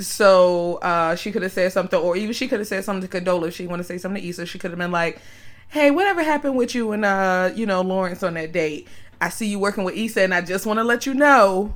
So 0.00 0.78
uh, 0.82 1.14
she 1.14 1.30
could 1.30 1.42
have 1.42 1.52
said 1.52 1.72
something, 1.72 1.96
or 1.96 2.16
even 2.16 2.32
she 2.32 2.48
could 2.48 2.58
have 2.58 2.66
said 2.66 2.82
something 2.82 3.08
to 3.08 3.20
Condola 3.20 3.46
if 3.46 3.54
she 3.54 3.68
want 3.68 3.78
to 3.78 3.84
say 3.84 3.98
something 3.98 4.20
to 4.20 4.28
Issa. 4.28 4.46
She 4.46 4.58
could 4.58 4.72
have 4.72 4.78
been 4.78 4.90
like, 4.90 5.20
"Hey, 5.68 5.92
whatever 5.92 6.24
happened 6.24 6.56
with 6.56 6.74
you 6.74 6.90
and 6.90 7.04
uh, 7.04 7.52
you 7.54 7.64
know 7.64 7.80
Lawrence 7.80 8.24
on 8.24 8.34
that 8.34 8.50
date? 8.50 8.88
I 9.20 9.28
see 9.28 9.46
you 9.46 9.60
working 9.60 9.84
with 9.84 9.96
Issa, 9.96 10.22
and 10.22 10.34
I 10.34 10.40
just 10.40 10.66
want 10.66 10.80
to 10.80 10.84
let 10.84 11.06
you 11.06 11.14
know 11.14 11.72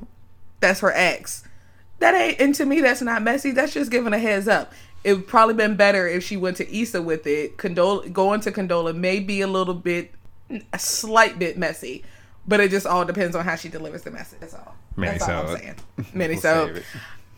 that's 0.59 0.81
her 0.81 0.91
ex. 0.91 1.45
That 1.99 2.15
ain't, 2.15 2.41
and 2.41 2.53
to 2.55 2.65
me, 2.65 2.81
that's 2.81 3.01
not 3.01 3.21
messy. 3.21 3.51
That's 3.51 3.73
just 3.73 3.91
giving 3.91 4.11
a 4.11 4.19
heads 4.19 4.49
up. 4.49 4.73
It 5.03 5.13
would 5.13 5.27
probably 5.27 5.55
been 5.55 5.75
better 5.75 6.07
if 6.07 6.23
she 6.23 6.37
went 6.37 6.57
to 6.57 6.77
Issa 6.77 7.01
with 7.01 7.27
it. 7.27 7.57
Condola, 7.57 8.11
going 8.11 8.39
to 8.41 8.51
Condola 8.51 8.95
may 8.95 9.19
be 9.19 9.41
a 9.41 9.47
little 9.47 9.73
bit, 9.73 10.11
a 10.71 10.79
slight 10.79 11.37
bit 11.37 11.57
messy, 11.57 12.03
but 12.47 12.59
it 12.59 12.71
just 12.71 12.85
all 12.85 13.03
depends 13.03 13.35
on 13.35 13.43
how 13.43 13.55
she 13.55 13.69
delivers 13.69 14.03
the 14.03 14.11
message. 14.11 14.39
That's 14.39 14.53
all. 14.53 14.75
Many 14.95 15.17
That's 15.17 15.29
all 15.29 15.47
so. 15.47 15.53
I'm 15.53 15.59
saying. 15.59 15.75
Uh, 15.97 16.03
Many 16.13 16.33
We'll 16.35 16.41
so. 16.41 16.75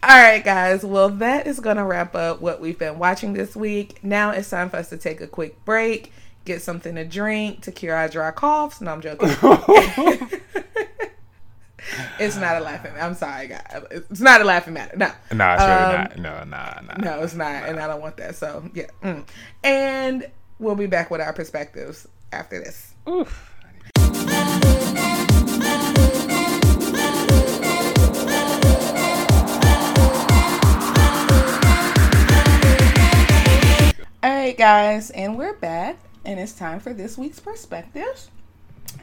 All 0.04 0.22
right, 0.22 0.44
guys. 0.44 0.84
Well, 0.84 1.10
that 1.10 1.48
is 1.48 1.60
going 1.60 1.78
to 1.78 1.84
wrap 1.84 2.14
up 2.14 2.40
what 2.40 2.62
we've 2.62 2.78
been 2.78 3.00
watching 3.00 3.34
this 3.34 3.56
week. 3.56 4.04
Now 4.04 4.32
it's 4.32 4.50
time 4.50 4.70
for 4.70 4.78
us 4.78 4.90
to 4.90 4.98
take 4.98 5.20
a 5.20 5.28
quick 5.28 5.66
break, 5.66 6.12
get 6.46 6.62
something 6.62 6.94
to 6.94 7.04
drink 7.04 7.62
to 7.62 7.72
cure 7.72 7.96
our 7.96 8.08
dry 8.08 8.30
coughs. 8.32 8.82
No, 8.82 8.92
I'm 8.92 9.02
joking. 9.02 9.30
it's 12.20 12.36
not 12.36 12.58
a 12.58 12.60
laughing. 12.60 12.94
Matter. 12.94 13.06
I'm 13.06 13.16
sorry, 13.16 13.48
guys. 13.48 13.84
It's 13.92 14.22
not 14.22 14.42
a 14.42 14.44
laughing 14.44 14.74
matter. 14.74 14.98
No. 14.98 15.12
No, 15.34 15.54
it's 15.54 15.62
really 15.64 15.74
Um, 15.74 15.92
not. 15.94 16.18
No, 16.18 16.44
nah, 16.44 16.82
nah. 16.82 16.96
No, 16.98 17.24
it's 17.24 17.34
not, 17.36 17.64
and 17.70 17.80
I 17.80 17.88
don't 17.88 18.02
want 18.02 18.18
that. 18.18 18.36
So 18.36 18.64
yeah. 18.74 18.88
Mm. 19.04 19.26
And 19.64 20.28
we'll 20.60 20.76
be 20.76 20.88
back 20.88 21.12
with 21.12 21.22
our 21.22 21.34
perspectives 21.34 22.08
after 22.32 22.60
this. 22.60 22.94
Oof. 23.08 23.52
All 34.24 34.32
right, 34.32 34.58
guys, 34.58 35.12
and 35.12 35.38
we're 35.38 35.54
back, 35.54 35.98
and 36.24 36.40
it's 36.40 36.54
time 36.54 36.80
for 36.80 36.94
this 36.94 37.16
week's 37.16 37.40
perspectives. 37.40 38.32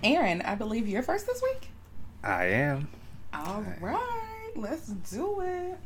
Aaron, 0.03 0.43
I 0.43 0.57
believe 0.57 0.89
you're 0.89 1.03
first 1.05 1.27
this 1.27 1.41
week. 1.41 1.69
I 2.23 2.45
am. 2.47 2.89
All 3.35 3.65
right, 3.81 4.51
let's 4.57 4.89
do 4.89 5.41
it. 5.41 5.79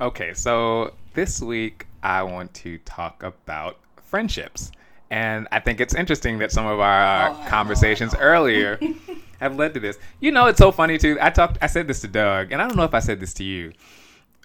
Okay, 0.00 0.34
so 0.34 0.92
this 1.14 1.40
week 1.40 1.86
I 2.02 2.22
want 2.22 2.52
to 2.54 2.78
talk 2.78 3.22
about 3.22 3.78
friendships. 4.02 4.70
And 5.10 5.46
I 5.52 5.60
think 5.60 5.80
it's 5.80 5.94
interesting 5.94 6.38
that 6.38 6.52
some 6.52 6.66
of 6.66 6.80
our 6.80 7.30
Oh, 7.30 7.44
conversations 7.48 8.14
I 8.14 8.18
know. 8.18 8.24
earlier 8.24 8.80
have 9.40 9.56
led 9.56 9.72
to 9.74 9.80
this. 9.80 9.98
You 10.20 10.32
know, 10.32 10.46
it's 10.46 10.58
so 10.58 10.70
funny 10.72 10.98
too. 10.98 11.16
I 11.20 11.30
talked 11.30 11.58
I 11.62 11.66
said 11.68 11.86
this 11.88 12.00
to 12.02 12.08
Doug, 12.08 12.52
and 12.52 12.60
I 12.60 12.66
don't 12.66 12.76
know 12.76 12.84
if 12.84 12.94
I 12.94 12.98
said 13.00 13.20
this 13.20 13.32
to 13.34 13.44
you 13.44 13.72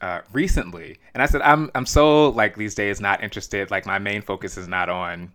uh, 0.01 0.22
recently. 0.32 0.97
And 1.13 1.22
I 1.22 1.26
said 1.26 1.41
I'm 1.41 1.69
I'm 1.76 1.86
so 1.86 2.30
like 2.30 2.55
these 2.55 2.76
days 2.76 3.01
not 3.01 3.24
interested. 3.24 3.72
Like 3.72 3.86
my 3.86 3.97
main 3.99 4.22
focus 4.22 4.55
is 4.55 4.67
not 4.67 4.88
on 4.88 5.32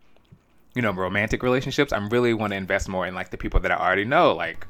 you 0.75 0.83
know 0.83 0.93
romantic 0.93 1.43
relationships. 1.43 1.93
I'm 1.93 2.09
really 2.09 2.33
want 2.33 2.53
to 2.53 2.57
invest 2.57 2.89
more 2.89 3.07
in 3.07 3.15
like 3.15 3.31
the 3.31 3.37
people 3.37 3.59
that 3.61 3.73
I 3.73 3.77
already 3.77 4.05
know, 4.05 4.33
like 4.33 4.65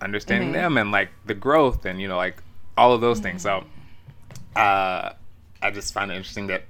understanding 0.00 0.50
mm-hmm. 0.50 0.58
them 0.58 0.78
and 0.78 0.92
like 0.92 1.10
the 1.24 1.34
growth 1.34 1.84
and 1.86 2.00
you 2.00 2.08
know 2.08 2.16
like 2.16 2.42
all 2.76 2.92
of 2.92 3.00
those 3.00 3.20
things. 3.20 3.42
So 3.42 3.60
mm-hmm. 3.60 4.56
uh, 4.56 5.12
I 5.62 5.70
just 5.70 5.92
find 5.92 6.10
it 6.10 6.16
interesting 6.16 6.46
that 6.48 6.64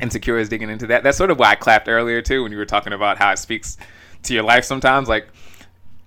Insecure 0.00 0.38
is 0.38 0.48
digging 0.48 0.70
into 0.70 0.86
that. 0.88 1.02
That's 1.02 1.18
sort 1.18 1.30
of 1.30 1.38
why 1.38 1.50
I 1.50 1.54
clapped 1.54 1.88
earlier 1.88 2.22
too 2.22 2.42
when 2.42 2.52
you 2.52 2.58
were 2.58 2.66
talking 2.66 2.92
about 2.92 3.18
how 3.18 3.30
it 3.32 3.38
speaks 3.38 3.76
to 4.24 4.34
your 4.34 4.42
life 4.42 4.64
sometimes. 4.64 5.08
Like 5.08 5.28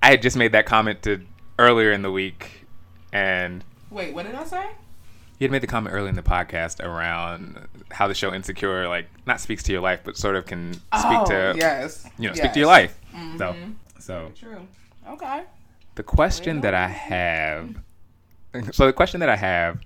I 0.02 0.10
had 0.12 0.22
just 0.22 0.36
made 0.36 0.52
that 0.54 0.66
comment 0.66 1.04
to 1.04 1.22
earlier 1.60 1.92
in 1.92 2.02
the 2.02 2.12
week, 2.12 2.66
and 3.12 3.64
Wait, 3.92 4.14
what 4.14 4.26
did 4.26 4.36
I 4.36 4.44
say? 4.46 4.70
you 5.44 5.46
had 5.46 5.52
made 5.52 5.62
the 5.62 5.68
comment 5.68 5.94
earlier 5.94 6.10
in 6.10 6.16
the 6.16 6.22
podcast 6.22 6.84
around 6.84 7.68
how 7.92 8.08
the 8.08 8.14
show 8.14 8.34
Insecure 8.34 8.88
like 8.88 9.08
not 9.26 9.42
speaks 9.42 9.62
to 9.64 9.72
your 9.72 9.82
life, 9.82 10.00
but 10.04 10.16
sort 10.16 10.36
of 10.36 10.46
can 10.46 10.74
speak 10.74 10.84
oh, 10.94 11.26
to 11.26 11.54
yes, 11.58 12.08
you 12.18 12.30
know 12.30 12.34
speak 12.34 12.54
to 12.54 12.60
your 12.60 12.68
life. 12.68 12.98
So 13.12 13.18
mm-hmm. 13.18 13.72
so 14.00 14.32
True. 14.40 14.68
Okay. 15.10 15.44
The 15.96 16.04
question 16.04 16.62
that 16.62 16.74
I 16.74 16.88
have, 16.88 17.76
so 18.72 18.86
the 18.86 18.94
question 18.94 19.20
that 19.20 19.30
I 19.30 19.36
have 19.36 19.82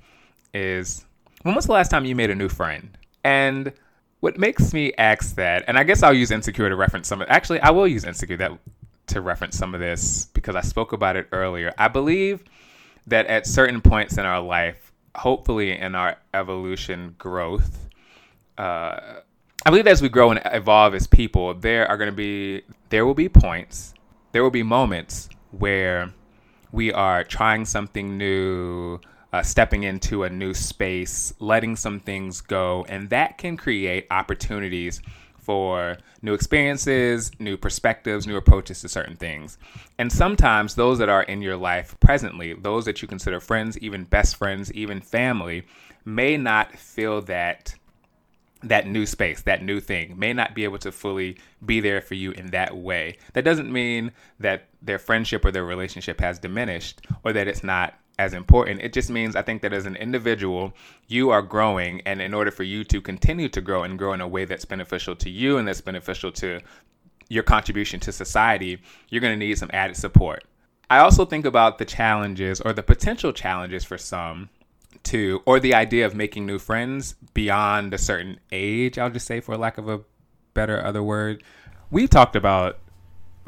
is, 0.53 1.05
when 1.43 1.55
was 1.55 1.65
the 1.65 1.73
last 1.73 1.89
time 1.89 2.05
you 2.05 2.15
made 2.15 2.29
a 2.29 2.35
new 2.35 2.49
friend? 2.49 2.97
And 3.23 3.73
what 4.19 4.37
makes 4.37 4.73
me 4.73 4.93
ask 4.97 5.35
that, 5.35 5.65
and 5.67 5.77
I 5.77 5.83
guess 5.83 6.03
I'll 6.03 6.13
use 6.13 6.31
insecure 6.31 6.69
to 6.69 6.75
reference 6.75 7.07
some 7.07 7.21
of. 7.21 7.27
Actually, 7.29 7.59
I 7.61 7.71
will 7.71 7.87
use 7.87 8.05
insecure 8.05 8.37
that 8.37 8.51
to 9.07 9.21
reference 9.21 9.57
some 9.57 9.73
of 9.73 9.79
this 9.79 10.25
because 10.33 10.55
I 10.55 10.61
spoke 10.61 10.93
about 10.93 11.15
it 11.15 11.27
earlier. 11.31 11.73
I 11.77 11.87
believe 11.87 12.43
that 13.07 13.25
at 13.27 13.45
certain 13.45 13.81
points 13.81 14.17
in 14.17 14.25
our 14.25 14.41
life, 14.41 14.91
hopefully 15.15 15.77
in 15.77 15.95
our 15.95 16.17
evolution 16.33 17.15
growth, 17.17 17.87
uh, 18.57 19.19
I 19.65 19.69
believe 19.69 19.87
as 19.87 20.01
we 20.01 20.09
grow 20.09 20.31
and 20.31 20.41
evolve 20.45 20.95
as 20.95 21.07
people, 21.07 21.53
there 21.53 21.87
are 21.87 21.97
going 21.97 22.09
to 22.09 22.15
be 22.15 22.63
there 22.89 23.05
will 23.05 23.13
be 23.13 23.29
points, 23.29 23.93
there 24.31 24.43
will 24.43 24.51
be 24.51 24.63
moments 24.63 25.29
where 25.51 26.13
we 26.71 26.91
are 26.91 27.23
trying 27.23 27.65
something 27.65 28.17
new, 28.17 28.99
uh, 29.33 29.41
stepping 29.41 29.83
into 29.83 30.23
a 30.23 30.29
new 30.29 30.53
space, 30.53 31.33
letting 31.39 31.75
some 31.75 31.99
things 31.99 32.41
go, 32.41 32.85
and 32.89 33.09
that 33.09 33.37
can 33.37 33.57
create 33.57 34.07
opportunities 34.11 35.01
for 35.37 35.97
new 36.21 36.33
experiences, 36.33 37.31
new 37.39 37.55
perspectives, 37.55 38.27
new 38.27 38.35
approaches 38.35 38.81
to 38.81 38.89
certain 38.89 39.15
things. 39.15 39.57
And 39.97 40.11
sometimes 40.11 40.75
those 40.75 40.97
that 40.99 41.07
are 41.07 41.23
in 41.23 41.41
your 41.41 41.55
life 41.55 41.95
presently, 42.01 42.53
those 42.53 42.83
that 42.83 43.01
you 43.01 43.07
consider 43.07 43.39
friends, 43.39 43.77
even 43.79 44.03
best 44.03 44.35
friends, 44.35 44.73
even 44.73 44.99
family, 44.99 45.63
may 46.03 46.35
not 46.35 46.75
feel 46.75 47.21
that 47.21 47.75
that 48.67 48.87
new 48.87 49.05
space, 49.05 49.41
that 49.43 49.63
new 49.63 49.79
thing, 49.79 50.17
may 50.17 50.33
not 50.33 50.55
be 50.55 50.63
able 50.63 50.79
to 50.79 50.91
fully 50.91 51.37
be 51.65 51.79
there 51.79 52.01
for 52.01 52.15
you 52.15 52.31
in 52.31 52.47
that 52.47 52.75
way. 52.75 53.17
That 53.33 53.45
doesn't 53.45 53.71
mean 53.71 54.11
that 54.39 54.67
their 54.81 54.99
friendship 54.99 55.45
or 55.45 55.51
their 55.51 55.65
relationship 55.65 56.19
has 56.21 56.39
diminished 56.39 57.01
or 57.23 57.33
that 57.33 57.47
it's 57.47 57.63
not 57.63 57.95
as 58.19 58.33
important. 58.33 58.81
It 58.81 58.93
just 58.93 59.09
means 59.09 59.35
I 59.35 59.41
think 59.41 59.61
that 59.61 59.73
as 59.73 59.85
an 59.85 59.95
individual, 59.95 60.73
you 61.07 61.29
are 61.29 61.41
growing, 61.41 62.01
and 62.01 62.21
in 62.21 62.33
order 62.33 62.51
for 62.51 62.63
you 62.63 62.83
to 62.85 62.99
continue 62.99 63.47
to 63.49 63.61
grow 63.61 63.83
and 63.83 63.97
grow 63.97 64.13
in 64.13 64.21
a 64.21 64.27
way 64.27 64.45
that's 64.45 64.65
beneficial 64.65 65.15
to 65.17 65.29
you 65.29 65.57
and 65.57 65.67
that's 65.67 65.81
beneficial 65.81 66.31
to 66.33 66.59
your 67.29 67.43
contribution 67.43 67.99
to 67.99 68.11
society, 68.11 68.79
you're 69.09 69.21
going 69.21 69.37
to 69.37 69.45
need 69.45 69.57
some 69.57 69.69
added 69.73 69.97
support. 69.97 70.43
I 70.89 70.99
also 70.99 71.25
think 71.25 71.45
about 71.45 71.77
the 71.77 71.85
challenges 71.85 72.61
or 72.61 72.71
the 72.73 72.83
potential 72.83 73.33
challenges 73.33 73.83
for 73.83 73.97
some 73.97 74.49
to, 75.03 75.41
or 75.45 75.59
the 75.59 75.73
idea 75.73 76.05
of 76.05 76.15
making 76.15 76.45
new 76.45 76.59
friends 76.59 77.15
beyond 77.33 77.93
a 77.93 77.97
certain 77.97 78.39
age, 78.51 78.97
I'll 78.97 79.09
just 79.09 79.25
say, 79.25 79.39
for 79.39 79.57
lack 79.57 79.77
of 79.77 79.87
a 79.87 80.01
better 80.53 80.83
other 80.83 81.03
word. 81.03 81.43
We've 81.91 82.09
talked 82.09 82.35
about 82.35 82.79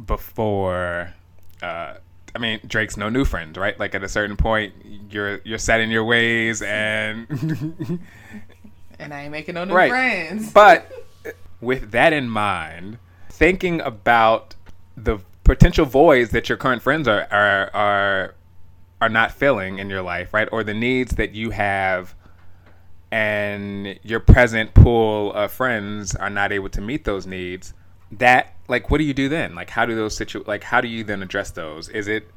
before. 0.05 1.13
Uh, 1.61 1.95
I 2.35 2.39
mean, 2.39 2.59
Drake's 2.65 2.95
no 2.95 3.09
new 3.09 3.25
friends, 3.25 3.57
right? 3.57 3.77
Like 3.79 3.95
at 3.95 4.03
a 4.03 4.09
certain 4.09 4.37
point, 4.37 4.73
you're 5.09 5.41
you're 5.43 5.57
set 5.57 5.81
in 5.81 5.89
your 5.89 6.05
ways, 6.05 6.61
and 6.61 7.27
and 8.99 9.13
I 9.13 9.23
ain't 9.23 9.31
making 9.31 9.55
no 9.55 9.65
new 9.65 9.73
right. 9.73 9.89
friends. 9.89 10.51
but 10.53 10.91
with 11.59 11.91
that 11.91 12.13
in 12.13 12.29
mind, 12.29 12.99
thinking 13.29 13.81
about 13.81 14.55
the 14.95 15.19
potential 15.43 15.85
voids 15.85 16.31
that 16.31 16.47
your 16.47 16.57
current 16.57 16.81
friends 16.81 17.07
are 17.07 17.27
are 17.31 17.71
are 17.73 18.35
are 19.01 19.09
not 19.09 19.31
filling 19.31 19.79
in 19.79 19.89
your 19.89 20.01
life, 20.01 20.33
right? 20.33 20.49
Or 20.51 20.63
the 20.63 20.73
needs 20.73 21.15
that 21.15 21.33
you 21.33 21.51
have 21.51 22.15
and 23.11 23.99
your 24.03 24.19
present 24.19 24.73
pool 24.73 25.33
of 25.33 25.51
friends 25.51 26.15
are 26.15 26.29
not 26.29 26.51
able 26.51 26.69
to 26.69 26.81
meet 26.81 27.05
those 27.05 27.25
needs, 27.25 27.73
that 28.11 28.55
like 28.67 28.91
what 28.91 28.97
do 28.99 29.03
you 29.03 29.13
do 29.13 29.29
then? 29.29 29.55
Like 29.55 29.69
how 29.69 29.85
do 29.85 29.95
those 29.95 30.15
situ 30.15 30.43
like 30.45 30.63
how 30.63 30.81
do 30.81 30.87
you 30.87 31.03
then 31.03 31.23
address 31.23 31.51
those? 31.51 31.89
Is 31.89 32.07
it 32.07 32.29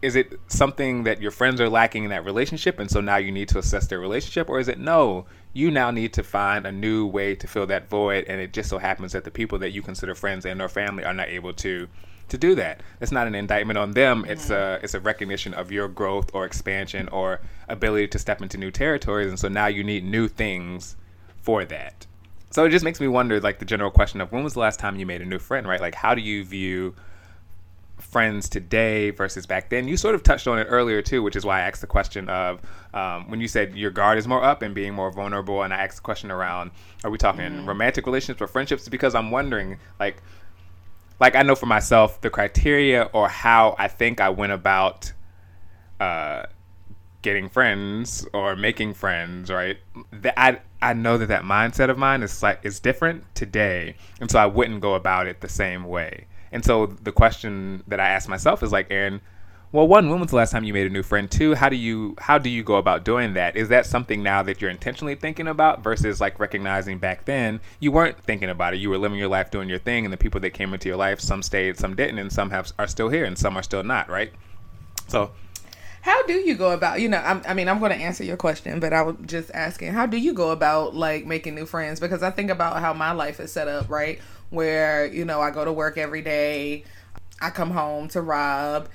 is 0.00 0.14
it 0.14 0.38
something 0.46 1.04
that 1.04 1.20
your 1.20 1.32
friends 1.32 1.60
are 1.60 1.68
lacking 1.68 2.04
in 2.04 2.10
that 2.10 2.24
relationship 2.24 2.78
and 2.78 2.90
so 2.90 3.00
now 3.00 3.16
you 3.16 3.32
need 3.32 3.48
to 3.48 3.58
assess 3.58 3.88
their 3.88 3.98
relationship 3.98 4.48
or 4.48 4.60
is 4.60 4.68
it 4.68 4.78
no 4.78 5.26
you 5.52 5.70
now 5.72 5.90
need 5.90 6.12
to 6.12 6.22
find 6.22 6.66
a 6.66 6.70
new 6.70 7.04
way 7.04 7.34
to 7.34 7.48
fill 7.48 7.66
that 7.66 7.88
void 7.88 8.24
and 8.28 8.40
it 8.40 8.52
just 8.52 8.68
so 8.68 8.78
happens 8.78 9.10
that 9.12 9.24
the 9.24 9.30
people 9.30 9.58
that 9.58 9.70
you 9.70 9.82
consider 9.82 10.14
friends 10.14 10.46
and 10.46 10.62
or 10.62 10.68
family 10.68 11.04
are 11.04 11.14
not 11.14 11.28
able 11.28 11.52
to 11.52 11.88
to 12.28 12.38
do 12.38 12.54
that. 12.54 12.82
It's 13.00 13.12
not 13.12 13.26
an 13.26 13.34
indictment 13.34 13.78
on 13.78 13.92
them. 13.92 14.24
It's 14.28 14.50
a 14.50 14.78
it's 14.82 14.94
a 14.94 15.00
recognition 15.00 15.54
of 15.54 15.72
your 15.72 15.88
growth 15.88 16.30
or 16.34 16.44
expansion 16.44 17.08
or 17.08 17.40
ability 17.68 18.08
to 18.08 18.18
step 18.18 18.42
into 18.42 18.58
new 18.58 18.70
territories, 18.70 19.28
and 19.28 19.38
so 19.38 19.48
now 19.48 19.66
you 19.66 19.82
need 19.84 20.04
new 20.04 20.28
things 20.28 20.96
for 21.40 21.64
that. 21.64 22.06
So 22.50 22.64
it 22.64 22.70
just 22.70 22.84
makes 22.84 23.00
me 23.00 23.08
wonder, 23.08 23.40
like 23.40 23.58
the 23.58 23.64
general 23.64 23.90
question 23.90 24.20
of 24.20 24.32
when 24.32 24.42
was 24.42 24.54
the 24.54 24.60
last 24.60 24.78
time 24.78 24.96
you 24.96 25.06
made 25.06 25.20
a 25.20 25.26
new 25.26 25.38
friend, 25.38 25.66
right? 25.66 25.80
Like 25.80 25.94
how 25.94 26.14
do 26.14 26.22
you 26.22 26.44
view 26.44 26.94
friends 27.98 28.48
today 28.48 29.10
versus 29.10 29.46
back 29.46 29.68
then? 29.70 29.86
You 29.88 29.96
sort 29.96 30.14
of 30.14 30.22
touched 30.22 30.46
on 30.46 30.58
it 30.58 30.64
earlier 30.64 31.02
too, 31.02 31.22
which 31.22 31.36
is 31.36 31.44
why 31.44 31.58
I 31.58 31.62
asked 31.62 31.80
the 31.80 31.86
question 31.86 32.28
of 32.28 32.60
um, 32.94 33.28
when 33.28 33.40
you 33.40 33.48
said 33.48 33.76
your 33.76 33.90
guard 33.90 34.18
is 34.18 34.26
more 34.26 34.42
up 34.42 34.62
and 34.62 34.74
being 34.74 34.94
more 34.94 35.10
vulnerable, 35.10 35.62
and 35.62 35.74
I 35.74 35.78
asked 35.78 35.96
the 35.96 36.02
question 36.02 36.30
around, 36.30 36.70
are 37.04 37.10
we 37.10 37.18
talking 37.18 37.42
mm-hmm. 37.42 37.68
romantic 37.68 38.06
relationships 38.06 38.40
or 38.40 38.46
friendships? 38.46 38.88
Because 38.88 39.14
I'm 39.14 39.30
wondering, 39.30 39.78
like 40.00 40.22
like 41.20 41.34
I 41.34 41.42
know 41.42 41.54
for 41.54 41.66
myself 41.66 42.20
the 42.20 42.30
criteria 42.30 43.04
or 43.12 43.28
how 43.28 43.74
I 43.78 43.88
think 43.88 44.20
I 44.20 44.28
went 44.30 44.52
about 44.52 45.12
uh, 46.00 46.44
getting 47.22 47.48
friends 47.48 48.26
or 48.32 48.56
making 48.56 48.94
friends, 48.94 49.50
right? 49.50 49.78
That 50.12 50.38
I 50.38 50.60
I 50.80 50.92
know 50.92 51.18
that 51.18 51.26
that 51.26 51.42
mindset 51.42 51.90
of 51.90 51.98
mine 51.98 52.22
is 52.22 52.42
like 52.42 52.60
is 52.62 52.80
different 52.80 53.24
today, 53.34 53.96
and 54.20 54.30
so 54.30 54.38
I 54.38 54.46
wouldn't 54.46 54.80
go 54.80 54.94
about 54.94 55.26
it 55.26 55.40
the 55.40 55.48
same 55.48 55.84
way. 55.84 56.26
And 56.52 56.64
so 56.64 56.86
the 56.86 57.12
question 57.12 57.82
that 57.88 58.00
I 58.00 58.08
ask 58.08 58.28
myself 58.28 58.62
is 58.62 58.72
like, 58.72 58.86
Aaron, 58.90 59.20
well, 59.70 59.86
one, 59.86 60.08
when 60.08 60.18
was 60.18 60.30
the 60.30 60.36
last 60.36 60.50
time 60.50 60.64
you 60.64 60.72
made 60.72 60.86
a 60.86 60.90
new 60.90 61.02
friend? 61.02 61.30
Two, 61.30 61.54
how 61.54 61.68
do 61.68 61.76
you 61.76 62.14
how 62.18 62.38
do 62.38 62.48
you 62.48 62.62
go 62.62 62.76
about 62.76 63.04
doing 63.04 63.34
that? 63.34 63.54
Is 63.54 63.68
that 63.68 63.84
something 63.84 64.22
now 64.22 64.42
that 64.42 64.62
you're 64.62 64.70
intentionally 64.70 65.14
thinking 65.14 65.46
about 65.46 65.84
versus 65.84 66.22
like 66.22 66.40
recognizing 66.40 66.98
back 66.98 67.26
then 67.26 67.60
you 67.78 67.92
weren't 67.92 68.18
thinking 68.18 68.48
about 68.48 68.72
it. 68.72 68.78
You 68.78 68.88
were 68.88 68.96
living 68.96 69.18
your 69.18 69.28
life 69.28 69.50
doing 69.50 69.68
your 69.68 69.78
thing, 69.78 70.06
and 70.06 70.12
the 70.12 70.16
people 70.16 70.40
that 70.40 70.50
came 70.50 70.72
into 70.72 70.88
your 70.88 70.96
life, 70.96 71.20
some 71.20 71.42
stayed, 71.42 71.76
some 71.76 71.94
didn't, 71.94 72.18
and 72.18 72.32
some 72.32 72.48
have 72.50 72.72
are 72.78 72.86
still 72.86 73.10
here, 73.10 73.26
and 73.26 73.38
some 73.38 73.58
are 73.58 73.62
still 73.62 73.82
not, 73.82 74.08
right? 74.08 74.32
So, 75.06 75.32
how 76.00 76.22
do 76.24 76.32
you 76.32 76.54
go 76.54 76.70
about? 76.70 77.02
You 77.02 77.10
know, 77.10 77.18
I'm, 77.18 77.42
I 77.46 77.52
mean, 77.52 77.68
I'm 77.68 77.78
going 77.78 77.92
to 77.92 77.98
answer 77.98 78.24
your 78.24 78.38
question, 78.38 78.80
but 78.80 78.94
I 78.94 79.02
was 79.02 79.16
just 79.26 79.50
asking, 79.52 79.92
how 79.92 80.06
do 80.06 80.16
you 80.16 80.32
go 80.32 80.50
about 80.50 80.94
like 80.94 81.26
making 81.26 81.54
new 81.54 81.66
friends? 81.66 82.00
Because 82.00 82.22
I 82.22 82.30
think 82.30 82.50
about 82.50 82.80
how 82.80 82.94
my 82.94 83.12
life 83.12 83.38
is 83.38 83.52
set 83.52 83.68
up, 83.68 83.90
right? 83.90 84.18
Where 84.48 85.04
you 85.04 85.26
know 85.26 85.42
I 85.42 85.50
go 85.50 85.66
to 85.66 85.72
work 85.72 85.98
every 85.98 86.22
day. 86.22 86.84
I 87.40 87.50
come 87.50 87.70
home 87.70 88.08
to 88.08 88.22
Rob 88.22 88.88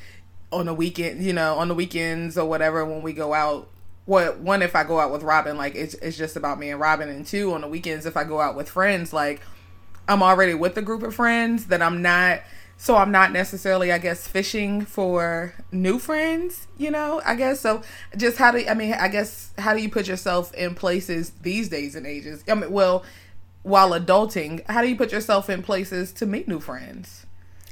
on 0.53 0.65
the 0.65 0.73
weekend, 0.73 1.23
you 1.23 1.33
know, 1.33 1.55
on 1.55 1.67
the 1.67 1.75
weekends 1.75 2.37
or 2.37 2.47
whatever 2.47 2.85
when 2.85 3.01
we 3.01 3.13
go 3.13 3.33
out. 3.33 3.69
What 4.05 4.39
one 4.39 4.61
if 4.61 4.75
I 4.75 4.83
go 4.83 4.99
out 4.99 5.11
with 5.13 5.23
Robin, 5.23 5.55
like 5.57 5.75
it's 5.75 5.93
it's 5.95 6.17
just 6.17 6.35
about 6.35 6.59
me 6.59 6.69
and 6.69 6.79
Robin, 6.79 7.07
and 7.07 7.25
two 7.25 7.53
on 7.53 7.61
the 7.61 7.69
weekends 7.69 8.05
if 8.05 8.17
I 8.17 8.25
go 8.25 8.41
out 8.41 8.55
with 8.55 8.69
friends, 8.69 9.13
like 9.13 9.41
I'm 10.07 10.21
already 10.21 10.53
with 10.53 10.77
a 10.77 10.81
group 10.81 11.03
of 11.03 11.15
friends 11.15 11.67
that 11.67 11.81
I'm 11.81 12.01
not. 12.01 12.41
So 12.75 12.97
I'm 12.97 13.11
not 13.11 13.31
necessarily, 13.31 13.93
I 13.93 13.99
guess, 13.99 14.27
fishing 14.27 14.83
for 14.83 15.53
new 15.71 15.99
friends. 15.99 16.67
You 16.77 16.91
know, 16.91 17.21
I 17.23 17.35
guess 17.35 17.61
so. 17.61 17.81
Just 18.17 18.37
how 18.37 18.51
do 18.51 18.65
I 18.67 18.73
mean? 18.73 18.93
I 18.93 19.07
guess 19.07 19.51
how 19.57 19.73
do 19.73 19.81
you 19.81 19.89
put 19.89 20.07
yourself 20.07 20.53
in 20.53 20.75
places 20.75 21.31
these 21.41 21.69
days 21.69 21.95
and 21.95 22.05
ages? 22.05 22.43
I 22.49 22.55
mean, 22.55 22.71
well, 22.71 23.05
while 23.61 23.91
adulting, 23.91 24.65
how 24.67 24.81
do 24.81 24.89
you 24.89 24.97
put 24.97 25.13
yourself 25.13 25.49
in 25.49 25.63
places 25.63 26.11
to 26.13 26.25
meet 26.25 26.47
new 26.49 26.59
friends? 26.59 27.25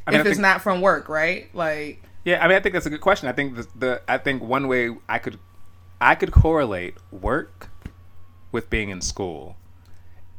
I 0.08 0.12
mean, 0.12 0.22
if 0.22 0.28
it's 0.28 0.36
think- 0.36 0.44
not 0.44 0.62
from 0.62 0.80
work, 0.80 1.10
right? 1.10 1.54
Like 1.54 2.02
yeah, 2.24 2.44
I 2.44 2.48
mean, 2.48 2.58
I 2.58 2.60
think 2.60 2.74
that's 2.74 2.86
a 2.86 2.90
good 2.90 3.02
question. 3.02 3.28
I 3.28 3.32
think 3.32 3.56
the, 3.56 3.68
the 3.76 4.02
I 4.08 4.18
think 4.18 4.44
one 4.44 4.68
way 4.68 4.96
I 5.10 5.20
could 5.20 5.40
I 6.00 6.16
could 6.16 6.32
correlate 6.32 6.96
work 7.12 7.70
with 8.52 8.70
being 8.70 8.90
in 8.90 9.02
school. 9.02 9.56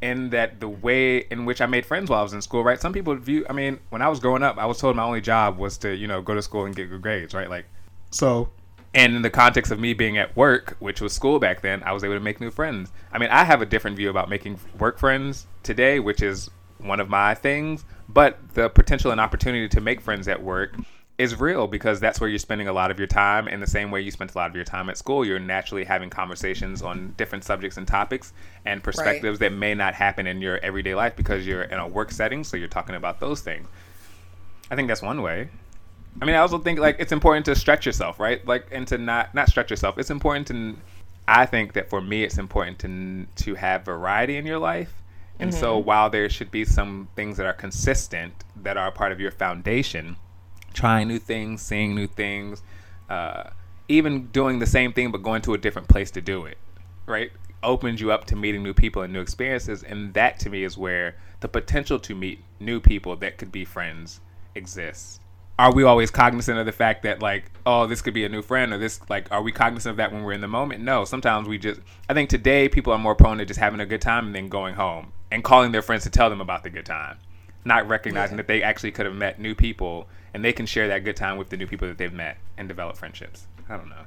In 0.00 0.30
that 0.30 0.58
the 0.58 0.68
way 0.68 1.18
in 1.18 1.44
which 1.44 1.60
I 1.60 1.66
made 1.66 1.86
friends 1.86 2.10
while 2.10 2.20
I 2.20 2.22
was 2.22 2.32
in 2.32 2.42
school, 2.42 2.64
right? 2.64 2.80
Some 2.80 2.92
people 2.92 3.14
view 3.16 3.46
I 3.48 3.52
mean, 3.52 3.78
when 3.90 4.02
I 4.02 4.08
was 4.08 4.20
growing 4.20 4.42
up, 4.42 4.58
I 4.58 4.66
was 4.66 4.78
told 4.78 4.96
my 4.96 5.04
only 5.04 5.20
job 5.20 5.58
was 5.58 5.78
to, 5.78 5.94
you 5.94 6.08
know, 6.08 6.20
go 6.20 6.34
to 6.34 6.42
school 6.42 6.64
and 6.64 6.74
get 6.74 6.90
good 6.90 7.02
grades, 7.02 7.34
right? 7.34 7.48
Like 7.48 7.66
so 8.10 8.50
and 8.94 9.16
in 9.16 9.22
the 9.22 9.30
context 9.30 9.72
of 9.72 9.80
me 9.80 9.94
being 9.94 10.18
at 10.18 10.36
work, 10.36 10.76
which 10.78 11.00
was 11.00 11.12
school 11.12 11.38
back 11.38 11.62
then, 11.62 11.82
I 11.82 11.92
was 11.92 12.04
able 12.04 12.14
to 12.14 12.20
make 12.20 12.40
new 12.40 12.50
friends. 12.50 12.92
I 13.10 13.18
mean, 13.18 13.30
I 13.30 13.44
have 13.44 13.62
a 13.62 13.66
different 13.66 13.96
view 13.96 14.10
about 14.10 14.28
making 14.28 14.58
work 14.78 14.98
friends 14.98 15.46
today, 15.62 15.98
which 15.98 16.20
is 16.20 16.50
one 16.78 17.00
of 17.00 17.08
my 17.08 17.34
things, 17.34 17.84
but 18.08 18.38
the 18.54 18.68
potential 18.68 19.10
and 19.10 19.20
opportunity 19.20 19.68
to 19.68 19.80
make 19.80 20.00
friends 20.00 20.28
at 20.28 20.42
work 20.42 20.76
is 21.22 21.38
real 21.38 21.68
because 21.68 22.00
that's 22.00 22.20
where 22.20 22.28
you're 22.28 22.38
spending 22.38 22.66
a 22.66 22.72
lot 22.72 22.90
of 22.90 22.98
your 22.98 23.06
time. 23.06 23.46
In 23.46 23.60
the 23.60 23.66
same 23.66 23.90
way 23.90 24.00
you 24.00 24.10
spent 24.10 24.34
a 24.34 24.38
lot 24.38 24.50
of 24.50 24.56
your 24.56 24.64
time 24.64 24.90
at 24.90 24.98
school 24.98 25.24
you're 25.24 25.38
naturally 25.38 25.84
having 25.84 26.10
conversations 26.10 26.82
on 26.82 27.14
different 27.16 27.44
subjects 27.44 27.76
and 27.76 27.86
topics 27.86 28.32
and 28.64 28.82
perspectives 28.82 29.40
right. 29.40 29.50
that 29.50 29.56
may 29.56 29.74
not 29.74 29.94
happen 29.94 30.26
in 30.26 30.42
your 30.42 30.58
everyday 30.58 30.94
life 30.94 31.14
because 31.14 31.46
you're 31.46 31.62
in 31.62 31.78
a 31.78 31.86
work 31.86 32.10
setting 32.10 32.42
so 32.42 32.56
you're 32.56 32.68
talking 32.68 32.96
about 32.96 33.20
those 33.20 33.40
things. 33.40 33.68
I 34.70 34.76
think 34.76 34.88
that's 34.88 35.02
one 35.02 35.22
way. 35.22 35.48
I 36.20 36.26
mean 36.26 36.34
i 36.34 36.38
also 36.38 36.58
think 36.58 36.78
like 36.78 36.96
it's 36.98 37.12
important 37.12 37.46
to 37.46 37.54
stretch 37.54 37.86
yourself 37.86 38.20
right? 38.20 38.46
Like 38.46 38.66
and 38.70 38.86
to 38.88 38.98
not 38.98 39.34
not 39.34 39.48
stretch 39.48 39.70
yourself. 39.70 39.98
It's 39.98 40.10
important 40.10 40.46
to 40.48 40.76
i 41.28 41.46
think 41.46 41.74
that 41.74 41.88
for 41.88 42.00
me 42.00 42.24
it's 42.24 42.36
important 42.36 42.78
to 42.80 43.26
to 43.44 43.54
have 43.54 43.84
variety 43.84 44.36
in 44.36 44.44
your 44.44 44.58
life. 44.58 44.92
And 45.38 45.50
mm-hmm. 45.50 45.60
so 45.60 45.78
while 45.78 46.10
there 46.10 46.28
should 46.28 46.50
be 46.50 46.64
some 46.64 47.08
things 47.16 47.36
that 47.36 47.46
are 47.46 47.52
consistent 47.54 48.44
that 48.56 48.76
are 48.76 48.90
part 48.90 49.12
of 49.12 49.20
your 49.20 49.30
foundation 49.30 50.16
trying 50.72 51.08
new 51.08 51.18
things, 51.18 51.62
seeing 51.62 51.94
new 51.94 52.06
things, 52.06 52.62
uh, 53.08 53.50
even 53.88 54.26
doing 54.28 54.58
the 54.58 54.66
same 54.66 54.92
thing 54.92 55.10
but 55.10 55.22
going 55.22 55.42
to 55.42 55.54
a 55.54 55.58
different 55.58 55.88
place 55.88 56.10
to 56.12 56.20
do 56.20 56.44
it, 56.46 56.58
right? 57.06 57.30
Opens 57.62 58.00
you 58.00 58.10
up 58.10 58.24
to 58.26 58.36
meeting 58.36 58.62
new 58.62 58.74
people 58.74 59.02
and 59.02 59.12
new 59.12 59.20
experiences, 59.20 59.82
and 59.82 60.14
that 60.14 60.38
to 60.40 60.50
me 60.50 60.64
is 60.64 60.76
where 60.76 61.16
the 61.40 61.48
potential 61.48 61.98
to 62.00 62.14
meet 62.14 62.42
new 62.58 62.80
people 62.80 63.16
that 63.16 63.38
could 63.38 63.52
be 63.52 63.64
friends 63.64 64.20
exists. 64.54 65.20
Are 65.58 65.72
we 65.72 65.84
always 65.84 66.10
cognizant 66.10 66.58
of 66.58 66.66
the 66.66 66.72
fact 66.72 67.02
that 67.02 67.20
like, 67.20 67.50
oh, 67.66 67.86
this 67.86 68.00
could 68.00 68.14
be 68.14 68.24
a 68.24 68.28
new 68.28 68.42
friend, 68.42 68.72
or 68.72 68.78
this 68.78 69.00
like, 69.08 69.30
are 69.30 69.42
we 69.42 69.52
cognizant 69.52 69.90
of 69.90 69.96
that 69.98 70.12
when 70.12 70.22
we're 70.22 70.32
in 70.32 70.40
the 70.40 70.48
moment? 70.48 70.82
No, 70.82 71.04
sometimes 71.04 71.46
we 71.46 71.58
just. 71.58 71.80
I 72.08 72.14
think 72.14 72.30
today 72.30 72.68
people 72.68 72.92
are 72.92 72.98
more 72.98 73.14
prone 73.14 73.38
to 73.38 73.44
just 73.44 73.60
having 73.60 73.80
a 73.80 73.86
good 73.86 74.00
time 74.00 74.26
and 74.26 74.34
then 74.34 74.48
going 74.48 74.74
home 74.74 75.12
and 75.30 75.44
calling 75.44 75.72
their 75.72 75.82
friends 75.82 76.04
to 76.04 76.10
tell 76.10 76.30
them 76.30 76.40
about 76.40 76.62
the 76.62 76.70
good 76.70 76.86
time, 76.86 77.18
not 77.64 77.86
recognizing 77.86 78.36
yeah. 78.36 78.42
that 78.42 78.48
they 78.48 78.62
actually 78.62 78.92
could 78.92 79.06
have 79.06 79.14
met 79.14 79.38
new 79.38 79.54
people 79.54 80.08
and 80.34 80.44
they 80.44 80.52
can 80.52 80.66
share 80.66 80.88
that 80.88 81.04
good 81.04 81.16
time 81.16 81.36
with 81.36 81.50
the 81.50 81.56
new 81.56 81.66
people 81.66 81.88
that 81.88 81.98
they've 81.98 82.12
met 82.12 82.38
and 82.56 82.68
develop 82.68 82.96
friendships. 82.96 83.46
I 83.68 83.76
don't 83.76 83.88
know. 83.88 84.04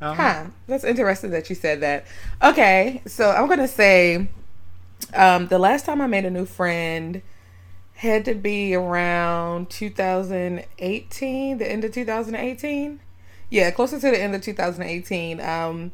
Um, 0.00 0.16
huh. 0.16 0.44
That's 0.66 0.84
interesting 0.84 1.30
that 1.30 1.48
you 1.48 1.56
said 1.56 1.80
that. 1.80 2.06
Okay, 2.42 3.02
so 3.06 3.30
I'm 3.30 3.48
gonna 3.48 3.68
say, 3.68 4.28
um, 5.14 5.48
the 5.48 5.58
last 5.58 5.86
time 5.86 6.00
I 6.00 6.06
made 6.06 6.24
a 6.24 6.30
new 6.30 6.46
friend 6.46 7.22
had 7.94 8.24
to 8.24 8.34
be 8.34 8.74
around 8.74 9.70
2018, 9.70 11.58
the 11.58 11.70
end 11.70 11.84
of 11.84 11.92
2018. 11.92 13.00
Yeah, 13.50 13.70
closer 13.70 13.98
to 13.98 14.10
the 14.10 14.20
end 14.20 14.34
of 14.34 14.42
2018. 14.42 15.40
Um, 15.40 15.90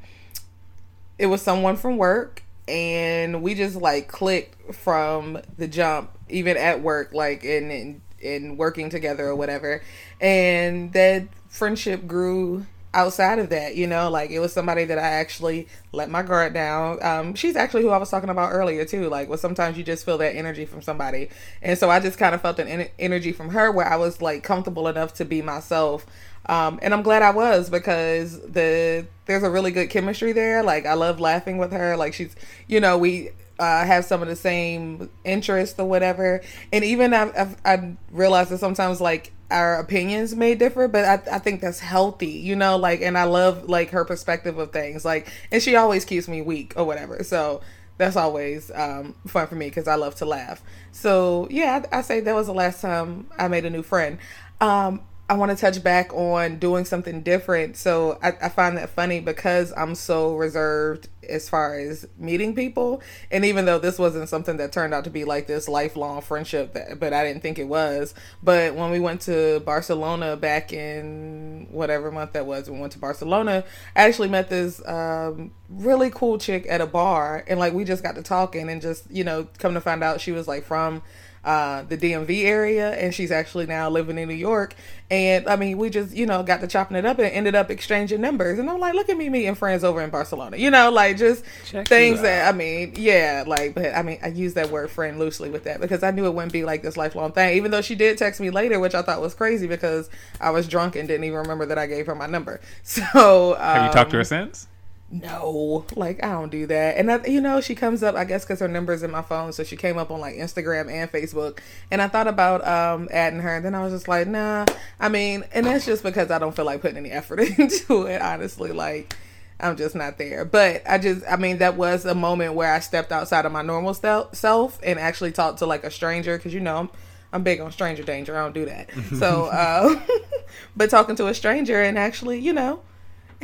it 1.18 1.26
was 1.26 1.40
someone 1.40 1.76
from 1.76 1.96
work 1.96 2.42
and 2.66 3.42
we 3.42 3.54
just 3.54 3.76
like 3.76 4.08
clicked 4.08 4.74
from 4.74 5.38
the 5.56 5.68
jump, 5.68 6.10
even 6.28 6.56
at 6.56 6.82
work, 6.82 7.12
like 7.12 7.44
and, 7.44 7.70
in, 7.70 8.02
in 8.24 8.56
working 8.56 8.90
together 8.90 9.26
or 9.28 9.36
whatever, 9.36 9.82
and 10.20 10.92
that 10.92 11.28
friendship 11.48 12.06
grew 12.06 12.66
outside 12.94 13.38
of 13.40 13.50
that, 13.50 13.74
you 13.74 13.86
know, 13.86 14.08
like 14.08 14.30
it 14.30 14.38
was 14.38 14.52
somebody 14.52 14.84
that 14.84 14.98
I 14.98 15.02
actually 15.02 15.66
let 15.92 16.08
my 16.08 16.22
guard 16.22 16.54
down. 16.54 17.02
Um, 17.02 17.34
she's 17.34 17.56
actually 17.56 17.82
who 17.82 17.90
I 17.90 17.98
was 17.98 18.08
talking 18.08 18.30
about 18.30 18.52
earlier 18.52 18.84
too. 18.84 19.08
Like, 19.08 19.28
well, 19.28 19.36
sometimes 19.36 19.76
you 19.76 19.84
just 19.84 20.04
feel 20.04 20.16
that 20.18 20.36
energy 20.36 20.64
from 20.64 20.80
somebody, 20.80 21.28
and 21.60 21.76
so 21.76 21.90
I 21.90 22.00
just 22.00 22.18
kind 22.18 22.34
of 22.34 22.40
felt 22.40 22.58
an 22.58 22.68
en- 22.68 22.88
energy 22.98 23.32
from 23.32 23.50
her 23.50 23.70
where 23.70 23.86
I 23.86 23.96
was 23.96 24.22
like 24.22 24.42
comfortable 24.44 24.88
enough 24.88 25.12
to 25.14 25.24
be 25.24 25.42
myself. 25.42 26.06
Um, 26.46 26.78
and 26.82 26.92
I'm 26.92 27.02
glad 27.02 27.22
I 27.22 27.30
was 27.30 27.70
because 27.70 28.40
the 28.40 29.06
there's 29.26 29.42
a 29.42 29.50
really 29.50 29.70
good 29.70 29.90
chemistry 29.90 30.32
there. 30.32 30.62
Like 30.62 30.86
I 30.86 30.94
love 30.94 31.18
laughing 31.18 31.58
with 31.58 31.72
her. 31.72 31.96
Like 31.96 32.14
she's, 32.14 32.36
you 32.68 32.80
know, 32.80 32.96
we 32.96 33.30
uh, 33.58 33.84
have 33.84 34.04
some 34.04 34.22
of 34.22 34.28
the 34.28 34.36
same 34.36 35.10
interests 35.24 35.78
or 35.78 35.88
whatever. 35.88 36.42
And 36.72 36.84
even 36.84 37.14
I've, 37.14 37.36
I've, 37.36 37.56
I 37.64 37.96
realized 38.10 38.50
that 38.50 38.58
sometimes 38.58 39.00
like 39.00 39.32
our 39.50 39.78
opinions 39.78 40.34
may 40.34 40.54
differ, 40.54 40.88
but 40.88 41.04
I, 41.04 41.36
I 41.36 41.38
think 41.38 41.60
that's 41.60 41.78
healthy, 41.78 42.30
you 42.30 42.56
know, 42.56 42.76
like, 42.76 43.00
and 43.02 43.16
I 43.16 43.24
love 43.24 43.68
like 43.68 43.90
her 43.90 44.04
perspective 44.04 44.58
of 44.58 44.72
things. 44.72 45.04
Like, 45.04 45.28
and 45.52 45.62
she 45.62 45.76
always 45.76 46.04
keeps 46.04 46.28
me 46.28 46.42
weak 46.42 46.74
or 46.76 46.84
whatever. 46.84 47.22
So 47.22 47.60
that's 47.96 48.16
always 48.16 48.70
um, 48.74 49.14
fun 49.26 49.46
for 49.46 49.54
me 49.54 49.68
because 49.68 49.86
I 49.86 49.94
love 49.94 50.16
to 50.16 50.26
laugh. 50.26 50.62
So 50.92 51.46
yeah, 51.50 51.84
I, 51.92 51.98
I, 51.98 52.02
say 52.02 52.20
that 52.20 52.34
was 52.34 52.48
the 52.48 52.54
last 52.54 52.80
time 52.80 53.28
I 53.38 53.48
made 53.48 53.64
a 53.64 53.70
new 53.70 53.82
friend. 53.82 54.18
Um, 54.60 55.02
I 55.26 55.34
want 55.34 55.50
to 55.52 55.56
touch 55.56 55.82
back 55.82 56.12
on 56.12 56.58
doing 56.58 56.84
something 56.84 57.22
different. 57.22 57.78
So 57.78 58.18
I, 58.22 58.32
I, 58.42 58.48
find 58.50 58.76
that 58.76 58.90
funny 58.90 59.20
because 59.20 59.72
I'm 59.74 59.94
so 59.94 60.36
reserved 60.36 61.08
as 61.26 61.48
far 61.48 61.78
as 61.78 62.06
meeting 62.18 62.54
people. 62.54 63.00
And 63.30 63.42
even 63.46 63.64
though 63.64 63.78
this 63.78 63.98
wasn't 63.98 64.28
something 64.28 64.58
that 64.58 64.70
turned 64.70 64.92
out 64.92 65.04
to 65.04 65.10
be 65.10 65.24
like 65.24 65.46
this 65.46 65.66
lifelong 65.66 66.20
friendship, 66.20 66.74
that, 66.74 67.00
but 67.00 67.14
I 67.14 67.24
didn't 67.24 67.40
think 67.40 67.58
it 67.58 67.68
was. 67.68 68.14
But 68.42 68.74
when 68.74 68.90
we 68.90 69.00
went 69.00 69.22
to 69.22 69.60
Barcelona 69.60 70.36
back 70.36 70.74
in 70.74 71.68
whatever 71.70 72.12
month 72.12 72.34
that 72.34 72.44
was, 72.44 72.68
we 72.68 72.78
went 72.78 72.92
to 72.92 72.98
Barcelona, 72.98 73.64
I 73.96 74.02
actually 74.02 74.28
met 74.28 74.50
this 74.50 74.86
um, 74.86 75.52
really 75.70 76.10
cool 76.10 76.36
chick 76.36 76.66
at 76.68 76.82
a 76.82 76.86
bar. 76.86 77.44
And 77.48 77.58
like 77.58 77.72
we 77.72 77.84
just 77.84 78.02
got 78.02 78.16
to 78.16 78.22
talking 78.22 78.68
and 78.68 78.82
just, 78.82 79.10
you 79.10 79.24
know, 79.24 79.48
come 79.58 79.72
to 79.72 79.80
find 79.80 80.04
out 80.04 80.20
she 80.20 80.32
was 80.32 80.46
like 80.46 80.64
from 80.64 81.00
uh, 81.44 81.82
the 81.82 81.96
DMV 81.96 82.44
area, 82.44 82.92
and 82.92 83.14
she's 83.14 83.30
actually 83.30 83.66
now 83.66 83.90
living 83.90 84.18
in 84.18 84.28
New 84.28 84.34
York. 84.34 84.74
And 85.10 85.46
I 85.46 85.56
mean, 85.56 85.76
we 85.76 85.90
just 85.90 86.14
you 86.14 86.24
know 86.26 86.42
got 86.42 86.60
to 86.62 86.66
chopping 86.66 86.96
it 86.96 87.04
up 87.04 87.18
and 87.18 87.26
ended 87.28 87.54
up 87.54 87.70
exchanging 87.70 88.20
numbers. 88.20 88.58
And 88.58 88.68
I'm 88.70 88.80
like, 88.80 88.94
look 88.94 89.08
at 89.08 89.16
me 89.16 89.28
meeting 89.28 89.54
friends 89.54 89.84
over 89.84 90.00
in 90.00 90.10
Barcelona. 90.10 90.56
You 90.56 90.70
know, 90.70 90.90
like 90.90 91.18
just 91.18 91.44
Check 91.66 91.86
things 91.86 92.22
that 92.22 92.52
I 92.52 92.56
mean, 92.56 92.94
yeah, 92.96 93.44
like. 93.46 93.74
But 93.74 93.94
I 93.94 94.02
mean, 94.02 94.18
I 94.22 94.28
use 94.28 94.54
that 94.54 94.70
word 94.70 94.90
friend 94.90 95.18
loosely 95.18 95.50
with 95.50 95.64
that 95.64 95.80
because 95.80 96.02
I 96.02 96.10
knew 96.10 96.26
it 96.26 96.34
wouldn't 96.34 96.52
be 96.52 96.64
like 96.64 96.82
this 96.82 96.96
lifelong 96.96 97.32
thing. 97.32 97.56
Even 97.56 97.70
though 97.70 97.82
she 97.82 97.94
did 97.94 98.16
text 98.16 98.40
me 98.40 98.50
later, 98.50 98.80
which 98.80 98.94
I 98.94 99.02
thought 99.02 99.20
was 99.20 99.34
crazy 99.34 99.66
because 99.66 100.08
I 100.40 100.50
was 100.50 100.66
drunk 100.66 100.96
and 100.96 101.06
didn't 101.06 101.24
even 101.24 101.38
remember 101.38 101.66
that 101.66 101.78
I 101.78 101.86
gave 101.86 102.06
her 102.06 102.14
my 102.14 102.26
number. 102.26 102.60
So 102.84 103.54
um, 103.54 103.60
have 103.60 103.86
you 103.86 103.92
talked 103.92 104.10
to 104.10 104.16
her 104.16 104.20
um, 104.20 104.24
since? 104.24 104.68
No. 105.10 105.84
Like 105.94 106.24
i 106.24 106.32
don't 106.32 106.50
do 106.50 106.66
that. 106.66 106.96
And 106.96 107.08
that 107.08 107.28
you 107.28 107.40
know 107.40 107.60
she 107.60 107.74
comes 107.74 108.02
up 108.02 108.14
i 108.14 108.24
guess 108.24 108.44
because 108.44 108.60
her 108.60 108.68
number's 108.68 109.02
in 109.02 109.10
my 109.10 109.22
phone 109.22 109.52
so 109.52 109.62
she 109.62 109.76
came 109.76 109.98
up 109.98 110.10
on 110.10 110.20
like 110.20 110.36
instagram 110.36 110.90
and 110.90 111.10
facebook. 111.10 111.58
And 111.90 112.02
i 112.02 112.08
thought 112.08 112.26
about 112.26 112.66
um 112.66 113.08
adding 113.12 113.40
her 113.40 113.56
and 113.56 113.64
then 113.64 113.74
i 113.74 113.82
was 113.82 113.92
just 113.92 114.08
like 114.08 114.26
nah. 114.26 114.66
I 114.98 115.08
mean 115.08 115.44
and 115.52 115.66
that's 115.66 115.84
just 115.86 116.02
because 116.02 116.30
i 116.30 116.38
don't 116.38 116.54
feel 116.54 116.64
like 116.64 116.80
putting 116.80 116.96
any 116.96 117.10
effort 117.10 117.40
into 117.58 118.06
it 118.06 118.20
honestly. 118.20 118.72
Like 118.72 119.16
i'm 119.60 119.76
just 119.76 119.94
not 119.94 120.18
there. 120.18 120.44
But 120.44 120.82
i 120.86 120.98
just 120.98 121.24
i 121.28 121.36
mean 121.36 121.58
that 121.58 121.76
was 121.76 122.04
a 122.04 122.14
moment 122.14 122.54
where 122.54 122.72
i 122.72 122.80
stepped 122.80 123.12
outside 123.12 123.46
of 123.46 123.52
my 123.52 123.62
normal 123.62 123.94
self 123.94 124.80
and 124.82 124.98
actually 124.98 125.32
talked 125.32 125.58
to 125.58 125.66
like 125.66 125.84
a 125.84 125.90
stranger 125.90 126.36
because 126.36 126.52
you 126.54 126.60
know 126.60 126.76
I'm, 126.78 126.90
I'm 127.32 127.42
big 127.42 127.60
on 127.60 127.70
stranger 127.72 128.02
danger. 128.02 128.36
I 128.36 128.42
don't 128.42 128.54
do 128.54 128.64
that. 128.66 128.90
So 129.18 129.44
uh 129.46 130.00
but 130.76 130.90
talking 130.90 131.14
to 131.16 131.28
a 131.28 131.34
stranger 131.34 131.80
and 131.80 131.98
actually 131.98 132.40
you 132.40 132.52
know 132.52 132.80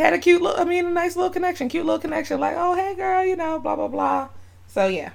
had 0.00 0.12
a 0.12 0.18
cute 0.18 0.42
little, 0.42 0.60
I 0.60 0.64
mean, 0.64 0.86
a 0.86 0.90
nice 0.90 1.16
little 1.16 1.30
connection, 1.30 1.68
cute 1.68 1.84
little 1.84 2.00
connection. 2.00 2.40
Like, 2.40 2.54
oh, 2.56 2.74
hey, 2.74 2.94
girl, 2.94 3.24
you 3.24 3.36
know, 3.36 3.58
blah 3.58 3.76
blah 3.76 3.88
blah. 3.88 4.28
So 4.66 4.86
yeah. 4.86 5.12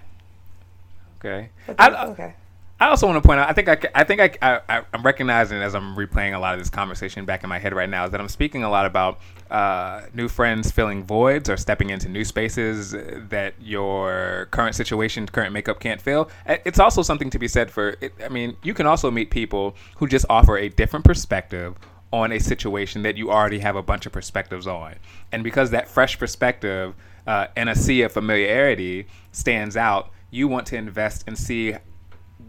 Okay. 1.19 1.49
I, 1.79 2.05
okay. 2.07 2.35
I 2.79 2.89
also 2.89 3.07
want 3.07 3.21
to 3.23 3.25
point 3.25 3.39
out. 3.39 3.49
I 3.49 3.53
think 3.53 3.69
I, 3.69 3.77
I 3.95 4.03
think 4.03 4.19
I, 4.41 4.59
I, 4.67 4.81
am 4.93 5.01
recognizing 5.01 5.61
as 5.61 5.75
I'm 5.75 5.95
replaying 5.95 6.35
a 6.35 6.39
lot 6.39 6.53
of 6.53 6.59
this 6.59 6.69
conversation 6.69 7.23
back 7.23 7.43
in 7.43 7.49
my 7.49 7.57
head 7.57 7.73
right 7.73 7.89
now 7.89 8.03
is 8.03 8.11
that 8.11 8.19
I'm 8.19 8.27
speaking 8.27 8.65
a 8.65 8.69
lot 8.69 8.85
about 8.85 9.21
uh, 9.49 10.01
new 10.13 10.27
friends 10.27 10.71
filling 10.71 11.01
voids 11.01 11.49
or 11.49 11.55
stepping 11.55 11.89
into 11.89 12.09
new 12.09 12.25
spaces 12.25 12.91
that 12.91 13.53
your 13.61 14.49
current 14.51 14.75
situation, 14.75 15.25
current 15.25 15.53
makeup 15.53 15.79
can't 15.79 16.01
fill. 16.01 16.29
It's 16.45 16.77
also 16.77 17.01
something 17.01 17.29
to 17.29 17.39
be 17.39 17.47
said 17.47 17.71
for. 17.71 17.95
It, 18.01 18.13
I 18.21 18.27
mean, 18.27 18.57
you 18.61 18.73
can 18.73 18.85
also 18.85 19.09
meet 19.09 19.29
people 19.29 19.77
who 19.95 20.07
just 20.07 20.25
offer 20.29 20.57
a 20.57 20.67
different 20.67 21.05
perspective 21.05 21.75
on 22.15 22.31
a 22.31 22.39
situation 22.39 23.01
that 23.03 23.17
you 23.17 23.29
already 23.29 23.59
have 23.59 23.75
a 23.75 23.83
bunch 23.83 24.05
of 24.05 24.11
perspectives 24.13 24.67
on. 24.67 24.95
And 25.33 25.43
because 25.43 25.71
that 25.71 25.89
fresh 25.89 26.17
perspective 26.17 26.95
uh, 27.27 27.47
and 27.57 27.69
a 27.69 27.75
sea 27.75 28.03
of 28.03 28.13
familiarity 28.13 29.07
stands 29.33 29.75
out, 29.75 30.11
you 30.31 30.47
want 30.47 30.65
to 30.67 30.77
invest 30.77 31.25
and 31.27 31.37
see 31.37 31.75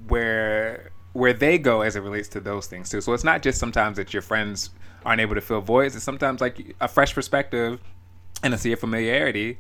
where 0.06 0.90
where 1.14 1.32
they 1.32 1.56
go 1.58 1.80
as 1.80 1.96
it 1.96 2.00
relates 2.00 2.28
to 2.28 2.40
those 2.40 2.66
things 2.66 2.90
too. 2.90 3.00
So 3.00 3.12
it's 3.12 3.24
not 3.24 3.42
just 3.42 3.58
sometimes 3.58 3.96
that 3.96 4.12
your 4.12 4.22
friends 4.22 4.70
aren't 5.04 5.20
able 5.20 5.34
to 5.34 5.40
fill 5.40 5.62
voids. 5.62 5.96
It's 5.96 6.04
sometimes 6.04 6.40
like 6.40 6.76
a 6.80 6.88
fresh 6.88 7.14
perspective 7.14 7.80
and 8.42 8.52
a 8.52 8.58
sea 8.58 8.72
of 8.72 8.80
familiarity 8.80 9.58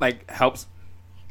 like 0.00 0.30
helps 0.30 0.66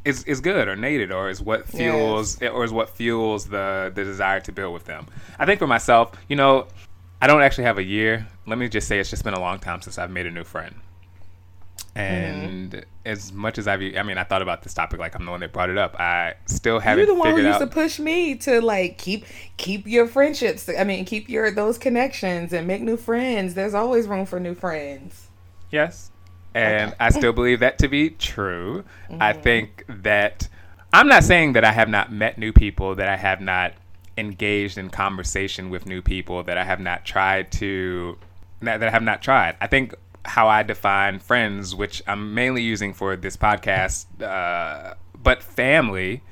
is 0.04 0.24
is 0.24 0.40
good 0.40 0.68
or 0.68 0.76
needed 0.76 1.10
or 1.10 1.28
is 1.28 1.42
what 1.42 1.66
fuels 1.66 2.40
yes. 2.40 2.52
or 2.52 2.64
is 2.64 2.72
what 2.72 2.90
fuels 2.90 3.46
the 3.46 3.90
the 3.94 4.04
desire 4.04 4.40
to 4.40 4.52
build 4.52 4.72
with 4.72 4.84
them. 4.84 5.06
I 5.38 5.46
think 5.46 5.58
for 5.58 5.66
myself, 5.66 6.12
you 6.28 6.36
know, 6.36 6.68
I 7.20 7.26
don't 7.26 7.42
actually 7.42 7.64
have 7.64 7.78
a 7.78 7.82
year. 7.82 8.26
Let 8.46 8.58
me 8.58 8.68
just 8.68 8.88
say 8.88 8.98
it's 8.98 9.10
just 9.10 9.24
been 9.24 9.34
a 9.34 9.40
long 9.40 9.58
time 9.58 9.82
since 9.82 9.98
I've 9.98 10.10
made 10.10 10.26
a 10.26 10.30
new 10.30 10.44
friend. 10.44 10.74
And 11.94 12.70
mm-hmm. 12.72 12.80
as 13.04 13.32
much 13.32 13.58
as 13.58 13.66
I've, 13.66 13.80
I 13.80 14.02
mean, 14.02 14.16
I 14.16 14.24
thought 14.24 14.42
about 14.42 14.62
this 14.62 14.72
topic 14.72 15.00
like 15.00 15.14
I'm 15.16 15.24
the 15.24 15.30
one 15.30 15.40
that 15.40 15.52
brought 15.52 15.70
it 15.70 15.78
up. 15.78 15.98
I 15.98 16.34
still 16.46 16.78
haven't. 16.78 16.98
You're 16.98 17.14
the 17.14 17.20
one 17.20 17.36
who 17.36 17.42
used 17.42 17.58
to 17.58 17.66
push 17.66 17.98
me 17.98 18.36
to 18.36 18.60
like 18.60 18.96
keep 18.96 19.24
keep 19.56 19.86
your 19.86 20.06
friendships. 20.06 20.68
I 20.68 20.84
mean, 20.84 21.04
keep 21.04 21.28
your 21.28 21.50
those 21.50 21.78
connections 21.78 22.52
and 22.52 22.66
make 22.66 22.82
new 22.82 22.96
friends. 22.96 23.54
There's 23.54 23.74
always 23.74 24.06
room 24.06 24.24
for 24.24 24.38
new 24.38 24.54
friends. 24.54 25.28
Yes, 25.70 26.12
and 26.54 26.90
okay. 26.90 26.96
I 27.00 27.10
still 27.10 27.32
believe 27.32 27.60
that 27.60 27.78
to 27.78 27.88
be 27.88 28.10
true. 28.10 28.84
Mm-hmm. 29.10 29.22
I 29.22 29.32
think 29.32 29.84
that 29.88 30.48
I'm 30.92 31.08
not 31.08 31.24
saying 31.24 31.54
that 31.54 31.64
I 31.64 31.72
have 31.72 31.88
not 31.88 32.12
met 32.12 32.38
new 32.38 32.52
people, 32.52 32.94
that 32.94 33.08
I 33.08 33.16
have 33.16 33.40
not 33.40 33.72
engaged 34.20 34.78
in 34.78 34.90
conversation 34.90 35.70
with 35.70 35.86
new 35.86 36.02
people 36.02 36.42
that 36.44 36.56
I 36.56 36.64
have 36.64 36.78
not 36.78 37.04
tried 37.04 37.50
to 37.52 38.18
that 38.62 38.82
I 38.82 38.90
have 38.90 39.02
not 39.02 39.22
tried. 39.22 39.56
I 39.60 39.66
think 39.66 39.94
how 40.24 40.48
I 40.48 40.62
define 40.62 41.18
friends, 41.18 41.74
which 41.74 42.02
I'm 42.06 42.34
mainly 42.34 42.62
using 42.62 42.92
for 42.92 43.16
this 43.16 43.36
podcast, 43.36 44.06
uh, 44.22 44.94
but 45.20 45.42
family. 45.42 46.22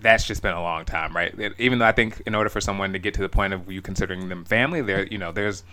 That's 0.00 0.24
just 0.24 0.40
been 0.40 0.54
a 0.54 0.62
long 0.62 0.84
time, 0.84 1.14
right? 1.16 1.34
Even 1.58 1.80
though 1.80 1.84
I 1.84 1.90
think 1.90 2.22
in 2.26 2.36
order 2.36 2.48
for 2.48 2.60
someone 2.60 2.92
to 2.92 3.00
get 3.00 3.14
to 3.14 3.20
the 3.20 3.28
point 3.28 3.52
of 3.52 3.70
you 3.70 3.82
considering 3.82 4.28
them 4.28 4.44
family, 4.44 4.82
there, 4.82 5.04
you 5.06 5.18
know, 5.18 5.32
there's 5.32 5.64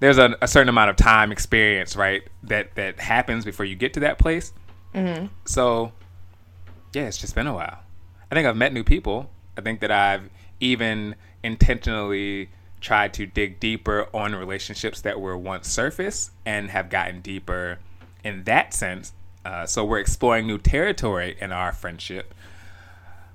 there's 0.00 0.18
a, 0.18 0.36
a 0.42 0.48
certain 0.48 0.68
amount 0.68 0.90
of 0.90 0.96
time 0.96 1.30
experience, 1.30 1.94
right? 1.94 2.22
That 2.42 2.74
that 2.74 2.98
happens 2.98 3.44
before 3.44 3.64
you 3.64 3.76
get 3.76 3.94
to 3.94 4.00
that 4.00 4.18
place. 4.18 4.52
Mm-hmm. 4.92 5.26
So, 5.44 5.92
yeah, 6.92 7.06
it's 7.06 7.18
just 7.18 7.34
been 7.34 7.46
a 7.46 7.54
while. 7.54 7.78
I 8.30 8.34
think 8.34 8.46
I've 8.48 8.56
met 8.56 8.72
new 8.72 8.82
people, 8.82 9.30
I 9.56 9.60
think 9.60 9.80
that 9.80 9.90
I've 9.90 10.30
even 10.60 11.14
intentionally 11.42 12.50
tried 12.80 13.14
to 13.14 13.26
dig 13.26 13.58
deeper 13.58 14.08
on 14.14 14.34
relationships 14.34 15.00
that 15.00 15.20
were 15.20 15.36
once 15.36 15.68
surface 15.68 16.30
and 16.44 16.70
have 16.70 16.90
gotten 16.90 17.20
deeper 17.20 17.78
in 18.22 18.44
that 18.44 18.74
sense. 18.74 19.12
Uh, 19.44 19.64
so 19.66 19.84
we're 19.84 19.98
exploring 19.98 20.46
new 20.46 20.58
territory 20.58 21.36
in 21.40 21.52
our 21.52 21.72
friendship. 21.72 22.34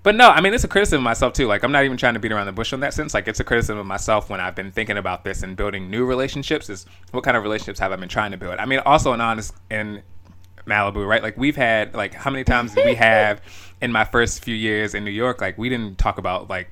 But 0.03 0.15
no, 0.15 0.29
I 0.29 0.41
mean 0.41 0.53
it's 0.53 0.63
a 0.63 0.67
criticism 0.67 0.99
of 0.99 1.03
myself 1.03 1.33
too. 1.33 1.47
Like 1.47 1.63
I'm 1.63 1.71
not 1.71 1.85
even 1.85 1.97
trying 1.97 2.15
to 2.15 2.19
beat 2.19 2.31
around 2.31 2.47
the 2.47 2.51
bush 2.51 2.73
on 2.73 2.79
that 2.79 2.93
sense. 2.93 3.13
Like 3.13 3.27
it's 3.27 3.39
a 3.39 3.43
criticism 3.43 3.77
of 3.77 3.85
myself 3.85 4.29
when 4.29 4.39
I've 4.39 4.55
been 4.55 4.71
thinking 4.71 4.97
about 4.97 5.23
this 5.23 5.43
and 5.43 5.55
building 5.55 5.91
new 5.91 6.05
relationships. 6.05 6.69
Is 6.69 6.85
what 7.11 7.23
kind 7.23 7.37
of 7.37 7.43
relationships 7.43 7.79
have 7.79 7.91
I 7.91 7.95
been 7.97 8.09
trying 8.09 8.31
to 8.31 8.37
build? 8.37 8.57
I 8.57 8.65
mean, 8.65 8.79
also 8.79 9.13
an 9.13 9.21
honest 9.21 9.53
in 9.69 10.01
Malibu, 10.65 11.07
right? 11.07 11.21
Like 11.21 11.37
we've 11.37 11.55
had 11.55 11.93
like 11.93 12.13
how 12.13 12.31
many 12.31 12.43
times 12.43 12.75
we 12.75 12.95
have 12.95 13.41
in 13.81 13.91
my 13.91 14.05
first 14.05 14.43
few 14.43 14.55
years 14.55 14.93
in 14.93 15.03
New 15.03 15.11
York? 15.11 15.41
Like 15.41 15.57
we 15.57 15.69
didn't 15.69 15.97
talk 15.97 16.17
about 16.17 16.49
like 16.49 16.69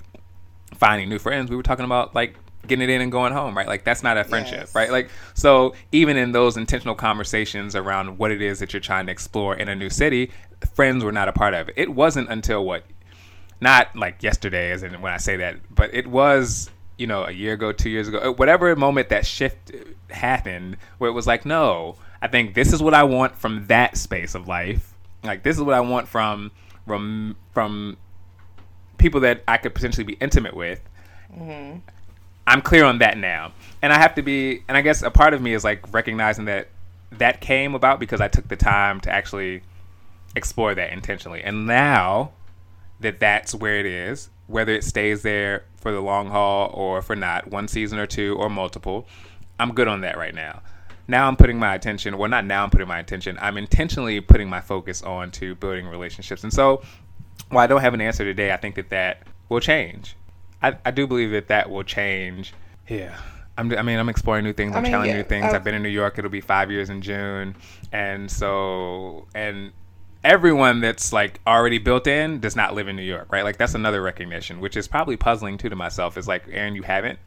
finding 0.75 1.09
new 1.09 1.19
friends. 1.19 1.49
We 1.49 1.55
were 1.55 1.63
talking 1.63 1.85
about 1.85 2.15
like 2.15 2.35
getting 2.67 2.83
it 2.83 2.91
in 2.91 3.01
and 3.01 3.11
going 3.11 3.33
home, 3.33 3.57
right? 3.57 3.67
Like 3.67 3.83
that's 3.83 4.03
not 4.03 4.17
a 4.17 4.23
friendship, 4.23 4.59
yes. 4.59 4.75
right? 4.75 4.91
Like 4.91 5.09
so 5.33 5.73
even 5.91 6.17
in 6.17 6.31
those 6.31 6.57
intentional 6.57 6.95
conversations 6.95 7.75
around 7.75 8.17
what 8.17 8.31
it 8.31 8.41
is 8.41 8.59
that 8.59 8.73
you're 8.73 8.79
trying 8.79 9.05
to 9.07 9.11
explore 9.11 9.55
in 9.55 9.69
a 9.69 9.75
new 9.75 9.89
city, 9.89 10.31
friends 10.73 11.03
were 11.03 11.11
not 11.11 11.27
a 11.27 11.33
part 11.33 11.53
of 11.53 11.69
it. 11.69 11.75
It 11.77 11.89
wasn't 11.89 12.29
until 12.29 12.63
what 12.63 12.83
not 13.61 13.93
like 13.95 14.23
yesterday 14.23 14.71
as 14.71 14.83
in 14.83 15.01
when 15.01 15.11
I 15.11 15.17
say 15.17 15.37
that, 15.37 15.57
but 15.73 15.93
it 15.93 16.07
was 16.07 16.69
you 16.99 17.07
know, 17.07 17.23
a 17.23 17.31
year 17.31 17.53
ago, 17.53 17.71
two 17.71 17.89
years 17.89 18.09
ago, 18.09 18.19
uh, 18.19 18.31
whatever 18.33 18.75
moment 18.75 19.07
that 19.09 19.25
shift 19.25 19.71
happened, 20.09 20.75
where 20.97 21.09
it 21.09 21.13
was 21.13 21.25
like, 21.25 21.45
no, 21.45 21.95
I 22.21 22.27
think 22.27 22.53
this 22.53 22.73
is 22.73 22.83
what 22.83 22.93
I 22.93 23.03
want 23.03 23.37
from 23.37 23.65
that 23.67 23.97
space 23.97 24.35
of 24.35 24.47
life, 24.47 24.93
Like 25.23 25.41
this 25.41 25.55
is 25.55 25.63
what 25.63 25.73
I 25.73 25.79
want 25.79 26.09
from 26.09 26.51
from 26.89 27.35
from 27.53 27.97
people 28.97 29.21
that 29.21 29.43
I 29.47 29.57
could 29.57 29.75
potentially 29.75 30.03
be 30.03 30.13
intimate 30.13 30.55
with. 30.55 30.81
Mm-hmm. 31.31 31.81
I'm 32.47 32.63
clear 32.63 32.83
on 32.83 32.97
that 32.97 33.15
now, 33.15 33.51
and 33.83 33.93
I 33.93 33.99
have 33.99 34.15
to 34.15 34.23
be. 34.23 34.63
And 34.67 34.75
I 34.75 34.81
guess 34.81 35.03
a 35.03 35.11
part 35.11 35.35
of 35.35 35.41
me 35.41 35.53
is 35.53 35.63
like 35.63 35.93
recognizing 35.93 36.45
that 36.45 36.69
that 37.11 37.41
came 37.41 37.75
about 37.75 37.99
because 37.99 38.21
I 38.21 38.27
took 38.27 38.47
the 38.47 38.55
time 38.55 38.99
to 39.01 39.11
actually 39.11 39.61
explore 40.35 40.73
that 40.73 40.91
intentionally, 40.91 41.43
and 41.43 41.67
now 41.67 42.31
that 42.99 43.19
that's 43.19 43.53
where 43.53 43.77
it 43.77 43.85
is, 43.85 44.31
whether 44.47 44.73
it 44.73 44.83
stays 44.83 45.21
there 45.21 45.65
for 45.77 45.91
the 45.91 46.01
long 46.01 46.29
haul 46.29 46.71
or 46.73 47.03
for 47.03 47.15
not, 47.15 47.51
one 47.51 47.67
season 47.67 47.99
or 47.99 48.07
two 48.07 48.35
or 48.35 48.49
multiple, 48.49 49.05
I'm 49.59 49.75
good 49.75 49.87
on 49.87 50.01
that 50.01 50.17
right 50.17 50.33
now. 50.33 50.63
Now 51.09 51.27
I'm 51.27 51.35
putting 51.35 51.59
my 51.59 51.75
attention, 51.75 52.17
well, 52.17 52.29
not 52.29 52.45
now 52.45 52.63
I'm 52.63 52.69
putting 52.69 52.87
my 52.87 52.99
attention, 52.99 53.37
I'm 53.41 53.57
intentionally 53.57 54.21
putting 54.21 54.49
my 54.49 54.61
focus 54.61 55.01
on 55.01 55.31
to 55.31 55.55
building 55.55 55.87
relationships. 55.87 56.43
And 56.43 56.53
so, 56.53 56.81
while 57.49 57.63
I 57.63 57.67
don't 57.67 57.81
have 57.81 57.93
an 57.93 58.01
answer 58.01 58.23
today, 58.23 58.53
I 58.53 58.57
think 58.57 58.75
that 58.75 58.89
that 58.89 59.23
will 59.49 59.59
change. 59.59 60.15
I, 60.61 60.77
I 60.85 60.91
do 60.91 61.07
believe 61.07 61.31
that 61.31 61.47
that 61.47 61.69
will 61.69 61.83
change. 61.83 62.53
Yeah. 62.87 63.17
I'm, 63.57 63.71
I 63.73 63.81
mean, 63.81 63.99
I'm 63.99 64.07
exploring 64.07 64.45
new 64.45 64.53
things. 64.53 64.73
I 64.73 64.77
I'm 64.77 64.83
mean, 64.83 64.91
trying 64.91 65.09
yeah, 65.09 65.17
new 65.17 65.23
things. 65.23 65.51
uh, 65.51 65.55
I've 65.55 65.63
been 65.63 65.75
in 65.75 65.83
New 65.83 65.89
York. 65.89 66.17
It'll 66.17 66.31
be 66.31 66.41
five 66.41 66.71
years 66.71 66.89
in 66.89 67.01
June, 67.01 67.55
and 67.91 68.31
so 68.31 69.27
and 69.35 69.73
everyone 70.23 70.79
that's 70.79 71.11
like 71.11 71.41
already 71.45 71.77
built 71.77 72.07
in 72.07 72.39
does 72.39 72.55
not 72.55 72.73
live 72.73 72.87
in 72.87 72.95
New 72.95 73.03
York, 73.03 73.31
right? 73.31 73.43
Like 73.43 73.57
that's 73.57 73.75
another 73.75 74.01
recognition, 74.01 74.61
which 74.61 74.77
is 74.77 74.87
probably 74.87 75.17
puzzling 75.17 75.57
too 75.57 75.67
to 75.69 75.75
myself. 75.75 76.17
Is 76.17 76.27
like, 76.27 76.45
Aaron, 76.49 76.75
you 76.75 76.83
haven't, 76.83 77.19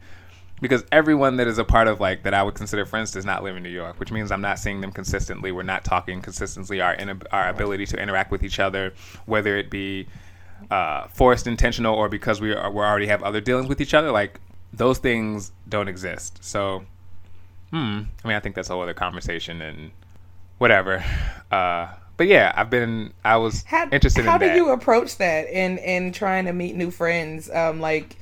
because 0.61 0.83
everyone 0.91 1.37
that 1.37 1.47
is 1.47 1.57
a 1.57 1.63
part 1.63 1.87
of 1.87 1.99
like 1.99 2.23
that 2.23 2.33
I 2.33 2.43
would 2.43 2.55
consider 2.55 2.85
friends 2.85 3.11
does 3.11 3.25
not 3.25 3.43
live 3.43 3.55
in 3.57 3.63
New 3.63 3.69
York, 3.69 3.99
which 3.99 4.11
means 4.11 4.31
I'm 4.31 4.41
not 4.41 4.59
seeing 4.59 4.81
them 4.81 4.91
consistently. 4.91 5.51
We're 5.51 5.63
not 5.63 5.83
talking 5.83 6.21
consistently. 6.21 6.81
Our 6.81 6.93
in, 6.93 7.21
our 7.31 7.49
ability 7.49 7.85
to 7.87 8.01
interact 8.01 8.31
with 8.31 8.43
each 8.43 8.59
other, 8.59 8.93
whether 9.25 9.57
it 9.57 9.69
be 9.69 10.07
uh, 10.71 11.07
forced, 11.07 11.47
intentional, 11.47 11.95
or 11.95 12.09
because 12.09 12.39
we 12.39 12.53
are, 12.53 12.71
we 12.71 12.79
already 12.79 13.07
have 13.07 13.23
other 13.23 13.41
dealings 13.41 13.67
with 13.67 13.81
each 13.81 13.93
other, 13.93 14.11
like 14.11 14.39
those 14.71 14.97
things 14.97 15.51
don't 15.67 15.87
exist. 15.87 16.43
So, 16.43 16.83
hmm. 17.71 18.01
I 18.23 18.27
mean, 18.27 18.37
I 18.37 18.39
think 18.39 18.55
that's 18.55 18.69
a 18.69 18.73
whole 18.73 18.81
other 18.83 18.93
conversation 18.93 19.61
and 19.61 19.91
whatever. 20.57 21.03
Uh, 21.51 21.89
but 22.15 22.27
yeah, 22.27 22.53
I've 22.55 22.69
been. 22.69 23.13
I 23.25 23.37
was 23.37 23.63
How, 23.63 23.89
interested 23.89 24.25
how 24.25 24.35
in 24.35 24.41
do 24.41 24.47
that. 24.47 24.55
you 24.55 24.71
approach 24.71 25.17
that 25.17 25.47
in 25.49 25.77
in 25.79 26.11
trying 26.11 26.45
to 26.45 26.53
meet 26.53 26.75
new 26.75 26.91
friends? 26.91 27.49
Um, 27.51 27.81
like, 27.81 28.17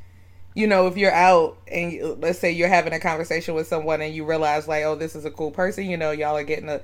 you 0.54 0.68
know, 0.68 0.88
if 0.88 0.98
you're 0.98 1.14
out 1.14 1.58
and 1.68 1.94
you, 1.94 2.18
let's 2.20 2.40
say 2.40 2.52
you're 2.52 2.68
having 2.68 2.94
a 2.94 3.00
conversation 3.00 3.56
with 3.56 3.68
someone 3.68 4.02
and 4.02 4.14
you 4.14 4.26
realize 4.26 4.68
like, 4.68 4.84
oh, 4.84 4.96
this 4.96 5.16
is 5.16 5.26
a 5.26 5.32
cool 5.32 5.52
person. 5.52 5.90
You 5.90 5.98
know, 5.98 6.12
y'all 6.12 6.38
are 6.38 6.44
getting 6.44 6.70
a. 6.70 6.82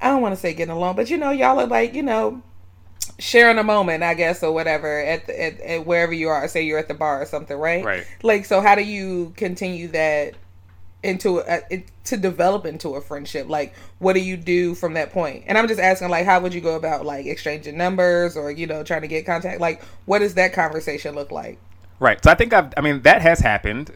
I 0.00 0.08
don't 0.08 0.22
want 0.22 0.34
to 0.34 0.40
say 0.40 0.54
getting 0.54 0.74
along, 0.74 0.96
but 0.96 1.10
you 1.10 1.18
know, 1.18 1.30
y'all 1.30 1.60
are 1.60 1.66
like, 1.66 1.94
you 1.94 2.02
know, 2.02 2.42
sharing 3.18 3.58
a 3.58 3.62
moment, 3.62 4.02
I 4.02 4.14
guess, 4.14 4.42
or 4.42 4.52
whatever 4.52 5.00
at, 5.00 5.26
the, 5.26 5.42
at 5.42 5.60
at 5.60 5.86
wherever 5.86 6.12
you 6.12 6.28
are. 6.28 6.46
Say 6.48 6.62
you're 6.62 6.78
at 6.78 6.88
the 6.88 6.94
bar 6.94 7.22
or 7.22 7.26
something, 7.26 7.56
right? 7.56 7.84
Right. 7.84 8.06
Like, 8.22 8.46
so 8.46 8.60
how 8.60 8.74
do 8.74 8.82
you 8.82 9.32
continue 9.36 9.88
that 9.88 10.34
into 11.02 11.40
a, 11.40 11.60
it, 11.70 11.88
to 12.04 12.16
develop 12.16 12.64
into 12.64 12.94
a 12.94 13.00
friendship? 13.00 13.48
Like, 13.48 13.74
what 13.98 14.14
do 14.14 14.20
you 14.20 14.36
do 14.36 14.74
from 14.74 14.94
that 14.94 15.12
point? 15.12 15.44
And 15.46 15.58
I'm 15.58 15.68
just 15.68 15.80
asking, 15.80 16.08
like, 16.08 16.24
how 16.24 16.40
would 16.40 16.54
you 16.54 16.60
go 16.60 16.76
about 16.76 17.04
like 17.04 17.26
exchanging 17.26 17.76
numbers 17.76 18.36
or 18.36 18.50
you 18.50 18.66
know 18.66 18.82
trying 18.82 19.02
to 19.02 19.08
get 19.08 19.26
contact? 19.26 19.60
Like, 19.60 19.82
what 20.06 20.20
does 20.20 20.34
that 20.34 20.54
conversation 20.54 21.14
look 21.14 21.30
like? 21.30 21.58
Right. 22.02 22.18
So 22.24 22.32
I 22.32 22.34
think 22.34 22.52
I've. 22.52 22.74
I 22.76 22.80
mean, 22.80 23.02
that 23.02 23.22
has 23.22 23.38
happened, 23.38 23.92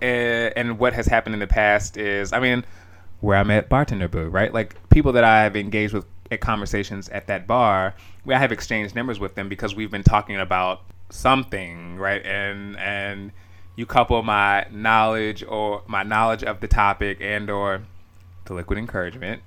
uh, 0.00 0.04
and 0.06 0.78
what 0.78 0.94
has 0.94 1.04
happened 1.04 1.34
in 1.34 1.38
the 1.38 1.46
past 1.46 1.98
is, 1.98 2.32
I 2.32 2.40
mean, 2.40 2.64
where 3.20 3.36
I 3.36 3.42
met 3.42 3.68
bartender 3.68 4.08
boo, 4.08 4.28
right? 4.28 4.54
Like 4.54 4.88
people 4.88 5.12
that 5.12 5.22
I 5.22 5.42
have 5.42 5.54
engaged 5.54 5.92
with 5.92 6.06
at 6.30 6.40
conversations 6.40 7.10
at 7.10 7.26
that 7.26 7.46
bar, 7.46 7.94
where 8.24 8.38
I 8.38 8.40
have 8.40 8.52
exchanged 8.52 8.94
numbers 8.94 9.20
with 9.20 9.34
them 9.34 9.50
because 9.50 9.74
we've 9.74 9.90
been 9.90 10.02
talking 10.02 10.36
about 10.36 10.80
something, 11.10 11.98
right? 11.98 12.24
And 12.24 12.78
and 12.78 13.32
you 13.76 13.84
couple 13.84 14.22
my 14.22 14.66
knowledge 14.70 15.44
or 15.46 15.82
my 15.86 16.04
knowledge 16.04 16.42
of 16.42 16.60
the 16.60 16.68
topic 16.68 17.18
and 17.20 17.50
or 17.50 17.82
the 18.46 18.54
liquid 18.54 18.78
encouragement. 18.78 19.42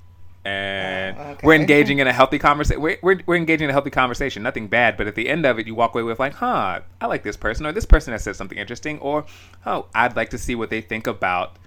And 0.45 1.17
Oh, 1.17 1.21
okay. 1.31 1.45
we're 1.47 1.55
engaging 1.55 1.99
in 1.99 2.07
a 2.07 2.13
healthy 2.13 2.39
conversation. 2.39 2.81
We're, 2.81 2.97
we're, 3.01 3.19
we're 3.25 3.35
engaging 3.35 3.65
in 3.65 3.69
a 3.69 3.73
healthy 3.73 3.89
conversation. 3.89 4.41
Nothing 4.41 4.67
bad, 4.67 4.95
but 4.97 5.05
at 5.07 5.15
the 5.15 5.27
end 5.29 5.45
of 5.45 5.59
it, 5.59 5.67
you 5.67 5.75
walk 5.75 5.93
away 5.93 6.03
with 6.03 6.19
like, 6.19 6.33
"Huh, 6.33 6.79
I 7.01 7.05
like 7.07 7.23
this 7.23 7.35
person," 7.37 7.65
or 7.65 7.71
"This 7.73 7.85
person 7.85 8.13
has 8.13 8.23
said 8.23 8.35
something 8.35 8.57
interesting," 8.57 8.99
or 8.99 9.25
"Oh, 9.65 9.87
I'd 9.93 10.15
like 10.15 10.29
to 10.29 10.37
see 10.37 10.55
what 10.55 10.69
they 10.69 10.81
think 10.81 11.07
about." 11.07 11.57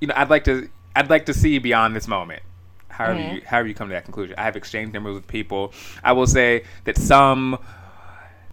You 0.00 0.08
know, 0.08 0.14
I'd 0.16 0.30
like 0.30 0.44
to, 0.44 0.68
I'd 0.96 1.10
like 1.10 1.26
to 1.26 1.34
see 1.34 1.58
beyond 1.58 1.94
this 1.94 2.08
moment. 2.08 2.42
However, 2.88 3.18
Mm-hmm. 3.20 3.34
you, 3.36 3.42
however 3.46 3.68
you 3.68 3.74
come 3.74 3.88
to 3.88 3.94
that 3.94 4.04
conclusion. 4.04 4.34
I 4.38 4.42
have 4.44 4.56
exchanged 4.56 4.92
numbers 4.94 5.14
with 5.14 5.26
people. 5.28 5.72
I 6.02 6.12
will 6.12 6.26
say 6.26 6.64
that 6.84 6.96
some 6.98 7.58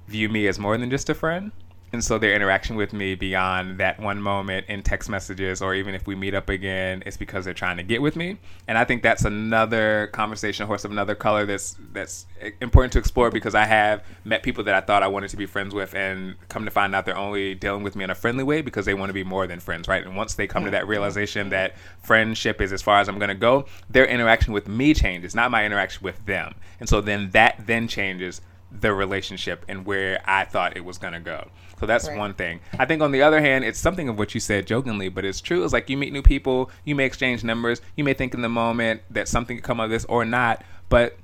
view 0.08 0.30
me 0.30 0.48
as 0.48 0.60
more 0.60 0.78
than 0.78 0.90
just 0.90 1.10
a 1.10 1.14
friend. 1.16 1.52
And 1.91 2.03
so 2.03 2.20
their 2.20 2.36
interaction 2.36 2.76
with 2.76 2.94
me 2.94 3.16
beyond 3.16 3.80
that 3.80 3.99
one 3.99 4.22
moment 4.22 4.68
in 4.70 4.84
text 4.84 5.10
messages 5.10 5.61
or 5.61 5.74
even 5.74 5.95
if 5.95 6.06
we 6.06 6.16
meet 6.16 6.36
up 6.36 6.49
again, 6.49 7.02
it's 7.06 7.18
because 7.18 7.45
they're 7.45 7.53
trying 7.53 7.78
to 7.78 7.84
get 7.84 8.02
with 8.02 8.16
me. 8.16 8.38
And 8.68 8.78
I 8.78 8.86
think 8.86 9.02
that's 9.02 9.26
another 9.26 10.07
conversation, 10.14 10.68
horse 10.68 10.86
of 10.86 10.91
another 10.91 11.16
color 11.16 11.45
that's 11.45 11.78
that's 11.91 12.28
important 12.61 12.94
to 12.94 12.99
explore 12.99 13.32
because 13.32 13.56
I 13.56 13.66
have 13.66 14.03
met 14.24 14.44
people 14.44 14.64
that 14.66 14.76
I 14.76 14.82
thought 14.82 15.02
I 15.02 15.07
wanted 15.07 15.30
to 15.32 15.38
be 15.38 15.48
friends 15.48 15.74
with 15.74 15.95
and 15.95 16.36
come 16.48 16.66
to 16.66 16.72
find 16.72 16.94
out 16.94 17.06
they're 17.06 17.18
only 17.18 17.56
dealing 17.56 17.84
with 17.84 17.95
me 17.95 18.03
in 18.03 18.10
a 18.11 18.16
friendly 18.16 18.44
way 18.44 18.61
because 18.61 18.86
they 18.86 18.94
want 18.94 19.10
to 19.10 19.14
be 19.14 19.24
more 19.24 19.48
than 19.48 19.60
friends, 19.60 19.88
right? 19.88 20.06
And 20.06 20.16
once 20.16 20.36
they 20.36 20.45
come 20.45 20.66
to 20.66 20.72
that 20.72 20.88
realization 20.88 21.49
that 21.49 21.76
friendship 22.03 22.61
is 22.61 22.72
as 22.72 22.82
far 22.82 22.99
as 22.99 23.10
I'm 23.10 23.18
going 23.18 23.30
to 23.30 23.36
go, 23.36 23.66
their 23.90 24.06
interaction 24.06 24.53
with 24.53 24.68
me 24.68 24.94
changes, 24.94 25.34
not 25.34 25.49
my 25.49 25.66
interaction 25.66 26.03
with 26.03 26.24
them. 26.26 26.53
And 26.80 26.88
so 26.88 27.02
then 27.02 27.32
that 27.32 27.56
then 27.66 27.88
changes 27.88 28.41
the 28.72 28.94
relationship 28.94 29.66
and 29.68 29.86
where 29.86 30.22
I 30.26 30.46
thought 30.46 30.78
it 30.78 30.86
was 30.86 30.98
going 30.98 31.14
to 31.14 31.20
go. 31.20 31.48
So 31.80 31.86
that's 31.86 32.08
Right. 32.08 32.18
one 32.18 32.34
thing. 32.34 32.60
I 32.78 32.86
think 32.86 33.02
on 33.02 33.12
the 33.12 33.22
other 33.22 33.40
hand, 33.41 33.64
it's 33.64 33.80
something 33.80 34.10
of 34.10 34.20
what 34.20 34.34
you 34.34 34.40
said 34.40 34.68
jokingly, 34.68 35.10
but 35.10 35.24
it's 35.26 35.41
true. 35.41 35.64
It's 35.64 35.74
like 35.74 35.90
you 35.90 35.98
meet 35.98 36.12
new 36.14 36.22
people, 36.22 36.70
you 36.84 36.94
may 36.94 37.06
exchange 37.06 37.44
numbers, 37.44 37.82
you 37.96 38.04
may 38.04 38.14
think 38.14 38.34
in 38.34 38.41
the 38.41 38.50
moment 38.50 39.02
that 39.10 39.28
something 39.28 39.58
could 39.58 39.64
come 39.64 39.80
of 39.80 39.90
this 39.90 40.06
or 40.06 40.26
not, 40.26 40.64
but 40.90 41.18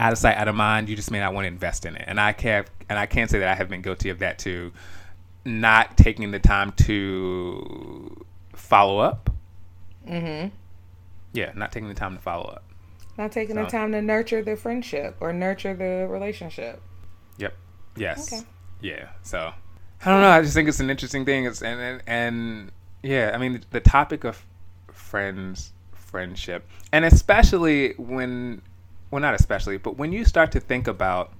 out 0.00 0.12
of 0.12 0.18
sight, 0.18 0.36
out 0.36 0.48
of 0.48 0.54
mind, 0.54 0.88
you 0.88 0.96
just 0.96 1.10
may 1.10 1.20
not 1.20 1.34
want 1.34 1.44
to 1.44 1.48
invest 1.48 1.86
in 1.86 1.96
it. 1.96 2.04
And 2.06 2.20
I 2.20 2.32
can't, 2.32 2.68
and 2.88 2.98
I 2.98 3.06
can 3.06 3.28
say 3.28 3.38
that 3.40 3.48
I 3.48 3.54
have 3.54 3.68
been 3.68 3.82
guilty 3.82 4.10
of 4.10 4.20
that 4.20 4.38
too, 4.38 4.72
not 5.44 5.96
taking 5.96 6.30
the 6.30 6.38
time 6.38 6.72
to 6.72 8.24
follow 8.54 8.98
up. 8.98 9.30
Mm-hmm. 10.08 10.48
Yeah, 11.32 11.50
not 11.54 11.72
taking 11.72 11.88
the 11.88 11.94
time 11.94 12.16
to 12.16 12.22
follow 12.22 12.44
up. 12.44 12.64
Not 13.16 13.32
taking 13.32 13.56
the 13.56 13.64
time 13.64 13.92
to 13.92 14.02
nurture 14.02 14.42
the 14.42 14.56
friendship 14.56 15.16
or 15.20 15.32
nurture 15.32 15.74
the 15.74 16.06
relationship. 16.08 16.82
Yep. 17.38 17.54
Yes. 17.96 18.32
Okay. 18.32 18.42
Yeah. 18.80 19.08
So 19.22 19.52
I 20.04 20.10
don't 20.10 20.20
know. 20.20 20.30
I 20.30 20.42
just 20.42 20.54
think 20.54 20.68
it's 20.68 20.80
an 20.80 20.90
interesting 20.90 21.24
thing. 21.24 21.44
It's 21.44 21.62
and 21.62 21.80
and, 21.80 22.02
and 22.06 22.72
yeah. 23.02 23.30
I 23.32 23.38
mean, 23.38 23.62
the 23.70 23.80
topic 23.80 24.24
of 24.24 24.44
friends, 24.92 25.72
friendship, 25.92 26.68
and 26.92 27.04
especially 27.04 27.92
when, 27.94 28.62
well, 29.10 29.22
not 29.22 29.34
especially, 29.34 29.78
but 29.78 29.96
when 29.96 30.12
you 30.12 30.24
start 30.24 30.52
to 30.52 30.60
think 30.60 30.88
about 30.88 31.32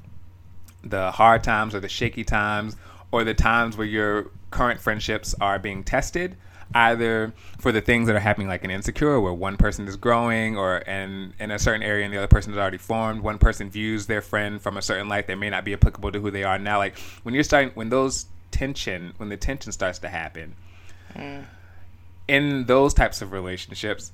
the 0.83 1.11
hard 1.11 1.43
times 1.43 1.75
or 1.75 1.81
the 1.81 1.89
shaky 1.89 2.25
times 2.25 2.77
or 3.11 3.25
the 3.25 3.35
times 3.35 3.77
where 3.77 3.87
your 3.87 4.31
current 4.51 4.81
friendships 4.81 5.35
are 5.41 5.59
being 5.59 5.83
tested 5.83 6.37
either 6.75 7.33
for 7.59 7.73
the 7.73 7.81
things 7.81 8.07
that 8.07 8.17
are 8.17 8.21
happening 8.21 8.49
like 8.49 8.65
in 8.65 8.71
insecure 8.71 9.21
where 9.21 9.33
one 9.33 9.57
person 9.57 9.87
is 9.89 9.97
growing 9.97 10.57
or 10.57 10.79
in, 10.79 11.33
in 11.39 11.51
a 11.51 11.59
certain 11.59 11.83
area 11.83 12.05
and 12.05 12.13
the 12.13 12.19
other 12.19 12.29
person 12.29 12.53
is 12.53 12.59
already 12.59 12.79
formed 12.79 13.21
one 13.21 13.39
person 13.39 13.71
views 13.71 14.07
their 14.07 14.21
friend 14.21 14.61
from 14.61 14.77
a 14.77 14.83
certain 14.83 15.09
light 15.09 15.27
that 15.27 15.37
may 15.37 15.51
not 15.51 15.65
be 15.65 15.73
applicable 15.73 16.11
to 16.11 16.21
who 16.21 16.31
they 16.31 16.45
are 16.45 16.59
now 16.59 16.79
like 16.79 16.99
when 17.23 17.35
you're 17.35 17.45
starting 17.45 17.71
when 17.75 17.89
those 17.89 18.27
tension 18.51 19.13
when 19.17 19.29
the 19.29 19.37
tension 19.37 19.73
starts 19.73 19.99
to 19.99 20.09
happen 20.09 20.55
mm. 21.15 21.45
in 22.29 22.65
those 22.67 22.95
types 22.95 23.21
of 23.21 23.33
relationships 23.33 24.13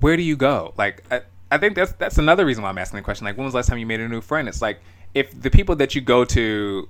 where 0.00 0.16
do 0.16 0.22
you 0.22 0.36
go? 0.36 0.72
Like, 0.76 1.04
I, 1.10 1.22
I 1.50 1.58
think 1.58 1.74
that's 1.74 1.92
that's 1.92 2.18
another 2.18 2.46
reason 2.46 2.62
why 2.62 2.70
I'm 2.70 2.78
asking 2.78 2.96
the 2.96 3.02
question. 3.02 3.26
Like, 3.26 3.36
when 3.36 3.44
was 3.44 3.52
the 3.52 3.58
last 3.58 3.68
time 3.68 3.78
you 3.78 3.86
made 3.86 4.00
a 4.00 4.08
new 4.08 4.20
friend? 4.20 4.48
It's 4.48 4.62
like 4.62 4.80
if 5.14 5.40
the 5.40 5.50
people 5.50 5.76
that 5.76 5.94
you 5.94 6.00
go 6.00 6.24
to 6.24 6.88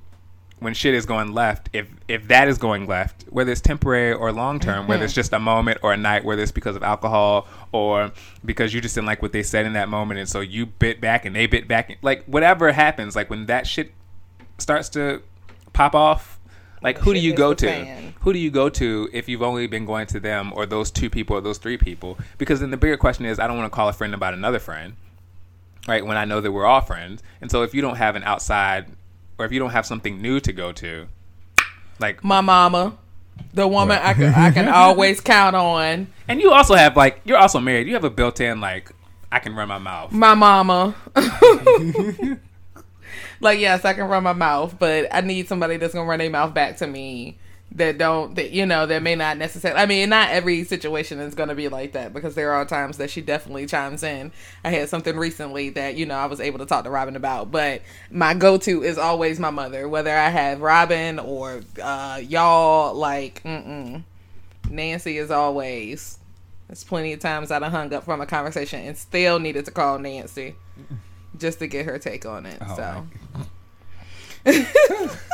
when 0.63 0.75
shit 0.75 0.95
is 0.95 1.07
going 1.07 1.33
left, 1.33 1.69
if 1.73 1.89
if 2.09 2.29
that 2.29 2.49
is 2.49 2.59
going 2.59 2.87
left, 2.87 3.25
whether 3.25 3.51
it's 3.51 3.61
temporary 3.61 4.13
or 4.13 4.33
long 4.33 4.61
term, 4.61 4.87
whether 4.87 5.05
it's 5.05 5.15
just 5.15 5.33
a 5.33 5.39
moment 5.39 5.79
or 5.83 5.93
a 5.93 5.97
night, 5.97 6.25
whether 6.25 6.43
it's 6.43 6.53
because 6.53 6.77
of 6.77 6.83
alcohol 6.83 7.47
or 7.73 8.13
because 8.45 8.73
you 8.73 8.81
just 8.81 8.95
didn't 8.95 9.07
like 9.07 9.23
what 9.23 9.33
they 9.33 9.43
said 9.43 9.67
in 9.67 9.73
that 9.75 9.89
moment, 9.89 10.21
and 10.21 10.29
so 10.29 10.41
you 10.41 10.67
bit 10.67 11.01
back 11.01 11.25
and 11.25 11.35
they 11.35 11.47
bit 11.47 11.69
back, 11.69 11.99
like 12.03 12.25
whatever 12.25 12.73
happens, 12.73 13.17
like 13.17 13.31
when 13.31 13.47
that 13.47 13.67
shit 13.67 13.93
starts 14.59 14.89
to 14.91 15.23
pop 15.73 15.95
off, 15.95 16.41
like 16.83 16.99
who 16.99 17.15
do 17.15 17.21
you 17.21 17.35
go 17.35 17.55
to? 17.55 17.67
fan. 17.67 18.15
who 18.21 18.33
do 18.33 18.39
you 18.39 18.51
go 18.51 18.69
to 18.69 19.09
if 19.13 19.29
you've 19.29 19.43
only 19.43 19.67
been 19.67 19.87
going 19.87 20.07
to 20.09 20.21
them 20.21 20.53
or 20.55 20.67
those 20.67 20.91
two 20.91 21.11
people 21.11 21.37
or 21.37 21.41
those 21.41 21.59
three 21.59 21.77
people? 21.77 22.19
Because 22.39 22.61
then 22.61 22.71
the 22.71 22.77
bigger 22.77 22.97
question 22.97 23.25
is, 23.25 23.39
I 23.39 23.47
don't 23.47 23.57
want 23.57 23.71
to 23.71 23.75
call 23.75 23.89
a 23.89 23.93
friend 23.93 24.15
about 24.15 24.35
another 24.35 24.59
friend, 24.59 24.95
right? 25.87 26.05
When 26.05 26.17
I 26.17 26.25
know 26.25 26.41
that 26.41 26.53
we're 26.53 26.67
all 26.67 26.81
friends, 26.81 27.23
and 27.41 27.51
so 27.51 27.63
if 27.63 27.75
you 27.75 27.83
don't 27.83 27.97
have 27.97 28.17
an 28.17 28.25
outside, 28.25 28.87
or 29.39 29.45
if 29.47 29.53
you 29.53 29.59
don't 29.59 29.71
have 29.71 29.87
something 29.87 30.21
new 30.21 30.41
to 30.41 30.53
go 30.53 30.73
to, 30.73 31.09
like, 31.99 32.23
My 32.25 32.41
mama, 32.41 32.97
the 33.55 33.67
woman 33.67 33.99
I 34.03 34.15
can, 34.15 34.35
I 34.35 34.51
can 34.51 34.69
always 34.73 35.21
count 35.21 35.57
on. 35.57 36.09
and 36.29 36.41
you 36.41 36.53
also 36.53 36.75
have 36.75 36.97
like, 36.97 37.21
you're 37.25 37.39
also 37.39 37.61
married, 37.61 37.87
you 37.87 37.95
have 37.95 38.05
a 38.05 38.11
built-in 38.11 38.61
like 38.61 38.93
I 39.31 39.39
can 39.39 39.55
run 39.55 39.69
my 39.69 39.79
mouth. 39.79 40.13
My 40.13 40.35
mama. 40.35 40.95
like 43.41 43.59
yes, 43.59 43.85
I 43.85 43.95
can 43.95 44.05
run 44.09 44.23
my 44.23 44.35
mouth, 44.35 44.77
but 44.79 45.09
I 45.13 45.23
need 45.23 45.49
somebody 45.49 45.79
that's 45.79 45.95
gonna 45.95 46.09
run 46.09 46.19
their 46.19 46.29
mouth 46.31 46.53
back 46.53 46.77
to 46.79 46.87
me 46.87 47.39
that 47.77 47.97
don't 47.97 48.35
that 48.35 48.51
you 48.51 48.67
know 48.67 48.87
that 48.87 49.03
may 49.03 49.15
not 49.15 49.39
necessarily 49.39 49.81
i 49.81 49.87
mean 49.87 50.09
not 50.11 50.31
every 50.31 50.65
situation 50.65 51.19
is 51.19 51.35
going 51.35 51.49
to 51.49 51.55
be 51.55 51.69
like 51.69 51.93
that 51.93 52.13
because 52.13 52.35
there 52.35 52.53
are 52.53 52.65
times 52.65 52.99
that 52.99 53.11
she 53.11 53.21
definitely 53.21 53.67
chimes 53.67 54.03
in 54.03 54.31
i 54.65 54.71
had 54.71 54.89
something 54.89 55.17
recently 55.17 55.71
that 55.71 55.95
you 55.95 56.05
know 56.05 56.15
i 56.15 56.27
was 56.27 56.41
able 56.41 56.59
to 56.59 56.67
talk 56.67 56.85
to 56.85 56.91
robin 56.91 57.17
about 57.17 57.51
but 57.51 57.81
my 58.11 58.35
go-to 58.35 58.83
is 58.83 58.99
always 58.99 59.41
my 59.41 59.51
mother 59.51 59.89
whether 59.89 60.11
i 60.11 60.29
have 60.29 60.61
robin 60.61 61.19
or 61.19 61.63
uh, 61.83 62.21
y'all 62.23 62.95
like 62.95 63.43
mm-mm. 63.43 64.03
nancy 64.69 65.17
is 65.17 65.31
always 65.31 66.19
there's 66.69 66.85
plenty 66.85 67.13
of 67.13 67.21
times 67.21 67.51
i 67.51 67.59
done 67.59 67.71
hung 67.71 67.93
up 67.95 68.05
from 68.05 68.21
a 68.21 68.27
conversation 68.27 68.81
and 68.81 68.99
still 68.99 69.39
needed 69.39 69.65
to 69.65 69.71
call 69.71 69.99
nancy 69.99 70.55
just 71.39 71.59
to 71.59 71.67
get 71.67 71.87
her 71.87 71.99
take 71.99 72.27
on 72.27 72.45
it 72.45 72.59
Oh, 72.61 72.77
so 72.77 73.07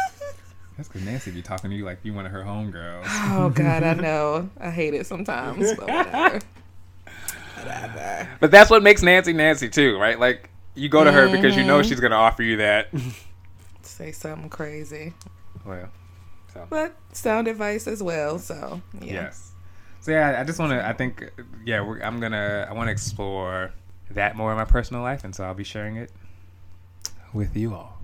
That's 0.79 0.89
because 0.89 1.05
Nancy 1.05 1.31
be 1.33 1.43
talking 1.43 1.69
to 1.71 1.77
you 1.77 1.85
like 1.85 1.99
you 2.05 2.15
one 2.15 2.25
of 2.25 2.33
her 2.33 2.43
homegirls. 2.43 3.05
Oh 3.09 3.51
God, 3.51 3.83
I 3.83 3.93
know. 4.01 4.49
I 4.61 4.71
hate 4.71 4.95
it 4.95 5.07
sometimes, 5.07 5.75
but 5.75 5.89
whatever. 5.89 6.41
whatever. 7.57 8.29
But 8.41 8.51
that's 8.51 8.71
what 8.71 8.83
makes 8.83 9.03
Nancy 9.03 9.33
Nancy 9.35 9.69
too, 9.69 9.99
right? 9.99 10.19
Like 10.19 10.49
you 10.75 10.89
go 10.89 11.05
to 11.05 11.13
her 11.13 11.29
because 11.29 11.55
you 11.57 11.63
Mm-hmm. 11.63 11.69
know 11.69 11.83
she's 11.83 12.01
gonna 12.01 12.15
offer 12.17 12.43
you 12.43 12.57
that. 12.59 12.89
Say 13.83 14.13
something 14.13 14.49
crazy, 14.51 15.15
well, 15.67 15.89
so 16.55 16.67
but 16.71 16.95
sound 17.13 17.49
advice 17.49 17.89
as 17.89 18.01
well. 18.03 18.39
So 18.39 18.81
yeah. 19.01 19.13
yes. 19.13 19.53
So 20.01 20.13
yeah, 20.13 20.37
I 20.41 20.45
just 20.45 20.61
want 20.61 20.71
to. 20.71 20.87
I 20.87 20.93
think 20.93 21.29
yeah, 21.65 21.81
we're, 21.81 22.01
I'm 22.01 22.21
gonna. 22.21 22.69
I 22.71 22.73
want 22.73 22.87
to 22.87 22.93
explore 22.93 23.73
that 24.11 24.37
more 24.37 24.53
in 24.53 24.57
my 24.57 24.65
personal 24.65 25.03
life, 25.03 25.25
and 25.25 25.35
so 25.35 25.43
I'll 25.43 25.55
be 25.55 25.65
sharing 25.65 25.97
it 25.97 26.13
with 27.33 27.57
you 27.57 27.75
all. 27.75 27.98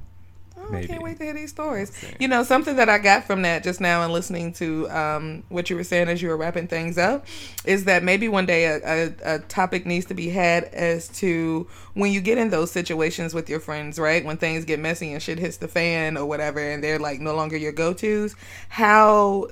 Oh, 0.70 0.74
I 0.74 0.86
can't 0.86 1.02
wait 1.02 1.18
to 1.18 1.24
hear 1.24 1.34
these 1.34 1.50
stories. 1.50 1.92
You 2.18 2.28
know, 2.28 2.42
something 2.42 2.76
that 2.76 2.88
I 2.88 2.98
got 2.98 3.24
from 3.24 3.42
that 3.42 3.62
just 3.62 3.80
now 3.80 4.02
and 4.02 4.12
listening 4.12 4.52
to 4.54 4.88
um, 4.90 5.42
what 5.48 5.70
you 5.70 5.76
were 5.76 5.84
saying 5.84 6.08
as 6.08 6.22
you 6.22 6.28
were 6.28 6.36
wrapping 6.36 6.68
things 6.68 6.96
up 6.98 7.26
is 7.64 7.84
that 7.84 8.02
maybe 8.02 8.28
one 8.28 8.46
day 8.46 8.64
a, 8.66 8.80
a, 8.84 9.34
a 9.36 9.38
topic 9.40 9.86
needs 9.86 10.06
to 10.06 10.14
be 10.14 10.30
had 10.30 10.64
as 10.64 11.08
to 11.08 11.66
when 11.94 12.12
you 12.12 12.20
get 12.20 12.38
in 12.38 12.50
those 12.50 12.70
situations 12.70 13.34
with 13.34 13.48
your 13.48 13.60
friends, 13.60 13.98
right? 13.98 14.24
When 14.24 14.36
things 14.36 14.64
get 14.64 14.80
messy 14.80 15.12
and 15.12 15.22
shit 15.22 15.38
hits 15.38 15.58
the 15.58 15.68
fan 15.68 16.16
or 16.16 16.26
whatever, 16.26 16.60
and 16.60 16.82
they're 16.82 16.98
like 16.98 17.20
no 17.20 17.34
longer 17.34 17.56
your 17.56 17.72
go 17.72 17.92
tos. 17.92 18.34
How 18.68 19.48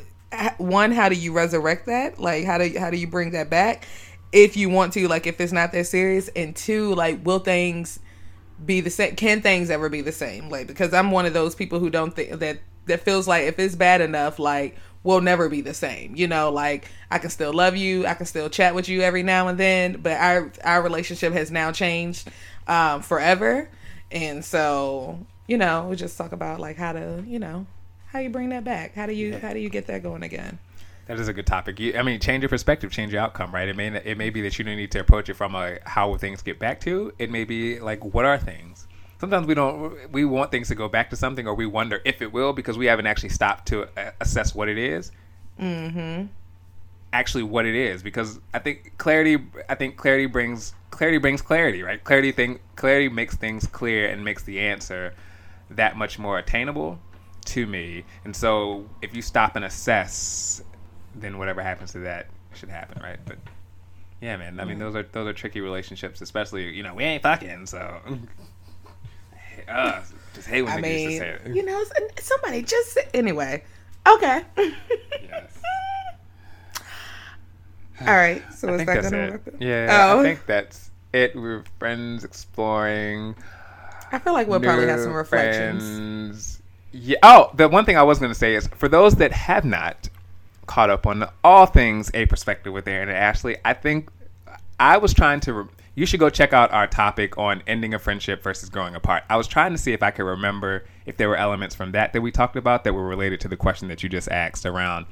one, 0.56 0.92
how 0.92 1.08
do 1.08 1.14
you 1.14 1.32
resurrect 1.32 1.86
that? 1.86 2.18
Like, 2.18 2.44
how 2.44 2.58
do 2.58 2.66
you, 2.66 2.80
how 2.80 2.90
do 2.90 2.96
you 2.96 3.06
bring 3.06 3.32
that 3.32 3.50
back? 3.50 3.86
If 4.32 4.56
you 4.56 4.70
want 4.70 4.94
to, 4.94 5.08
like, 5.08 5.26
if 5.26 5.40
it's 5.40 5.52
not 5.52 5.72
that 5.72 5.86
serious, 5.86 6.28
and 6.34 6.56
two, 6.56 6.94
like, 6.94 7.24
will 7.24 7.38
things 7.38 7.98
be 8.64 8.80
the 8.80 8.90
same 8.90 9.16
can 9.16 9.42
things 9.42 9.70
ever 9.70 9.88
be 9.88 10.00
the 10.00 10.12
same? 10.12 10.48
Like 10.48 10.66
because 10.66 10.92
i'm 10.92 11.10
one 11.10 11.26
of 11.26 11.32
those 11.34 11.54
people 11.54 11.78
who 11.78 11.90
don't 11.90 12.14
think 12.14 12.38
that 12.38 12.58
that 12.86 13.00
feels 13.00 13.28
like 13.28 13.44
if 13.44 13.58
it's 13.58 13.74
bad 13.74 14.00
enough 14.00 14.38
like 14.38 14.76
we'll 15.04 15.20
never 15.20 15.48
be 15.48 15.60
the 15.60 15.74
same 15.74 16.14
you 16.16 16.26
know? 16.26 16.50
Like 16.50 16.88
i 17.10 17.18
can 17.18 17.30
still 17.30 17.52
love 17.52 17.76
you 17.76 18.06
i 18.06 18.14
can 18.14 18.26
still 18.26 18.48
chat 18.48 18.74
with 18.74 18.88
you 18.88 19.02
every 19.02 19.22
now 19.22 19.48
and 19.48 19.58
then 19.58 20.00
but 20.00 20.12
our 20.12 20.52
our 20.64 20.82
relationship 20.82 21.32
has 21.32 21.50
now 21.50 21.72
changed 21.72 22.28
um 22.66 23.02
forever. 23.02 23.68
And 24.10 24.44
so 24.44 25.26
you 25.46 25.58
know 25.58 25.88
we 25.88 25.96
just 25.96 26.16
talk 26.16 26.32
about 26.32 26.60
like 26.60 26.76
how 26.76 26.92
to 26.92 27.24
you 27.26 27.38
know 27.38 27.66
how 28.06 28.18
you 28.18 28.28
bring 28.28 28.50
that 28.50 28.62
back? 28.62 28.94
How 28.94 29.06
do 29.06 29.12
you 29.14 29.38
how 29.38 29.52
do 29.52 29.58
you 29.58 29.70
get 29.70 29.86
that 29.86 30.02
going 30.02 30.22
again 30.22 30.58
That 31.06 31.18
is 31.18 31.28
a 31.28 31.32
good 31.32 31.46
topic. 31.46 31.80
You, 31.80 31.96
I 31.96 32.02
mean, 32.02 32.20
change 32.20 32.42
your 32.42 32.48
perspective, 32.48 32.90
change 32.90 33.12
your 33.12 33.22
outcome, 33.22 33.52
right? 33.52 33.68
It 33.68 33.76
may 33.76 33.88
it 33.88 34.16
may 34.16 34.30
be 34.30 34.40
that 34.42 34.58
you 34.58 34.64
don't 34.64 34.76
need 34.76 34.92
to 34.92 35.00
approach 35.00 35.28
it 35.28 35.34
from 35.34 35.54
a 35.54 35.78
how 35.84 36.08
will 36.08 36.18
things 36.18 36.42
get 36.42 36.58
back 36.58 36.80
to. 36.82 37.12
It 37.18 37.30
may 37.30 37.44
be 37.44 37.80
like 37.80 38.04
what 38.04 38.24
are 38.24 38.38
things. 38.38 38.86
Sometimes 39.18 39.46
we 39.46 39.54
don't. 39.54 40.10
We 40.12 40.24
want 40.24 40.50
things 40.50 40.68
to 40.68 40.74
go 40.74 40.88
back 40.88 41.10
to 41.10 41.16
something, 41.16 41.46
or 41.46 41.54
we 41.54 41.66
wonder 41.66 42.00
if 42.04 42.22
it 42.22 42.32
will 42.32 42.52
because 42.52 42.78
we 42.78 42.86
haven't 42.86 43.06
actually 43.06 43.30
stopped 43.30 43.66
to 43.68 43.84
uh, 43.96 44.12
assess 44.20 44.54
what 44.54 44.68
it 44.68 44.78
is. 44.78 45.12
mm-hmm 45.60 46.26
Actually, 47.12 47.42
what 47.42 47.66
it 47.66 47.74
is, 47.74 48.02
because 48.02 48.40
I 48.54 48.58
think 48.58 48.94
clarity. 48.96 49.38
I 49.68 49.74
think 49.74 49.96
clarity 49.96 50.26
brings 50.26 50.72
clarity 50.90 51.18
brings 51.18 51.42
clarity, 51.42 51.82
right? 51.82 52.02
Clarity 52.02 52.32
thing. 52.32 52.60
Clarity 52.74 53.08
makes 53.08 53.36
things 53.36 53.66
clear 53.66 54.08
and 54.08 54.24
makes 54.24 54.44
the 54.44 54.60
answer 54.60 55.14
that 55.70 55.96
much 55.96 56.18
more 56.18 56.38
attainable 56.38 56.98
to 57.46 57.66
me. 57.66 58.04
And 58.24 58.34
so, 58.34 58.88
if 59.02 59.14
you 59.14 59.20
stop 59.20 59.56
and 59.56 59.64
assess, 59.64 60.62
then 61.14 61.38
whatever 61.38 61.62
happens 61.62 61.92
to 61.92 61.98
that 62.00 62.26
should 62.54 62.68
happen, 62.68 63.02
right? 63.02 63.18
But 63.24 63.38
yeah, 64.20 64.36
man. 64.36 64.60
I 64.60 64.64
mean, 64.64 64.78
those 64.78 64.94
are 64.94 65.02
those 65.02 65.26
are 65.28 65.32
tricky 65.32 65.60
relationships, 65.60 66.20
especially 66.20 66.70
you 66.74 66.82
know 66.82 66.94
we 66.94 67.04
ain't 67.04 67.22
fucking, 67.22 67.66
so. 67.66 68.00
uh, 69.68 70.00
just 70.34 70.48
hate 70.48 70.62
when 70.62 70.72
i 70.72 70.80
mean 70.80 71.10
just 71.10 71.20
say 71.20 71.28
it. 71.44 71.54
you 71.54 71.62
know 71.64 71.82
somebody 72.18 72.62
just 72.62 72.98
anyway 73.14 73.62
okay 74.08 74.42
Yes. 74.56 75.52
all 78.00 78.06
right 78.06 78.42
so 78.52 78.68
I 78.68 78.72
is 78.76 78.86
that 78.86 79.02
gonna 79.02 79.40
it. 79.46 79.54
Yeah, 79.60 80.10
Oh. 80.14 80.20
I 80.20 80.22
think 80.22 80.46
that's 80.46 80.90
it. 81.12 81.36
We're 81.36 81.62
friends 81.78 82.24
exploring. 82.24 83.36
I 84.10 84.18
feel 84.18 84.32
like 84.32 84.48
we'll 84.48 84.60
probably 84.60 84.86
have 84.86 85.00
some 85.00 85.12
reflections. 85.12 85.82
friends. 85.82 86.62
Yeah. 86.92 87.18
Oh, 87.22 87.50
the 87.54 87.68
one 87.68 87.84
thing 87.84 87.96
I 87.96 88.02
was 88.02 88.18
going 88.18 88.30
to 88.32 88.38
say 88.38 88.54
is 88.54 88.66
for 88.68 88.88
those 88.88 89.14
that 89.16 89.32
have 89.32 89.64
not 89.64 90.08
caught 90.66 90.90
up 90.90 91.06
on 91.06 91.28
all 91.42 91.66
things 91.66 92.10
a 92.14 92.26
perspective 92.26 92.72
with 92.72 92.86
Aaron 92.86 93.08
and 93.08 93.18
Ashley, 93.18 93.56
I 93.64 93.74
think 93.74 94.10
I 94.78 94.98
was 94.98 95.14
trying 95.14 95.40
to. 95.40 95.52
Re- 95.52 95.68
you 95.94 96.06
should 96.06 96.20
go 96.20 96.30
check 96.30 96.54
out 96.54 96.72
our 96.72 96.86
topic 96.86 97.36
on 97.36 97.62
ending 97.66 97.92
a 97.92 97.98
friendship 97.98 98.42
versus 98.42 98.70
growing 98.70 98.94
apart. 98.94 99.24
I 99.28 99.36
was 99.36 99.46
trying 99.46 99.72
to 99.72 99.78
see 99.78 99.92
if 99.92 100.02
I 100.02 100.10
could 100.10 100.24
remember 100.24 100.84
if 101.04 101.18
there 101.18 101.28
were 101.28 101.36
elements 101.36 101.74
from 101.74 101.92
that 101.92 102.14
that 102.14 102.22
we 102.22 102.30
talked 102.30 102.56
about 102.56 102.84
that 102.84 102.94
were 102.94 103.06
related 103.06 103.40
to 103.40 103.48
the 103.48 103.58
question 103.58 103.88
that 103.88 104.02
you 104.02 104.08
just 104.08 104.30
asked 104.30 104.64
around 104.64 105.04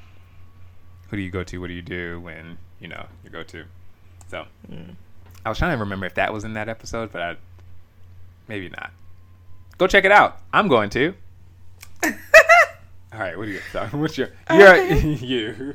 who 1.10 1.16
do 1.16 1.22
you 1.22 1.30
go 1.30 1.44
to, 1.44 1.60
what 1.60 1.66
do 1.66 1.74
you 1.74 1.82
do 1.82 2.20
when 2.20 2.56
you 2.78 2.88
know 2.88 3.06
you 3.22 3.30
go 3.30 3.42
to. 3.42 3.64
So 4.28 4.46
mm. 4.70 4.94
I 5.44 5.48
was 5.48 5.58
trying 5.58 5.76
to 5.76 5.78
remember 5.78 6.06
if 6.06 6.14
that 6.14 6.32
was 6.32 6.44
in 6.44 6.54
that 6.54 6.68
episode, 6.68 7.12
but 7.12 7.20
I 7.20 7.36
maybe 8.48 8.68
not. 8.68 8.92
Go 9.76 9.86
check 9.86 10.04
it 10.04 10.12
out. 10.12 10.40
I'm 10.52 10.68
going 10.68 10.90
to. 10.90 11.14
All 13.12 13.18
right, 13.18 13.36
what 13.36 13.46
do 13.46 13.50
you 13.50 13.60
got? 13.72 13.92
What's 13.92 14.16
your 14.16 14.28
you're 14.50 14.74
Okay. 14.76 15.14
you? 15.20 15.74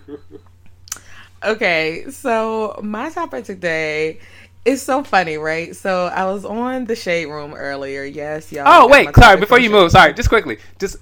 Okay, 1.43 2.05
so 2.09 2.79
my 2.81 3.09
topic 3.09 3.45
today 3.45 4.19
is 4.63 4.81
so 4.81 5.03
funny, 5.03 5.37
right? 5.37 5.75
So 5.75 6.05
I 6.07 6.25
was 6.25 6.45
on 6.45 6.85
the 6.85 6.95
shade 6.95 7.25
room 7.25 7.53
earlier. 7.53 8.03
Yes, 8.03 8.51
y'all. 8.51 8.63
Oh 8.65 8.87
wait, 8.87 9.13
sorry. 9.15 9.39
Before 9.39 9.59
you 9.59 9.69
move, 9.69 9.91
sorry. 9.91 10.13
Just 10.13 10.29
quickly, 10.29 10.59
just 10.79 10.97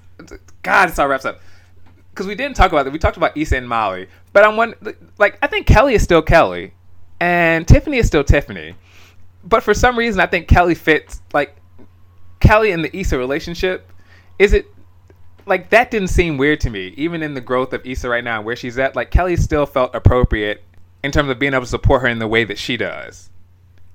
God, 0.64 0.90
it's 0.90 1.00
all 1.00 1.08
wraps 1.08 1.26
up. 1.26 1.40
Because 2.10 2.28
we 2.28 2.36
didn't 2.36 2.56
talk 2.56 2.72
about 2.72 2.84
that. 2.84 2.92
We 2.92 3.00
talked 3.00 3.18
about 3.18 3.38
Issa 3.38 3.58
and 3.58 3.70
Molly, 3.70 4.08
but 4.34 4.44
I'm 4.44 4.58
one 4.58 4.74
like 5.18 5.38
I 5.42 5.48
think 5.48 5.68
Kelly 5.68 5.94
is 5.94 6.02
still 6.02 6.22
Kelly, 6.22 6.74
and 7.20 7.68
Tiffany 7.68 7.98
is 7.98 8.08
still 8.08 8.24
Tiffany. 8.24 8.76
But 9.44 9.62
for 9.62 9.74
some 9.74 9.98
reason, 9.98 10.20
I 10.20 10.26
think 10.26 10.48
Kelly 10.48 10.76
fits 10.76 11.22
like 11.34 11.56
Kelly 12.40 12.72
and 12.72 12.84
the 12.84 12.96
Issa 12.96 13.18
relationship. 13.18 13.90
Is 14.40 14.54
it 14.54 14.73
like 15.46 15.70
that? 15.70 15.92
Didn't 15.92 16.10
seem 16.10 16.38
weird 16.38 16.60
to 16.62 16.70
me, 16.70 16.94
even 16.98 17.24
in 17.24 17.34
the 17.34 17.42
growth 17.42 17.74
of 17.74 17.86
Issa 17.86 18.10
right 18.10 18.24
now, 18.24 18.42
where 18.42 18.56
she's 18.56 18.78
at. 18.78 18.96
Like 18.96 19.12
Kelly 19.12 19.36
still 19.36 19.66
felt 19.66 19.94
appropriate 19.96 20.64
in 21.04 21.12
terms 21.12 21.30
of 21.30 21.40
being 21.40 21.54
able 21.54 21.64
to 21.66 21.70
support 21.70 22.02
her 22.02 22.08
in 22.08 22.20
the 22.20 22.28
way 22.28 22.44
that 22.44 22.58
she 22.58 22.78
does, 22.78 23.30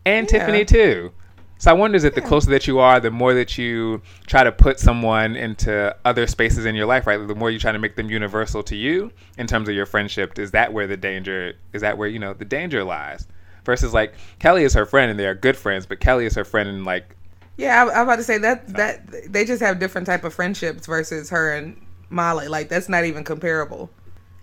and 0.04 0.30
Yeah. 0.30 0.38
Tiffany 0.38 0.64
too. 0.64 1.12
So 1.60 1.72
I 1.72 1.74
wonder 1.74 1.96
is 1.96 2.04
that 2.04 2.14
the 2.14 2.20
closer 2.20 2.50
that 2.50 2.68
you 2.68 2.78
are, 2.78 3.00
the 3.00 3.10
more 3.10 3.34
that 3.34 3.58
you 3.58 4.00
try 4.28 4.44
to 4.44 4.52
put 4.52 4.78
someone 4.78 5.34
into 5.34 5.94
other 6.04 6.28
spaces 6.28 6.66
in 6.66 6.76
your 6.76 6.86
life, 6.86 7.04
right? 7.04 7.16
The 7.26 7.34
more 7.34 7.50
you 7.50 7.58
try 7.58 7.72
to 7.72 7.80
make 7.80 7.96
them 7.96 8.08
universal 8.08 8.62
to 8.62 8.76
you 8.76 9.10
in 9.38 9.48
terms 9.48 9.68
of 9.68 9.74
your 9.74 9.84
friendship, 9.84 10.38
is 10.38 10.52
that 10.52 10.72
where 10.72 10.86
the 10.86 10.96
danger 10.96 11.54
is 11.72 11.82
that 11.82 11.98
where, 11.98 12.06
you 12.06 12.20
know, 12.20 12.32
the 12.32 12.44
danger 12.44 12.84
lies? 12.84 13.26
Versus 13.64 13.92
like 13.92 14.14
Kelly 14.38 14.62
is 14.62 14.72
her 14.74 14.86
friend 14.86 15.10
and 15.10 15.18
they 15.18 15.26
are 15.26 15.34
good 15.34 15.56
friends, 15.56 15.84
but 15.84 15.98
Kelly 15.98 16.26
is 16.26 16.36
her 16.36 16.44
friend 16.44 16.68
and 16.68 16.84
like 16.84 17.16
Yeah, 17.58 17.84
I, 17.84 18.00
I'm 18.00 18.04
about 18.04 18.16
to 18.16 18.24
say 18.24 18.38
that 18.38 18.66
that 18.68 19.30
they 19.30 19.44
just 19.44 19.60
have 19.60 19.78
different 19.78 20.06
type 20.06 20.24
of 20.24 20.32
friendships 20.32 20.86
versus 20.86 21.28
her 21.28 21.52
and 21.52 21.78
Molly. 22.08 22.48
Like 22.48 22.70
that's 22.70 22.88
not 22.88 23.04
even 23.04 23.24
comparable. 23.24 23.90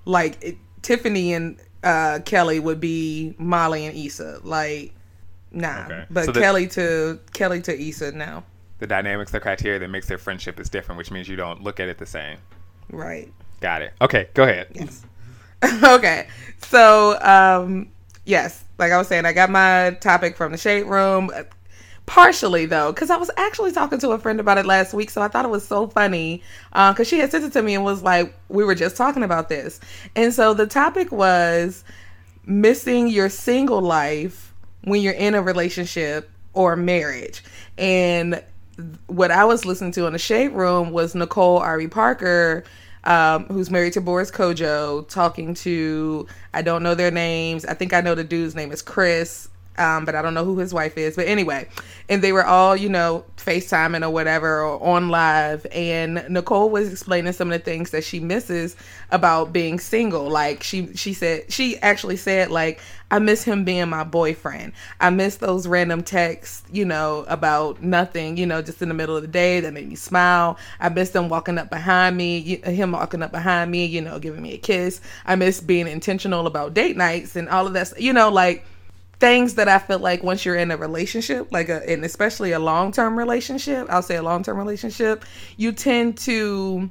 Like 0.06 0.38
it, 0.44 0.58
Tiffany 0.84 1.34
and 1.34 1.58
uh, 1.84 2.20
Kelly 2.26 2.60
would 2.60 2.80
be 2.80 3.34
Molly 3.40 3.86
and 3.88 3.98
Issa. 3.98 4.42
Like 4.44 4.94
nah, 5.52 5.86
Okay. 5.86 6.06
but 6.12 6.26
So 6.26 6.32
the- 6.34 6.42
Kelly 6.42 6.68
to 6.68 7.20
Kelly 7.34 7.62
to 7.64 7.76
Issa 7.90 8.12
no. 8.12 8.44
the 8.80 8.88
dynamics, 8.88 9.32
the 9.32 9.40
criteria 9.40 9.80
that 9.80 9.90
makes 9.90 10.08
their 10.08 10.18
friendship 10.20 10.60
is 10.60 10.70
different, 10.70 10.98
which 10.98 11.10
means 11.10 11.28
you 11.30 11.38
don't 11.38 11.64
look 11.64 11.80
at 11.80 11.88
it 11.88 11.98
the 11.98 12.06
same. 12.06 12.38
Right. 12.92 13.32
Got 13.62 13.82
it. 13.82 13.94
Okay, 14.02 14.28
go 14.34 14.44
ahead. 14.44 14.68
Yes. 14.74 15.04
okay. 15.84 16.28
So, 16.58 17.18
um, 17.22 17.90
yes, 18.26 18.66
like 18.78 18.92
I 18.92 18.98
was 18.98 19.08
saying, 19.08 19.26
I 19.26 19.32
got 19.34 19.50
my 19.50 19.98
topic 20.02 20.36
from 20.36 20.52
the 20.52 20.58
shade 20.58 20.84
room. 20.84 21.32
Uh, 22.08 22.12
Partially 22.12 22.66
though, 22.66 22.92
because 22.92 23.10
I 23.10 23.18
was 23.18 23.32
actually 23.38 23.72
talking 23.72 24.00
to 24.00 24.12
a 24.12 24.20
friend 24.20 24.40
about 24.40 24.58
it 24.58 24.66
last 24.66 24.94
week, 24.94 25.10
so 25.10 25.22
I 25.22 25.28
thought 25.28 25.46
it 25.46 25.52
was 25.52 25.68
so 25.68 25.88
funny. 25.88 26.44
Because 26.72 27.08
she 27.08 27.20
had 27.20 27.32
sent 27.32 27.44
it 27.44 27.54
to 27.54 27.62
me 27.62 27.76
and 27.76 27.84
was 27.84 28.04
like, 28.04 28.34
"We 28.50 28.64
were 28.64 28.76
just 28.76 28.96
talking 28.96 29.24
about 29.24 29.50
this," 29.50 29.80
and 30.16 30.34
so 30.34 30.54
the 30.54 30.68
topic 30.68 31.12
was 31.12 31.84
missing 32.46 33.08
your 33.08 33.30
single 33.30 33.82
life 33.82 34.54
when 34.84 35.02
you're 35.02 35.14
in 35.14 35.36
a 35.36 35.42
relationship 35.42 36.30
or 36.54 36.76
marriage. 36.76 37.44
And 37.78 38.44
what 39.08 39.32
I 39.32 39.46
was 39.46 39.66
listening 39.66 39.92
to 39.94 40.06
in 40.06 40.14
the 40.14 40.20
shade 40.20 40.50
room 40.50 40.92
was 40.92 41.16
Nicole 41.16 41.58
Ari 41.58 41.88
Parker, 41.88 42.64
um, 43.06 43.46
who's 43.46 43.72
married 43.72 43.94
to 43.94 44.02
Boris 44.02 44.32
Kodjoe, 44.32 45.08
talking 45.10 45.54
to 45.56 46.28
I 46.54 46.62
don't 46.62 46.84
know 46.84 46.96
their 46.96 47.12
names. 47.12 47.66
I 47.66 47.74
think 47.74 47.94
I 47.94 48.02
know 48.02 48.16
the 48.16 48.24
dude's 48.24 48.56
name 48.56 48.72
is 48.72 48.82
Chris 48.82 49.50
um, 49.78 50.06
but 50.06 50.16
I 50.16 50.22
don't 50.22 50.34
know 50.34 50.46
who 50.46 50.58
his 50.58 50.74
wife 50.74 50.98
is. 50.98 51.16
But 51.16 51.28
anyway, 51.28 51.68
and 52.10 52.22
they 52.22 52.32
were 52.32 52.46
all, 52.46 52.76
you 52.76 52.90
know, 52.90 53.26
FaceTiming 53.38 54.04
or 54.04 54.10
whatever 54.10 54.62
or 54.62 54.82
on 54.84 55.10
live. 55.10 55.66
And 55.72 56.26
Nicole 56.30 56.70
was 56.70 56.92
explaining 56.92 57.34
some 57.34 57.52
of 57.52 57.60
the 57.60 57.64
things 57.64 57.92
that 57.92 58.04
she 58.04 58.20
misses 58.20 58.76
about 59.12 59.54
being 59.54 59.80
single. 59.80 60.30
Like 60.30 60.64
she 60.64 60.96
she 60.96 61.14
said 61.14 61.52
she 61.52 61.78
actually 61.80 62.18
said 62.18 62.52
like 62.52 62.80
I 63.12 63.20
miss 63.20 63.44
him 63.44 63.64
being 63.64 63.88
my 63.90 64.04
boyfriend. 64.04 64.74
I 65.00 65.10
miss 65.12 65.38
those 65.38 65.68
random 65.68 66.02
texts, 66.04 66.64
you 66.72 66.86
know, 66.86 67.24
about 67.28 67.82
nothing, 67.84 68.36
you 68.36 68.46
know, 68.46 68.62
just 68.62 68.82
in 68.82 68.90
the 68.90 68.96
middle 68.96 69.16
of 69.16 69.22
the 69.22 69.28
day 69.28 69.60
that 69.60 69.74
made 69.74 69.88
me 69.88 69.96
smile. 69.96 70.58
I 70.80 70.90
miss 70.90 71.12
them 71.12 71.30
walking 71.30 71.58
up 71.58 71.70
behind 71.70 72.18
me, 72.18 72.58
him 72.64 72.94
walking 72.94 73.22
up 73.22 73.32
behind 73.32 73.70
me, 73.70 73.86
you 73.86 74.02
know, 74.02 74.18
giving 74.20 74.42
me 74.42 74.54
a 74.54 74.58
kiss. 74.58 75.02
I 75.26 75.36
miss 75.36 75.62
being 75.62 75.88
intentional 75.88 76.48
about 76.48 76.74
date 76.74 76.98
nights 76.98 77.36
and 77.36 77.48
all 77.48 77.68
of 77.68 77.74
that, 77.74 78.00
you 78.02 78.12
know, 78.12 78.30
like 78.30 78.66
things 79.20 79.56
that 79.56 79.68
I 79.68 79.80
feel 79.80 80.00
like 80.00 80.24
once 80.24 80.46
you're 80.46 80.56
in 80.56 80.72
a 80.72 80.78
relationship, 80.78 81.52
like 81.52 81.70
a, 81.70 81.88
and 81.90 82.04
especially 82.04 82.52
a 82.52 82.60
long 82.60 82.92
term 82.92 83.18
relationship, 83.18 83.88
I'll 83.90 84.02
say 84.02 84.16
a 84.16 84.24
long 84.24 84.44
term 84.44 84.58
relationship, 84.58 85.26
you 85.58 85.72
tend 85.72 86.18
to 86.20 86.90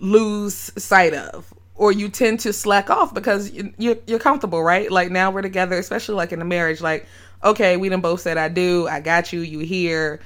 lose 0.00 0.54
sight 0.76 1.14
of 1.14 1.52
or 1.74 1.92
you 1.92 2.08
tend 2.08 2.40
to 2.40 2.52
slack 2.52 2.90
off 2.90 3.14
because 3.14 3.50
you, 3.52 3.72
you're 4.06 4.18
comfortable, 4.18 4.62
right? 4.62 4.90
Like 4.90 5.10
now 5.10 5.30
we're 5.30 5.42
together, 5.42 5.78
especially 5.78 6.16
like 6.16 6.32
in 6.32 6.42
a 6.42 6.44
marriage, 6.44 6.80
like, 6.80 7.06
okay, 7.42 7.76
we 7.76 7.88
done 7.88 8.00
both 8.00 8.20
said 8.20 8.36
I 8.36 8.48
do, 8.48 8.88
I 8.88 9.00
got 9.00 9.32
you, 9.32 9.40
you 9.40 9.60
here. 9.60 10.20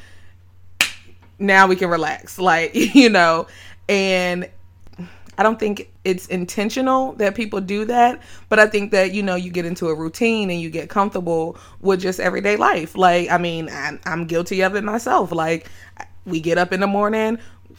Now 1.39 1.67
we 1.67 1.77
can 1.77 1.91
relax, 1.91 2.39
like, 2.39 2.75
you 2.95 3.11
know, 3.11 3.47
and 3.89 4.49
I 5.39 5.43
don't 5.43 5.59
think 5.59 5.91
it's 6.05 6.27
intentional 6.27 7.13
that 7.15 7.35
people 7.35 7.61
do 7.61 7.85
that, 7.87 8.21
but 8.49 8.59
I 8.59 8.67
think 8.67 8.91
that 8.93 9.13
you 9.13 9.23
know 9.23 9.35
you 9.35 9.51
get 9.51 9.65
into 9.65 9.89
a 9.89 9.95
routine 9.95 10.51
and 10.51 10.61
you 10.61 10.69
get 10.69 10.91
comfortable 10.91 11.57
with 11.81 12.01
just 12.01 12.21
everyday 12.21 12.57
life. 12.57 12.97
Like, 12.97 13.31
I 13.31 13.39
mean, 13.39 13.71
I'm, 14.05 14.27
guilty 14.27 14.63
of 14.63 14.77
it 14.77 14.85
myself. 14.85 15.33
Like, 15.33 15.71
we 16.27 16.41
get 16.41 16.59
up 16.59 16.73
in 16.73 16.81
the 16.81 16.87
morning, 16.87 17.39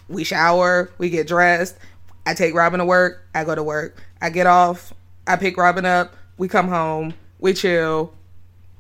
we 0.10 0.24
shower, 0.24 0.92
we 0.98 1.10
get 1.10 1.28
dressed. 1.28 1.78
I 2.26 2.34
take 2.34 2.56
Robin 2.56 2.80
to 2.80 2.86
work. 2.86 3.26
I 3.36 3.44
go 3.44 3.54
to 3.54 3.64
work. 3.64 4.02
I 4.22 4.30
get 4.30 4.48
off. 4.48 4.94
I 5.28 5.36
pick 5.36 5.58
Robin 5.58 5.86
up. 5.86 6.16
We 6.38 6.48
come 6.48 6.68
home. 6.68 7.14
We 7.40 7.54
chill. 7.54 8.14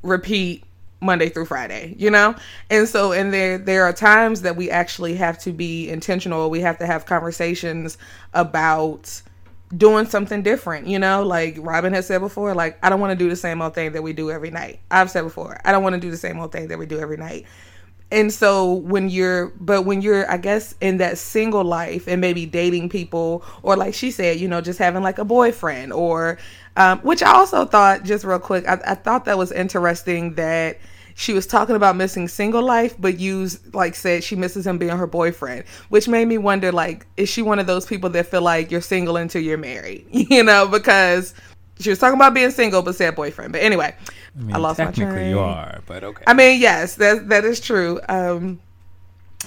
Repeat 0.01 0.63
Monday 1.03 1.29
through 1.29 1.45
Friday, 1.45 1.95
you 1.97 2.09
know? 2.09 2.35
And 2.69 2.87
so 2.87 3.11
and 3.11 3.33
there 3.33 3.57
there 3.57 3.83
are 3.83 3.93
times 3.93 4.41
that 4.41 4.55
we 4.55 4.69
actually 4.69 5.15
have 5.15 5.37
to 5.39 5.51
be 5.51 5.89
intentional. 5.89 6.49
We 6.49 6.61
have 6.61 6.77
to 6.79 6.85
have 6.85 7.05
conversations 7.05 7.97
about 8.33 9.21
doing 9.75 10.05
something 10.05 10.43
different, 10.43 10.87
you 10.87 10.99
know? 10.99 11.23
Like 11.23 11.57
Robin 11.59 11.93
has 11.93 12.07
said 12.07 12.19
before, 12.19 12.53
like 12.53 12.77
I 12.83 12.89
don't 12.89 12.99
want 12.99 13.11
to 13.11 13.23
do 13.23 13.29
the 13.29 13.35
same 13.35 13.61
old 13.61 13.75
thing 13.75 13.91
that 13.93 14.03
we 14.03 14.13
do 14.13 14.31
every 14.31 14.51
night. 14.51 14.79
I've 14.89 15.11
said 15.11 15.23
before, 15.23 15.59
I 15.65 15.71
don't 15.71 15.83
want 15.83 15.95
to 15.95 16.01
do 16.01 16.11
the 16.11 16.17
same 16.17 16.39
old 16.39 16.51
thing 16.51 16.67
that 16.69 16.79
we 16.79 16.85
do 16.85 16.99
every 16.99 17.17
night. 17.17 17.45
And 18.11 18.31
so 18.31 18.73
when 18.73 19.09
you're 19.09 19.47
but 19.59 19.83
when 19.83 20.03
you're 20.03 20.29
I 20.29 20.37
guess 20.37 20.75
in 20.79 20.97
that 20.97 21.17
single 21.17 21.63
life 21.63 22.07
and 22.07 22.21
maybe 22.21 22.45
dating 22.45 22.89
people 22.89 23.43
or 23.63 23.75
like 23.75 23.95
she 23.95 24.11
said, 24.11 24.39
you 24.39 24.47
know, 24.47 24.61
just 24.61 24.77
having 24.77 25.01
like 25.01 25.17
a 25.17 25.25
boyfriend 25.25 25.91
or 25.91 26.37
um, 26.77 26.99
which 26.99 27.23
I 27.23 27.33
also 27.33 27.65
thought 27.65 28.03
just 28.03 28.23
real 28.23 28.37
quick, 28.37 28.67
I, 28.67 28.79
I 28.85 28.95
thought 28.95 29.25
that 29.25 29.37
was 29.37 29.51
interesting 29.51 30.35
that 30.35 30.77
she 31.15 31.33
was 31.33 31.45
talking 31.45 31.75
about 31.75 31.95
missing 31.95 32.27
single 32.27 32.61
life, 32.61 32.95
but 32.99 33.19
used 33.19 33.73
like 33.73 33.95
said 33.95 34.23
she 34.23 34.35
misses 34.35 34.65
him 34.65 34.77
being 34.77 34.97
her 34.97 35.07
boyfriend, 35.07 35.65
which 35.89 36.07
made 36.07 36.27
me 36.27 36.37
wonder 36.37 36.71
like, 36.71 37.05
is 37.17 37.29
she 37.29 37.41
one 37.41 37.59
of 37.59 37.67
those 37.67 37.85
people 37.85 38.09
that 38.11 38.27
feel 38.27 38.41
like 38.41 38.71
you're 38.71 38.81
single 38.81 39.17
until 39.17 39.41
you're 39.41 39.57
married? 39.57 40.05
You 40.33 40.43
know, 40.43 40.67
because 40.67 41.35
she 41.79 41.89
was 41.89 41.99
talking 41.99 42.15
about 42.15 42.33
being 42.33 42.49
single 42.49 42.81
but 42.81 42.95
said 42.95 43.15
boyfriend. 43.15 43.51
But 43.51 43.61
anyway, 43.61 43.93
I, 44.35 44.41
mean, 44.41 44.55
I 44.55 44.57
lost 44.57 44.79
my 44.79 44.91
train. 44.91 45.29
you 45.29 45.39
are, 45.39 45.81
but 45.85 46.03
okay. 46.03 46.23
I 46.25 46.33
mean, 46.33 46.59
yes, 46.59 46.95
that 46.95 47.29
that 47.29 47.45
is 47.45 47.59
true. 47.59 47.99
Um, 48.09 48.59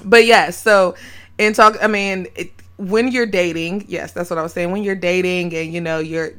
but 0.04 0.26
yes, 0.26 0.46
yeah, 0.46 0.50
so 0.50 0.94
in 1.38 1.54
talk, 1.54 1.76
I 1.82 1.86
mean, 1.86 2.28
it, 2.36 2.52
when 2.76 3.10
you're 3.10 3.26
dating, 3.26 3.86
yes, 3.88 4.12
that's 4.12 4.30
what 4.30 4.38
I 4.38 4.42
was 4.42 4.52
saying. 4.52 4.70
When 4.70 4.82
you're 4.82 4.94
dating 4.94 5.54
and 5.54 5.72
you 5.72 5.80
know 5.80 5.98
you're 5.98 6.30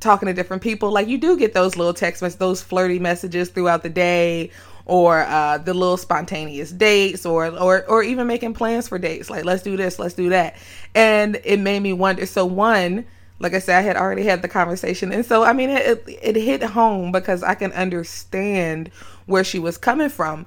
talking 0.00 0.26
to 0.26 0.32
different 0.32 0.62
people, 0.62 0.90
like 0.90 1.06
you 1.06 1.18
do 1.18 1.36
get 1.36 1.52
those 1.52 1.76
little 1.76 1.94
text 1.94 2.22
messages, 2.22 2.38
those 2.38 2.62
flirty 2.62 2.98
messages 2.98 3.50
throughout 3.50 3.82
the 3.82 3.90
day, 3.90 4.50
or 4.84 5.20
uh, 5.20 5.58
the 5.58 5.74
little 5.74 5.96
spontaneous 5.96 6.70
dates 6.70 7.24
or 7.24 7.46
or 7.58 7.84
or 7.86 8.02
even 8.02 8.26
making 8.26 8.54
plans 8.54 8.88
for 8.88 8.98
dates. 8.98 9.30
Like 9.30 9.44
let's 9.44 9.62
do 9.62 9.76
this 9.76 9.98
let's 9.98 10.14
do 10.14 10.30
that. 10.30 10.56
And 10.94 11.40
it 11.44 11.60
made 11.60 11.80
me 11.80 11.92
wonder 11.92 12.26
so 12.26 12.46
one 12.46 13.04
like 13.38 13.54
i 13.54 13.58
said 13.58 13.78
i 13.78 13.82
had 13.82 13.96
already 13.96 14.24
had 14.24 14.42
the 14.42 14.48
conversation. 14.48 15.12
And 15.12 15.24
so 15.24 15.42
i 15.42 15.52
mean 15.52 15.70
it, 15.70 16.04
it, 16.06 16.18
it 16.22 16.36
hit 16.36 16.62
home 16.62 17.12
because 17.12 17.42
i 17.42 17.54
can 17.54 17.72
understand 17.72 18.90
where 19.26 19.44
she 19.44 19.58
was 19.58 19.78
coming 19.78 20.08
from. 20.08 20.46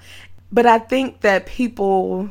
But 0.52 0.66
i 0.66 0.80
think 0.80 1.22
that 1.22 1.46
people 1.46 2.30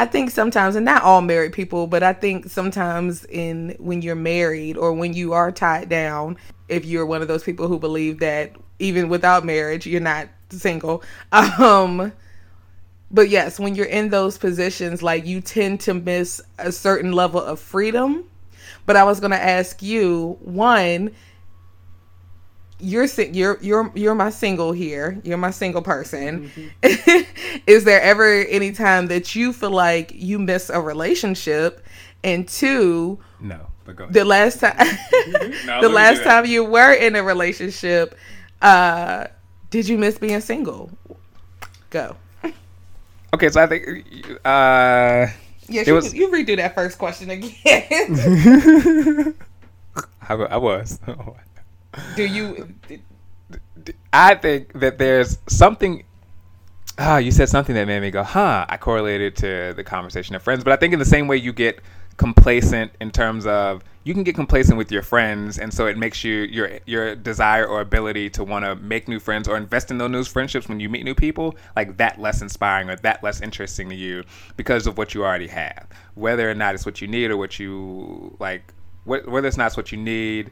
I 0.00 0.06
think 0.06 0.30
sometimes, 0.30 0.76
and 0.76 0.84
not 0.84 1.02
all 1.02 1.20
married 1.22 1.52
people, 1.52 1.88
but 1.88 2.04
I 2.04 2.12
think 2.12 2.48
sometimes 2.48 3.24
in 3.24 3.74
when 3.80 4.00
you're 4.00 4.14
married 4.14 4.76
or 4.76 4.92
when 4.92 5.12
you 5.12 5.32
are 5.32 5.50
tied 5.50 5.88
down, 5.88 6.36
if 6.68 6.84
you're 6.84 7.04
one 7.04 7.20
of 7.20 7.26
those 7.26 7.42
people 7.42 7.66
who 7.66 7.80
believe 7.80 8.20
that 8.20 8.52
even 8.78 9.08
without 9.08 9.44
marriage, 9.44 9.86
you're 9.88 10.00
not 10.00 10.28
single. 10.50 11.02
Um, 11.32 12.12
but 13.10 13.30
yes, 13.30 13.58
when 13.58 13.74
you're 13.74 13.86
in 13.86 14.10
those 14.10 14.36
positions, 14.36 15.02
like 15.02 15.24
you 15.24 15.40
tend 15.40 15.80
to 15.80 15.94
miss 15.94 16.42
a 16.58 16.70
certain 16.70 17.12
level 17.12 17.40
of 17.40 17.58
freedom. 17.58 18.24
But 18.84 18.96
I 18.96 19.04
was 19.04 19.18
going 19.20 19.30
to 19.30 19.42
ask 19.42 19.82
you 19.82 20.38
one, 20.40 21.14
you're 22.80 23.06
you're 23.06 23.58
you're 23.60 23.92
you're 23.94 24.14
my 24.14 24.30
single 24.30 24.72
here. 24.72 25.20
You're 25.24 25.38
my 25.38 25.50
single 25.50 25.82
person. 25.82 26.50
Mm-hmm. 26.82 27.60
Is 27.66 27.84
there 27.84 28.00
ever 28.00 28.24
any 28.24 28.72
time 28.72 29.08
that 29.08 29.34
you 29.34 29.52
feel 29.52 29.70
like 29.70 30.12
you 30.14 30.38
miss 30.38 30.70
a 30.70 30.80
relationship? 30.80 31.84
And 32.24 32.48
two, 32.48 33.18
no. 33.40 33.68
But 33.84 33.96
go. 33.96 34.06
The 34.08 34.24
last 34.24 34.60
time, 34.60 34.76
no, 35.66 35.80
the 35.80 35.88
last 35.88 36.22
time 36.22 36.46
you 36.46 36.64
were 36.64 36.92
in 36.92 37.16
a 37.16 37.22
relationship, 37.22 38.16
uh, 38.60 39.28
did 39.70 39.88
you 39.88 39.98
miss 39.98 40.18
being 40.18 40.40
single? 40.40 40.90
Go. 41.90 42.16
Okay, 43.34 43.50
so 43.50 43.62
I 43.62 43.66
think 43.66 44.40
uh 44.44 45.26
yeah, 45.68 45.82
you, 45.86 45.94
was... 45.94 46.14
you 46.14 46.28
redo 46.28 46.56
that 46.56 46.74
first 46.74 46.98
question 46.98 47.30
again. 47.30 47.52
I, 50.28 50.34
I 50.34 50.56
was. 50.56 50.98
Do 52.16 52.24
you? 52.24 52.74
I 54.12 54.34
think 54.34 54.72
that 54.80 54.98
there's 54.98 55.38
something. 55.48 56.04
Ah, 56.98 57.14
oh, 57.14 57.18
you 57.18 57.30
said 57.30 57.48
something 57.48 57.74
that 57.74 57.86
made 57.86 58.00
me 58.00 58.10
go, 58.10 58.22
huh? 58.22 58.66
I 58.68 58.76
correlated 58.76 59.36
to 59.36 59.72
the 59.76 59.84
conversation 59.84 60.34
of 60.34 60.42
friends, 60.42 60.64
but 60.64 60.72
I 60.72 60.76
think 60.76 60.92
in 60.92 60.98
the 60.98 61.04
same 61.04 61.28
way 61.28 61.36
you 61.36 61.52
get 61.52 61.80
complacent 62.16 62.90
in 63.00 63.10
terms 63.10 63.46
of 63.46 63.84
you 64.08 64.14
can 64.14 64.22
get 64.22 64.34
complacent 64.34 64.78
with 64.78 64.90
your 64.90 65.02
friends 65.02 65.58
and 65.58 65.70
so 65.72 65.86
it 65.86 65.98
makes 65.98 66.24
you 66.24 66.36
your 66.44 66.70
your 66.86 67.14
desire 67.14 67.66
or 67.66 67.82
ability 67.82 68.30
to 68.30 68.42
want 68.42 68.64
to 68.64 68.74
make 68.76 69.06
new 69.06 69.20
friends 69.20 69.46
or 69.46 69.54
invest 69.54 69.90
in 69.90 69.98
those 69.98 70.10
new 70.10 70.24
friendships 70.24 70.66
when 70.66 70.80
you 70.80 70.88
meet 70.88 71.04
new 71.04 71.14
people 71.14 71.54
like 71.76 71.94
that 71.98 72.18
less 72.18 72.40
inspiring 72.40 72.88
or 72.88 72.96
that 72.96 73.22
less 73.22 73.42
interesting 73.42 73.86
to 73.90 73.94
you 73.94 74.24
because 74.56 74.86
of 74.86 74.96
what 74.96 75.12
you 75.12 75.22
already 75.22 75.46
have 75.46 75.86
whether 76.14 76.50
or 76.50 76.54
not 76.54 76.74
it's 76.74 76.86
what 76.86 77.02
you 77.02 77.06
need 77.06 77.30
or 77.30 77.36
what 77.36 77.58
you 77.58 78.34
like 78.40 78.72
whether 79.04 79.46
it's 79.46 79.58
not 79.58 79.76
what 79.76 79.92
you 79.92 79.98
need 79.98 80.50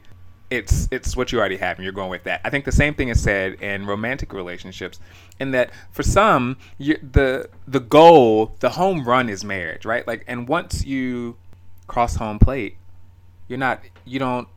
it's 0.51 0.87
it's 0.91 1.17
what 1.17 1.31
you 1.31 1.39
already 1.39 1.57
have 1.57 1.77
and 1.77 1.83
you're 1.83 1.91
going 1.91 2.09
with 2.09 2.23
that. 2.23 2.39
I 2.45 2.49
think 2.49 2.63
the 2.63 2.71
same 2.71 2.93
thing 2.93 3.09
is 3.09 3.21
said 3.21 3.55
in 3.55 3.85
romantic 3.85 4.31
relationships 4.31 4.97
in 5.41 5.51
that 5.51 5.71
for 5.91 6.03
some 6.03 6.57
the 6.79 7.49
the 7.67 7.81
goal, 7.81 8.55
the 8.61 8.69
home 8.69 9.03
run 9.03 9.27
is 9.27 9.43
marriage, 9.43 9.83
right? 9.83 10.07
Like 10.07 10.23
and 10.25 10.47
once 10.47 10.85
you 10.85 11.35
cross 11.87 12.15
home 12.15 12.39
plate, 12.39 12.77
you're 13.47 13.59
not 13.59 13.81
you 14.05 14.19
don't 14.19 14.47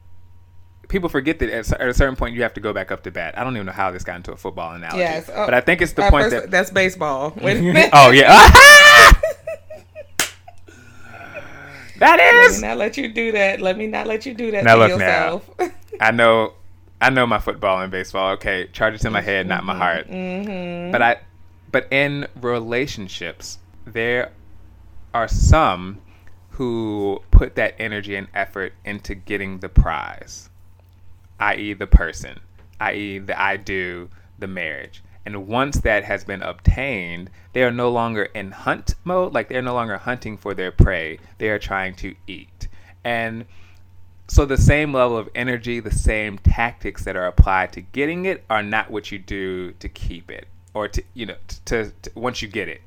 people 0.91 1.09
forget 1.09 1.39
that 1.39 1.49
at, 1.49 1.89
a 1.89 1.95
certain 1.95 2.17
point 2.17 2.35
you 2.35 2.43
have 2.43 2.53
to 2.55 2.61
go 2.61 2.75
back 2.75 2.91
up 2.91 3.03
to 3.05 3.11
bat. 3.11 3.39
I 3.39 3.45
don't 3.45 3.55
even 3.55 3.67
know 3.67 3.73
how 3.73 3.91
this 3.91 4.05
got 4.05 4.17
into 4.17 4.33
a 4.33 4.37
football 4.37 4.75
analogy. 4.75 4.99
Yes, 4.99 5.31
oh, 5.33 5.47
but 5.47 5.55
I 5.55 5.63
think 5.63 5.81
it's 5.81 5.93
the 5.93 6.11
point 6.11 6.31
that 6.31 6.51
that's 6.51 6.71
baseball. 6.71 7.33
oh 7.41 8.11
yeah. 8.11 8.29
that 11.99 12.21
is. 12.21 12.61
Let 12.61 12.63
me 12.63 12.69
not 12.69 12.77
let 12.77 12.97
you 12.99 13.09
do 13.09 13.33
that. 13.33 13.63
Let 13.63 13.79
me 13.79 13.87
not 13.87 14.07
let 14.07 14.27
you 14.27 14.35
do 14.35 14.51
that 14.51 14.65
now 14.65 14.75
to 14.75 14.81
look 14.81 14.91
yourself. 14.91 15.51
Now, 15.59 15.71
I 16.01 16.11
know, 16.11 16.53
I 17.01 17.11
know 17.11 17.27
my 17.27 17.39
football 17.39 17.81
and 17.81 17.91
baseball. 17.91 18.33
Okay, 18.33 18.69
charge 18.73 18.95
it 18.95 19.01
to 19.03 19.11
my 19.11 19.23
head, 19.23 19.47
not 19.47 19.65
my 19.65 19.77
heart. 19.77 20.09
Mm-hmm. 20.09 20.91
But 20.93 21.03
I, 21.03 21.21
but 21.71 21.87
in 21.91 22.27
relationships, 22.41 23.59
there 23.87 24.33
are 25.15 25.29
some 25.29 26.01
who 26.61 27.23
put 27.31 27.55
that 27.55 27.75
energy 27.79 28.15
and 28.15 28.29
effort 28.35 28.75
into 28.85 29.15
getting 29.15 29.61
the 29.61 29.69
prize, 29.71 30.51
i.e., 31.39 31.73
the 31.73 31.87
person, 31.87 32.39
i.e., 32.79 33.19
the 33.19 33.41
I 33.41 33.57
do, 33.57 34.11
the 34.39 34.47
marriage. 34.47 35.03
And 35.25 35.49
once 35.49 35.79
that 35.79 36.05
has 36.05 36.23
been 36.23 36.43
obtained, 36.43 37.31
they 37.55 37.63
are 37.63 37.71
no 37.71 37.91
longer 37.91 38.25
in 38.25 38.51
hunt 38.51 38.95
mode. 39.05 39.33
Like 39.33 39.49
they're 39.49 39.63
no 39.63 39.73
longer 39.73 39.97
hunting 39.97 40.37
for 40.37 40.53
their 40.53 40.71
prey. 40.71 41.19
They 41.39 41.49
are 41.49 41.59
trying 41.59 41.95
to 41.95 42.15
eat. 42.27 42.69
And 43.05 43.47
so 44.29 44.45
the 44.45 44.59
same 44.59 44.93
level 44.93 45.17
of 45.17 45.31
energy, 45.35 45.81
the 45.81 45.91
same 45.91 46.37
tactics 46.37 47.05
that 47.05 47.17
are 47.17 47.27
applied 47.27 47.73
to 47.73 47.81
getting 47.81 48.27
it 48.27 48.45
are 48.51 48.63
not 48.63 48.91
what 48.91 49.11
you 49.11 49.19
do 49.19 49.73
to 49.73 49.89
keep 49.89 50.31
it 50.31 50.47
or 50.75 50.89
to, 50.89 51.03
you 51.15 51.25
know, 51.25 51.37
to, 51.65 51.91
to 52.03 52.11
once 52.15 52.43
you 52.43 52.49
get 52.49 52.69
it. 52.69 52.83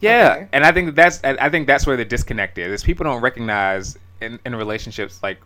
Yeah. 0.00 0.34
Okay. 0.36 0.48
And 0.52 0.64
I 0.64 0.72
think 0.72 0.94
that's, 0.94 1.22
I 1.24 1.48
think 1.50 1.66
that's 1.66 1.86
where 1.86 1.96
the 1.96 2.04
disconnect 2.04 2.58
is, 2.58 2.72
is 2.72 2.84
people 2.84 3.04
don't 3.04 3.20
recognize 3.20 3.96
in, 4.20 4.38
in 4.44 4.54
relationships, 4.54 5.22
like 5.22 5.40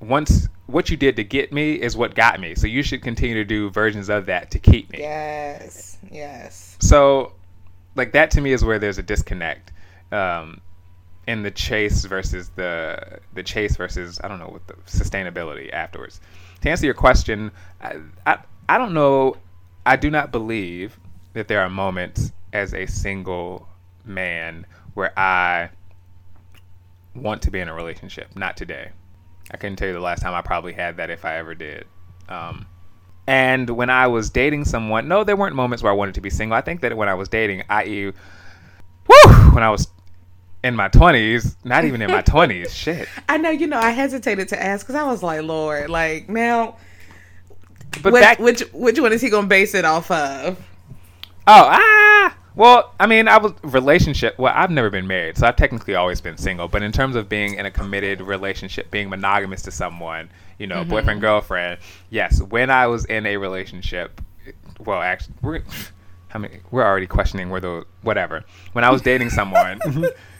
once 0.00 0.48
what 0.66 0.88
you 0.88 0.96
did 0.96 1.16
to 1.16 1.24
get 1.24 1.52
me 1.52 1.74
is 1.74 1.96
what 1.96 2.14
got 2.14 2.40
me. 2.40 2.54
So 2.54 2.66
you 2.66 2.82
should 2.82 3.02
continue 3.02 3.34
to 3.34 3.44
do 3.44 3.70
versions 3.70 4.08
of 4.08 4.26
that 4.26 4.50
to 4.52 4.58
keep 4.58 4.90
me. 4.92 5.00
Yes. 5.00 5.98
Yes. 6.10 6.76
So, 6.80 7.32
like 7.96 8.12
that 8.12 8.30
to 8.32 8.40
me 8.40 8.52
is 8.52 8.64
where 8.64 8.78
there's 8.78 8.98
a 8.98 9.02
disconnect 9.02 9.72
um, 10.12 10.60
in 11.26 11.42
the 11.42 11.50
chase 11.50 12.04
versus 12.04 12.50
the 12.50 13.20
the 13.34 13.42
chase 13.42 13.76
versus 13.76 14.20
I 14.22 14.28
don't 14.28 14.38
know 14.38 14.48
what 14.48 14.66
the 14.66 14.74
sustainability 14.86 15.72
afterwards. 15.72 16.20
To 16.62 16.70
answer 16.70 16.84
your 16.86 16.94
question, 16.94 17.50
I, 17.80 17.96
I 18.26 18.38
I 18.68 18.78
don't 18.78 18.94
know. 18.94 19.36
I 19.84 19.96
do 19.96 20.10
not 20.10 20.30
believe 20.30 20.98
that 21.32 21.48
there 21.48 21.60
are 21.60 21.70
moments 21.70 22.32
as 22.52 22.74
a 22.74 22.86
single 22.86 23.68
man 24.04 24.66
where 24.94 25.18
I 25.18 25.70
want 27.14 27.42
to 27.42 27.50
be 27.50 27.60
in 27.60 27.68
a 27.68 27.74
relationship. 27.74 28.34
Not 28.36 28.56
today. 28.56 28.90
I 29.50 29.56
couldn't 29.56 29.76
tell 29.76 29.88
you 29.88 29.94
the 29.94 30.00
last 30.00 30.22
time 30.22 30.34
I 30.34 30.42
probably 30.42 30.72
had 30.72 30.96
that 30.98 31.10
if 31.10 31.24
I 31.24 31.36
ever 31.36 31.54
did. 31.54 31.86
Um, 32.28 32.66
and 33.26 33.68
when 33.70 33.90
I 33.90 34.06
was 34.06 34.30
dating 34.30 34.64
someone, 34.64 35.08
no, 35.08 35.24
there 35.24 35.36
weren't 35.36 35.56
moments 35.56 35.82
where 35.82 35.92
I 35.92 35.94
wanted 35.94 36.14
to 36.14 36.20
be 36.20 36.30
single. 36.30 36.56
I 36.56 36.60
think 36.60 36.80
that 36.82 36.96
when 36.96 37.08
I 37.08 37.14
was 37.14 37.28
dating, 37.28 37.64
i.e., 37.68 38.06
whoo, 38.06 39.32
when 39.52 39.62
I 39.62 39.70
was 39.70 39.88
in 40.62 40.76
my 40.76 40.88
20s, 40.88 41.56
not 41.64 41.84
even 41.84 42.02
in 42.02 42.10
my 42.10 42.22
20s, 42.24 42.70
shit. 42.70 43.08
I 43.28 43.36
know, 43.36 43.50
you 43.50 43.66
know, 43.66 43.78
I 43.78 43.90
hesitated 43.90 44.48
to 44.48 44.62
ask 44.62 44.86
because 44.86 44.94
I 44.94 45.04
was 45.04 45.22
like, 45.22 45.42
Lord, 45.42 45.90
like, 45.90 46.28
now, 46.28 46.76
but 48.02 48.12
which, 48.12 48.22
back, 48.22 48.38
which, 48.38 48.60
which 48.72 49.00
one 49.00 49.12
is 49.12 49.20
he 49.20 49.30
going 49.30 49.44
to 49.44 49.48
base 49.48 49.74
it 49.74 49.84
off 49.84 50.10
of? 50.10 50.58
Oh, 51.46 51.68
ah, 51.68 52.36
well, 52.60 52.92
I 53.00 53.06
mean, 53.06 53.26
I 53.26 53.38
was 53.38 53.54
relationship. 53.62 54.38
Well, 54.38 54.52
I've 54.54 54.70
never 54.70 54.90
been 54.90 55.06
married, 55.06 55.38
so 55.38 55.46
I've 55.46 55.56
technically 55.56 55.94
always 55.94 56.20
been 56.20 56.36
single. 56.36 56.68
But 56.68 56.82
in 56.82 56.92
terms 56.92 57.16
of 57.16 57.26
being 57.26 57.54
in 57.54 57.64
a 57.64 57.70
committed 57.70 58.20
relationship, 58.20 58.90
being 58.90 59.08
monogamous 59.08 59.62
to 59.62 59.70
someone, 59.70 60.28
you 60.58 60.66
know, 60.66 60.82
mm-hmm. 60.82 60.90
boyfriend 60.90 61.22
girlfriend, 61.22 61.80
yes. 62.10 62.42
When 62.42 62.68
I 62.68 62.86
was 62.86 63.06
in 63.06 63.24
a 63.24 63.38
relationship, 63.38 64.20
well, 64.78 65.00
actually, 65.00 65.36
we're 65.40 65.62
I 66.34 66.38
mean, 66.38 66.60
we're 66.70 66.84
already 66.84 67.06
questioning 67.06 67.48
where 67.48 67.62
the 67.62 67.86
whatever. 68.02 68.44
When 68.72 68.84
I 68.84 68.90
was 68.90 69.00
dating 69.00 69.30
someone, 69.30 69.80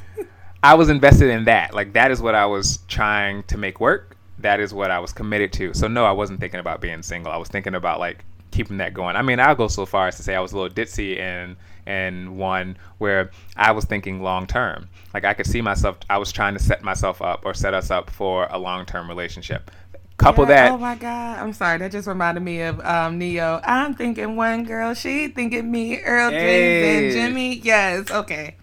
I 0.62 0.74
was 0.74 0.90
invested 0.90 1.30
in 1.30 1.44
that. 1.44 1.72
Like 1.72 1.94
that 1.94 2.10
is 2.10 2.20
what 2.20 2.34
I 2.34 2.44
was 2.44 2.80
trying 2.86 3.44
to 3.44 3.56
make 3.56 3.80
work. 3.80 4.18
That 4.40 4.60
is 4.60 4.74
what 4.74 4.90
I 4.90 4.98
was 4.98 5.14
committed 5.14 5.55
to. 5.55 5.72
So 5.72 5.88
no, 5.88 6.05
I 6.05 6.12
wasn't 6.12 6.38
thinking 6.38 6.60
about 6.60 6.82
being 6.82 7.02
single. 7.02 7.32
I 7.32 7.38
was 7.38 7.48
thinking 7.48 7.74
about 7.74 7.98
like 7.98 8.26
keeping 8.51 8.76
that 8.76 8.92
going. 8.92 9.16
I 9.16 9.22
mean, 9.22 9.40
I'll 9.40 9.55
go 9.55 9.68
so 9.68 9.86
far 9.86 10.09
as 10.09 10.18
to 10.18 10.22
say 10.22 10.34
I 10.34 10.40
was 10.40 10.52
a 10.52 10.59
little 10.59 10.74
ditzy 10.74 11.18
and 11.18 11.56
and 11.86 12.36
one 12.36 12.77
where 12.98 13.31
I 13.57 13.73
was 13.73 13.85
thinking 13.85 14.23
long 14.23 14.47
term. 14.47 14.89
Like 15.15 15.24
I 15.24 15.35
could 15.35 15.47
see 15.47 15.61
myself, 15.61 15.98
I 16.09 16.19
was 16.19 16.32
trying 16.32 16.55
to 16.55 16.61
set 16.61 16.82
myself 16.82 17.20
up 17.23 17.44
or 17.44 17.55
set 17.55 17.74
us 17.74 17.90
up 17.90 18.11
for 18.11 18.47
a 18.51 18.59
long 18.59 18.86
term 18.86 19.09
relationship. 19.09 19.70
Couple 20.16 20.44
yeah, 20.44 20.69
that. 20.69 20.73
Oh 20.73 20.78
my 20.78 20.97
God. 20.97 21.39
I'm 21.39 21.52
sorry. 21.55 21.78
That 21.78 21.93
just 21.93 22.07
reminded 22.07 22.43
me 22.43 22.61
of 22.61 22.78
um, 22.81 23.19
Ne-Yo. 23.19 23.61
I'm 23.65 23.94
thinking 23.94 24.36
one 24.36 24.65
girl, 24.65 24.93
she 24.93 25.28
thinking 25.28 25.70
me, 25.70 26.01
Earl 26.02 26.31
hey. 26.31 27.07
and 27.07 27.12
Jimmy. 27.12 27.55
Yes. 27.55 28.11
Okay. 28.11 28.57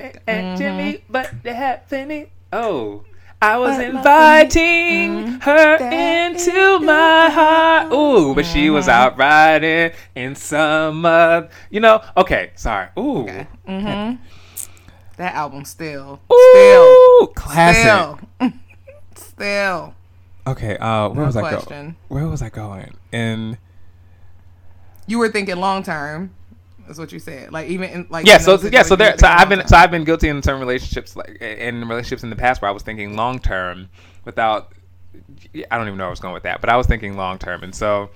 And 0.00 0.16
mm-hmm. 0.26 0.56
Jimmy, 0.56 1.04
but 1.08 1.30
they 1.42 1.54
have 1.54 1.88
plenty. 1.88 2.30
Oh. 2.52 3.04
I 3.42 3.58
was 3.58 3.76
but 3.76 3.84
inviting 3.84 5.40
her 5.40 5.76
into 5.76 6.80
my 6.80 7.28
heart. 7.28 7.92
Ooh, 7.92 8.34
but 8.34 8.46
she 8.46 8.70
was 8.70 8.86
mm-hmm. 8.86 8.90
out 8.92 9.18
riding 9.18 9.92
in 10.14 10.34
some, 10.34 11.04
uh, 11.04 11.42
you 11.70 11.80
know. 11.80 12.02
Okay, 12.16 12.52
sorry. 12.54 12.88
Ooh, 12.98 13.22
okay. 13.22 13.46
mm-hmm. 13.68 14.22
that 15.18 15.34
album 15.34 15.66
still, 15.66 16.20
Ooh, 16.32 16.50
still 16.54 17.26
classic, 17.34 17.82
still, 18.40 18.52
still. 19.14 19.94
Okay, 20.46 20.78
uh, 20.78 21.08
where 21.10 21.20
no 21.20 21.26
was 21.26 21.36
question. 21.36 21.72
I 21.72 21.80
going? 21.82 21.96
Where 22.08 22.28
was 22.28 22.40
I 22.40 22.48
going? 22.48 22.96
And 23.12 23.58
you 25.06 25.18
were 25.18 25.28
thinking 25.28 25.56
long 25.56 25.82
term. 25.82 26.34
That's 26.86 26.98
what 26.98 27.12
you 27.12 27.18
said. 27.18 27.52
Like 27.52 27.68
even 27.68 27.90
in, 27.90 28.06
like 28.10 28.26
yeah. 28.26 28.38
So 28.38 28.58
yeah. 28.60 28.82
So 28.82 28.96
there. 28.96 29.16
So 29.18 29.26
I've 29.26 29.48
been 29.48 29.60
time. 29.60 29.68
so 29.68 29.76
I've 29.76 29.90
been 29.90 30.04
guilty 30.04 30.28
in 30.28 30.42
some 30.42 30.60
relationships 30.60 31.16
like 31.16 31.36
in 31.40 31.86
relationships 31.88 32.22
in 32.22 32.30
the 32.30 32.36
past 32.36 32.62
where 32.62 32.68
I 32.68 32.72
was 32.72 32.82
thinking 32.82 33.16
long 33.16 33.38
term 33.38 33.88
without. 34.24 34.72
I 35.70 35.76
don't 35.76 35.86
even 35.86 35.96
know 35.96 36.04
where 36.04 36.08
I 36.08 36.10
was 36.10 36.20
going 36.20 36.34
with 36.34 36.42
that, 36.44 36.60
but 36.60 36.70
I 36.70 36.76
was 36.76 36.86
thinking 36.86 37.16
long 37.16 37.38
term, 37.38 37.62
and 37.62 37.74
so. 37.74 38.10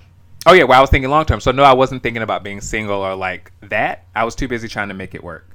Oh 0.46 0.54
yeah, 0.54 0.64
well 0.64 0.78
I 0.78 0.80
was 0.80 0.88
thinking 0.88 1.10
long 1.10 1.26
term. 1.26 1.38
So 1.38 1.50
no, 1.50 1.62
I 1.62 1.74
wasn't 1.74 2.02
thinking 2.02 2.22
about 2.22 2.42
being 2.42 2.62
single 2.62 3.02
or 3.02 3.14
like 3.14 3.52
that. 3.60 4.06
I 4.14 4.24
was 4.24 4.34
too 4.34 4.48
busy 4.48 4.68
trying 4.68 4.88
to 4.88 4.94
make 4.94 5.14
it 5.14 5.22
work. 5.22 5.46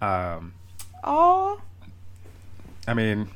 Um, 0.00 0.54
oh. 1.04 1.60
I 2.88 2.94
mean, 2.94 3.28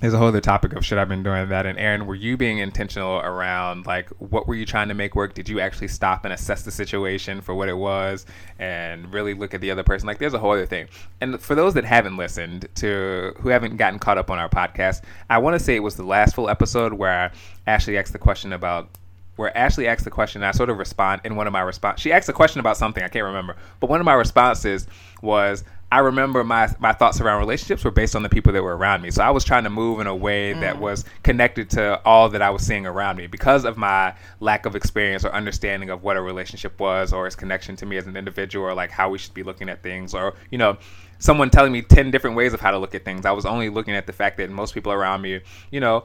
there's 0.00 0.14
a 0.14 0.18
whole 0.18 0.28
other 0.28 0.40
topic 0.40 0.72
of 0.72 0.84
should 0.84 0.96
I've 0.96 1.08
been 1.08 1.22
doing 1.22 1.48
that. 1.50 1.66
And 1.66 1.78
Aaron, 1.78 2.06
were 2.06 2.14
you 2.14 2.36
being 2.36 2.58
intentional 2.58 3.18
around 3.18 3.86
like 3.86 4.08
what 4.18 4.48
were 4.48 4.54
you 4.54 4.64
trying 4.64 4.88
to 4.88 4.94
make 4.94 5.14
work? 5.14 5.34
Did 5.34 5.48
you 5.48 5.60
actually 5.60 5.88
stop 5.88 6.24
and 6.24 6.32
assess 6.32 6.62
the 6.62 6.70
situation 6.70 7.42
for 7.42 7.54
what 7.54 7.68
it 7.68 7.76
was 7.76 8.24
and 8.58 9.12
really 9.12 9.34
look 9.34 9.52
at 9.52 9.60
the 9.60 9.70
other 9.70 9.82
person? 9.82 10.06
Like 10.06 10.18
there's 10.18 10.34
a 10.34 10.38
whole 10.38 10.52
other 10.52 10.66
thing. 10.66 10.88
And 11.20 11.40
for 11.40 11.54
those 11.54 11.74
that 11.74 11.84
haven't 11.84 12.16
listened 12.16 12.66
to 12.76 13.34
who 13.40 13.50
haven't 13.50 13.76
gotten 13.76 13.98
caught 13.98 14.16
up 14.16 14.30
on 14.30 14.38
our 14.38 14.48
podcast, 14.48 15.02
I 15.28 15.38
want 15.38 15.58
to 15.58 15.64
say 15.64 15.76
it 15.76 15.80
was 15.80 15.96
the 15.96 16.04
last 16.04 16.34
full 16.34 16.48
episode 16.48 16.94
where 16.94 17.30
Ashley 17.66 17.98
asked 17.98 18.12
the 18.14 18.18
question 18.18 18.54
about 18.54 18.88
where 19.36 19.56
Ashley 19.56 19.88
asked 19.88 20.04
the 20.04 20.10
question, 20.10 20.42
and 20.42 20.48
I 20.48 20.52
sort 20.52 20.68
of 20.68 20.76
respond 20.76 21.22
in 21.24 21.34
one 21.34 21.46
of 21.46 21.52
my 21.54 21.62
response. 21.62 21.98
She 21.98 22.12
asked 22.12 22.28
a 22.28 22.32
question 22.32 22.60
about 22.60 22.76
something 22.76 23.02
I 23.02 23.08
can't 23.08 23.24
remember, 23.24 23.56
but 23.80 23.88
one 23.88 23.98
of 23.98 24.04
my 24.04 24.12
responses 24.12 24.86
was 25.22 25.64
I 25.92 25.98
remember 25.98 26.44
my 26.44 26.68
my 26.78 26.92
thoughts 26.92 27.20
around 27.20 27.40
relationships 27.40 27.84
were 27.84 27.90
based 27.90 28.14
on 28.14 28.22
the 28.22 28.28
people 28.28 28.52
that 28.52 28.62
were 28.62 28.76
around 28.76 29.02
me. 29.02 29.10
So 29.10 29.24
I 29.24 29.30
was 29.30 29.44
trying 29.44 29.64
to 29.64 29.70
move 29.70 30.00
in 30.00 30.06
a 30.06 30.14
way 30.14 30.54
mm. 30.54 30.60
that 30.60 30.80
was 30.80 31.04
connected 31.24 31.68
to 31.70 32.00
all 32.04 32.28
that 32.28 32.42
I 32.42 32.50
was 32.50 32.62
seeing 32.62 32.86
around 32.86 33.16
me 33.16 33.26
because 33.26 33.64
of 33.64 33.76
my 33.76 34.14
lack 34.38 34.66
of 34.66 34.76
experience 34.76 35.24
or 35.24 35.32
understanding 35.32 35.90
of 35.90 36.04
what 36.04 36.16
a 36.16 36.20
relationship 36.20 36.78
was 36.78 37.12
or 37.12 37.26
its 37.26 37.34
connection 37.34 37.74
to 37.76 37.86
me 37.86 37.96
as 37.96 38.06
an 38.06 38.16
individual 38.16 38.66
or 38.66 38.74
like 38.74 38.90
how 38.90 39.10
we 39.10 39.18
should 39.18 39.34
be 39.34 39.42
looking 39.42 39.68
at 39.68 39.82
things 39.82 40.14
or 40.14 40.34
you 40.50 40.58
know 40.58 40.76
someone 41.18 41.50
telling 41.50 41.72
me 41.72 41.82
10 41.82 42.10
different 42.10 42.36
ways 42.36 42.54
of 42.54 42.60
how 42.60 42.70
to 42.70 42.78
look 42.78 42.94
at 42.94 43.04
things. 43.04 43.26
I 43.26 43.32
was 43.32 43.44
only 43.44 43.68
looking 43.68 43.94
at 43.94 44.06
the 44.06 44.12
fact 44.12 44.38
that 44.38 44.50
most 44.50 44.74
people 44.74 44.90
around 44.90 45.22
me, 45.22 45.40
you 45.70 45.80
know, 45.80 46.04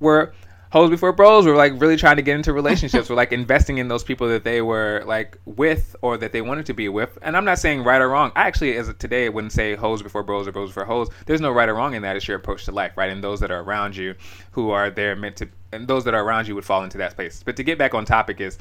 were 0.00 0.32
hoes 0.74 0.90
before 0.90 1.12
bros 1.12 1.46
were 1.46 1.54
like 1.54 1.72
really 1.80 1.96
trying 1.96 2.16
to 2.16 2.22
get 2.22 2.34
into 2.34 2.52
relationships 2.52 3.08
were 3.08 3.14
like 3.14 3.30
investing 3.30 3.78
in 3.78 3.86
those 3.86 4.02
people 4.02 4.26
that 4.26 4.42
they 4.42 4.60
were 4.60 5.04
like 5.06 5.38
with 5.44 5.94
or 6.02 6.18
that 6.18 6.32
they 6.32 6.42
wanted 6.42 6.66
to 6.66 6.74
be 6.74 6.88
with. 6.88 7.16
And 7.22 7.36
i'm 7.36 7.44
not 7.44 7.60
saying 7.60 7.84
right 7.84 8.02
or 8.02 8.08
wrong. 8.08 8.32
I 8.34 8.48
actually 8.48 8.76
as 8.76 8.92
today 8.98 9.28
wouldn't 9.28 9.52
say 9.52 9.76
hoes 9.76 10.02
before 10.02 10.24
bros 10.24 10.48
or 10.48 10.52
bros 10.52 10.70
before 10.70 10.84
hoes. 10.84 11.10
There's 11.26 11.40
no 11.40 11.52
right 11.52 11.68
or 11.68 11.74
wrong 11.74 11.94
in 11.94 12.02
that. 12.02 12.16
It's 12.16 12.26
your 12.26 12.36
approach 12.36 12.64
to 12.64 12.72
life 12.72 12.96
right? 12.96 13.08
And 13.08 13.22
those 13.22 13.38
that 13.38 13.52
are 13.52 13.60
around 13.60 13.94
you 13.94 14.16
who 14.50 14.70
are 14.70 14.90
there 14.90 15.14
meant 15.14 15.36
to 15.36 15.48
and 15.70 15.86
those 15.86 16.02
that 16.06 16.14
are 16.14 16.24
around 16.24 16.48
you 16.48 16.56
would 16.56 16.64
fall 16.64 16.82
into 16.82 16.98
that 16.98 17.12
space. 17.12 17.44
But 17.44 17.54
to 17.54 17.62
get 17.62 17.78
back 17.78 17.94
on 17.94 18.04
topic 18.04 18.40
is 18.40 18.58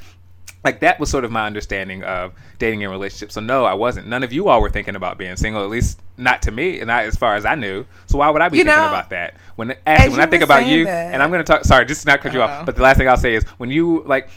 like 0.64 0.80
that 0.80 1.00
was 1.00 1.10
sort 1.10 1.26
of 1.26 1.32
my 1.32 1.46
understanding 1.46 2.04
of 2.04 2.34
dating 2.58 2.84
and 2.84 2.92
relationships. 2.92 3.34
So 3.34 3.42
no, 3.42 3.66
I 3.66 3.74
wasn't. 3.74 4.08
None 4.08 4.24
of 4.24 4.32
you 4.32 4.48
all 4.48 4.62
were 4.62 4.70
thinking 4.70 4.96
about 4.96 5.18
being 5.18 5.36
single, 5.36 5.64
at 5.64 5.70
least 5.70 6.00
not 6.18 6.42
to 6.44 6.52
me, 6.52 6.80
and 6.80 6.88
not 6.88 7.04
as 7.04 7.16
far 7.16 7.36
as 7.36 7.46
I 7.46 7.56
knew. 7.56 7.86
So 8.06 8.18
why 8.18 8.30
would 8.30 8.42
I 8.42 8.50
be 8.50 8.60
you 8.60 8.64
thinking 8.64 8.82
know, 8.82 8.88
about 8.88 9.10
that? 9.10 9.36
When 9.56 9.76
actually, 9.86 10.12
when 10.12 10.22
I 10.22 10.26
think 10.28 10.44
about 10.44 10.66
you, 10.66 10.86
that. 10.86 11.14
and 11.14 11.22
I'm 11.22 11.32
going 11.32 11.44
to 11.44 11.52
talk. 11.52 11.66
Sorry, 11.66 11.86
just 11.86 12.06
not 12.06 12.22
cut 12.22 12.30
uh-huh. 12.30 12.38
you 12.38 12.44
off. 12.44 12.66
But 12.66 12.76
the 12.78 12.82
last 12.82 12.98
thing 12.98 13.10
I'll 13.10 13.18
say 13.18 13.36
is 13.36 13.44
when 13.58 13.70
you 13.70 14.04
like, 14.06 14.30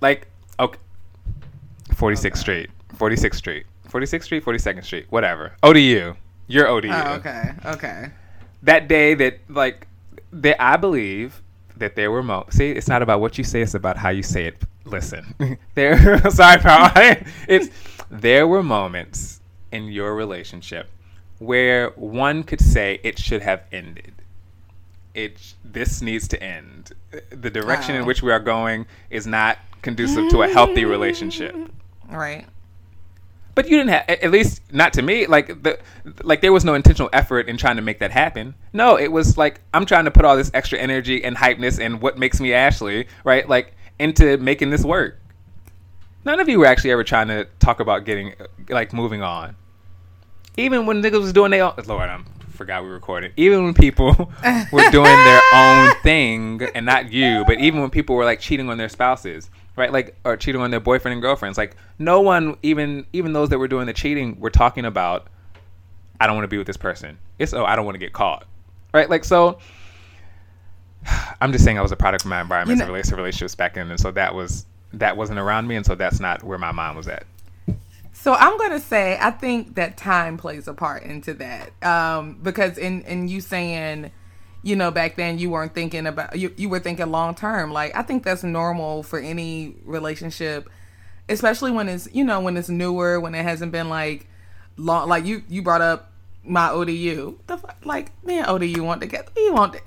like, 0.00 0.28
okay, 0.60 0.78
46th 1.90 2.26
okay. 2.26 2.36
Street, 2.36 2.70
46th 2.94 3.34
Street, 3.34 3.66
46th 3.88 4.22
Street, 4.22 4.44
42nd 4.44 4.84
Street, 4.84 5.06
whatever. 5.10 5.52
ODU, 5.64 6.14
you're 6.46 6.68
ODU. 6.68 6.90
Oh, 6.92 7.14
okay, 7.14 7.50
okay. 7.64 8.10
That 8.62 8.86
day 8.86 9.14
that 9.14 9.40
like 9.48 9.88
that 10.32 10.62
I 10.62 10.76
believe 10.76 11.42
that 11.76 11.96
there 11.96 12.12
were 12.12 12.22
mo. 12.22 12.46
See, 12.50 12.70
it's 12.70 12.88
not 12.88 13.02
about 13.02 13.20
what 13.20 13.36
you 13.36 13.42
say; 13.42 13.62
it's 13.62 13.74
about 13.74 13.96
how 13.96 14.10
you 14.10 14.22
say 14.22 14.46
it 14.46 14.62
listen, 14.86 15.58
there. 15.74 16.18
sorry, 16.30 16.58
pal. 16.58 16.92
it's 17.48 17.68
there 18.10 18.46
were 18.46 18.62
moments 18.62 19.40
in 19.72 19.88
your 19.88 20.14
relationship 20.14 20.88
where 21.38 21.90
one 21.90 22.42
could 22.42 22.60
say 22.60 23.00
it 23.02 23.18
should 23.18 23.42
have 23.42 23.62
ended. 23.72 24.14
It 25.14 25.54
this 25.64 26.02
needs 26.02 26.28
to 26.28 26.42
end. 26.42 26.92
The 27.30 27.50
direction 27.50 27.94
wow. 27.94 28.00
in 28.00 28.04
oh. 28.04 28.06
which 28.06 28.22
we 28.22 28.32
are 28.32 28.40
going 28.40 28.86
is 29.10 29.26
not 29.26 29.58
conducive 29.82 30.30
to 30.30 30.42
a 30.42 30.48
healthy 30.48 30.84
relationship. 30.84 31.54
Right. 32.10 32.46
But 33.56 33.70
you 33.70 33.78
didn't 33.78 33.88
have, 33.88 34.04
at 34.10 34.30
least 34.30 34.60
not 34.70 34.92
to 34.94 35.02
me. 35.02 35.26
Like 35.26 35.62
the, 35.62 35.78
like 36.22 36.42
there 36.42 36.52
was 36.52 36.62
no 36.62 36.74
intentional 36.74 37.08
effort 37.14 37.48
in 37.48 37.56
trying 37.56 37.76
to 37.76 37.82
make 37.82 38.00
that 38.00 38.10
happen. 38.10 38.54
No, 38.74 38.98
it 38.98 39.10
was 39.10 39.38
like 39.38 39.62
I'm 39.72 39.86
trying 39.86 40.04
to 40.04 40.10
put 40.10 40.26
all 40.26 40.36
this 40.36 40.50
extra 40.52 40.78
energy 40.78 41.24
and 41.24 41.34
hypeness 41.34 41.80
and 41.80 42.02
what 42.02 42.18
makes 42.18 42.38
me 42.38 42.52
Ashley, 42.52 43.08
right? 43.24 43.48
Like 43.48 43.74
into 43.98 44.36
making 44.38 44.70
this 44.70 44.84
work. 44.84 45.18
None 46.24 46.40
of 46.40 46.48
you 46.48 46.58
were 46.58 46.66
actually 46.66 46.90
ever 46.90 47.04
trying 47.04 47.28
to 47.28 47.46
talk 47.60 47.80
about 47.80 48.04
getting 48.04 48.34
like 48.68 48.92
moving 48.92 49.22
on. 49.22 49.56
Even 50.56 50.86
when 50.86 51.02
niggas 51.02 51.20
was 51.20 51.32
doing 51.32 51.50
their 51.50 51.64
own, 51.64 51.74
Lord, 51.86 52.08
I 52.08 52.20
forgot 52.50 52.82
we 52.82 52.88
recorded. 52.88 53.32
Even 53.36 53.64
when 53.64 53.74
people 53.74 54.08
were 54.72 54.90
doing 54.90 55.04
their 55.04 55.40
own 55.54 55.94
thing, 56.02 56.62
and 56.74 56.84
not 56.84 57.12
you, 57.12 57.44
but 57.46 57.60
even 57.60 57.80
when 57.80 57.90
people 57.90 58.16
were 58.16 58.24
like 58.24 58.40
cheating 58.40 58.68
on 58.68 58.78
their 58.78 58.88
spouses, 58.88 59.50
right? 59.76 59.92
Like 59.92 60.16
or 60.24 60.36
cheating 60.36 60.60
on 60.60 60.70
their 60.70 60.80
boyfriend 60.80 61.12
and 61.12 61.22
girlfriends. 61.22 61.58
Like 61.58 61.76
no 61.98 62.20
one, 62.20 62.56
even 62.62 63.06
even 63.12 63.32
those 63.32 63.50
that 63.50 63.58
were 63.58 63.68
doing 63.68 63.86
the 63.86 63.92
cheating, 63.92 64.40
were 64.40 64.50
talking 64.50 64.84
about. 64.84 65.28
I 66.18 66.26
don't 66.26 66.34
want 66.34 66.44
to 66.44 66.48
be 66.48 66.58
with 66.58 66.66
this 66.66 66.78
person. 66.78 67.18
It's 67.38 67.52
oh, 67.52 67.64
I 67.64 67.76
don't 67.76 67.84
want 67.84 67.94
to 67.94 68.00
get 68.00 68.12
caught, 68.12 68.46
right? 68.92 69.08
Like 69.08 69.24
so. 69.24 69.58
I'm 71.40 71.52
just 71.52 71.64
saying 71.64 71.78
I 71.78 71.82
was 71.82 71.92
a 71.92 71.96
product 71.96 72.24
of 72.24 72.30
my 72.30 72.40
environment 72.40 72.80
you 72.80 72.86
know, 72.86 72.94
as 72.94 73.12
relationships 73.12 73.54
back 73.54 73.74
then, 73.74 73.90
and 73.90 74.00
so 74.00 74.10
that 74.12 74.34
was 74.34 74.66
that 74.92 75.16
wasn't 75.16 75.38
around 75.38 75.66
me, 75.66 75.76
and 75.76 75.84
so 75.84 75.94
that's 75.94 76.20
not 76.20 76.42
where 76.42 76.58
my 76.58 76.72
mind 76.72 76.96
was 76.96 77.08
at. 77.08 77.24
So 78.12 78.34
I'm 78.34 78.58
gonna 78.58 78.80
say 78.80 79.18
I 79.20 79.30
think 79.30 79.74
that 79.76 79.96
time 79.96 80.36
plays 80.36 80.66
a 80.68 80.74
part 80.74 81.02
into 81.04 81.34
that 81.34 81.70
um, 81.84 82.38
because 82.42 82.78
in 82.78 83.02
in 83.02 83.28
you 83.28 83.40
saying, 83.40 84.10
you 84.62 84.74
know, 84.74 84.90
back 84.90 85.16
then 85.16 85.38
you 85.38 85.50
weren't 85.50 85.74
thinking 85.74 86.06
about 86.06 86.36
you 86.38 86.52
you 86.56 86.68
were 86.68 86.80
thinking 86.80 87.10
long 87.10 87.34
term. 87.34 87.72
Like 87.72 87.94
I 87.94 88.02
think 88.02 88.24
that's 88.24 88.42
normal 88.42 89.02
for 89.02 89.18
any 89.18 89.76
relationship, 89.84 90.68
especially 91.28 91.70
when 91.70 91.88
it's 91.88 92.08
you 92.12 92.24
know 92.24 92.40
when 92.40 92.56
it's 92.56 92.68
newer 92.68 93.20
when 93.20 93.34
it 93.34 93.42
hasn't 93.42 93.70
been 93.70 93.88
like 93.88 94.26
long. 94.76 95.08
Like 95.08 95.24
you 95.24 95.42
you 95.48 95.62
brought 95.62 95.82
up 95.82 96.10
my 96.42 96.70
ODU. 96.70 97.38
The 97.46 97.60
like 97.84 98.10
man 98.24 98.46
ODU 98.46 98.82
want 98.82 99.02
to 99.02 99.06
get 99.06 99.28
you 99.36 99.52
want. 99.52 99.74
To, 99.74 99.80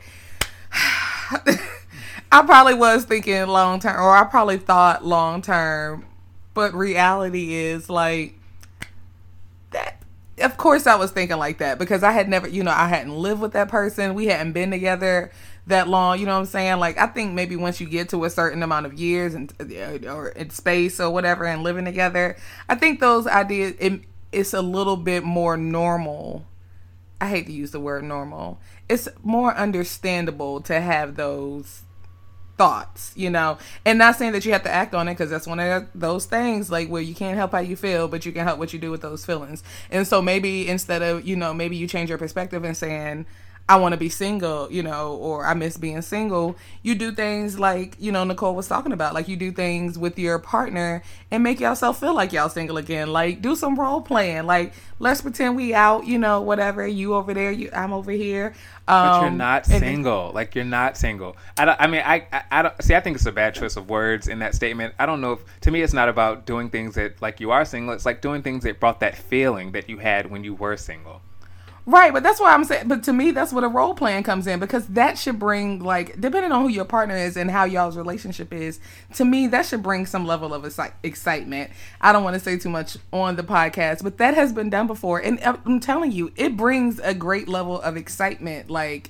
I 2.32 2.44
probably 2.44 2.74
was 2.74 3.06
thinking 3.06 3.48
long 3.48 3.80
term, 3.80 4.02
or 4.02 4.16
I 4.16 4.24
probably 4.24 4.58
thought 4.58 5.06
long 5.06 5.42
term, 5.42 6.06
but 6.54 6.74
reality 6.74 7.54
is 7.54 7.90
like 7.90 8.36
that. 9.72 10.04
Of 10.40 10.56
course, 10.56 10.88
I 10.88 10.96
was 10.96 11.12
thinking 11.12 11.38
like 11.38 11.58
that 11.58 11.80
because 11.80 12.02
I 12.02 12.12
had 12.12 12.30
never, 12.30 12.48
you 12.48 12.64
know, 12.64 12.72
I 12.72 12.88
hadn't 12.88 13.14
lived 13.14 13.42
with 13.42 13.52
that 13.54 13.68
person. 13.68 14.14
We 14.14 14.28
hadn't 14.28 14.54
been 14.54 14.72
together 14.72 15.32
that 15.68 15.88
long. 15.88 16.20
You 16.20 16.26
know 16.26 16.34
what 16.34 16.40
I'm 16.40 16.46
saying? 16.46 16.80
Like, 16.80 16.98
I 16.98 17.08
think 17.08 17.34
maybe 17.34 17.56
once 17.56 17.82
you 17.82 17.88
get 17.88 18.10
to 18.10 18.24
a 18.24 18.30
certain 18.30 18.64
amount 18.64 18.86
of 18.86 18.94
years 18.94 19.34
and 19.34 19.54
uh, 19.60 20.14
or 20.14 20.30
in 20.30 20.50
space 20.50 21.00
or 21.00 21.10
whatever, 21.10 21.46
and 21.46 21.64
living 21.64 21.86
together, 21.86 22.38
I 22.70 22.76
think 22.76 23.00
those 23.00 23.28
ideas 23.28 23.74
it, 23.80 24.02
it's 24.32 24.54
a 24.54 24.62
little 24.62 24.98
bit 24.98 25.24
more 25.24 25.58
normal. 25.58 26.46
I 27.22 27.28
hate 27.28 27.48
to 27.48 27.52
use 27.52 27.72
the 27.72 27.80
word 27.80 28.04
normal. 28.04 28.60
It's 28.88 29.08
more 29.24 29.54
understandable 29.56 30.62
to 30.62 30.80
have 30.80 31.16
those 31.16 31.84
thoughts, 32.58 33.14
you 33.16 33.30
know, 33.30 33.58
and 33.86 33.98
not 33.98 34.18
saying 34.18 34.34
that 34.34 34.46
you 34.46 34.52
have 34.52 34.64
to 34.64 34.72
act 34.72 34.94
on 34.94 35.08
it 35.08 35.14
because 35.14 35.30
that's 35.30 35.48
one 35.48 35.60
of 35.60 35.88
those 35.96 36.26
things 36.26 36.70
like 36.70 36.90
where 36.90 37.02
you 37.02 37.16
can't 37.16 37.38
help 37.38 37.54
how 37.54 37.60
you 37.60 37.76
feel, 37.76 38.08
but 38.08 38.26
you 38.26 38.32
can 38.32 38.46
help 38.46 38.60
what 38.60 38.74
you 38.74 38.80
do 38.80 38.92
with 38.92 39.02
those 39.02 39.26
feelings. 39.26 39.64
And 39.90 40.06
so 40.06 40.22
maybe 40.22 40.68
instead 40.68 41.02
of, 41.02 41.26
you 41.26 41.38
know, 41.38 41.54
maybe 41.54 41.78
you 41.78 41.88
change 41.88 42.10
your 42.10 42.18
perspective 42.18 42.64
and 42.66 42.76
saying, 42.76 43.26
I 43.70 43.76
want 43.76 43.94
to 43.94 43.98
be 43.98 44.10
single, 44.10 44.68
you 44.72 44.82
know, 44.82 45.14
or 45.14 45.46
I 45.46 45.54
miss 45.54 45.78
being 45.78 46.02
single, 46.02 46.56
you 46.82 46.96
do 46.96 47.12
things 47.12 47.60
like, 47.60 47.96
you 48.00 48.12
know, 48.12 48.24
Nicole 48.24 48.56
was 48.56 48.68
talking 48.68 48.92
about. 48.92 49.14
Like 49.14 49.28
you 49.28 49.38
do 49.38 49.52
things 49.52 49.96
with 49.96 50.18
your 50.18 50.40
partner 50.40 51.04
and 51.30 51.44
make 51.44 51.60
yourself 51.60 52.00
feel 52.00 52.16
like 52.16 52.34
y'all 52.34 52.50
single 52.50 52.78
again. 52.78 53.14
Like 53.14 53.44
do 53.44 53.56
some 53.56 53.80
role 53.80 54.02
playing. 54.02 54.48
Like 54.48 54.74
let's 54.98 55.22
pretend 55.22 55.56
we 55.56 55.76
out, 55.76 56.08
you 56.08 56.18
know, 56.18 56.42
whatever. 56.42 56.88
You 56.88 57.14
over 57.14 57.32
there, 57.32 57.52
you 57.52 57.70
I'm 57.72 57.94
over 57.94 58.10
here. 58.10 58.56
Um, 58.88 59.08
but 59.08 59.20
you're 59.20 59.28
um, 59.28 59.38
not 59.38 59.68
single. 59.68 60.32
like 60.34 60.56
you're 60.56 60.66
not 60.66 60.98
single. 60.98 61.38
I 61.56 61.66
don't, 61.66 61.80
I 61.80 61.86
mean, 61.86 62.02
I, 62.04 62.26
I, 62.34 62.44
I 62.50 62.62
don't 62.64 62.82
see. 62.82 62.96
I 62.96 63.02
think 63.02 63.18
it's 63.18 63.28
a 63.28 63.32
bad 63.32 63.54
choice 63.54 63.78
of 63.78 63.88
words 63.88 64.28
in 64.28 64.40
that 64.40 64.56
statement. 64.56 64.96
I 64.98 65.06
don't 65.06 65.22
know. 65.22 65.34
if 65.34 65.60
To 65.62 65.70
me, 65.70 65.84
it's 65.84 65.94
not 65.94 66.10
about 66.10 66.48
doing 66.48 66.72
things 66.72 66.96
that 66.96 67.22
like 67.22 67.40
you 67.40 67.52
are 67.52 67.66
single. 67.66 67.94
It's 67.94 68.08
like 68.08 68.22
doing 68.22 68.42
things 68.42 68.64
that 68.64 68.80
brought 68.80 69.00
that 69.02 69.16
feeling 69.16 69.74
that 69.74 69.88
you 69.90 70.00
had 70.00 70.32
when 70.32 70.44
you 70.44 70.56
were 70.56 70.76
single. 70.76 71.22
Right, 71.90 72.14
but 72.14 72.22
that's 72.22 72.40
why 72.40 72.54
I'm 72.54 72.66
saying. 72.66 72.88
But 72.88 73.02
to 73.06 73.14
me, 73.14 73.32
that's 73.32 73.52
what 73.52 73.64
a 73.64 73.68
role 73.68 73.96
playing 73.96 74.22
comes 74.22 74.46
in 74.46 74.60
because 74.60 74.86
that 74.90 75.18
should 75.18 75.40
bring 75.40 75.80
like 75.80 76.22
depending 76.22 76.52
on 76.52 76.62
who 76.62 76.68
your 76.68 76.86
partner 76.86 77.18
is 77.18 77.36
and 77.36 77.50
how 77.50 77.64
y'all's 77.64 77.98
relationship 77.98 78.54
is. 78.54 78.80
To 79.16 79.26
me, 79.26 79.48
that 79.48 79.66
should 79.66 79.82
bring 79.82 80.06
some 80.06 80.28
level 80.28 80.54
of 80.54 80.64
excitement. 81.02 81.72
I 82.00 82.12
don't 82.12 82.24
want 82.24 82.36
to 82.36 82.40
say 82.40 82.60
too 82.60 82.70
much 82.70 82.98
on 83.12 83.38
the 83.38 83.44
podcast, 83.44 84.04
but 84.04 84.20
that 84.20 84.36
has 84.36 84.54
been 84.54 84.70
done 84.70 84.86
before, 84.86 85.18
and 85.18 85.42
uh, 85.42 85.58
I'm 85.66 85.80
telling 85.80 86.12
you, 86.12 86.32
it 86.36 86.56
brings 86.56 87.00
a 87.00 87.16
great 87.16 87.48
level 87.48 87.82
of 87.82 87.98
excitement. 87.98 88.70
Like 88.70 89.10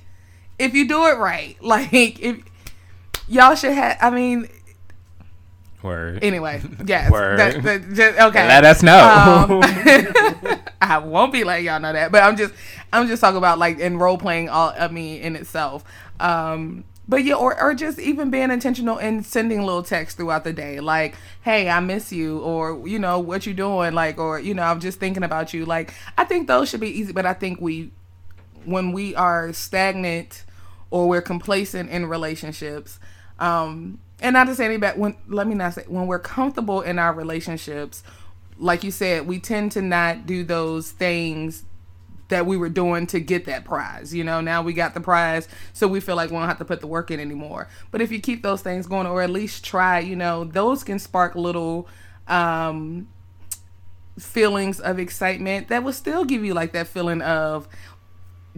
if 0.58 0.72
you 0.72 0.88
do 0.88 1.04
it 1.08 1.18
right, 1.18 1.56
like 1.62 1.92
if 1.92 2.42
y'all 3.28 3.56
should 3.56 3.74
have. 3.74 3.98
I 4.00 4.08
mean, 4.08 4.48
Word. 5.82 6.22
Anyway, 6.22 6.62
yes. 6.84 7.10
Word. 7.10 7.38
That, 7.38 7.62
that, 7.62 7.92
just, 7.92 8.18
okay. 8.20 8.46
Let 8.46 8.64
us 8.64 8.82
know. 8.82 8.98
Um, 8.98 10.60
I 10.82 10.98
won't 10.98 11.32
be 11.32 11.44
letting 11.44 11.66
y'all 11.66 11.80
know 11.80 11.92
that, 11.92 12.12
but 12.12 12.22
I'm 12.22 12.36
just, 12.36 12.52
I'm 12.92 13.06
just 13.06 13.20
talking 13.20 13.38
about 13.38 13.58
like 13.58 13.78
in 13.78 13.98
role 13.98 14.18
playing 14.18 14.48
all 14.48 14.70
of 14.76 14.92
me 14.92 15.20
in 15.20 15.36
itself. 15.36 15.84
Um, 16.18 16.84
but 17.10 17.24
yeah, 17.24 17.34
or, 17.34 17.60
or 17.60 17.74
just 17.74 17.98
even 17.98 18.30
being 18.30 18.52
intentional 18.52 18.98
and 18.98 19.26
sending 19.26 19.62
little 19.62 19.82
texts 19.82 20.16
throughout 20.16 20.44
the 20.44 20.52
day, 20.52 20.78
like, 20.78 21.16
"Hey, 21.42 21.68
I 21.68 21.80
miss 21.80 22.12
you," 22.12 22.38
or 22.38 22.86
you 22.86 23.00
know, 23.00 23.18
"What 23.18 23.46
you 23.46 23.52
doing?" 23.52 23.94
Like, 23.94 24.18
or 24.18 24.38
you 24.38 24.54
know, 24.54 24.62
I'm 24.62 24.78
just 24.78 25.00
thinking 25.00 25.24
about 25.24 25.52
you. 25.52 25.66
Like, 25.66 25.92
I 26.16 26.24
think 26.24 26.46
those 26.46 26.68
should 26.68 26.78
be 26.78 26.88
easy, 26.88 27.12
but 27.12 27.26
I 27.26 27.32
think 27.32 27.60
we, 27.60 27.90
when 28.64 28.92
we 28.92 29.16
are 29.16 29.52
stagnant 29.52 30.44
or 30.90 31.08
we're 31.08 31.20
complacent 31.20 31.90
in 31.90 32.06
relationships, 32.06 33.00
um, 33.40 33.98
and 34.20 34.34
not 34.34 34.44
to 34.44 34.54
say 34.54 34.64
any 34.64 34.76
bad 34.76 34.98
when 34.98 35.16
let 35.28 35.46
me 35.46 35.54
not 35.54 35.74
say 35.74 35.84
when 35.88 36.06
we're 36.06 36.18
comfortable 36.18 36.80
in 36.80 36.98
our 36.98 37.12
relationships 37.12 38.02
like 38.58 38.84
you 38.84 38.90
said 38.90 39.26
we 39.26 39.38
tend 39.38 39.72
to 39.72 39.82
not 39.82 40.26
do 40.26 40.44
those 40.44 40.90
things 40.90 41.64
that 42.28 42.46
we 42.46 42.56
were 42.56 42.68
doing 42.68 43.06
to 43.06 43.20
get 43.20 43.44
that 43.46 43.64
prize 43.64 44.14
you 44.14 44.22
know? 44.24 44.40
Now 44.40 44.62
we 44.62 44.72
got 44.72 44.94
the 44.94 45.00
prize 45.00 45.48
so 45.72 45.88
we 45.88 46.00
feel 46.00 46.16
like 46.16 46.30
we 46.30 46.36
don't 46.36 46.46
have 46.48 46.58
to 46.58 46.64
put 46.64 46.80
the 46.80 46.86
work 46.86 47.10
in 47.10 47.20
anymore. 47.20 47.68
But 47.90 48.00
if 48.00 48.12
you 48.12 48.20
keep 48.20 48.42
those 48.42 48.62
things 48.62 48.86
going 48.86 49.06
or 49.06 49.22
at 49.22 49.30
least 49.30 49.64
try 49.64 49.98
you 49.98 50.16
know 50.16 50.44
those 50.44 50.84
can 50.84 50.98
spark 50.98 51.34
little 51.34 51.88
um 52.28 53.08
feelings 54.18 54.80
of 54.80 54.98
excitement 54.98 55.68
that 55.68 55.82
will 55.82 55.92
still 55.92 56.24
give 56.24 56.44
you 56.44 56.54
like 56.54 56.72
that 56.72 56.86
feeling 56.86 57.22
of 57.22 57.68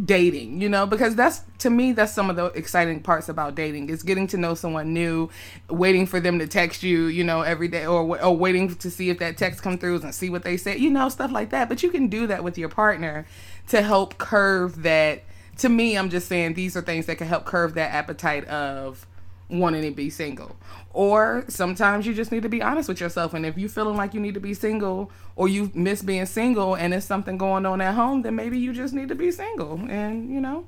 dating 0.03 0.59
you 0.61 0.71
know 0.71 0.87
because 0.87 1.15
that's 1.15 1.43
to 1.59 1.69
me 1.69 1.93
that's 1.93 2.15
some 2.15 2.31
of 2.31 2.37
the 2.37 2.47
exciting 2.47 2.99
parts 2.99 3.29
about 3.29 3.55
dating 3.55 3.91
is 3.91 4.03
getting 4.03 4.27
to 4.27 4.39
know 4.39 4.55
someone 4.55 4.95
new 4.95 5.29
waiting 5.69 6.07
for 6.07 6.19
them 6.19 6.39
to 6.39 6.47
text 6.47 6.83
you 6.83 7.05
you 7.07 7.23
know 7.23 7.43
every 7.43 7.69
day 7.69 7.85
or, 7.85 8.19
or 8.23 8.35
waiting 8.35 8.75
to 8.75 8.91
see 8.91 9.11
if 9.11 9.19
that 9.19 9.37
text 9.37 9.63
come 9.63 9.77
through 9.77 10.01
and 10.01 10.15
see 10.15 10.31
what 10.31 10.45
they 10.45 10.57
say 10.57 10.77
you 10.79 10.89
know 10.89 11.09
stuff 11.09 11.31
like 11.31 11.51
that. 11.51 11.69
But 11.69 11.83
you 11.83 11.91
can 11.91 12.09
do 12.09 12.27
that 12.27 12.43
with 12.43 12.57
your 12.57 12.69
partner 12.69 13.27
to 13.69 13.83
help 13.83 14.19
curve 14.19 14.83
that. 14.83 15.25
To 15.59 15.69
me 15.69 15.99
i'm 15.99 16.09
just 16.09 16.27
saying 16.29 16.55
these 16.55 16.77
are 16.77 16.83
things 16.83 17.07
that 17.07 17.19
can 17.19 17.29
help 17.29 17.45
curve 17.45 17.75
that 17.75 17.93
appetite 17.93 18.47
of 18.47 19.07
wanting 19.53 19.83
to 19.83 19.91
be 19.91 20.11
single. 20.11 20.57
Or 20.93 21.45
sometimes 21.49 22.07
you 22.07 22.15
just 22.15 22.33
need 22.33 22.43
to 22.43 22.49
be 22.49 22.63
honest 22.63 22.89
with 22.89 23.01
yourself. 23.01 23.35
And 23.35 23.47
if 23.47 23.57
you're 23.57 23.69
feeling 23.69 23.97
like 23.97 24.15
you 24.15 24.21
need 24.21 24.35
to 24.35 24.41
be 24.41 24.55
single 24.55 25.11
or 25.37 25.49
you 25.49 25.71
miss 25.75 26.03
being 26.03 26.27
single 26.27 26.75
and 26.75 26.93
there's 26.93 27.05
something 27.05 27.39
going 27.39 27.67
on 27.67 27.81
at 27.81 27.95
home, 27.95 28.23
then 28.23 28.35
maybe 28.35 28.59
you 28.59 28.73
just 28.73 28.95
need 28.95 29.09
to 29.09 29.15
be 29.15 29.31
single. 29.31 29.81
And, 29.89 30.33
you 30.33 30.41
know, 30.41 30.67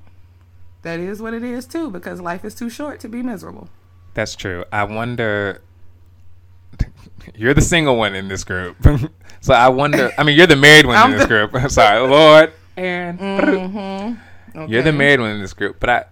that 0.82 1.00
is 1.00 1.20
what 1.20 1.34
it 1.34 1.42
is 1.42 1.66
too, 1.66 1.90
because 1.90 2.20
life 2.20 2.44
is 2.44 2.54
too 2.54 2.70
short 2.70 3.00
to 3.00 3.08
be 3.08 3.22
miserable. 3.22 3.68
That's 4.14 4.36
true. 4.36 4.64
I 4.70 4.84
wonder. 4.84 5.60
You're 7.34 7.54
the 7.54 7.62
single 7.62 7.96
one 7.96 8.14
in 8.14 8.28
this 8.28 8.44
group. 8.44 8.76
so 9.40 9.54
I 9.54 9.68
wonder. 9.68 10.12
I 10.18 10.22
mean, 10.24 10.36
you're 10.36 10.46
the 10.46 10.56
married 10.56 10.84
one 10.84 11.10
in 11.10 11.16
this 11.16 11.26
the, 11.26 11.48
group. 11.48 11.70
Sorry, 11.70 12.06
Lord. 12.06 12.52
Aaron. 12.76 13.16
Mm-hmm. 13.18 14.58
Okay. 14.58 14.72
You're 14.72 14.82
the 14.82 14.92
married 14.92 15.20
one 15.20 15.30
in 15.30 15.40
this 15.40 15.54
group. 15.54 15.80
But 15.80 15.90
I, 15.90 16.04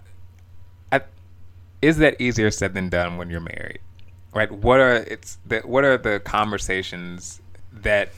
is 1.83 1.99
that 1.99 2.21
easier 2.21 2.51
said 2.51 2.75
than 2.75 2.89
done 2.89 3.17
when 3.17 3.29
you're 3.29 3.41
married? 3.41 3.81
Right? 4.35 4.51
What 4.51 4.81
are 4.81 4.95
it's 4.95 5.39
the, 5.45 5.61
what 5.61 5.85
are 5.85 5.99
the 5.99 6.21
conversations 6.21 7.43
that 7.73 8.11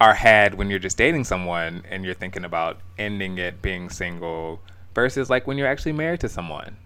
are 0.00 0.14
had 0.14 0.54
when 0.54 0.70
you're 0.70 0.78
just 0.78 0.96
dating 0.96 1.24
someone 1.24 1.84
and 1.88 2.04
you're 2.04 2.14
thinking 2.14 2.44
about 2.44 2.80
ending 2.98 3.38
it 3.38 3.62
being 3.62 3.90
single 3.90 4.60
versus 4.94 5.30
like 5.30 5.46
when 5.46 5.58
you're 5.58 5.68
actually 5.68 5.92
married 5.92 6.20
to 6.20 6.28
someone? 6.28 6.76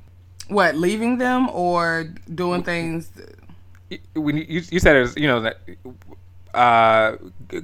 What, 0.49 0.77
leaving 0.77 1.17
them 1.17 1.49
or 1.49 2.13
doing 2.35 2.63
things 2.63 3.11
when 4.15 4.37
you 4.37 4.45
you 4.71 4.81
said 4.81 4.97
it 4.97 5.01
was, 5.01 5.17
you 5.17 5.27
know 5.27 5.41
that 5.41 5.61
uh 6.55 7.17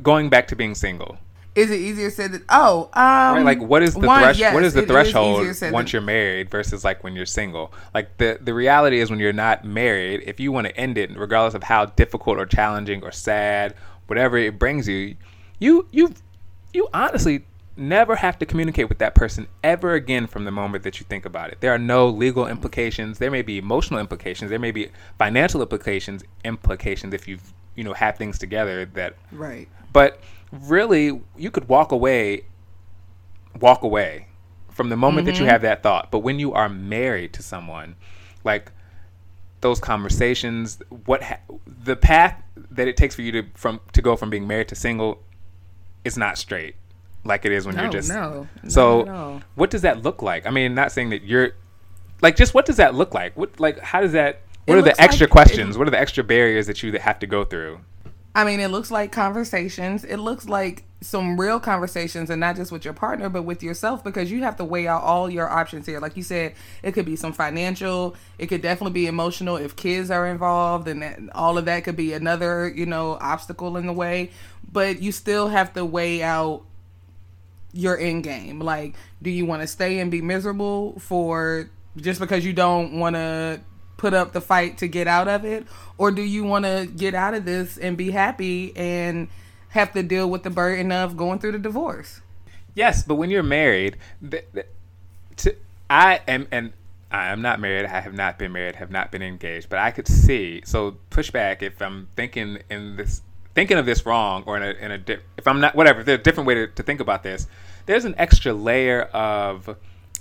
going 0.03 0.29
back 0.29 0.49
to 0.49 0.57
being 0.57 0.75
single 0.75 1.17
is 1.55 1.71
it 1.71 1.81
easier 1.81 2.11
said 2.11 2.33
that 2.33 2.43
oh 2.49 2.85
um 2.95 3.37
right, 3.37 3.45
like 3.45 3.61
what 3.61 3.83
is 3.83 3.95
the 3.95 4.07
one, 4.07 4.21
thresh- 4.23 4.39
yes, 4.39 4.55
what 4.55 4.63
is 4.63 4.73
the 4.73 4.83
threshold 4.87 5.45
is 5.47 5.63
once 5.73 5.93
you're 5.93 6.03
married 6.03 6.49
versus 6.49 6.85
like 6.85 7.03
when 7.03 7.15
you're 7.17 7.27
single 7.27 7.73
like 7.95 8.17
the 8.19 8.39
the 8.41 8.55
reality 8.55 9.01
is 9.01 9.11
when 9.11 9.19
you're 9.19 9.33
not 9.33 9.65
married 9.65 10.23
if 10.27 10.39
you 10.39 10.53
want 10.53 10.67
to 10.67 10.77
end 10.77 10.97
it 10.97 11.11
regardless 11.19 11.55
of 11.55 11.65
how 11.65 11.87
difficult 11.87 12.39
or 12.39 12.47
challenging 12.47 13.03
or 13.03 13.11
sad 13.11 13.75
whatever 14.07 14.39
it 14.39 14.59
brings 14.59 14.87
you 14.89 15.17
you 15.59 15.87
you 15.91 16.13
you 16.73 16.89
honestly 16.95 17.45
never 17.77 18.17
have 18.17 18.39
to 18.39 18.47
communicate 18.47 18.89
with 18.89 18.99
that 18.99 19.15
person 19.15 19.47
ever 19.65 19.95
again 19.95 20.27
from 20.27 20.45
the 20.45 20.51
moment 20.51 20.85
that 20.85 21.01
you 21.01 21.07
think 21.09 21.25
about 21.25 21.51
it. 21.51 21.61
There 21.61 21.73
are 21.73 21.79
no 21.79 22.09
legal 22.09 22.47
implications. 22.47 23.19
There 23.19 23.31
may 23.31 23.41
be 23.43 23.57
emotional 23.57 23.99
implications. 23.99 24.51
There 24.51 24.59
may 24.59 24.71
be 24.71 24.89
financial 25.19 25.63
implications 25.63 26.23
implications 26.45 27.15
if 27.15 27.27
you've 27.27 27.53
you 27.77 27.85
know 27.85 27.95
have 27.95 28.19
things 28.19 28.39
together 28.39 28.85
that 28.85 29.15
Right. 29.33 29.69
but 29.93 30.21
really 30.53 31.21
you 31.37 31.51
could 31.51 31.69
walk 31.69 31.93
away 31.93 32.45
walk 33.61 33.83
away 33.83 34.27
from 34.71 34.89
the 34.89 34.97
moment 34.97 35.27
that 35.27 35.35
you 35.35 35.41
mm-hmm. 35.43 35.51
have 35.51 35.63
that 35.63 35.83
thought. 35.83 36.11
But 36.11 36.21
when 36.21 36.39
you 36.39 36.53
are 36.55 36.69
married 36.69 37.33
to 37.35 37.43
someone 37.43 37.97
like 38.45 38.73
those 39.61 39.79
conversations 39.79 40.79
what 41.05 41.23
ha- 41.23 41.39
the 41.67 41.95
path 41.97 42.43
that 42.71 42.89
it 42.89 42.97
takes 42.97 43.15
for 43.15 43.23
you 43.23 43.33
to 43.33 43.43
from 43.55 43.81
to 43.93 44.01
go 44.01 44.17
from 44.17 44.31
being 44.31 44.47
married 44.47 44.69
to 44.69 44.75
single 44.75 45.23
is 46.05 46.17
not 46.17 46.39
straight 46.39 46.77
like 47.25 47.45
it 47.45 47.53
is 47.53 47.67
when 47.67 47.77
No, 47.77 47.83
you're 47.83 47.91
just 47.91 48.09
no, 48.09 48.47
so 48.69 49.37
at 49.37 49.43
what 49.57 49.69
does 49.69 49.83
that 49.83 50.03
look 50.03 50.23
like? 50.23 50.47
I 50.47 50.51
mean 50.51 50.75
not 50.75 50.93
saying 50.93 51.11
that 51.11 51.25
you're 51.25 51.51
like 52.23 52.37
just 52.37 52.55
what 52.55 52.65
does 52.65 52.77
that 52.77 52.95
look 52.95 53.13
like? 53.13 53.37
What 53.37 53.61
like 53.61 53.79
how 53.81 54.01
does 54.01 54.13
that 54.13 54.41
what 54.65 54.77
It 54.77 54.79
are 54.79 54.83
the 54.83 54.87
looks 54.89 54.99
like- 54.99 55.09
extra 55.09 55.27
it- 55.27 55.31
questions? 55.31 55.77
What 55.77 55.87
are 55.87 55.91
the 55.91 56.01
extra 56.01 56.25
barriers 56.25 56.67
that 56.67 56.83
you 56.83 56.91
have 56.99 57.19
to 57.19 57.27
go 57.27 57.45
through 57.45 57.81
I 58.35 58.45
mean, 58.45 58.61
it 58.61 58.69
looks 58.69 58.91
like 58.91 59.11
conversations. 59.11 60.05
It 60.05 60.19
looks 60.19 60.49
like 60.49 60.85
some 61.01 61.41
real 61.41 61.59
conversations, 61.59 62.31
and 62.31 62.41
not 62.41 62.57
just 62.57 62.71
with 62.71 62.85
your 62.85 62.95
partner, 62.95 63.29
but 63.29 63.43
with 63.43 63.63
yourself, 63.63 64.05
because 64.05 64.31
you 64.31 64.43
have 64.43 64.57
to 64.57 64.65
weigh 64.65 64.87
out 64.87 65.03
all 65.03 65.31
your 65.31 65.49
options 65.49 65.87
here. 65.87 65.99
Like 65.99 66.17
you 66.17 66.23
said, 66.23 66.55
it 66.83 66.93
could 66.93 67.07
be 67.07 67.17
some 67.17 67.33
financial. 67.33 68.15
It 68.39 68.47
could 68.47 68.63
definitely 68.63 68.93
be 68.93 69.07
emotional 69.07 69.57
if 69.57 69.75
kids 69.77 70.11
are 70.11 70.27
involved, 70.27 70.87
and 70.89 71.03
that, 71.03 71.19
all 71.35 71.59
of 71.59 71.65
that 71.65 71.85
could 71.85 71.97
be 71.97 72.13
another, 72.13 72.69
you 72.69 72.87
know, 72.87 73.19
obstacle 73.21 73.77
in 73.77 73.87
the 73.87 73.93
way. 73.93 74.31
But 74.71 75.03
you 75.03 75.11
still 75.11 75.49
have 75.49 75.73
to 75.75 75.85
weigh 75.85 76.23
out 76.23 76.65
your 77.73 77.99
end 77.99 78.25
game. 78.25 78.61
Like, 78.61 78.95
do 79.23 79.31
you 79.31 79.47
want 79.47 79.63
to 79.63 79.67
stay 79.67 79.99
and 79.99 80.11
be 80.11 80.23
miserable 80.23 80.99
for 81.01 81.71
just 81.97 82.21
because 82.21 82.45
you 82.45 82.53
don't 82.53 82.99
want 82.99 83.17
to 83.17 83.61
put 84.01 84.15
up 84.15 84.33
the 84.33 84.41
fight 84.41 84.79
to 84.79 84.89
get 84.89 85.07
out 85.07 85.29
of 85.29 85.45
it? 85.45 85.67
Or 85.99 86.11
do 86.11 86.23
you 86.23 86.43
want 86.43 86.65
to 86.65 86.89
get 86.97 87.15
out 87.15 87.35
of 87.35 87.45
this 87.45 87.77
and 87.77 87.99
be 87.99 88.13
happy 88.13 88.75
and 88.75 89.29
have 89.69 89.93
to 89.93 90.03
deal 90.03 90.29
with 90.31 90.43
the 90.43 90.49
burden 90.49 90.91
of 90.91 91.19
going 91.19 91.39
through 91.39 91.53
the 91.53 91.59
divorce? 91.59 92.23
Yes, 92.75 93.03
but 93.03 93.17
when 93.17 93.29
you're 93.29 93.43
married, 93.43 93.99
th- 94.29 94.47
th- 94.55 94.67
to, 95.37 95.55
I 95.91 96.23
am, 96.27 96.49
and 96.51 96.73
I 97.11 97.27
am 97.27 97.43
not 97.43 97.61
married. 97.61 97.85
I 97.85 98.01
have 98.01 98.15
not 98.15 98.39
been 98.39 98.53
married. 98.53 98.77
Have 98.77 98.91
not 98.91 99.13
been 99.13 99.21
engaged. 99.21 99.69
But 99.69 99.81
I 99.81 99.91
could 99.91 100.09
see. 100.09 100.63
So 100.65 100.97
pushback 101.11 101.61
if 101.61 101.83
I'm 101.83 102.09
thinking 102.17 102.61
in 102.71 102.97
this, 102.97 103.21
thinking 103.55 103.77
of 103.77 103.85
this 103.85 104.07
wrong, 104.07 104.45
or 104.47 104.57
in 104.57 104.63
a, 104.63 104.71
in 104.83 104.91
a 104.93 104.99
di- 104.99 105.19
if 105.37 105.47
I'm 105.47 105.61
not 105.61 105.75
whatever. 105.75 106.03
There's 106.03 106.21
a 106.21 106.23
different 106.23 106.47
way 106.47 106.55
to, 106.55 106.69
to 106.69 106.83
think 106.83 107.01
about 107.01 107.23
this. 107.23 107.47
There's 107.85 108.07
an 108.07 108.15
extra 108.17 108.55
layer 108.55 109.03
of 109.03 109.77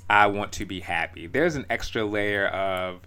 I 0.09 0.27
want 0.27 0.51
to 0.53 0.65
be 0.65 0.81
happy. 0.81 1.27
There's 1.27 1.55
an 1.55 1.65
extra 1.69 2.03
layer 2.03 2.47
of 2.47 2.99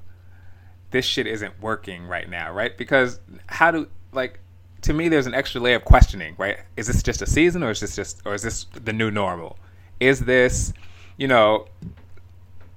this 0.92 1.04
shit 1.04 1.26
isn't 1.26 1.60
working 1.60 2.06
right 2.06 2.28
now, 2.28 2.52
right? 2.52 2.76
Because 2.76 3.20
how 3.46 3.70
do 3.70 3.88
like 4.12 4.38
to 4.82 4.92
me 4.92 5.08
there's 5.08 5.26
an 5.26 5.34
extra 5.34 5.60
layer 5.60 5.76
of 5.76 5.84
questioning, 5.84 6.34
right? 6.38 6.58
Is 6.76 6.86
this 6.86 7.02
just 7.02 7.22
a 7.22 7.26
season 7.26 7.62
or 7.62 7.70
is 7.70 7.80
this 7.80 7.96
just 7.96 8.22
or 8.24 8.34
is 8.34 8.42
this 8.42 8.66
the 8.72 8.92
new 8.92 9.10
normal? 9.10 9.58
Is 9.98 10.20
this, 10.20 10.72
you 11.16 11.28
know, 11.28 11.66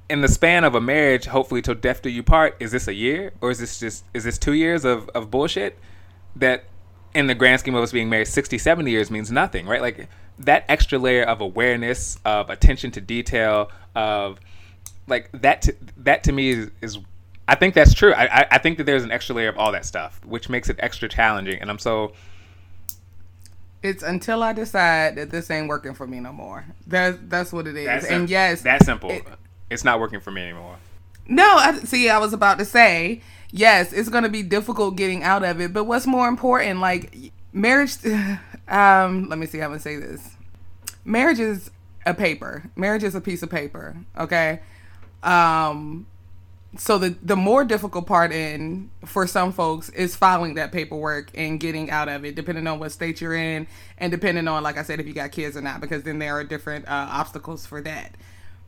in 0.10 0.22
the 0.22 0.28
span 0.28 0.64
of 0.64 0.76
a 0.76 0.82
marriage, 0.82 1.26
hopefully 1.26 1.62
till 1.62 1.76
death 1.76 2.02
do 2.02 2.10
you 2.10 2.24
part, 2.24 2.56
is 2.60 2.72
this 2.72 2.88
a 2.88 2.94
year 2.94 3.34
or 3.42 3.52
is 3.52 3.60
this 3.60 3.80
just 3.80 4.06
is 4.14 4.24
this 4.24 4.38
2 4.38 4.54
years 4.54 4.86
of 4.86 5.10
of 5.10 5.30
bullshit 5.30 5.78
that 6.36 6.66
in 7.14 7.28
the 7.28 7.36
grand 7.36 7.60
scheme 7.60 7.76
of 7.76 7.84
us 7.84 7.92
being 7.92 8.10
married 8.10 8.28
60 8.28 8.58
70 8.58 8.92
years 8.92 9.12
means 9.12 9.32
nothing, 9.32 9.68
right? 9.68 9.82
Like 9.82 10.08
that 10.40 10.66
extra 10.68 11.00
layer 11.00 11.24
of 11.24 11.42
awareness, 11.42 12.18
of 12.26 12.50
attention 12.50 12.92
to 12.92 13.02
detail, 13.02 13.72
of 13.96 14.40
like 15.08 15.30
that 15.34 15.62
to, 15.64 15.76
that 15.98 16.24
to 16.26 16.32
me 16.32 16.50
is, 16.50 16.72
is 16.82 16.98
I 17.48 17.56
think 17.56 17.76
that's 17.76 17.94
true. 17.94 18.14
I, 18.14 18.42
I 18.42 18.48
I 18.52 18.58
think 18.58 18.78
that 18.78 18.86
there's 18.86 19.04
an 19.04 19.12
extra 19.12 19.36
layer 19.36 19.50
of 19.50 19.58
all 19.58 19.72
that 19.72 19.86
stuff, 19.86 20.20
which 20.26 20.50
makes 20.50 20.70
it 20.70 20.78
extra 20.80 21.08
challenging. 21.08 21.62
And 21.62 21.70
I'm 21.70 21.80
so 21.80 22.14
It's 23.84 24.02
until 24.04 24.42
I 24.42 24.54
decide 24.54 25.16
that 25.18 25.30
this 25.30 25.52
ain't 25.52 25.68
working 25.68 25.94
for 25.94 26.08
me 26.08 26.20
no 26.20 26.34
more. 26.34 26.66
That's 26.88 27.18
that's 27.28 27.54
what 27.54 27.68
it 27.68 27.76
is. 27.78 27.86
that's 27.86 28.06
and 28.06 28.30
yes, 28.30 28.62
that 28.64 28.84
simple. 28.84 29.12
it- 29.12 29.26
it's 29.70 29.84
not 29.84 30.00
working 30.00 30.20
for 30.20 30.30
me 30.32 30.44
anymore. 30.44 30.76
No, 31.28 31.44
I 31.56 31.80
see. 31.80 32.08
I 32.08 32.20
was 32.20 32.34
about 32.34 32.60
to 32.60 32.66
say, 32.66 33.22
yes, 33.52 33.92
it's 33.94 34.10
going 34.10 34.24
to 34.24 34.30
be 34.30 34.44
difficult 34.44 34.96
getting 34.96 35.24
out 35.24 35.44
of 35.44 35.60
it. 35.60 35.74
But 35.74 35.86
what's 35.86 36.06
more 36.06 36.28
important, 36.28 36.80
like 36.82 37.32
marriage? 37.54 37.96
Um, 38.68 39.30
let 39.30 39.38
me 39.38 39.46
see 39.46 39.60
how 39.60 39.66
I'm 39.66 39.72
gonna 39.74 39.80
say 39.80 39.98
this. 39.98 40.36
Marriage 41.04 41.40
is 41.40 41.70
a 42.04 42.16
paper. 42.16 42.64
Marriage 42.76 43.04
is 43.04 43.14
a 43.14 43.22
piece 43.22 43.44
of 43.44 43.50
paper. 43.52 43.96
Okay. 44.18 44.60
Um, 45.22 46.08
so 46.78 46.98
the 46.98 47.16
the 47.22 47.36
more 47.36 47.64
difficult 47.64 48.08
part 48.08 48.32
in 48.32 48.90
for 49.06 49.28
some 49.28 49.52
folks 49.52 49.90
is 49.90 50.16
filing 50.16 50.56
that 50.56 50.72
paperwork 50.72 51.30
and 51.36 51.60
getting 51.60 51.90
out 51.90 52.10
of 52.10 52.26
it, 52.26 52.36
depending 52.36 52.68
on 52.68 52.80
what 52.80 52.92
state 52.92 53.22
you're 53.22 53.36
in, 53.36 53.68
and 53.98 54.12
depending 54.12 54.48
on, 54.48 54.64
like 54.64 54.78
I 54.78 54.84
said, 54.84 55.00
if 55.00 55.08
you 55.08 55.14
got 55.14 55.32
kids 55.32 55.56
or 55.56 55.62
not, 55.62 55.82
because 55.82 56.04
then 56.04 56.20
there 56.20 56.36
are 56.36 56.44
different 56.44 56.88
uh, 56.88 57.08
obstacles 57.12 57.66
for 57.66 57.82
that 57.82 58.16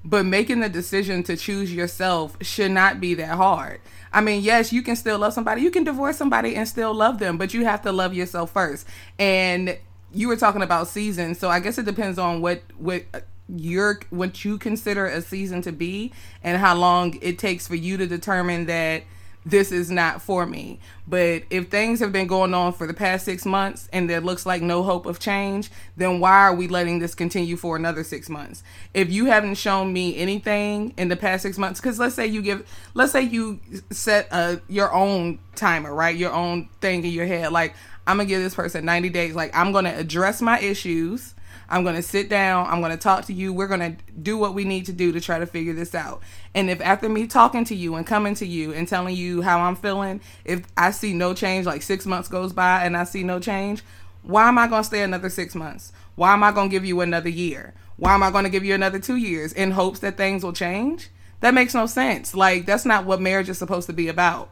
but 0.08 0.26
making 0.26 0.62
the 0.62 0.70
decision 0.70 1.22
to 1.24 1.36
choose 1.36 1.74
yourself 1.74 2.38
should 2.42 2.72
not 2.72 3.02
be 3.02 3.14
that 3.16 3.36
hard. 3.36 3.82
I 4.14 4.22
mean, 4.22 4.42
yes, 4.42 4.72
you 4.72 4.82
can 4.82 4.96
still 4.96 5.20
love 5.20 5.34
somebody. 5.34 5.62
You 5.62 5.70
can 5.70 5.84
divorce 5.84 6.16
somebody 6.18 6.56
and 6.56 6.68
still 6.68 6.94
love 6.94 7.20
them, 7.20 7.38
but 7.38 7.54
you 7.54 7.66
have 7.66 7.82
to 7.82 7.92
love 7.92 8.14
yourself 8.14 8.52
first. 8.52 8.88
And 9.20 9.78
you 10.14 10.30
were 10.30 10.38
talking 10.38 10.62
about 10.62 10.88
seasons, 10.88 11.40
so 11.40 11.50
I 11.50 11.60
guess 11.60 11.78
it 11.78 11.86
depends 11.86 12.18
on 12.18 12.42
what 12.42 12.62
what 12.78 13.04
your 13.50 14.00
what 14.10 14.44
you 14.44 14.58
consider 14.58 15.06
a 15.06 15.22
season 15.22 15.62
to 15.62 15.72
be 15.72 16.12
and 16.44 16.58
how 16.58 16.76
long 16.76 17.18
it 17.22 17.40
takes 17.40 17.68
for 17.68 17.76
you 17.76 17.98
to 17.98 18.08
determine 18.08 18.66
that 18.66 19.04
this 19.48 19.72
is 19.72 19.90
not 19.90 20.22
for 20.22 20.46
me. 20.46 20.78
But 21.08 21.44
if 21.50 21.70
things 21.70 22.02
have 22.02 22.12
been 22.12 22.28
going 22.28 22.54
on 22.54 22.74
for 22.74 22.86
the 22.86 22.94
past 22.94 23.24
six 23.24 23.46
months 23.46 23.88
and 23.94 24.10
there 24.10 24.20
looks 24.20 24.46
like 24.46 24.62
no 24.62 24.84
hope 24.84 25.06
of 25.06 25.20
change, 25.20 25.72
then 25.96 26.20
why 26.20 26.38
are 26.42 26.54
we 26.54 26.68
letting 26.68 27.00
this 27.00 27.16
continue 27.16 27.56
for 27.56 27.78
another 27.78 28.04
six 28.04 28.28
months? 28.28 28.62
If 28.94 29.10
you 29.10 29.26
haven't 29.26 29.56
shown 29.56 29.94
me 29.94 30.18
anything 30.18 30.94
in 30.98 31.08
the 31.08 31.16
past 31.16 31.44
six 31.44 31.58
months, 31.58 31.80
because 31.80 31.98
let's 31.98 32.14
say 32.14 32.28
you 32.28 32.42
give, 32.42 32.68
let's 32.94 33.14
say 33.14 33.22
you 33.22 33.62
set 33.90 34.28
a, 34.32 34.62
your 34.68 34.94
own 34.94 35.40
timer, 35.56 35.94
right? 35.94 36.16
Your 36.16 36.34
own 36.34 36.68
thing 36.82 37.06
in 37.06 37.12
your 37.12 37.26
head. 37.26 37.54
Like, 37.54 37.74
I'm 38.06 38.18
going 38.18 38.28
to 38.28 38.34
give 38.34 38.42
this 38.42 38.56
person 38.56 38.84
90 38.84 39.10
days. 39.10 39.34
Like, 39.34 39.56
I'm 39.56 39.72
going 39.72 39.86
to 39.86 39.98
address 39.98 40.42
my 40.42 40.60
issues. 40.60 41.36
I'm 41.70 41.84
going 41.84 41.96
to 41.96 42.02
sit 42.02 42.30
down. 42.30 42.68
I'm 42.68 42.80
going 42.80 42.92
to 42.92 42.98
talk 42.98 43.26
to 43.26 43.34
you. 43.34 43.52
We're 43.52 43.68
going 43.68 43.80
to 43.80 43.96
do 44.14 44.38
what 44.38 44.54
we 44.54 44.64
need 44.64 44.86
to 44.86 44.94
do 44.94 45.12
to 45.12 45.20
try 45.20 45.40
to 45.40 45.46
figure 45.46 45.74
this 45.74 45.94
out. 45.94 46.22
And 46.56 46.70
if 46.70 46.80
after 46.82 47.10
me 47.10 47.28
talking 47.28 47.66
to 47.66 47.76
you 47.76 47.96
and 47.96 48.06
coming 48.06 48.36
to 48.36 48.46
you 48.46 48.74
and 48.74 48.88
telling 48.88 49.16
you 49.16 49.42
how 49.42 49.60
I'm 49.60 49.76
feeling, 49.76 50.22
if 50.46 50.66
I 50.78 50.92
see 50.92 51.14
no 51.14 51.34
change, 51.34 51.66
like 51.66 51.82
six 51.82 52.06
months 52.06 52.30
goes 52.30 52.54
by 52.54 52.86
and 52.86 52.96
I 52.96 53.04
see 53.04 53.24
no 53.24 53.40
change, 53.40 53.84
why 54.24 54.48
am 54.48 54.58
I 54.58 54.68
going 54.68 54.82
to 54.82 54.88
stay 54.88 55.04
another 55.04 55.30
six 55.30 55.56
months? 55.56 55.92
Why 56.16 56.34
am 56.34 56.44
I 56.44 56.52
going 56.52 56.70
to 56.70 56.72
give 56.72 56.86
you 56.86 57.02
another 57.02 57.30
year? 57.30 57.74
Why 57.98 58.14
am 58.14 58.24
I 58.24 58.32
going 58.32 58.44
to 58.44 58.50
give 58.50 58.64
you 58.64 58.74
another 58.74 59.00
two 59.00 59.16
years 59.16 59.54
in 59.54 59.72
hopes 59.72 60.00
that 60.00 60.18
things 60.18 60.44
will 60.44 60.54
change? 60.54 61.10
That 61.42 61.54
makes 61.54 61.74
no 61.74 61.86
sense. 61.86 62.34
Like, 62.34 62.66
that's 62.66 62.86
not 62.86 63.06
what 63.06 63.22
marriage 63.22 63.50
is 63.50 63.58
supposed 63.58 63.88
to 63.88 63.94
be 63.94 64.08
about 64.08 64.50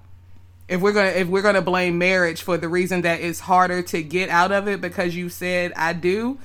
if 0.67 0.81
we're 0.81 0.93
gonna 0.93 1.09
if 1.09 1.27
we're 1.27 1.41
gonna 1.41 1.61
blame 1.61 1.97
marriage 1.97 2.41
for 2.41 2.57
the 2.57 2.67
reason 2.67 3.01
that 3.01 3.21
it's 3.21 3.39
harder 3.41 3.81
to 3.83 4.01
get 4.01 4.29
out 4.29 4.51
of 4.51 4.67
it 4.67 4.81
because 4.81 5.15
you 5.15 5.29
said 5.29 5.71
I 5.75 5.93
do, 5.93 6.39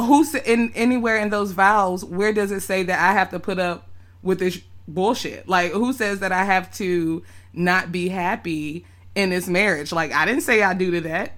who's 0.00 0.34
in 0.34 0.72
anywhere 0.74 1.16
in 1.16 1.30
those 1.30 1.52
vows 1.52 2.04
where 2.04 2.32
does 2.32 2.50
it 2.52 2.60
say 2.60 2.82
that 2.84 2.98
I 2.98 3.12
have 3.12 3.30
to 3.30 3.40
put 3.40 3.58
up 3.58 3.88
with 4.22 4.38
this 4.38 4.60
bullshit? 4.86 5.48
Like 5.48 5.72
who 5.72 5.92
says 5.92 6.20
that 6.20 6.32
I 6.32 6.44
have 6.44 6.72
to 6.74 7.22
not 7.52 7.92
be 7.92 8.08
happy 8.08 8.84
in 9.14 9.30
this 9.30 9.48
marriage? 9.48 9.92
Like 9.92 10.12
I 10.12 10.24
didn't 10.24 10.42
say 10.42 10.62
I 10.62 10.74
do 10.74 10.90
to 10.92 11.00
that. 11.02 11.32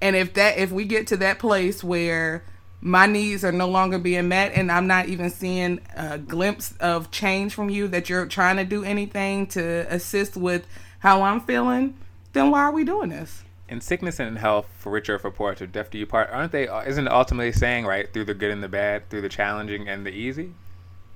And 0.00 0.16
if 0.16 0.34
that 0.34 0.58
if 0.58 0.72
we 0.72 0.84
get 0.84 1.06
to 1.08 1.16
that 1.18 1.38
place 1.38 1.84
where 1.84 2.44
my 2.80 3.06
needs 3.06 3.44
are 3.44 3.52
no 3.52 3.68
longer 3.68 3.98
being 3.98 4.28
met 4.28 4.52
and 4.54 4.72
I'm 4.72 4.86
not 4.86 5.08
even 5.08 5.30
seeing 5.30 5.80
a 5.94 6.18
glimpse 6.18 6.74
of 6.80 7.10
change 7.10 7.54
from 7.54 7.68
you 7.68 7.88
that 7.88 8.08
you're 8.08 8.26
trying 8.26 8.56
to 8.56 8.64
do 8.64 8.84
anything 8.84 9.46
to 9.48 9.86
assist 9.92 10.36
with 10.36 10.66
how 11.00 11.22
I'm 11.22 11.40
feeling, 11.40 11.96
then 12.32 12.50
why 12.50 12.60
are 12.60 12.72
we 12.72 12.84
doing 12.84 13.10
this? 13.10 13.42
In 13.70 13.80
sickness 13.80 14.18
and 14.18 14.28
in 14.28 14.36
health, 14.36 14.66
for 14.78 14.90
richer 14.90 15.14
or 15.14 15.18
for 15.18 15.30
poor, 15.30 15.54
to 15.54 15.66
death 15.66 15.90
do 15.90 15.98
you 15.98 16.06
part. 16.06 16.28
Aren't 16.30 16.52
they? 16.52 16.66
Uh, 16.66 16.82
isn't 16.82 17.06
it 17.06 17.12
ultimately 17.12 17.52
saying 17.52 17.86
right 17.86 18.12
through 18.12 18.24
the 18.24 18.34
good 18.34 18.50
and 18.50 18.62
the 18.62 18.68
bad, 18.68 19.08
through 19.08 19.20
the 19.22 19.28
challenging 19.28 19.88
and 19.88 20.04
the 20.04 20.10
easy? 20.10 20.54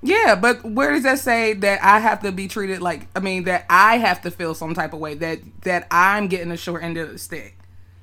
Yeah, 0.01 0.35
but 0.35 0.63
where 0.63 0.91
does 0.91 1.03
that 1.03 1.19
say 1.19 1.53
that 1.53 1.83
I 1.83 1.99
have 1.99 2.21
to 2.21 2.31
be 2.31 2.47
treated 2.47 2.81
like 2.81 3.07
I 3.15 3.19
mean 3.19 3.43
that 3.45 3.65
I 3.69 3.97
have 3.97 4.21
to 4.21 4.31
feel 4.31 4.53
some 4.53 4.73
type 4.73 4.93
of 4.93 4.99
way 4.99 5.15
that 5.15 5.39
that 5.61 5.87
I'm 5.89 6.27
getting 6.27 6.49
the 6.49 6.57
short 6.57 6.83
end 6.83 6.97
of 6.97 7.11
the 7.11 7.17
stick? 7.17 7.57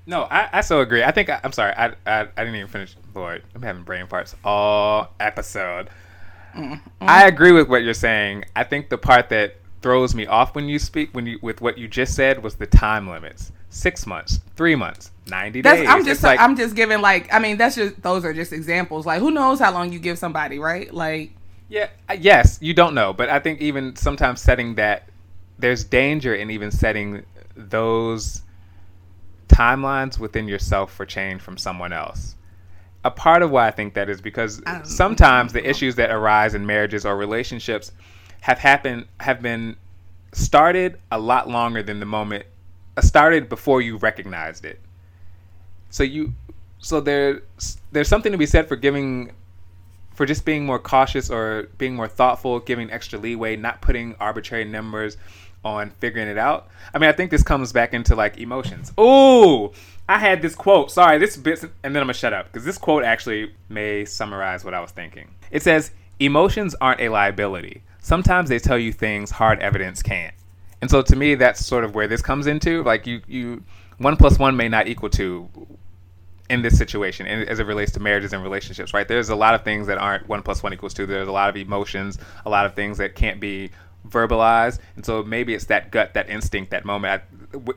No, 0.05 0.23
I, 0.25 0.49
I 0.53 0.61
so 0.63 0.81
agree. 0.81 1.05
I 1.05 1.13
think 1.13 1.31
I, 1.31 1.41
I'm 1.45 1.53
sorry. 1.53 1.73
I, 1.77 1.93
I 2.07 2.21
I 2.23 2.45
didn't 2.45 2.57
even 2.57 2.69
finish. 2.69 2.97
Lord, 3.15 3.43
I'm 3.55 3.63
having 3.63 3.85
brain 3.85 4.07
farts 4.07 4.35
all 4.45 5.15
episode. 5.21 5.91
Mm-hmm. 6.57 6.75
I 7.01 7.27
agree 7.27 7.53
with 7.53 7.69
what 7.69 7.83
you're 7.85 7.95
saying. 7.95 8.45
I 8.57 8.65
think 8.65 8.89
the 8.89 8.99
part 8.99 9.29
that 9.29 9.57
throws 9.81 10.15
me 10.15 10.27
off 10.27 10.55
when 10.55 10.69
you 10.69 10.79
speak 10.79 11.11
when 11.13 11.27
you 11.27 11.39
with 11.41 11.61
what 11.61 11.79
you 11.79 11.89
just 11.89 12.15
said 12.15 12.43
was 12.43 12.57
the 12.57 12.67
time 12.67 13.09
limits. 13.09 13.53
Six 13.75 14.07
months, 14.07 14.41
three 14.55 14.75
months, 14.75 15.11
ninety 15.27 15.63
That's 15.63 15.81
days. 15.81 15.89
I'm 15.89 16.05
just 16.05 16.23
like 16.23 16.39
I'm 16.39 16.57
just 16.57 16.77
giving 16.77 17.01
like 17.01 17.33
I 17.33 17.39
mean 17.39 17.57
that's 17.57 17.75
just 17.75 18.03
those 18.03 18.23
are 18.23 18.35
just 18.35 18.53
examples. 18.53 19.07
Like 19.07 19.19
who 19.21 19.31
knows 19.31 19.61
how 19.61 19.73
long 19.73 19.93
you 19.93 19.99
give 19.99 20.19
somebody, 20.19 20.59
right? 20.59 20.93
Like 20.93 21.33
yeah, 21.71 21.89
uh, 22.07 22.17
yes, 22.21 22.59
you 22.61 22.75
don't 22.75 22.95
know, 22.95 23.15
but 23.15 23.31
I 23.31 23.39
think 23.39 23.63
even 23.63 23.97
sometimes 23.97 24.43
setting 24.43 24.75
that 24.75 25.09
there's 25.59 25.85
danger 25.85 26.35
in 26.35 26.51
even 26.51 26.71
setting 26.71 27.25
those 27.57 28.43
timelines 29.49 30.19
within 30.19 30.49
yourself 30.49 30.93
for 30.93 31.07
change 31.07 31.41
from 31.41 31.57
someone 31.57 31.95
else. 31.95 32.35
A 33.05 33.11
part 33.11 33.41
of 33.41 33.51
why 33.51 33.69
I 33.69 33.71
think 33.71 33.95
that 33.95 34.11
is 34.11 34.21
because 34.21 34.61
sometimes 34.85 35.55
the 35.55 35.67
issues 35.67 35.95
that 35.95 36.11
arise 36.11 36.55
in 36.55 36.67
marriages 36.67 37.07
or 37.07 37.17
relationships 37.17 37.91
have 38.43 38.59
happened 38.59 39.07
have 39.21 39.41
been 39.41 39.77
started 40.33 40.99
a 41.11 41.19
lot 41.19 41.49
longer 41.49 41.83
than 41.83 42.01
the 42.01 42.07
moment 42.07 42.45
started 43.01 43.49
before 43.49 43.81
you 43.81 43.97
recognized 43.97 44.65
it. 44.65 44.81
So 45.91 46.03
you 46.03 46.35
so 46.79 47.01
there's 47.01 47.41
there's 47.93 48.09
something 48.09 48.33
to 48.33 48.39
be 48.39 48.47
said 48.47 48.69
for 48.69 48.77
giving 48.77 49.33
for 50.15 50.27
just 50.27 50.45
being 50.45 50.67
more 50.67 50.79
cautious 50.79 51.31
or 51.31 51.69
being 51.79 51.95
more 51.95 52.09
thoughtful, 52.09 52.61
giving 52.61 52.91
extra 52.91 53.19
leeway, 53.19 53.57
not 53.57 53.81
putting 53.81 54.15
arbitrary 54.21 54.65
numbers 54.65 55.17
on 55.65 55.91
figuring 55.91 56.29
it 56.29 56.39
out. 56.39 56.69
I 56.93 56.99
mean, 56.99 57.09
I 57.09 57.13
think 57.13 57.31
this 57.31 57.43
comes 57.43 57.73
back 57.73 57.95
into 57.95 58.15
like 58.15 58.39
emotions. 58.39 58.93
Oh, 58.99 59.73
I 60.09 60.19
had 60.19 60.43
this 60.43 60.55
quote. 60.55 60.91
Sorry, 60.91 61.19
this 61.19 61.37
bit, 61.37 61.63
and 61.63 61.95
then 61.95 62.03
I'm 62.03 62.07
gonna 62.07 62.15
shut 62.15 62.33
up 62.33 62.47
because 62.47 62.65
this 62.65 62.79
quote 62.79 63.05
actually 63.05 63.55
may 63.69 64.05
summarize 64.05 64.65
what 64.65 64.75
I 64.75 64.81
was 64.81 64.91
thinking. 64.91 65.29
It 65.51 65.63
says, 65.63 65.93
"Emotions 66.19 66.75
aren't 66.81 67.01
a 67.01 67.09
liability. 67.09 67.83
Sometimes 68.01 68.49
they 68.49 68.59
tell 68.59 68.79
you 68.79 68.93
things 68.93 69.31
hard 69.31 69.61
evidence 69.61 70.03
can't." 70.03 70.35
And 70.83 70.91
so, 70.91 71.01
to 71.01 71.17
me, 71.17 71.37
that's 71.37 71.65
sort 71.65 71.85
of 71.85 71.95
where 71.95 72.09
this 72.09 72.21
comes 72.21 72.47
into. 72.47 72.83
Like, 72.83 73.07
you, 73.07 73.23
you, 73.29 73.63
one 73.99 74.17
plus 74.17 74.39
one 74.39 74.57
may 74.57 74.69
not 74.69 74.89
equal 74.89 75.09
two 75.09 75.49
in 76.51 76.61
this 76.61 76.77
situation 76.77 77.27
and 77.27 77.49
as 77.49 77.61
it 77.61 77.67
relates 77.67 77.93
to 77.93 78.01
marriages 78.01 78.33
and 78.35 78.43
relationships 78.43 78.93
right? 78.93 79.09
There's 79.09 79.31
a 79.31 79.37
lot 79.37 79.55
of 79.55 79.63
things 79.63 79.87
that 79.87 79.97
aren't 79.97 80.29
one 80.29 80.43
plus 80.43 80.63
one 80.63 80.75
equals 80.75 80.93
two. 80.93 81.07
There's 81.07 81.29
a 81.29 81.33
lot 81.33 81.49
of 81.49 81.57
emotions 81.57 82.19
a 82.45 82.51
lot 82.51 82.67
of 82.67 82.75
things 82.75 82.99
that 82.99 83.15
can't 83.15 83.41
be 83.41 83.71
verbalized. 84.07 84.81
And 84.97 85.07
so 85.07 85.23
maybe 85.23 85.55
it's 85.55 85.67
that 85.67 85.91
gut 85.91 86.13
that 86.13 86.29
instinct 86.29 86.73
that 86.73 86.85
moment 86.85 87.23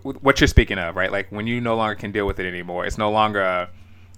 what 0.02 0.41
you're 0.41 0.48
speaking 0.48 0.77
of 0.77 0.95
right? 0.98 1.11
Like 1.11 1.32
when 1.32 1.48
you 1.48 1.61
no 1.61 1.76
longer 1.77 1.95
can 1.95 2.11
deal 2.11 2.27
with 2.27 2.40
it 2.40 2.48
anymore 2.48 2.86
it's 2.86 2.98
no 2.98 3.11
longer 3.11 3.41
a, 3.41 3.69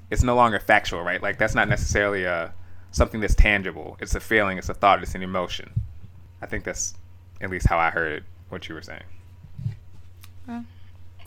it's 0.10 0.24
no 0.24 0.36
longer 0.36 0.60
factual 0.60 1.04
right? 1.04 1.22
Like 1.22 1.38
that's 1.38 1.54
not 1.54 1.70
necessarily 1.70 2.24
a 2.24 2.54
something 2.92 3.20
that's 3.20 3.36
tangible. 3.36 3.98
It's 4.00 4.16
a 4.16 4.20
feeling 4.20 4.58
it's 4.58 4.70
a 4.70 4.74
thought 4.74 5.04
it's 5.04 5.14
an 5.14 5.22
emotion. 5.22 5.72
I 6.42 6.48
think 6.48 6.64
that's 6.64 6.96
at 7.42 7.52
least 7.52 7.68
how 7.68 7.78
i 7.78 7.92
heard 7.92 8.24
what 8.50 8.68
you 8.70 8.76
were 8.76 8.82
saying 8.82 9.04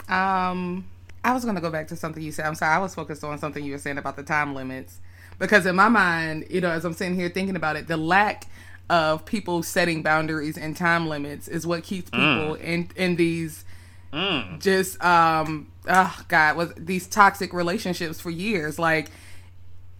um 0.09 0.85
I 1.23 1.33
was 1.33 1.43
going 1.43 1.55
to 1.55 1.61
go 1.61 1.69
back 1.69 1.87
to 1.89 1.95
something 1.95 2.23
you 2.23 2.31
said. 2.31 2.45
I'm 2.45 2.55
sorry. 2.55 2.75
I 2.75 2.79
was 2.79 2.95
focused 2.95 3.23
on 3.23 3.37
something 3.37 3.63
you 3.63 3.73
were 3.73 3.77
saying 3.77 3.99
about 3.99 4.15
the 4.15 4.23
time 4.23 4.55
limits. 4.55 4.99
Because 5.37 5.65
in 5.65 5.75
my 5.75 5.87
mind, 5.87 6.47
you 6.49 6.61
know, 6.61 6.71
as 6.71 6.83
I'm 6.83 6.93
sitting 6.93 7.15
here 7.15 7.29
thinking 7.29 7.55
about 7.55 7.75
it, 7.75 7.87
the 7.87 7.97
lack 7.97 8.47
of 8.89 9.25
people 9.25 9.63
setting 9.63 10.03
boundaries 10.03 10.57
and 10.57 10.75
time 10.75 11.07
limits 11.07 11.47
is 11.47 11.65
what 11.65 11.83
keeps 11.83 12.09
mm. 12.09 12.17
people 12.17 12.55
mm. 12.57 12.61
in 12.61 12.89
in 12.97 13.15
these 13.15 13.63
mm. 14.11 14.59
just 14.59 15.01
um 15.01 15.71
oh 15.87 16.21
god 16.27 16.57
was 16.57 16.73
these 16.75 17.07
toxic 17.07 17.53
relationships 17.53 18.19
for 18.19 18.29
years 18.29 18.77
like 18.77 19.09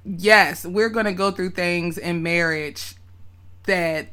yes 0.04 0.66
we're 0.66 0.90
gonna 0.90 1.14
go 1.14 1.32
through 1.32 1.52
things 1.52 1.98
in 1.98 2.22
marriage 2.22 2.96
that 3.64 4.10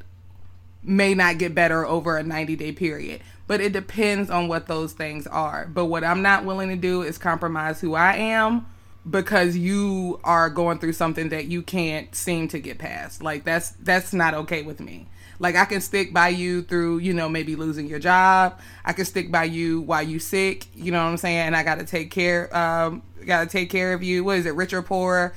may 0.82 1.14
not 1.14 1.38
get 1.38 1.55
better 1.55 1.84
over 1.86 2.16
a 2.16 2.22
90 2.22 2.56
day 2.56 2.72
period 2.72 3.20
but 3.48 3.62
it 3.62 3.72
depends 3.72 4.30
on 4.30 4.46
what 4.46 4.66
those 4.66 4.92
things 4.92 5.26
are. 5.26 5.66
But 5.66 5.86
what 5.86 6.05
I'm 6.05 6.22
not 6.22 6.44
willing 6.44 6.68
to 6.68 6.76
do 6.76 7.02
is 7.02 7.18
compromise 7.18 7.80
who 7.80 7.94
I 7.94 8.14
am 8.14 8.66
because 9.09 9.56
you 9.56 10.20
are 10.22 10.50
going 10.50 10.78
through 10.78 10.92
something 10.92 11.30
that 11.30 11.46
you 11.46 11.62
can't 11.62 12.14
seem 12.14 12.46
to 12.48 12.60
get 12.60 12.78
past. 12.78 13.22
Like 13.22 13.44
that's 13.44 13.70
that's 13.70 14.12
not 14.12 14.34
okay 14.34 14.62
with 14.62 14.80
me. 14.80 15.09
Like 15.40 15.56
I 15.56 15.64
can 15.64 15.80
stick 15.80 16.12
by 16.12 16.28
you 16.28 16.62
through, 16.62 16.98
you 16.98 17.14
know, 17.14 17.28
maybe 17.28 17.56
losing 17.56 17.86
your 17.86 18.00
job. 18.00 18.60
I 18.84 18.92
can 18.92 19.06
stick 19.06 19.32
by 19.32 19.44
you 19.44 19.80
while 19.80 20.02
you 20.02 20.18
sick. 20.18 20.66
You 20.74 20.92
know 20.92 21.02
what 21.02 21.10
I'm 21.10 21.16
saying? 21.16 21.38
And 21.38 21.56
I 21.56 21.62
got 21.62 21.78
to 21.78 21.86
take 21.86 22.10
care. 22.10 22.55
Um, 22.55 23.02
got 23.24 23.44
to 23.44 23.46
take 23.46 23.70
care 23.70 23.94
of 23.94 24.02
you. 24.02 24.24
What 24.24 24.38
is 24.38 24.46
it, 24.46 24.55
rich 24.55 24.74
or 24.74 24.82
poor? 24.82 25.32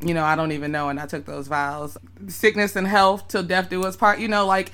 You 0.00 0.12
know, 0.14 0.24
I 0.24 0.36
don't 0.36 0.52
even 0.52 0.72
know. 0.72 0.88
And 0.88 1.00
I 1.00 1.06
took 1.06 1.24
those 1.24 1.48
vows. 1.48 1.96
Sickness 2.28 2.76
and 2.76 2.86
health 2.86 3.28
till 3.28 3.42
death 3.42 3.70
do 3.70 3.84
us 3.84 3.96
part. 3.96 4.18
You 4.18 4.28
know, 4.28 4.46
like 4.46 4.72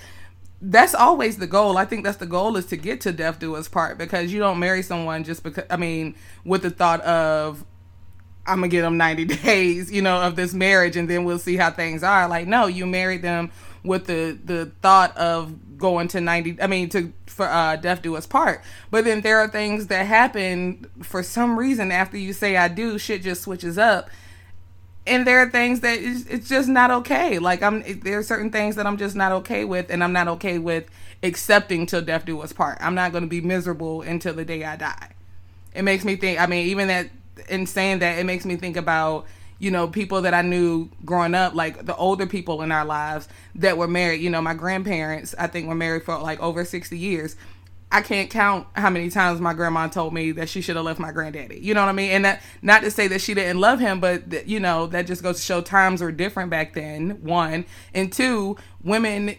that's 0.63 0.95
always 0.95 1.39
the 1.39 1.47
goal. 1.47 1.77
I 1.77 1.85
think 1.85 2.05
that's 2.05 2.19
the 2.19 2.27
goal 2.27 2.57
is 2.57 2.67
to 2.67 2.77
get 2.77 3.01
to 3.03 3.13
death 3.13 3.41
do 3.41 3.57
us 3.57 3.69
part 3.69 3.99
because 3.99 4.33
you 4.33 4.39
don't 4.39 4.61
marry 4.61 4.83
someone 4.83 5.25
just 5.25 5.43
because 5.43 5.65
I 5.69 5.77
mean 5.77 6.15
with 6.45 6.63
the 6.63 6.71
thought 6.71 7.01
of 7.03 7.65
I'm 8.47 8.59
gonna 8.59 8.69
get 8.69 8.83
them 8.83 8.97
90 8.97 9.25
days, 9.43 9.93
you 9.93 10.03
know, 10.03 10.23
of 10.23 10.37
this 10.37 10.55
marriage 10.55 10.97
and 10.97 11.11
then 11.11 11.25
we'll 11.25 11.41
see 11.41 11.57
how 11.57 11.73
things 11.73 12.05
are. 12.05 12.29
Like 12.29 12.47
no, 12.47 12.67
you 12.67 12.87
married 12.87 13.23
them 13.23 13.51
with 13.83 14.07
the 14.07 14.39
the 14.45 14.71
thought 14.83 15.17
of 15.17 15.79
going 15.79 16.07
to 16.07 16.21
90 16.21 16.63
I 16.63 16.69
mean 16.69 16.89
to 16.91 17.13
for 17.27 17.47
uh 17.47 17.75
death 17.75 18.03
do 18.03 18.15
us 18.15 18.27
part. 18.27 18.63
But 18.93 19.05
then 19.05 19.23
there 19.23 19.41
are 19.41 19.49
things 19.49 19.89
that 19.89 20.07
happen 20.07 20.87
for 21.03 21.25
some 21.25 21.59
reason 21.59 21.91
after 21.91 22.17
you 22.17 22.33
say 22.33 22.57
I 22.57 22.69
do, 22.69 22.99
shit 22.99 23.23
just 23.23 23.43
switches 23.43 23.79
up 23.79 24.11
and 25.07 25.27
there 25.27 25.41
are 25.41 25.51
things 25.51 25.81
that 25.81 25.99
it's, 26.01 26.49
just 26.49 26.69
not 26.69 26.91
okay. 26.91 27.39
Like 27.39 27.63
I'm, 27.63 27.83
there 28.01 28.19
are 28.19 28.23
certain 28.23 28.51
things 28.51 28.77
that 28.77 28.87
I'm 28.87 28.97
just 28.97 29.17
not 29.17 29.33
okay 29.33 29.65
with, 29.65 29.91
and 29.91 30.03
I'm 30.03 30.13
not 30.13 30.29
okay 30.29 30.59
with 30.59 30.89
accepting 31.23 31.87
till 31.87 32.03
death 32.03 32.25
do 32.25 32.41
us 32.41 32.53
part. 32.53 32.79
I'm 32.81 32.95
not 32.95 33.13
going 33.13 33.25
to 33.25 33.29
be 33.29 33.41
miserable 33.41 34.03
until 34.03 34.35
the 34.35 34.45
day 34.45 34.65
I 34.65 34.77
die. 34.77 35.11
It 35.75 35.83
makes 35.83 36.05
me 36.05 36.17
think. 36.17 36.41
I 36.41 36.47
mean, 36.47 36.67
even 36.69 36.89
that 36.89 37.09
in 37.49 37.67
saying 37.67 38.01
that, 38.01 38.19
it 38.19 38.25
makes 38.25 38.45
me 38.45 38.57
think 38.57 38.77
about 38.77 39.27
you 39.59 39.71
know 39.71 39.89
people 39.89 40.23
that 40.23 40.35
I 40.35 40.43
knew 40.43 40.91
growing 41.05 41.35
up, 41.35 41.55
like 41.55 41.85
the 41.85 41.97
older 41.97 42.27
people 42.27 42.63
in 42.63 42.71
our 42.71 42.85
lives 42.85 43.29
that 43.57 43.79
were 43.79 43.89
married. 43.89 44.21
You 44.21 44.31
know, 44.31 44.43
my 44.43 44.55
grandparents, 44.55 45.35
I 45.39 45.47
think, 45.47 45.69
were 45.69 45.75
married 45.75 46.05
for 46.05 46.19
like 46.19 46.41
over 46.41 46.65
sixty 46.65 46.99
years. 46.99 47.37
I 47.93 48.01
can't 48.01 48.31
count 48.31 48.67
how 48.75 48.89
many 48.89 49.11
times 49.11 49.39
my 49.39 49.53
grandma 49.53 49.87
told 49.87 50.15
me 50.15 50.33
that 50.33 50.49
she 50.49 50.63
should 50.63 50.77
have 50.77 50.85
left 50.87 50.99
my 50.99 51.13
granddaddy. 51.13 51.61
You 51.61 51.75
know 51.75 51.83
what 51.83 51.91
I 51.91 51.93
mean? 51.93 52.11
And 52.11 52.25
that 52.25 52.43
not 52.63 52.83
to 52.83 52.91
say 52.91 53.07
that 53.09 53.21
she 53.21 53.35
didn't 53.35 53.61
love 53.61 53.81
him, 53.81 54.01
but 54.01 54.49
you 54.49 54.59
know 54.59 54.87
that 54.89 55.07
just 55.07 55.23
goes 55.23 55.37
to 55.37 55.43
show 55.43 55.61
times 55.61 56.01
were 56.01 56.11
different 56.11 56.51
back 56.51 56.73
then. 56.73 57.23
One 57.23 57.67
and 57.95 58.11
two, 58.11 58.57
women. 58.83 59.37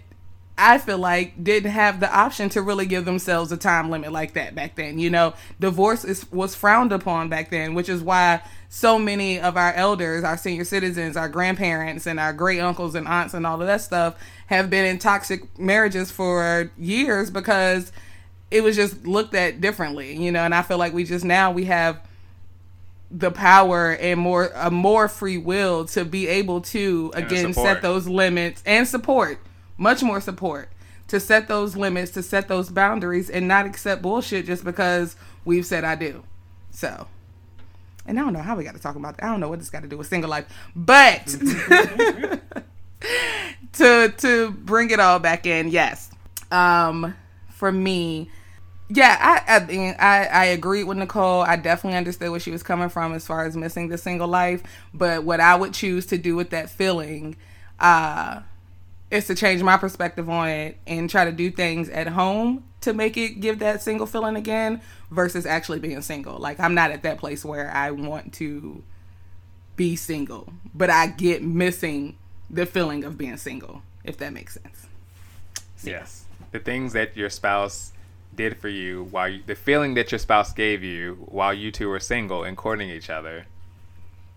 I 0.55 0.77
feel 0.77 0.99
like 0.99 1.43
didn't 1.43 1.71
have 1.71 1.99
the 1.99 2.15
option 2.15 2.47
to 2.49 2.61
really 2.61 2.85
give 2.85 3.05
themselves 3.05 3.51
a 3.51 3.57
time 3.57 3.89
limit 3.89 4.11
like 4.11 4.33
that 4.33 4.53
back 4.53 4.75
then. 4.75 4.99
You 4.99 5.09
know, 5.09 5.33
divorce 5.59 6.05
is 6.05 6.31
was 6.31 6.53
frowned 6.53 6.91
upon 6.91 7.27
back 7.27 7.49
then, 7.49 7.73
which 7.73 7.89
is 7.89 8.03
why 8.03 8.43
so 8.69 8.99
many 8.99 9.39
of 9.39 9.57
our 9.57 9.73
elders, 9.73 10.23
our 10.23 10.37
senior 10.37 10.63
citizens, 10.63 11.17
our 11.17 11.27
grandparents, 11.27 12.05
and 12.05 12.19
our 12.19 12.33
great 12.33 12.59
uncles 12.59 12.93
and 12.93 13.07
aunts 13.07 13.33
and 13.33 13.47
all 13.47 13.59
of 13.61 13.65
that 13.65 13.81
stuff 13.81 14.15
have 14.45 14.69
been 14.69 14.85
in 14.85 14.99
toxic 14.99 15.57
marriages 15.57 16.11
for 16.11 16.69
years 16.77 17.31
because 17.31 17.91
it 18.53 18.63
was 18.63 18.75
just 18.75 19.05
looked 19.05 19.33
at 19.33 19.59
differently, 19.59 20.15
you 20.15 20.31
know. 20.31 20.43
And 20.43 20.53
I 20.53 20.61
feel 20.61 20.77
like 20.77 20.93
we 20.93 21.03
just 21.03 21.25
now 21.25 21.51
we 21.51 21.65
have 21.65 21.99
the 23.09 23.31
power 23.31 23.91
and 23.91 24.19
more 24.19 24.51
a 24.55 24.71
more 24.71 25.07
free 25.07 25.37
will 25.37 25.85
to 25.85 26.05
be 26.05 26.27
able 26.27 26.61
to 26.61 27.11
again 27.15 27.53
set 27.53 27.81
those 27.81 28.07
limits 28.07 28.63
and 28.65 28.87
support 28.87 29.39
much 29.77 30.01
more 30.01 30.19
support 30.21 30.69
to 31.07 31.19
set 31.19 31.47
those 31.47 31.75
limits 31.75 32.11
to 32.11 32.23
set 32.23 32.47
those 32.47 32.69
boundaries 32.69 33.29
and 33.29 33.47
not 33.47 33.65
accept 33.65 34.01
bullshit 34.01 34.45
just 34.45 34.63
because 34.63 35.15
we've 35.45 35.65
said 35.65 35.83
I 35.83 35.95
do. 35.95 36.23
So, 36.71 37.07
and 38.05 38.19
I 38.19 38.23
don't 38.23 38.33
know 38.33 38.41
how 38.41 38.55
we 38.55 38.63
got 38.63 38.73
to 38.75 38.81
talk 38.81 38.95
about 38.95 39.17
that. 39.17 39.25
I 39.25 39.29
don't 39.29 39.39
know 39.39 39.49
what 39.49 39.59
this 39.59 39.69
got 39.69 39.83
to 39.83 39.87
do 39.87 39.97
with 39.97 40.07
single 40.07 40.29
life, 40.29 40.45
but 40.75 41.27
to 43.73 44.13
to 44.17 44.51
bring 44.51 44.89
it 44.89 44.99
all 44.99 45.19
back 45.19 45.45
in, 45.45 45.69
yes. 45.69 46.09
Um, 46.51 47.15
for 47.49 47.71
me, 47.71 48.29
yeah, 48.89 49.17
I 49.47 49.55
I, 49.55 49.65
mean, 49.65 49.95
I 49.99 50.25
I 50.25 50.45
agree 50.45 50.83
with 50.83 50.97
Nicole. 50.97 51.41
I 51.41 51.55
definitely 51.55 51.97
understood 51.97 52.29
where 52.31 52.39
she 52.39 52.51
was 52.51 52.63
coming 52.63 52.89
from 52.89 53.13
as 53.13 53.25
far 53.25 53.45
as 53.45 53.55
missing 53.55 53.87
the 53.87 53.97
single 53.97 54.27
life. 54.27 54.63
But 54.93 55.23
what 55.23 55.39
I 55.39 55.55
would 55.55 55.73
choose 55.73 56.05
to 56.07 56.17
do 56.17 56.35
with 56.35 56.49
that 56.51 56.69
feeling, 56.69 57.35
uh, 57.79 58.41
is 59.13 59.27
to 59.27 59.35
change 59.35 59.61
my 59.61 59.77
perspective 59.77 60.27
on 60.29 60.49
it 60.49 60.77
and 60.87 61.09
try 61.09 61.23
to 61.23 61.31
do 61.31 61.51
things 61.51 61.87
at 61.89 62.07
home 62.07 62.63
to 62.81 62.93
make 62.93 63.15
it 63.15 63.39
give 63.39 63.59
that 63.59 63.81
single 63.81 64.07
feeling 64.07 64.35
again 64.35 64.81
versus 65.11 65.45
actually 65.45 65.79
being 65.79 66.01
single. 66.01 66.37
Like 66.39 66.59
I'm 66.59 66.73
not 66.73 66.91
at 66.91 67.03
that 67.03 67.19
place 67.19 67.45
where 67.45 67.71
I 67.71 67.91
want 67.91 68.33
to 68.35 68.83
be 69.75 69.95
single, 69.95 70.51
but 70.73 70.89
I 70.89 71.07
get 71.07 71.43
missing 71.43 72.17
the 72.49 72.65
feeling 72.65 73.03
of 73.03 73.17
being 73.17 73.37
single, 73.37 73.83
if 74.03 74.17
that 74.17 74.33
makes 74.33 74.55
sense. 74.55 74.87
So, 75.77 75.89
yes. 75.89 76.25
The 76.51 76.59
things 76.59 76.93
that 76.93 77.15
your 77.15 77.29
spouse 77.29 77.93
did 78.35 78.57
for 78.57 78.69
you 78.69 79.05
while 79.11 79.29
you, 79.29 79.41
the 79.45 79.55
feeling 79.55 79.93
that 79.93 80.11
your 80.11 80.19
spouse 80.19 80.53
gave 80.53 80.83
you 80.83 81.15
while 81.29 81.53
you 81.53 81.71
two 81.71 81.89
were 81.89 81.99
single 81.99 82.43
and 82.43 82.57
courting 82.57 82.89
each 82.89 83.09
other 83.09 83.45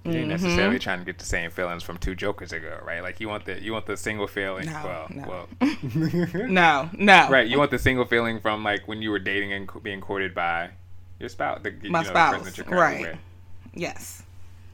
you 0.06 0.12
ain't 0.12 0.30
mm-hmm. 0.30 0.44
necessarily 0.44 0.78
trying 0.78 1.00
to 1.00 1.04
get 1.04 1.18
the 1.18 1.24
same 1.24 1.50
feelings 1.50 1.82
from 1.82 1.98
two 1.98 2.14
jokers 2.14 2.52
ago, 2.52 2.78
right? 2.84 3.02
Like 3.02 3.18
you 3.18 3.28
want 3.28 3.44
the 3.44 3.60
you 3.60 3.72
want 3.72 3.86
the 3.86 3.96
single 3.96 4.28
feeling. 4.28 4.66
No, 4.66 4.82
well, 4.84 5.06
no. 5.10 5.28
well. 5.28 5.48
no, 6.48 6.88
no. 6.96 7.28
Right, 7.28 7.48
you 7.48 7.58
want 7.58 7.72
the 7.72 7.78
single 7.78 8.04
feeling 8.04 8.38
from 8.38 8.62
like 8.62 8.86
when 8.86 9.02
you 9.02 9.10
were 9.10 9.18
dating 9.18 9.52
and 9.52 9.68
being 9.82 10.00
courted 10.00 10.32
by 10.32 10.70
your 11.18 11.28
spouse, 11.28 11.60
the, 11.62 11.72
my 11.88 12.02
know, 12.02 12.08
spouse, 12.08 12.58
right? 12.68 13.00
With. 13.00 13.18
Yes. 13.74 14.22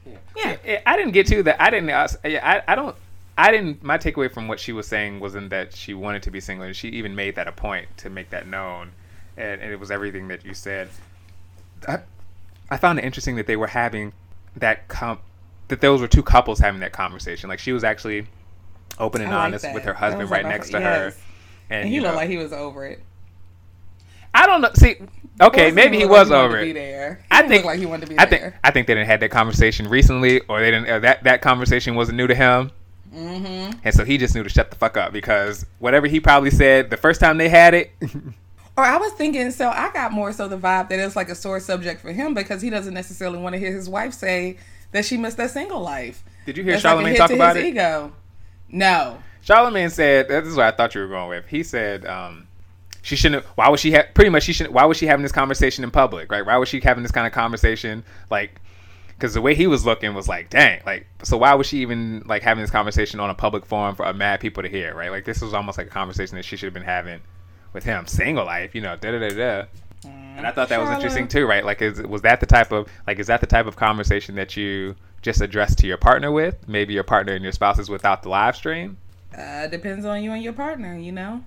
Yeah. 0.05 0.17
yeah. 0.35 0.57
yeah. 0.65 0.81
I 0.85 0.97
didn't 0.97 1.13
get 1.13 1.25
to 1.27 1.41
that. 1.43 1.61
I 1.61 1.69
didn't. 1.71 1.89
I, 1.89 2.07
I, 2.25 2.61
I 2.67 2.75
don't. 2.75 2.95
I 3.35 3.51
didn't. 3.51 3.81
My 3.81 3.97
takeaway 3.97 4.31
from 4.31 4.47
what 4.47 4.59
she 4.59 4.71
was 4.71 4.87
saying 4.87 5.19
wasn't 5.19 5.49
that 5.49 5.73
she 5.73 5.95
wanted 5.95 6.21
to 6.23 6.31
be 6.31 6.41
single. 6.41 6.67
And 6.67 6.75
she 6.75 6.89
even 6.89 7.15
made 7.15 7.35
that 7.35 7.47
a 7.47 7.51
point 7.51 7.87
to 7.97 8.09
make 8.11 8.29
that 8.29 8.45
known 8.45 8.91
and, 9.37 9.61
and 9.61 9.71
it 9.71 9.79
was 9.79 9.91
everything 9.91 10.27
that 10.29 10.45
you 10.45 10.53
said. 10.53 10.89
I, 11.87 11.99
I 12.69 12.77
found 12.77 12.99
it 12.99 13.05
interesting 13.05 13.35
that 13.37 13.47
they 13.47 13.55
were 13.57 13.67
having 13.67 14.13
that 14.57 14.87
com- 14.87 15.19
that 15.67 15.81
those 15.81 16.01
were 16.01 16.07
two 16.07 16.23
couples 16.23 16.59
having 16.59 16.81
that 16.81 16.91
conversation. 16.93 17.49
Like 17.49 17.59
she 17.59 17.71
was 17.71 17.83
actually 17.83 18.27
open 18.99 19.21
and 19.21 19.31
like 19.31 19.39
honest 19.39 19.63
that. 19.63 19.73
with 19.73 19.83
her 19.85 19.93
husband 19.93 20.29
right 20.29 20.45
next 20.45 20.69
to 20.71 20.79
her. 20.79 21.05
And, 21.07 21.15
And 21.69 21.89
he 21.89 21.95
you 21.95 22.01
looked 22.01 22.13
know, 22.13 22.17
like 22.17 22.29
he 22.29 22.37
was 22.37 22.53
over 22.53 22.85
it. 22.85 23.01
I 24.35 24.45
don't 24.47 24.61
know. 24.61 24.71
See, 24.73 24.95
okay, 25.41 25.71
maybe 25.71 25.97
he 25.97 26.05
was 26.05 26.29
like 26.29 26.39
over 26.39 26.53
wanted 26.57 26.63
to 26.65 26.69
it. 26.71 26.73
There. 26.73 27.15
He 27.21 27.25
I 27.31 27.47
think 27.47 27.65
like 27.65 27.79
he 27.79 27.85
wanted 27.85 28.07
to 28.07 28.13
be 28.13 28.19
I 28.19 28.25
think 28.25 28.41
there. 28.41 28.59
I 28.63 28.71
think 28.71 28.87
they 28.87 28.95
didn't 28.95 29.07
had 29.07 29.19
that 29.19 29.29
conversation 29.31 29.87
recently, 29.87 30.41
or 30.47 30.59
they 30.59 30.71
didn't. 30.71 30.89
Or 30.89 30.99
that 31.01 31.23
that 31.23 31.41
conversation 31.41 31.95
wasn't 31.95 32.17
new 32.17 32.27
to 32.27 32.35
him, 32.35 32.71
Mm-hmm. 33.13 33.77
and 33.83 33.93
so 33.93 34.03
he 34.03 34.17
just 34.17 34.33
knew 34.33 34.41
to 34.41 34.49
shut 34.49 34.71
the 34.71 34.75
fuck 34.75 34.97
up 34.97 35.13
because 35.13 35.67
whatever 35.77 36.07
he 36.07 36.19
probably 36.19 36.49
said 36.49 36.89
the 36.89 36.97
first 36.97 37.19
time 37.21 37.37
they 37.37 37.49
had 37.49 37.73
it. 37.75 37.91
Or 38.75 38.83
I 38.83 38.97
was 38.97 39.11
thinking, 39.13 39.51
so 39.51 39.69
I 39.69 39.91
got 39.91 40.11
more 40.11 40.31
so 40.31 40.47
the 40.47 40.57
vibe 40.57 40.89
that 40.89 40.99
it's 40.99 41.15
like 41.15 41.29
a 41.29 41.35
sore 41.35 41.59
subject 41.59 42.01
for 42.01 42.11
him 42.11 42.33
because 42.33 42.61
he 42.61 42.69
doesn't 42.71 42.93
necessarily 42.93 43.37
want 43.37 43.53
to 43.53 43.59
hear 43.59 43.71
his 43.71 43.87
wife 43.87 44.13
say 44.13 44.57
that 44.91 45.05
she 45.05 45.15
missed 45.15 45.37
that 45.37 45.51
single 45.51 45.79
life. 45.79 46.23
Did 46.45 46.57
you 46.57 46.63
hear 46.63 46.73
That's 46.73 46.83
like 46.83 46.97
Charlamagne 46.97 47.09
hit 47.09 47.17
talk 47.17 47.31
about 47.31 47.55
his 47.55 47.65
it? 47.65 47.67
Ego. 47.69 48.11
No. 48.69 49.19
Charlamagne 49.45 49.91
said, 49.91 50.27
"This 50.27 50.47
is 50.47 50.55
what 50.55 50.65
I 50.65 50.71
thought 50.71 50.95
you 50.95 51.01
were 51.01 51.07
going 51.07 51.29
with." 51.29 51.45
He 51.47 51.61
said, 51.61 52.05
um, 52.05 52.47
"She 53.03 53.15
shouldn't. 53.15 53.45
Why 53.55 53.69
would 53.69 53.79
she 53.79 53.91
have? 53.91 54.13
Pretty 54.15 54.29
much, 54.29 54.43
she 54.43 54.53
shouldn't. 54.53 54.73
Why 54.73 54.85
was 54.85 54.97
she 54.97 55.05
having 55.05 55.23
this 55.23 55.31
conversation 55.31 55.83
in 55.83 55.91
public? 55.91 56.31
Right? 56.31 56.45
Why 56.45 56.57
was 56.57 56.69
she 56.69 56.79
having 56.79 57.03
this 57.03 57.11
kind 57.11 57.27
of 57.27 57.33
conversation? 57.33 58.03
Like, 58.31 58.59
because 59.09 59.35
the 59.35 59.41
way 59.41 59.53
he 59.53 59.67
was 59.67 59.85
looking 59.85 60.15
was 60.15 60.27
like, 60.27 60.49
dang. 60.49 60.81
Like, 60.85 61.05
so 61.23 61.37
why 61.37 61.53
was 61.53 61.67
she 61.67 61.79
even 61.79 62.23
like 62.25 62.41
having 62.41 62.63
this 62.63 62.71
conversation 62.71 63.19
on 63.19 63.29
a 63.29 63.35
public 63.35 63.65
forum 63.65 63.95
for 63.95 64.05
a 64.05 64.13
mad 64.13 64.39
people 64.39 64.63
to 64.63 64.69
hear? 64.69 64.95
Right? 64.95 65.11
Like, 65.11 65.25
this 65.25 65.41
was 65.41 65.53
almost 65.53 65.77
like 65.77 65.87
a 65.87 65.91
conversation 65.91 66.37
that 66.37 66.45
she 66.45 66.55
should 66.55 66.67
have 66.67 66.73
been 66.73 66.83
having 66.83 67.21
with 67.73 67.83
him, 67.83 68.05
single 68.07 68.45
life. 68.45 68.73
You 68.75 68.81
know, 68.81 68.95
da 68.95 69.11
da 69.11 69.19
da 69.19 69.29
da." 69.35 69.65
And 70.05 70.47
I 70.47 70.51
thought 70.51 70.69
that 70.69 70.79
was 70.81 70.89
interesting 70.89 71.27
too, 71.27 71.45
right? 71.45 71.63
Like, 71.63 71.81
is 71.81 72.01
was 72.01 72.21
that 72.23 72.39
the 72.39 72.45
type 72.45 72.71
of 72.71 72.87
like 73.07 73.19
is 73.19 73.27
that 73.27 73.41
the 73.41 73.47
type 73.47 73.65
of 73.67 73.75
conversation 73.75 74.35
that 74.35 74.57
you 74.57 74.95
just 75.21 75.41
address 75.41 75.75
to 75.75 75.87
your 75.87 75.97
partner 75.97 76.31
with? 76.31 76.67
Maybe 76.67 76.93
your 76.93 77.03
partner 77.03 77.33
and 77.33 77.43
your 77.43 77.53
spouse 77.53 77.79
is 77.79 77.89
without 77.89 78.23
the 78.23 78.29
live 78.29 78.55
stream. 78.55 78.97
Uh, 79.37 79.67
depends 79.67 80.05
on 80.05 80.23
you 80.23 80.31
and 80.33 80.43
your 80.43 80.53
partner, 80.53 80.97
you 80.97 81.11
know? 81.11 81.43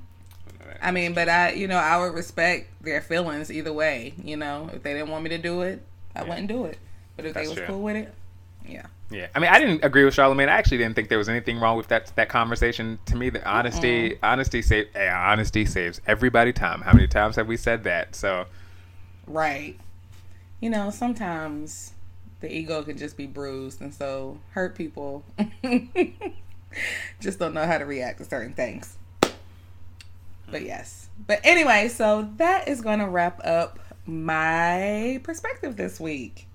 I 0.82 0.90
mean, 0.90 1.14
but 1.14 1.28
I, 1.28 1.52
you 1.52 1.68
know, 1.68 1.76
I 1.78 1.98
would 2.00 2.14
respect 2.14 2.68
their 2.82 3.00
feelings 3.00 3.50
either 3.52 3.72
way. 3.72 4.14
You 4.22 4.36
know, 4.36 4.70
if 4.72 4.82
they 4.82 4.92
didn't 4.92 5.08
want 5.10 5.24
me 5.24 5.30
to 5.30 5.38
do 5.38 5.62
it, 5.62 5.82
I 6.14 6.22
Yeah. 6.22 6.28
wouldn't 6.28 6.48
do 6.48 6.64
it. 6.64 6.78
But 7.16 7.26
if 7.26 7.34
That's 7.34 7.46
they 7.46 7.50
was 7.50 7.58
true. 7.58 7.66
cool 7.66 7.82
with 7.82 7.96
it, 7.96 8.14
yeah. 8.66 8.86
Yeah, 9.10 9.28
I 9.34 9.38
mean, 9.38 9.50
I 9.50 9.60
didn't 9.60 9.84
agree 9.84 10.04
with 10.04 10.14
Charlamagne. 10.14 10.48
I 10.48 10.52
actually 10.52 10.78
didn't 10.78 10.96
think 10.96 11.08
there 11.08 11.18
was 11.18 11.28
anything 11.28 11.60
wrong 11.60 11.76
with 11.76 11.88
that 11.88 12.14
that 12.16 12.28
conversation. 12.28 12.98
To 13.06 13.16
me, 13.16 13.30
the 13.30 13.46
honesty, 13.48 14.18
honesty 14.22 14.62
save, 14.62 14.88
eh, 14.96 15.08
honesty 15.08 15.64
saves 15.64 16.00
everybody 16.06 16.52
time. 16.52 16.80
How 16.80 16.92
many 16.92 17.06
times 17.06 17.36
have 17.36 17.46
we 17.46 17.56
said 17.56 17.84
that? 17.84 18.16
So, 18.16 18.46
Right. 19.26 19.78
You 20.60 20.70
know, 20.70 20.90
sometimes 20.90 21.92
the 22.40 22.52
ego 22.52 22.82
can 22.82 22.96
just 22.96 23.16
be 23.16 23.26
bruised, 23.26 23.80
and 23.80 23.92
so 23.94 24.38
hurt 24.50 24.74
people 24.74 25.24
just 27.20 27.38
don't 27.38 27.54
know 27.54 27.66
how 27.66 27.78
to 27.78 27.84
react 27.84 28.18
to 28.18 28.24
certain 28.24 28.54
things. 28.54 28.96
But 30.50 30.62
yes. 30.62 31.08
But 31.26 31.40
anyway, 31.44 31.88
so 31.88 32.28
that 32.36 32.68
is 32.68 32.80
going 32.80 33.00
to 33.00 33.08
wrap 33.08 33.40
up 33.44 33.78
my 34.06 35.20
perspective 35.24 35.76
this 35.76 35.98
week. 35.98 36.45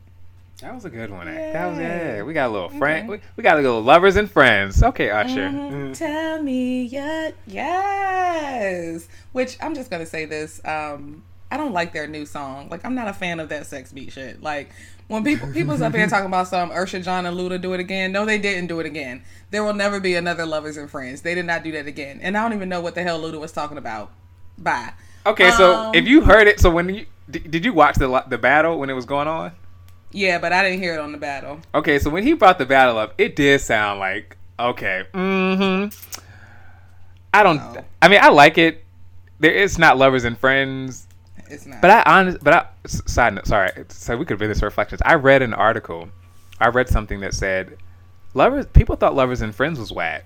That 0.61 0.75
was 0.75 0.85
a 0.85 0.89
good 0.89 1.09
one. 1.11 1.27
eh? 1.27 1.53
That 1.53 1.65
was 1.67 1.79
yeah. 1.79 2.21
We 2.23 2.33
got 2.33 2.49
a 2.49 2.53
little 2.53 2.69
friend. 2.69 3.09
Okay. 3.09 3.17
We, 3.17 3.31
we 3.37 3.43
got 3.43 3.57
a 3.57 3.61
little 3.61 3.81
lovers 3.81 4.15
and 4.15 4.29
friends. 4.29 4.81
Okay, 4.83 5.09
Usher. 5.09 5.49
Mhm. 5.49 5.71
Mm. 5.71 5.97
Tell 5.97 6.41
me 6.43 6.83
yet. 6.83 7.35
Yes. 7.47 9.07
Which 9.31 9.57
I'm 9.61 9.73
just 9.75 9.89
gonna 9.89 10.05
say 10.05 10.25
this. 10.25 10.61
Um, 10.65 11.23
I 11.49 11.57
don't 11.57 11.73
like 11.73 11.93
their 11.93 12.07
new 12.07 12.25
song. 12.25 12.69
Like 12.69 12.85
I'm 12.85 12.95
not 12.95 13.07
a 13.07 13.13
fan 13.13 13.39
of 13.39 13.49
that 13.49 13.65
sex 13.65 13.91
beat 13.91 14.13
shit. 14.13 14.41
Like 14.41 14.71
when 15.07 15.23
people 15.23 15.51
people's 15.51 15.81
up 15.81 15.93
here 15.93 16.07
talking 16.07 16.27
about 16.27 16.47
some 16.47 16.71
Usher 16.71 16.99
John 17.01 17.25
and 17.25 17.37
Luda 17.37 17.59
do 17.61 17.73
it 17.73 17.79
again. 17.79 18.11
No, 18.11 18.25
they 18.25 18.37
didn't 18.37 18.67
do 18.67 18.79
it 18.79 18.85
again. 18.85 19.23
There 19.49 19.63
will 19.63 19.73
never 19.73 19.99
be 19.99 20.15
another 20.15 20.45
lovers 20.45 20.77
and 20.77 20.89
friends. 20.89 21.21
They 21.21 21.35
did 21.35 21.45
not 21.45 21.63
do 21.63 21.71
that 21.73 21.87
again. 21.87 22.19
And 22.21 22.37
I 22.37 22.43
don't 22.43 22.53
even 22.55 22.69
know 22.69 22.81
what 22.81 22.95
the 22.95 23.03
hell 23.03 23.19
Luda 23.19 23.39
was 23.39 23.51
talking 23.51 23.77
about. 23.77 24.11
Bye. 24.57 24.93
Okay, 25.25 25.51
so 25.51 25.75
Um, 25.75 25.95
if 25.95 26.07
you 26.07 26.21
heard 26.21 26.47
it, 26.47 26.59
so 26.59 26.69
when 26.69 26.89
you 26.93 27.05
did, 27.29 27.51
did 27.51 27.65
you 27.65 27.73
watch 27.73 27.95
the 27.95 28.23
the 28.27 28.37
battle 28.37 28.79
when 28.79 28.89
it 28.89 28.93
was 28.93 29.05
going 29.05 29.27
on? 29.27 29.51
Yeah, 30.11 30.39
but 30.39 30.51
I 30.53 30.63
didn't 30.63 30.79
hear 30.79 30.93
it 30.93 30.99
on 30.99 31.11
the 31.11 31.17
battle. 31.17 31.59
Okay, 31.73 31.99
so 31.99 32.09
when 32.09 32.23
he 32.23 32.33
brought 32.33 32.57
the 32.57 32.65
battle 32.65 32.97
up, 32.97 33.13
it 33.17 33.35
did 33.35 33.61
sound 33.61 33.99
like 33.99 34.37
okay. 34.59 35.03
Mm-hmm. 35.13 36.19
I 37.33 37.43
don't. 37.43 37.57
No. 37.57 37.83
I 38.01 38.07
mean, 38.07 38.19
I 38.21 38.29
like 38.29 38.57
it. 38.57 38.83
There 39.39 39.53
is 39.53 39.77
not 39.77 39.97
lovers 39.97 40.23
and 40.25 40.37
friends. 40.37 41.07
It's 41.49 41.65
not. 41.65 41.81
But 41.81 41.89
I 41.91 42.19
honest, 42.19 42.43
but 42.43 42.53
I 42.53 42.65
s- 42.85 43.01
side 43.11 43.33
note, 43.33 43.47
sorry. 43.47 43.71
So 43.89 44.17
we 44.17 44.25
could 44.25 44.39
read 44.41 44.47
this 44.49 44.61
reflections. 44.61 45.01
I 45.05 45.15
read 45.15 45.41
an 45.41 45.53
article. 45.53 46.09
I 46.59 46.67
read 46.69 46.89
something 46.89 47.21
that 47.21 47.33
said 47.33 47.77
lovers. 48.33 48.65
People 48.67 48.95
thought 48.97 49.15
lovers 49.15 49.41
and 49.41 49.55
friends 49.55 49.79
was 49.79 49.91
whack. 49.91 50.25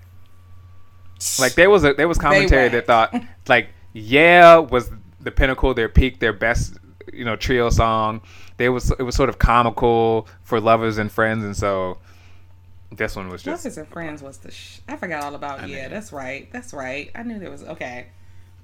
Like 1.38 1.54
there 1.54 1.70
was 1.70 1.84
a 1.84 1.94
there 1.94 2.08
was 2.08 2.18
commentary 2.18 2.68
that 2.68 2.86
thought 2.86 3.14
like 3.48 3.70
yeah 3.94 4.56
was 4.56 4.90
the 5.20 5.30
pinnacle, 5.30 5.72
their 5.74 5.88
peak, 5.88 6.18
their 6.20 6.32
best 6.34 6.78
you 7.12 7.24
know 7.24 7.36
trio 7.36 7.70
song. 7.70 8.20
They 8.56 8.68
was 8.68 8.90
it 8.90 9.02
was 9.02 9.14
sort 9.14 9.28
of 9.28 9.38
comical 9.38 10.26
for 10.42 10.60
lovers 10.60 10.98
and 10.98 11.10
friends, 11.10 11.44
and 11.44 11.56
so 11.56 11.98
this 12.92 13.16
one 13.16 13.28
was 13.28 13.42
just 13.42 13.64
Lovers 13.64 13.78
and 13.78 13.88
Friends 13.88 14.22
was 14.22 14.38
the 14.38 14.50
sh- 14.50 14.78
I 14.88 14.96
forgot 14.96 15.24
all 15.24 15.34
about. 15.34 15.60
I 15.60 15.66
yeah, 15.66 15.82
mean- 15.82 15.90
that's 15.90 16.12
right. 16.12 16.48
That's 16.52 16.72
right. 16.72 17.10
I 17.14 17.22
knew 17.24 17.38
there 17.38 17.50
was 17.50 17.62
okay. 17.64 18.06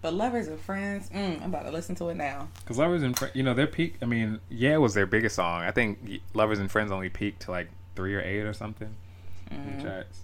But 0.00 0.14
Lovers 0.14 0.48
and 0.48 0.58
Friends, 0.58 1.08
mm, 1.10 1.36
I'm 1.42 1.50
about 1.54 1.64
to 1.64 1.70
listen 1.70 1.94
to 1.96 2.08
it 2.08 2.16
now. 2.16 2.48
Because 2.60 2.76
lovers 2.76 3.04
and 3.04 3.16
friends, 3.16 3.36
you 3.36 3.44
know, 3.44 3.54
their 3.54 3.68
peak. 3.68 3.96
I 4.02 4.06
mean, 4.06 4.40
yeah, 4.50 4.74
it 4.74 4.80
was 4.80 4.94
their 4.94 5.06
biggest 5.06 5.36
song. 5.36 5.62
I 5.62 5.70
think 5.70 6.20
lovers 6.34 6.58
and 6.58 6.68
friends 6.70 6.90
only 6.90 7.08
peaked 7.08 7.42
to 7.42 7.52
like 7.52 7.68
three 7.94 8.14
or 8.16 8.20
eight 8.20 8.40
or 8.40 8.52
something 8.52 8.92
in 9.50 9.76
the 9.76 9.82
charts. 9.82 10.18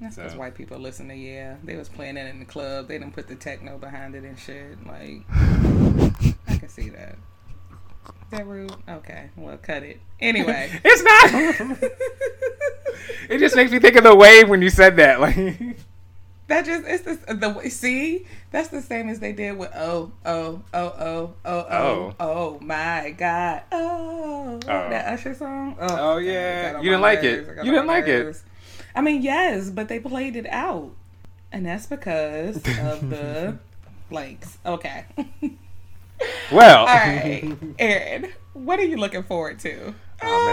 That's 0.00 0.16
because 0.16 0.32
So- 0.32 0.38
white 0.38 0.54
people 0.56 0.78
listen 0.78 1.06
to 1.08 1.14
yeah. 1.14 1.56
They 1.62 1.76
was 1.76 1.88
playing 1.88 2.16
it 2.16 2.26
in 2.26 2.40
the 2.40 2.44
club. 2.44 2.88
They 2.88 2.98
didn't 2.98 3.14
put 3.14 3.28
the 3.28 3.36
techno 3.36 3.78
behind 3.78 4.16
it 4.16 4.24
and 4.24 4.36
shit. 4.36 4.84
Like 4.84 5.22
I 6.48 6.56
can 6.58 6.68
see 6.68 6.88
that. 6.88 7.16
That 8.34 8.46
rude? 8.48 8.74
Okay, 8.88 9.30
well, 9.36 9.56
cut 9.58 9.82
it. 9.84 10.00
Anyway. 10.20 10.70
It's 10.82 11.02
not. 11.02 11.90
it 13.30 13.38
just 13.38 13.54
makes 13.56 13.70
me 13.70 13.78
think 13.78 13.94
of 13.96 14.04
the 14.04 14.14
wave 14.14 14.48
when 14.48 14.62
you 14.62 14.70
said 14.70 14.96
that. 14.96 15.20
Like, 15.20 15.36
That 16.46 16.64
just 16.64 16.84
it's 16.86 17.02
the 17.26 17.34
the 17.34 17.68
see 17.70 18.26
that's 18.50 18.68
the 18.68 18.80
same 18.82 19.08
as 19.10 19.18
they 19.20 19.32
did 19.32 19.56
with 19.58 19.70
oh 19.74 20.12
oh 20.24 20.62
oh 20.72 20.94
oh 20.98 21.34
oh 21.44 21.50
oh 21.50 21.66
Oh. 21.70 22.14
oh 22.20 22.58
my 22.60 23.14
god 23.18 23.62
oh, 23.72 24.54
oh. 24.62 24.88
that 24.90 25.12
Usher 25.12 25.34
song 25.34 25.76
Oh, 25.80 26.14
oh 26.14 26.16
yeah. 26.18 26.78
it 26.78 26.84
You 26.84 26.90
didn't 26.90 27.02
like 27.02 27.22
it. 27.24 27.46
nerves. 27.46 27.64
You 27.66 27.72
didn't 27.72 27.86
like 27.86 28.06
it. 28.06 28.42
I 28.94 29.00
mean 29.00 29.22
yes 29.22 29.70
but 29.70 29.88
they 29.88 29.98
played 30.00 30.36
it 30.36 30.46
out 30.48 30.90
and 31.52 31.64
that's 31.66 31.86
because 31.86 32.56
of 32.56 33.10
the 33.10 33.58
blanks 34.10 34.58
okay 34.66 35.04
well. 36.52 36.80
all 36.80 36.86
right 36.86 37.56
Aaron 37.78 38.32
what 38.52 38.78
are 38.78 38.84
you 38.84 38.96
looking 38.96 39.22
forward 39.22 39.58
to 39.60 39.94
Oh, 40.22 40.46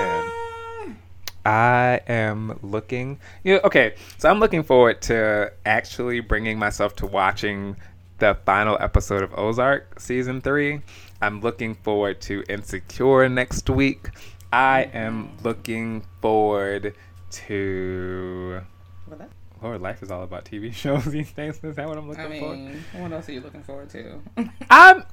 man. 0.84 0.98
I 1.46 2.02
am 2.08 2.60
looking. 2.62 3.20
Yeah, 3.44 3.60
okay. 3.64 3.96
So 4.18 4.30
I'm 4.30 4.40
looking 4.40 4.64
forward 4.64 5.02
to 5.04 5.52
actually 5.66 6.20
bringing 6.20 6.60
myself 6.60 6.96
to 6.98 7.08
watching 7.08 7.78
the 8.20 8.38
final 8.46 8.78
episode 8.80 9.24
of 9.24 9.34
Ozark 9.38 10.00
season 10.00 10.42
three. 10.42 10.82
I'm 11.22 11.42
looking 11.42 11.76
forward 11.76 12.22
to 12.22 12.44
Insecure 12.48 13.28
next 13.30 13.70
week. 13.70 14.10
I 14.54 14.84
am 14.94 15.38
looking 15.44 16.04
forward 16.22 16.94
to. 17.32 18.62
Well, 19.08 19.18
that- 19.18 19.30
Lord, 19.64 19.80
life 19.80 20.02
is 20.02 20.10
all 20.10 20.24
about 20.24 20.46
TV 20.46 20.74
shows 20.74 21.06
these 21.06 21.32
days. 21.32 21.60
Is 21.64 21.76
that 21.76 21.88
what 21.88 21.98
I'm 21.98 22.10
looking 22.10 22.26
I 22.26 22.28
mean 22.28 22.84
what 22.94 23.12
else 23.12 23.30
are 23.30 23.32
you 23.32 23.42
looking 23.42 23.62
forward 23.62 23.90
to? 23.92 24.20
I'm 24.70 25.04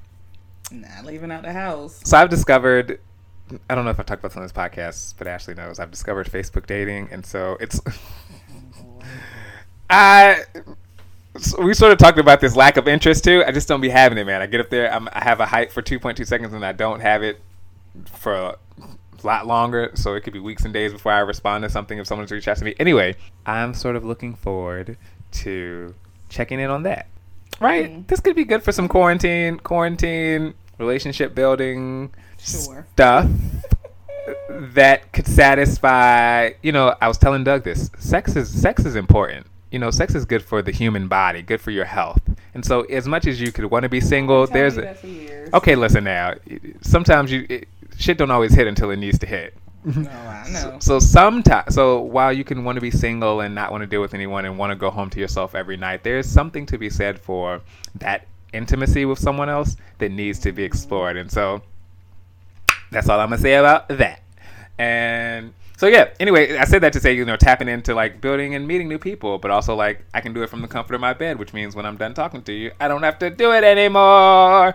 not 0.71 1.05
leaving 1.05 1.31
out 1.31 1.43
the 1.43 1.53
house 1.53 2.01
So 2.05 2.17
I've 2.17 2.29
discovered. 2.29 3.01
I 3.71 3.75
don't 3.75 3.85
know 3.85 3.91
if 3.91 3.99
I've 3.99 4.07
talked 4.07 4.21
about 4.21 4.33
this 4.33 4.37
on 4.37 4.43
this 4.43 4.53
podcast, 4.53 5.15
but 5.17 5.27
Ashley 5.27 5.55
knows. 5.55 5.79
I've 5.79 5.91
discovered 5.91 6.29
Facebook 6.31 6.67
dating, 6.67 7.09
and 7.11 7.25
so 7.25 7.57
it's. 7.61 7.81
Oh, 8.81 9.01
I. 9.95 10.45
so 11.39 11.63
we 11.63 11.73
sort 11.73 11.93
of 11.93 11.99
talked 11.99 12.19
about 12.19 12.41
this 12.41 12.55
lack 12.55 12.77
of 12.77 12.87
interest 12.87 13.25
too. 13.25 13.43
I 13.47 13.53
just 13.53 13.67
don't 13.67 13.81
be 13.81 13.89
having 13.89 14.19
it, 14.19 14.25
man. 14.27 14.43
I 14.43 14.47
get 14.47 14.61
up 14.61 14.69
there, 14.69 14.93
I'm, 14.93 15.09
I 15.13 15.25
have 15.25 15.41
a 15.41 15.47
hype 15.47 15.73
for 15.73 15.81
2.2 15.81 16.27
seconds, 16.27 16.53
and 16.53 16.63
I 16.65 16.73
don't 16.73 17.01
have 17.01 17.23
it 17.23 17.41
for 18.05 18.35
a 18.35 18.57
lot 19.23 19.47
longer. 19.47 19.93
So 19.95 20.15
it 20.15 20.21
could 20.21 20.35
be 20.35 20.41
weeks 20.41 20.65
and 20.65 20.75
days 20.75 20.93
before 20.93 21.13
I 21.13 21.21
respond 21.21 21.63
to 21.63 21.71
something 21.71 21.99
if 21.99 22.07
someone's 22.07 22.31
reached 22.31 22.49
out 22.49 22.59
to 22.59 22.65
me. 22.65 22.75
Anyway, 22.79 23.17
I'm 23.47 23.73
sort 23.73 23.97
of 23.97 24.05
looking 24.05 24.35
forward 24.35 24.99
to 25.33 25.95
checking 26.29 26.61
in 26.61 26.69
on 26.71 26.83
that. 26.83 27.07
Right? 27.61 27.91
Mm. 27.91 28.07
This 28.07 28.21
could 28.21 28.37
be 28.37 28.45
good 28.45 28.63
for 28.63 28.73
some 28.73 28.89
quarantine, 28.89 29.59
quarantine 29.59 30.55
relationship 30.79 31.35
building 31.35 32.11
Sure. 32.39 32.87
stuff 32.93 33.29
that 34.49 35.13
could 35.13 35.27
satisfy. 35.27 36.51
You 36.63 36.73
know, 36.73 36.95
I 37.01 37.09
was 37.09 37.19
telling 37.19 37.45
Doug 37.45 37.65
this. 37.65 37.91
Sex 37.99 38.37
is 38.37 38.49
sex 38.49 38.85
is 38.85 38.97
important. 38.97 39.47
You 39.71 39.79
know, 39.79 39.91
sex 39.91 40.15
is 40.15 40.25
good 40.25 40.43
for 40.43 40.63
the 40.63 40.71
human 40.71 41.09
body, 41.09 41.43
good 41.43 41.61
for 41.61 41.71
your 41.71 41.85
health. 41.85 42.23
And 42.55 42.65
so, 42.65 42.83
as 42.83 43.07
much 43.07 43.27
as 43.27 43.41
you 43.41 43.53
could 43.53 43.67
want 43.67 43.83
to 43.83 43.89
be 43.89 44.01
single, 44.01 44.47
there's 44.47 44.79
a, 44.79 44.83
that 44.83 44.99
for 44.99 45.07
years. 45.07 45.51
Okay, 45.53 45.75
listen 45.75 46.05
now. 46.05 46.35
Sometimes 46.81 47.31
you, 47.31 47.47
it, 47.49 47.69
shit 47.99 48.17
don't 48.19 48.31
always 48.31 48.55
hit 48.55 48.67
until 48.67 48.91
it 48.91 48.97
needs 48.97 49.19
to 49.19 49.27
hit. 49.27 49.55
Mm-hmm. 49.87 50.07
Oh, 50.07 50.11
I 50.11 50.51
know. 50.51 50.59
So, 50.59 50.79
so 50.81 50.99
sometimes, 50.99 51.75
so 51.75 52.01
while 52.01 52.33
you 52.33 52.45
can 52.45 52.65
want 52.65 52.77
to 52.77 52.81
be 52.81 52.91
single 52.91 53.41
and 53.41 53.55
not 53.55 53.71
want 53.71 53.83
to 53.83 53.87
deal 53.87 54.01
with 54.01 54.15
anyone 54.15 54.45
and 54.45 54.59
want 54.59 54.71
to 54.71 54.77
go 54.77 54.91
home 54.91 55.09
to 55.11 55.21
yourself 55.21 55.55
every 55.55 55.77
night, 55.77 56.03
there's 56.03 56.29
something 56.29 56.67
to 56.67 56.79
be 56.79 56.91
said 56.91 57.19
for 57.19 57.63
that 57.97 58.27
intimacy 58.53 59.05
with 59.05 59.19
someone 59.19 59.49
else 59.49 59.77
that 59.99 60.11
needs 60.11 60.39
to 60.41 60.53
be 60.53 60.65
explored. 60.65 61.17
And 61.17 61.31
so 61.31 61.63
that's 62.91 63.09
all 63.09 63.21
I'm 63.21 63.29
gonna 63.31 63.41
say 63.41 63.55
about 63.55 63.89
that. 63.89 64.23
And 64.79 65.53
so 65.77 65.87
yeah. 65.87 66.11
Anyway, 66.19 66.57
I 66.57 66.65
said 66.65 66.83
that 66.83 66.93
to 66.95 67.01
say 67.01 67.15
you 67.15 67.25
know 67.25 67.37
tapping 67.37 67.69
into 67.69 67.95
like 67.95 68.21
building 68.21 68.55
and 68.55 68.67
meeting 68.67 68.89
new 68.89 68.99
people, 68.99 69.39
but 69.39 69.51
also 69.51 69.75
like 69.75 70.05
I 70.13 70.21
can 70.21 70.33
do 70.33 70.43
it 70.43 70.51
from 70.51 70.63
the 70.63 70.69
comfort 70.69 70.95
of 70.95 71.01
my 71.01 71.13
bed, 71.13 71.39
which 71.39 71.53
means 71.53 71.77
when 71.77 71.87
I'm 71.87 71.97
done 71.97 72.15
talking 72.15 72.43
to 72.43 72.53
you, 72.53 72.73
I 72.81 72.89
don't 72.89 73.03
have 73.03 73.19
to 73.21 73.31
do 73.31 73.53
it 73.53 73.65
anymore. 73.65 74.75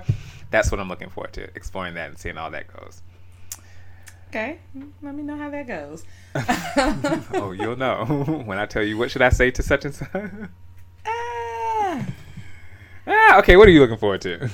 That's 0.50 0.72
what 0.72 0.80
I'm 0.80 0.88
looking 0.88 1.10
forward 1.10 1.34
to 1.34 1.44
exploring 1.56 1.96
that 1.96 2.10
and 2.10 2.18
seeing 2.18 2.36
how 2.36 2.50
that 2.52 2.68
goes. 2.68 3.02
Okay, 4.34 4.58
let 5.04 5.14
me 5.14 5.22
know 5.22 5.38
how 5.38 5.52
that 5.52 5.68
goes. 5.68 6.04
oh, 7.40 7.52
you'll 7.52 7.76
know 7.76 8.04
when 8.46 8.58
I 8.58 8.66
tell 8.66 8.82
you 8.82 8.98
what 8.98 9.12
should 9.12 9.22
I 9.22 9.30
say 9.30 9.52
to 9.52 9.62
such 9.62 9.86
and 9.86 9.94
such. 9.94 10.10
Ah. 11.06 12.06
ah, 13.06 13.38
okay. 13.38 13.58
What 13.58 13.68
are 13.68 13.72
you 13.72 13.80
looking 13.80 14.00
forward 14.00 14.22
to? 14.22 14.50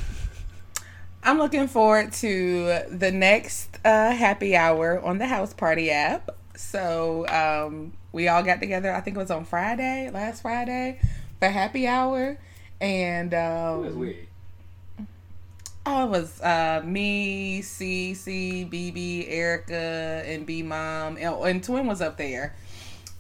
I'm 1.23 1.37
looking 1.37 1.69
forward 1.69 2.11
to 2.11 2.81
the 2.89 3.09
next 3.09 3.79
uh, 3.85 4.11
happy 4.11 4.53
hour 4.53 4.99
on 4.99 5.17
the 5.17 5.23
Houseparty 5.23 5.87
app. 5.91 6.29
So 6.57 7.25
um, 7.29 7.93
we 8.11 8.27
all 8.27 8.43
got 8.43 8.59
together. 8.59 8.93
I 8.93 8.99
think 8.99 9.15
it 9.15 9.21
was 9.21 9.31
on 9.31 9.45
Friday, 9.45 10.09
last 10.13 10.41
Friday, 10.41 10.99
for 11.39 11.47
happy 11.47 11.87
hour, 11.87 12.37
and 12.81 13.33
um, 13.33 14.13
oh, 15.89 16.05
it 16.05 16.09
was 16.09 16.41
uh, 16.41 16.81
me, 16.85 17.61
C, 17.61 18.13
C, 18.13 18.67
BB, 18.69 19.25
Erica, 19.29 20.23
and 20.25 20.45
B 20.45 20.61
Mom, 20.63 21.17
and, 21.17 21.35
and 21.35 21.63
Twin 21.63 21.87
was 21.87 22.01
up 22.01 22.17
there. 22.17 22.55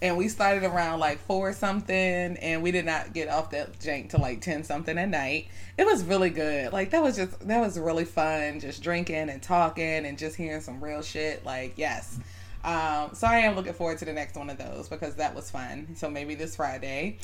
And 0.01 0.15
we 0.15 0.29
started 0.29 0.63
around 0.63 0.99
like 0.99 1.19
four 1.19 1.51
something, 1.51 1.95
and 1.95 2.63
we 2.63 2.71
did 2.71 2.85
not 2.85 3.11
get 3.13 3.27
off 3.27 3.51
that 3.51 3.79
jank 3.79 4.09
till 4.09 4.21
like 4.21 4.39
ten 4.39 4.63
something 4.63 4.97
at 4.97 5.09
night. 5.09 5.49
It 5.77 5.85
was 5.85 6.03
really 6.05 6.29
good. 6.29 6.71
Like 6.71 6.91
that 6.91 7.03
was 7.03 7.17
just 7.17 7.47
that 7.47 7.59
was 7.59 7.77
really 7.77 8.05
fun, 8.05 8.61
just 8.61 8.81
drinking 8.81 9.29
and 9.29 9.41
talking 9.41 10.05
and 10.05 10.17
just 10.17 10.37
hearing 10.37 10.61
some 10.61 10.81
real 10.81 11.01
shit. 11.01 11.43
Like 11.43 11.73
yes, 11.75 12.17
um, 12.63 13.13
so 13.13 13.27
I 13.27 13.39
am 13.39 13.55
looking 13.55 13.73
forward 13.73 13.97
to 13.97 14.05
the 14.05 14.13
next 14.13 14.37
one 14.37 14.49
of 14.49 14.57
those 14.57 14.87
because 14.87 15.15
that 15.15 15.35
was 15.35 15.51
fun. 15.51 15.95
So 15.95 16.09
maybe 16.09 16.35
this 16.35 16.55
Friday. 16.55 17.17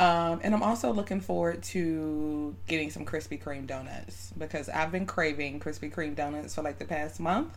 Um, 0.00 0.40
and 0.42 0.54
I'm 0.54 0.62
also 0.62 0.94
looking 0.94 1.20
forward 1.20 1.62
to 1.64 2.56
getting 2.66 2.90
some 2.90 3.04
Krispy 3.04 3.38
Kreme 3.38 3.66
donuts 3.66 4.32
because 4.38 4.70
I've 4.70 4.90
been 4.90 5.04
craving 5.04 5.60
Krispy 5.60 5.92
Kreme 5.92 6.16
donuts 6.16 6.54
for 6.54 6.62
like 6.62 6.78
the 6.78 6.86
past 6.86 7.20
month. 7.20 7.54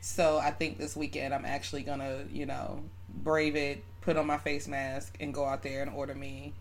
So 0.00 0.38
I 0.38 0.52
think 0.52 0.78
this 0.78 0.94
weekend 0.94 1.34
I'm 1.34 1.44
actually 1.44 1.82
gonna, 1.82 2.26
you 2.30 2.46
know, 2.46 2.84
brave 3.08 3.56
it, 3.56 3.82
put 4.02 4.16
on 4.16 4.28
my 4.28 4.38
face 4.38 4.68
mask, 4.68 5.16
and 5.18 5.34
go 5.34 5.44
out 5.44 5.64
there 5.64 5.82
and 5.82 5.90
order 5.90 6.14
me 6.14 6.52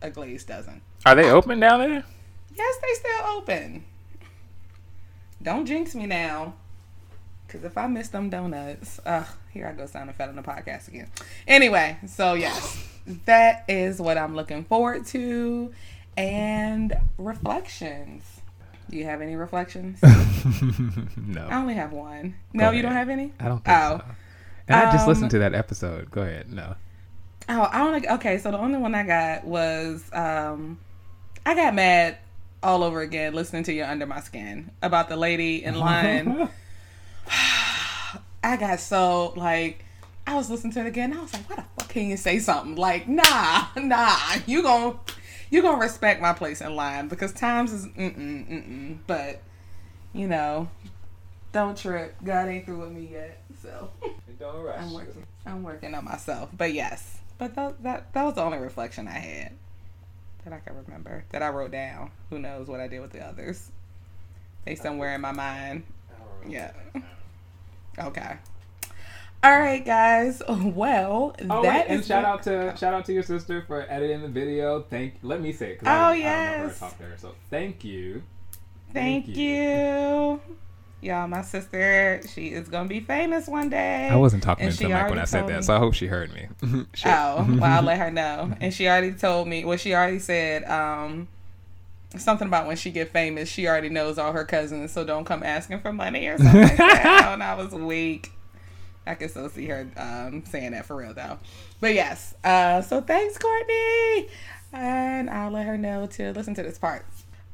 a 0.00 0.08
glazed 0.08 0.48
dozen. 0.48 0.80
Are 1.04 1.14
they 1.14 1.30
open 1.30 1.60
down 1.60 1.80
there? 1.80 2.04
Yes, 2.56 2.76
they 2.80 2.94
still 2.94 3.26
open. 3.36 3.84
Don't 5.42 5.66
jinx 5.66 5.94
me 5.94 6.06
now. 6.06 6.54
Cause 7.48 7.62
if 7.62 7.76
I 7.76 7.86
miss 7.88 8.08
them 8.08 8.30
donuts, 8.30 9.00
uh, 9.04 9.24
here 9.52 9.68
I 9.68 9.72
go 9.72 9.84
sounding 9.84 10.16
fat 10.16 10.30
on 10.30 10.36
the 10.36 10.42
podcast 10.42 10.88
again. 10.88 11.10
Anyway, 11.46 11.98
so 12.06 12.32
yes, 12.32 12.95
that 13.26 13.64
is 13.68 14.00
what 14.00 14.18
I'm 14.18 14.34
looking 14.34 14.64
forward 14.64 15.06
to, 15.06 15.72
and 16.16 16.94
reflections. 17.18 18.22
Do 18.90 18.96
you 18.96 19.04
have 19.04 19.20
any 19.20 19.34
reflections? 19.36 19.98
no. 21.16 21.46
I 21.50 21.56
only 21.58 21.74
have 21.74 21.92
one. 21.92 22.34
No, 22.52 22.70
you 22.70 22.82
don't 22.82 22.92
have 22.92 23.08
any. 23.08 23.32
I 23.40 23.48
don't 23.48 23.64
think 23.64 23.76
Oh. 23.76 23.98
so. 23.98 24.04
And 24.68 24.76
I 24.76 24.92
just 24.92 25.02
Um, 25.04 25.08
listened 25.08 25.30
to 25.32 25.38
that 25.40 25.54
episode. 25.54 26.10
Go 26.10 26.22
ahead. 26.22 26.52
No. 26.52 26.74
Oh, 27.48 27.68
I 27.72 27.78
don't. 27.78 28.06
Okay, 28.16 28.38
so 28.38 28.50
the 28.50 28.58
only 28.58 28.78
one 28.78 28.94
I 28.94 29.04
got 29.04 29.44
was 29.44 30.04
um, 30.12 30.78
I 31.44 31.54
got 31.54 31.74
mad 31.74 32.18
all 32.62 32.82
over 32.82 33.00
again 33.00 33.34
listening 33.34 33.62
to 33.64 33.72
your 33.72 33.86
Under 33.86 34.06
My 34.06 34.20
Skin 34.20 34.70
about 34.82 35.08
the 35.08 35.16
lady 35.16 35.62
in 35.64 35.74
line. 35.78 36.48
I 38.42 38.56
got 38.56 38.78
so 38.80 39.32
like 39.36 39.84
I 40.26 40.34
was 40.34 40.50
listening 40.50 40.72
to 40.74 40.80
it 40.80 40.86
again. 40.86 41.12
I 41.12 41.20
was 41.20 41.32
like, 41.32 41.48
why 41.48 41.56
the 41.56 41.64
fuck 41.78 41.88
can 41.88 42.08
you 42.08 42.16
say 42.16 42.38
something 42.38 42.76
like, 42.76 43.08
nah, 43.08 43.66
nah, 43.76 44.16
you 44.46 44.62
gon' 44.62 44.98
you 45.50 45.62
gonna 45.62 45.78
respect 45.78 46.20
my 46.20 46.32
place 46.32 46.60
in 46.60 46.74
line 46.74 47.08
because 47.08 47.32
times 47.32 47.72
is 47.72 47.86
mm 47.86 48.16
mm 48.16 48.48
mm 48.48 48.68
mm. 48.68 48.98
But 49.06 49.42
you 50.12 50.26
know, 50.26 50.68
don't 51.52 51.76
trip. 51.76 52.16
God 52.24 52.48
ain't 52.48 52.66
through 52.66 52.80
with 52.80 52.90
me 52.90 53.08
yet, 53.12 53.42
so. 53.62 53.90
Don't 54.38 54.62
rush. 54.62 54.78
I'm 54.80 54.92
working. 54.92 55.26
I'm 55.46 55.62
working 55.62 55.94
on 55.94 56.04
myself. 56.04 56.50
But 56.56 56.74
yes, 56.74 57.18
but 57.38 57.54
that 57.54 57.82
that 57.82 58.12
that 58.12 58.24
was 58.24 58.34
the 58.34 58.42
only 58.42 58.58
reflection 58.58 59.08
I 59.08 59.18
had 59.18 59.52
that 60.44 60.52
I 60.52 60.58
can 60.58 60.76
remember 60.76 61.24
that 61.30 61.42
I 61.42 61.48
wrote 61.48 61.70
down. 61.70 62.10
Who 62.30 62.38
knows 62.38 62.68
what 62.68 62.80
I 62.80 62.88
did 62.88 63.00
with 63.00 63.12
the 63.12 63.20
others? 63.20 63.70
They 64.64 64.74
somewhere 64.74 65.14
in 65.14 65.20
my 65.20 65.32
mind. 65.32 65.84
Yeah. 66.46 66.72
Okay. 67.98 68.36
All 69.46 69.58
right, 69.60 69.84
guys. 69.84 70.42
Well, 70.48 71.36
Oh, 71.48 71.62
that 71.62 71.86
wait, 71.86 71.92
and 71.92 72.00
is 72.00 72.06
shout 72.06 72.24
what- 72.24 72.32
out 72.32 72.42
to 72.44 72.76
shout 72.76 72.94
out 72.94 73.04
to 73.04 73.12
your 73.12 73.22
sister 73.22 73.62
for 73.66 73.86
editing 73.88 74.22
the 74.22 74.28
video. 74.28 74.82
Thank. 74.82 75.14
Let 75.22 75.40
me 75.40 75.52
say 75.52 75.72
it. 75.72 75.78
'cause 75.80 75.86
Oh, 75.88 75.90
I, 75.90 75.94
don't- 76.18 76.26
I 76.26 76.56
don't 76.58 76.66
yes. 76.68 76.78
talk 76.80 76.98
to 76.98 77.04
her. 77.04 77.14
So 77.16 77.34
thank 77.50 77.84
you. 77.84 78.22
Thank, 78.92 79.26
Thank 79.26 79.36
you. 79.36 79.44
you. 79.44 80.40
Y'all, 81.02 81.28
my 81.28 81.42
sister, 81.42 82.20
she 82.32 82.48
is 82.48 82.68
gonna 82.68 82.88
be 82.88 82.98
famous 83.00 83.46
one 83.46 83.68
day. 83.68 84.08
I 84.10 84.16
wasn't 84.16 84.42
talking 84.42 84.64
to 84.64 84.66
into 84.70 84.78
she 84.78 84.84
the 84.84 84.94
mic 84.94 85.08
when 85.10 85.18
I 85.20 85.24
said 85.26 85.46
that, 85.46 85.56
me. 85.58 85.62
so 85.62 85.76
I 85.76 85.78
hope 85.78 85.94
she 85.94 86.06
heard 86.08 86.32
me. 86.34 86.48
Shit. 86.94 87.12
Oh, 87.12 87.46
well, 87.48 87.64
I'll 87.64 87.82
let 87.82 87.98
her 88.04 88.10
know. 88.10 88.52
And 88.60 88.72
she 88.74 88.88
already 88.88 89.12
told 89.12 89.46
me. 89.46 89.64
Well, 89.64 89.76
she 89.76 89.94
already 89.94 90.18
said 90.18 90.64
um, 90.64 91.28
something 92.16 92.48
about 92.48 92.66
when 92.66 92.76
she 92.76 92.90
get 92.90 93.10
famous, 93.10 93.48
she 93.48 93.68
already 93.68 93.90
knows 93.90 94.18
all 94.18 94.32
her 94.32 94.44
cousins, 94.44 94.90
so 94.92 95.04
don't 95.04 95.24
come 95.24 95.42
asking 95.44 95.80
for 95.80 95.92
money 95.92 96.26
or 96.26 96.38
something 96.38 96.62
like 96.62 96.76
that. 96.78 97.28
And 97.34 97.42
I 97.42 97.54
was 97.54 97.72
weak. 97.72 98.32
I 99.06 99.14
can 99.14 99.28
still 99.28 99.48
see 99.48 99.66
her 99.66 99.88
um, 99.96 100.44
saying 100.46 100.72
that 100.72 100.86
for 100.86 100.96
real 100.96 101.14
though. 101.14 101.38
But 101.80 101.94
yes, 101.94 102.34
uh, 102.44 102.82
so 102.82 103.00
thanks, 103.00 103.38
Courtney, 103.38 104.28
and 104.72 105.30
I'll 105.30 105.50
let 105.50 105.66
her 105.66 105.78
know 105.78 106.06
to 106.06 106.32
listen 106.32 106.54
to 106.54 106.62
this 106.62 106.78
part. 106.78 107.04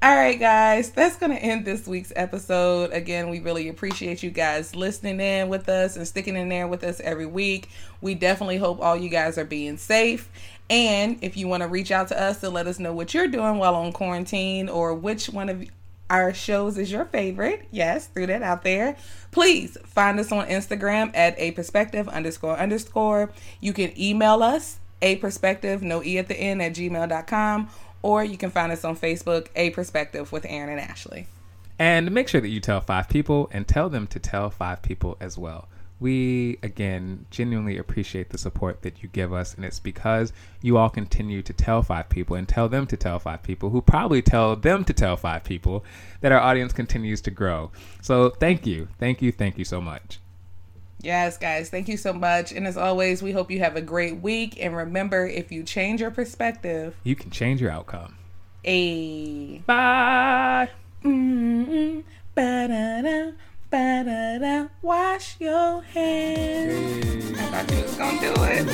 All 0.02 0.16
right, 0.16 0.36
guys, 0.36 0.90
that's 0.90 1.14
going 1.14 1.30
to 1.30 1.38
end 1.38 1.64
this 1.64 1.86
week's 1.86 2.12
episode. 2.16 2.92
Again, 2.92 3.30
we 3.30 3.38
really 3.38 3.68
appreciate 3.68 4.20
you 4.20 4.32
guys 4.32 4.74
listening 4.74 5.20
in 5.20 5.48
with 5.48 5.68
us 5.68 5.94
and 5.94 6.08
sticking 6.08 6.34
in 6.34 6.48
there 6.48 6.66
with 6.66 6.82
us 6.82 6.98
every 6.98 7.26
week. 7.26 7.68
We 8.00 8.16
definitely 8.16 8.56
hope 8.56 8.80
all 8.80 8.96
you 8.96 9.08
guys 9.08 9.38
are 9.38 9.44
being 9.44 9.76
safe. 9.76 10.28
And 10.68 11.18
if 11.22 11.36
you 11.36 11.46
want 11.46 11.62
to 11.62 11.68
reach 11.68 11.92
out 11.92 12.08
to 12.08 12.20
us 12.20 12.40
to 12.40 12.50
let 12.50 12.66
us 12.66 12.80
know 12.80 12.92
what 12.92 13.14
you're 13.14 13.28
doing 13.28 13.58
while 13.58 13.76
on 13.76 13.92
quarantine 13.92 14.68
or 14.68 14.92
which 14.92 15.26
one 15.26 15.48
of 15.48 15.64
our 16.12 16.34
shows 16.34 16.76
is 16.76 16.92
your 16.92 17.06
favorite, 17.06 17.66
yes, 17.70 18.06
threw 18.06 18.26
that 18.26 18.42
out 18.42 18.62
there. 18.62 18.96
Please 19.30 19.78
find 19.86 20.20
us 20.20 20.30
on 20.30 20.46
Instagram 20.46 21.10
at 21.14 21.34
a 21.38 21.52
perspective 21.52 22.06
underscore 22.06 22.58
underscore. 22.58 23.30
You 23.60 23.72
can 23.72 23.98
email 23.98 24.42
us 24.42 24.78
a 25.00 25.16
perspective, 25.16 25.82
no 25.82 26.04
e 26.04 26.18
at 26.18 26.28
the 26.28 26.36
end 26.36 26.60
at 26.60 26.74
gmail.com, 26.74 27.70
or 28.02 28.22
you 28.22 28.36
can 28.36 28.50
find 28.50 28.70
us 28.70 28.84
on 28.84 28.94
Facebook, 28.94 29.48
a 29.56 29.70
perspective 29.70 30.30
with 30.32 30.44
Aaron 30.46 30.68
and 30.68 30.80
Ashley. 30.80 31.28
And 31.78 32.12
make 32.12 32.28
sure 32.28 32.42
that 32.42 32.48
you 32.48 32.60
tell 32.60 32.82
five 32.82 33.08
people 33.08 33.48
and 33.50 33.66
tell 33.66 33.88
them 33.88 34.06
to 34.08 34.18
tell 34.18 34.50
five 34.50 34.82
people 34.82 35.16
as 35.18 35.38
well. 35.38 35.66
We, 36.02 36.58
again, 36.62 37.26
genuinely 37.30 37.78
appreciate 37.78 38.30
the 38.30 38.38
support 38.38 38.82
that 38.82 39.02
you 39.02 39.08
give 39.08 39.32
us, 39.32 39.54
and 39.54 39.64
it's 39.64 39.78
because 39.78 40.32
you 40.60 40.76
all 40.76 40.90
continue 40.90 41.42
to 41.42 41.52
tell 41.52 41.82
five 41.82 42.08
people 42.08 42.36
and 42.36 42.48
tell 42.48 42.68
them 42.68 42.86
to 42.88 42.96
tell 42.96 43.18
five 43.20 43.42
people 43.42 43.70
who 43.70 43.80
probably 43.80 44.20
tell 44.20 44.56
them 44.56 44.84
to 44.84 44.92
tell 44.92 45.16
five 45.16 45.44
people 45.44 45.84
that 46.20 46.32
our 46.32 46.40
audience 46.40 46.72
continues 46.72 47.20
to 47.22 47.30
grow. 47.30 47.70
So 48.00 48.30
thank 48.30 48.66
you. 48.66 48.88
Thank 48.98 49.22
you. 49.22 49.30
Thank 49.32 49.56
you 49.58 49.64
so 49.64 49.80
much. 49.80 50.18
Yes, 51.00 51.36
guys, 51.38 51.68
thank 51.68 51.88
you 51.88 51.96
so 51.96 52.12
much. 52.12 52.52
And 52.52 52.66
as 52.66 52.76
always, 52.76 53.22
we 53.22 53.32
hope 53.32 53.50
you 53.50 53.58
have 53.60 53.74
a 53.76 53.80
great 53.80 54.20
week. 54.20 54.56
And 54.62 54.76
remember, 54.76 55.26
if 55.26 55.50
you 55.50 55.62
change 55.64 56.00
your 56.00 56.10
perspective, 56.12 56.94
You 57.02 57.16
can 57.16 57.30
change 57.30 57.60
your 57.60 57.70
outcome. 57.70 58.16
a 58.64 59.58
Bye. 59.66 60.68
mm 61.04 62.02
ba-da-da, 62.34 63.32
Ba-da-da, 63.72 64.68
wash 64.82 65.36
your 65.40 65.80
hands. 65.80 67.38
I 67.38 67.42
thought 67.44 67.70
you 67.72 67.82
was 67.82 67.96
gonna 67.96 68.20
do 68.20 68.34
it. 68.44 68.66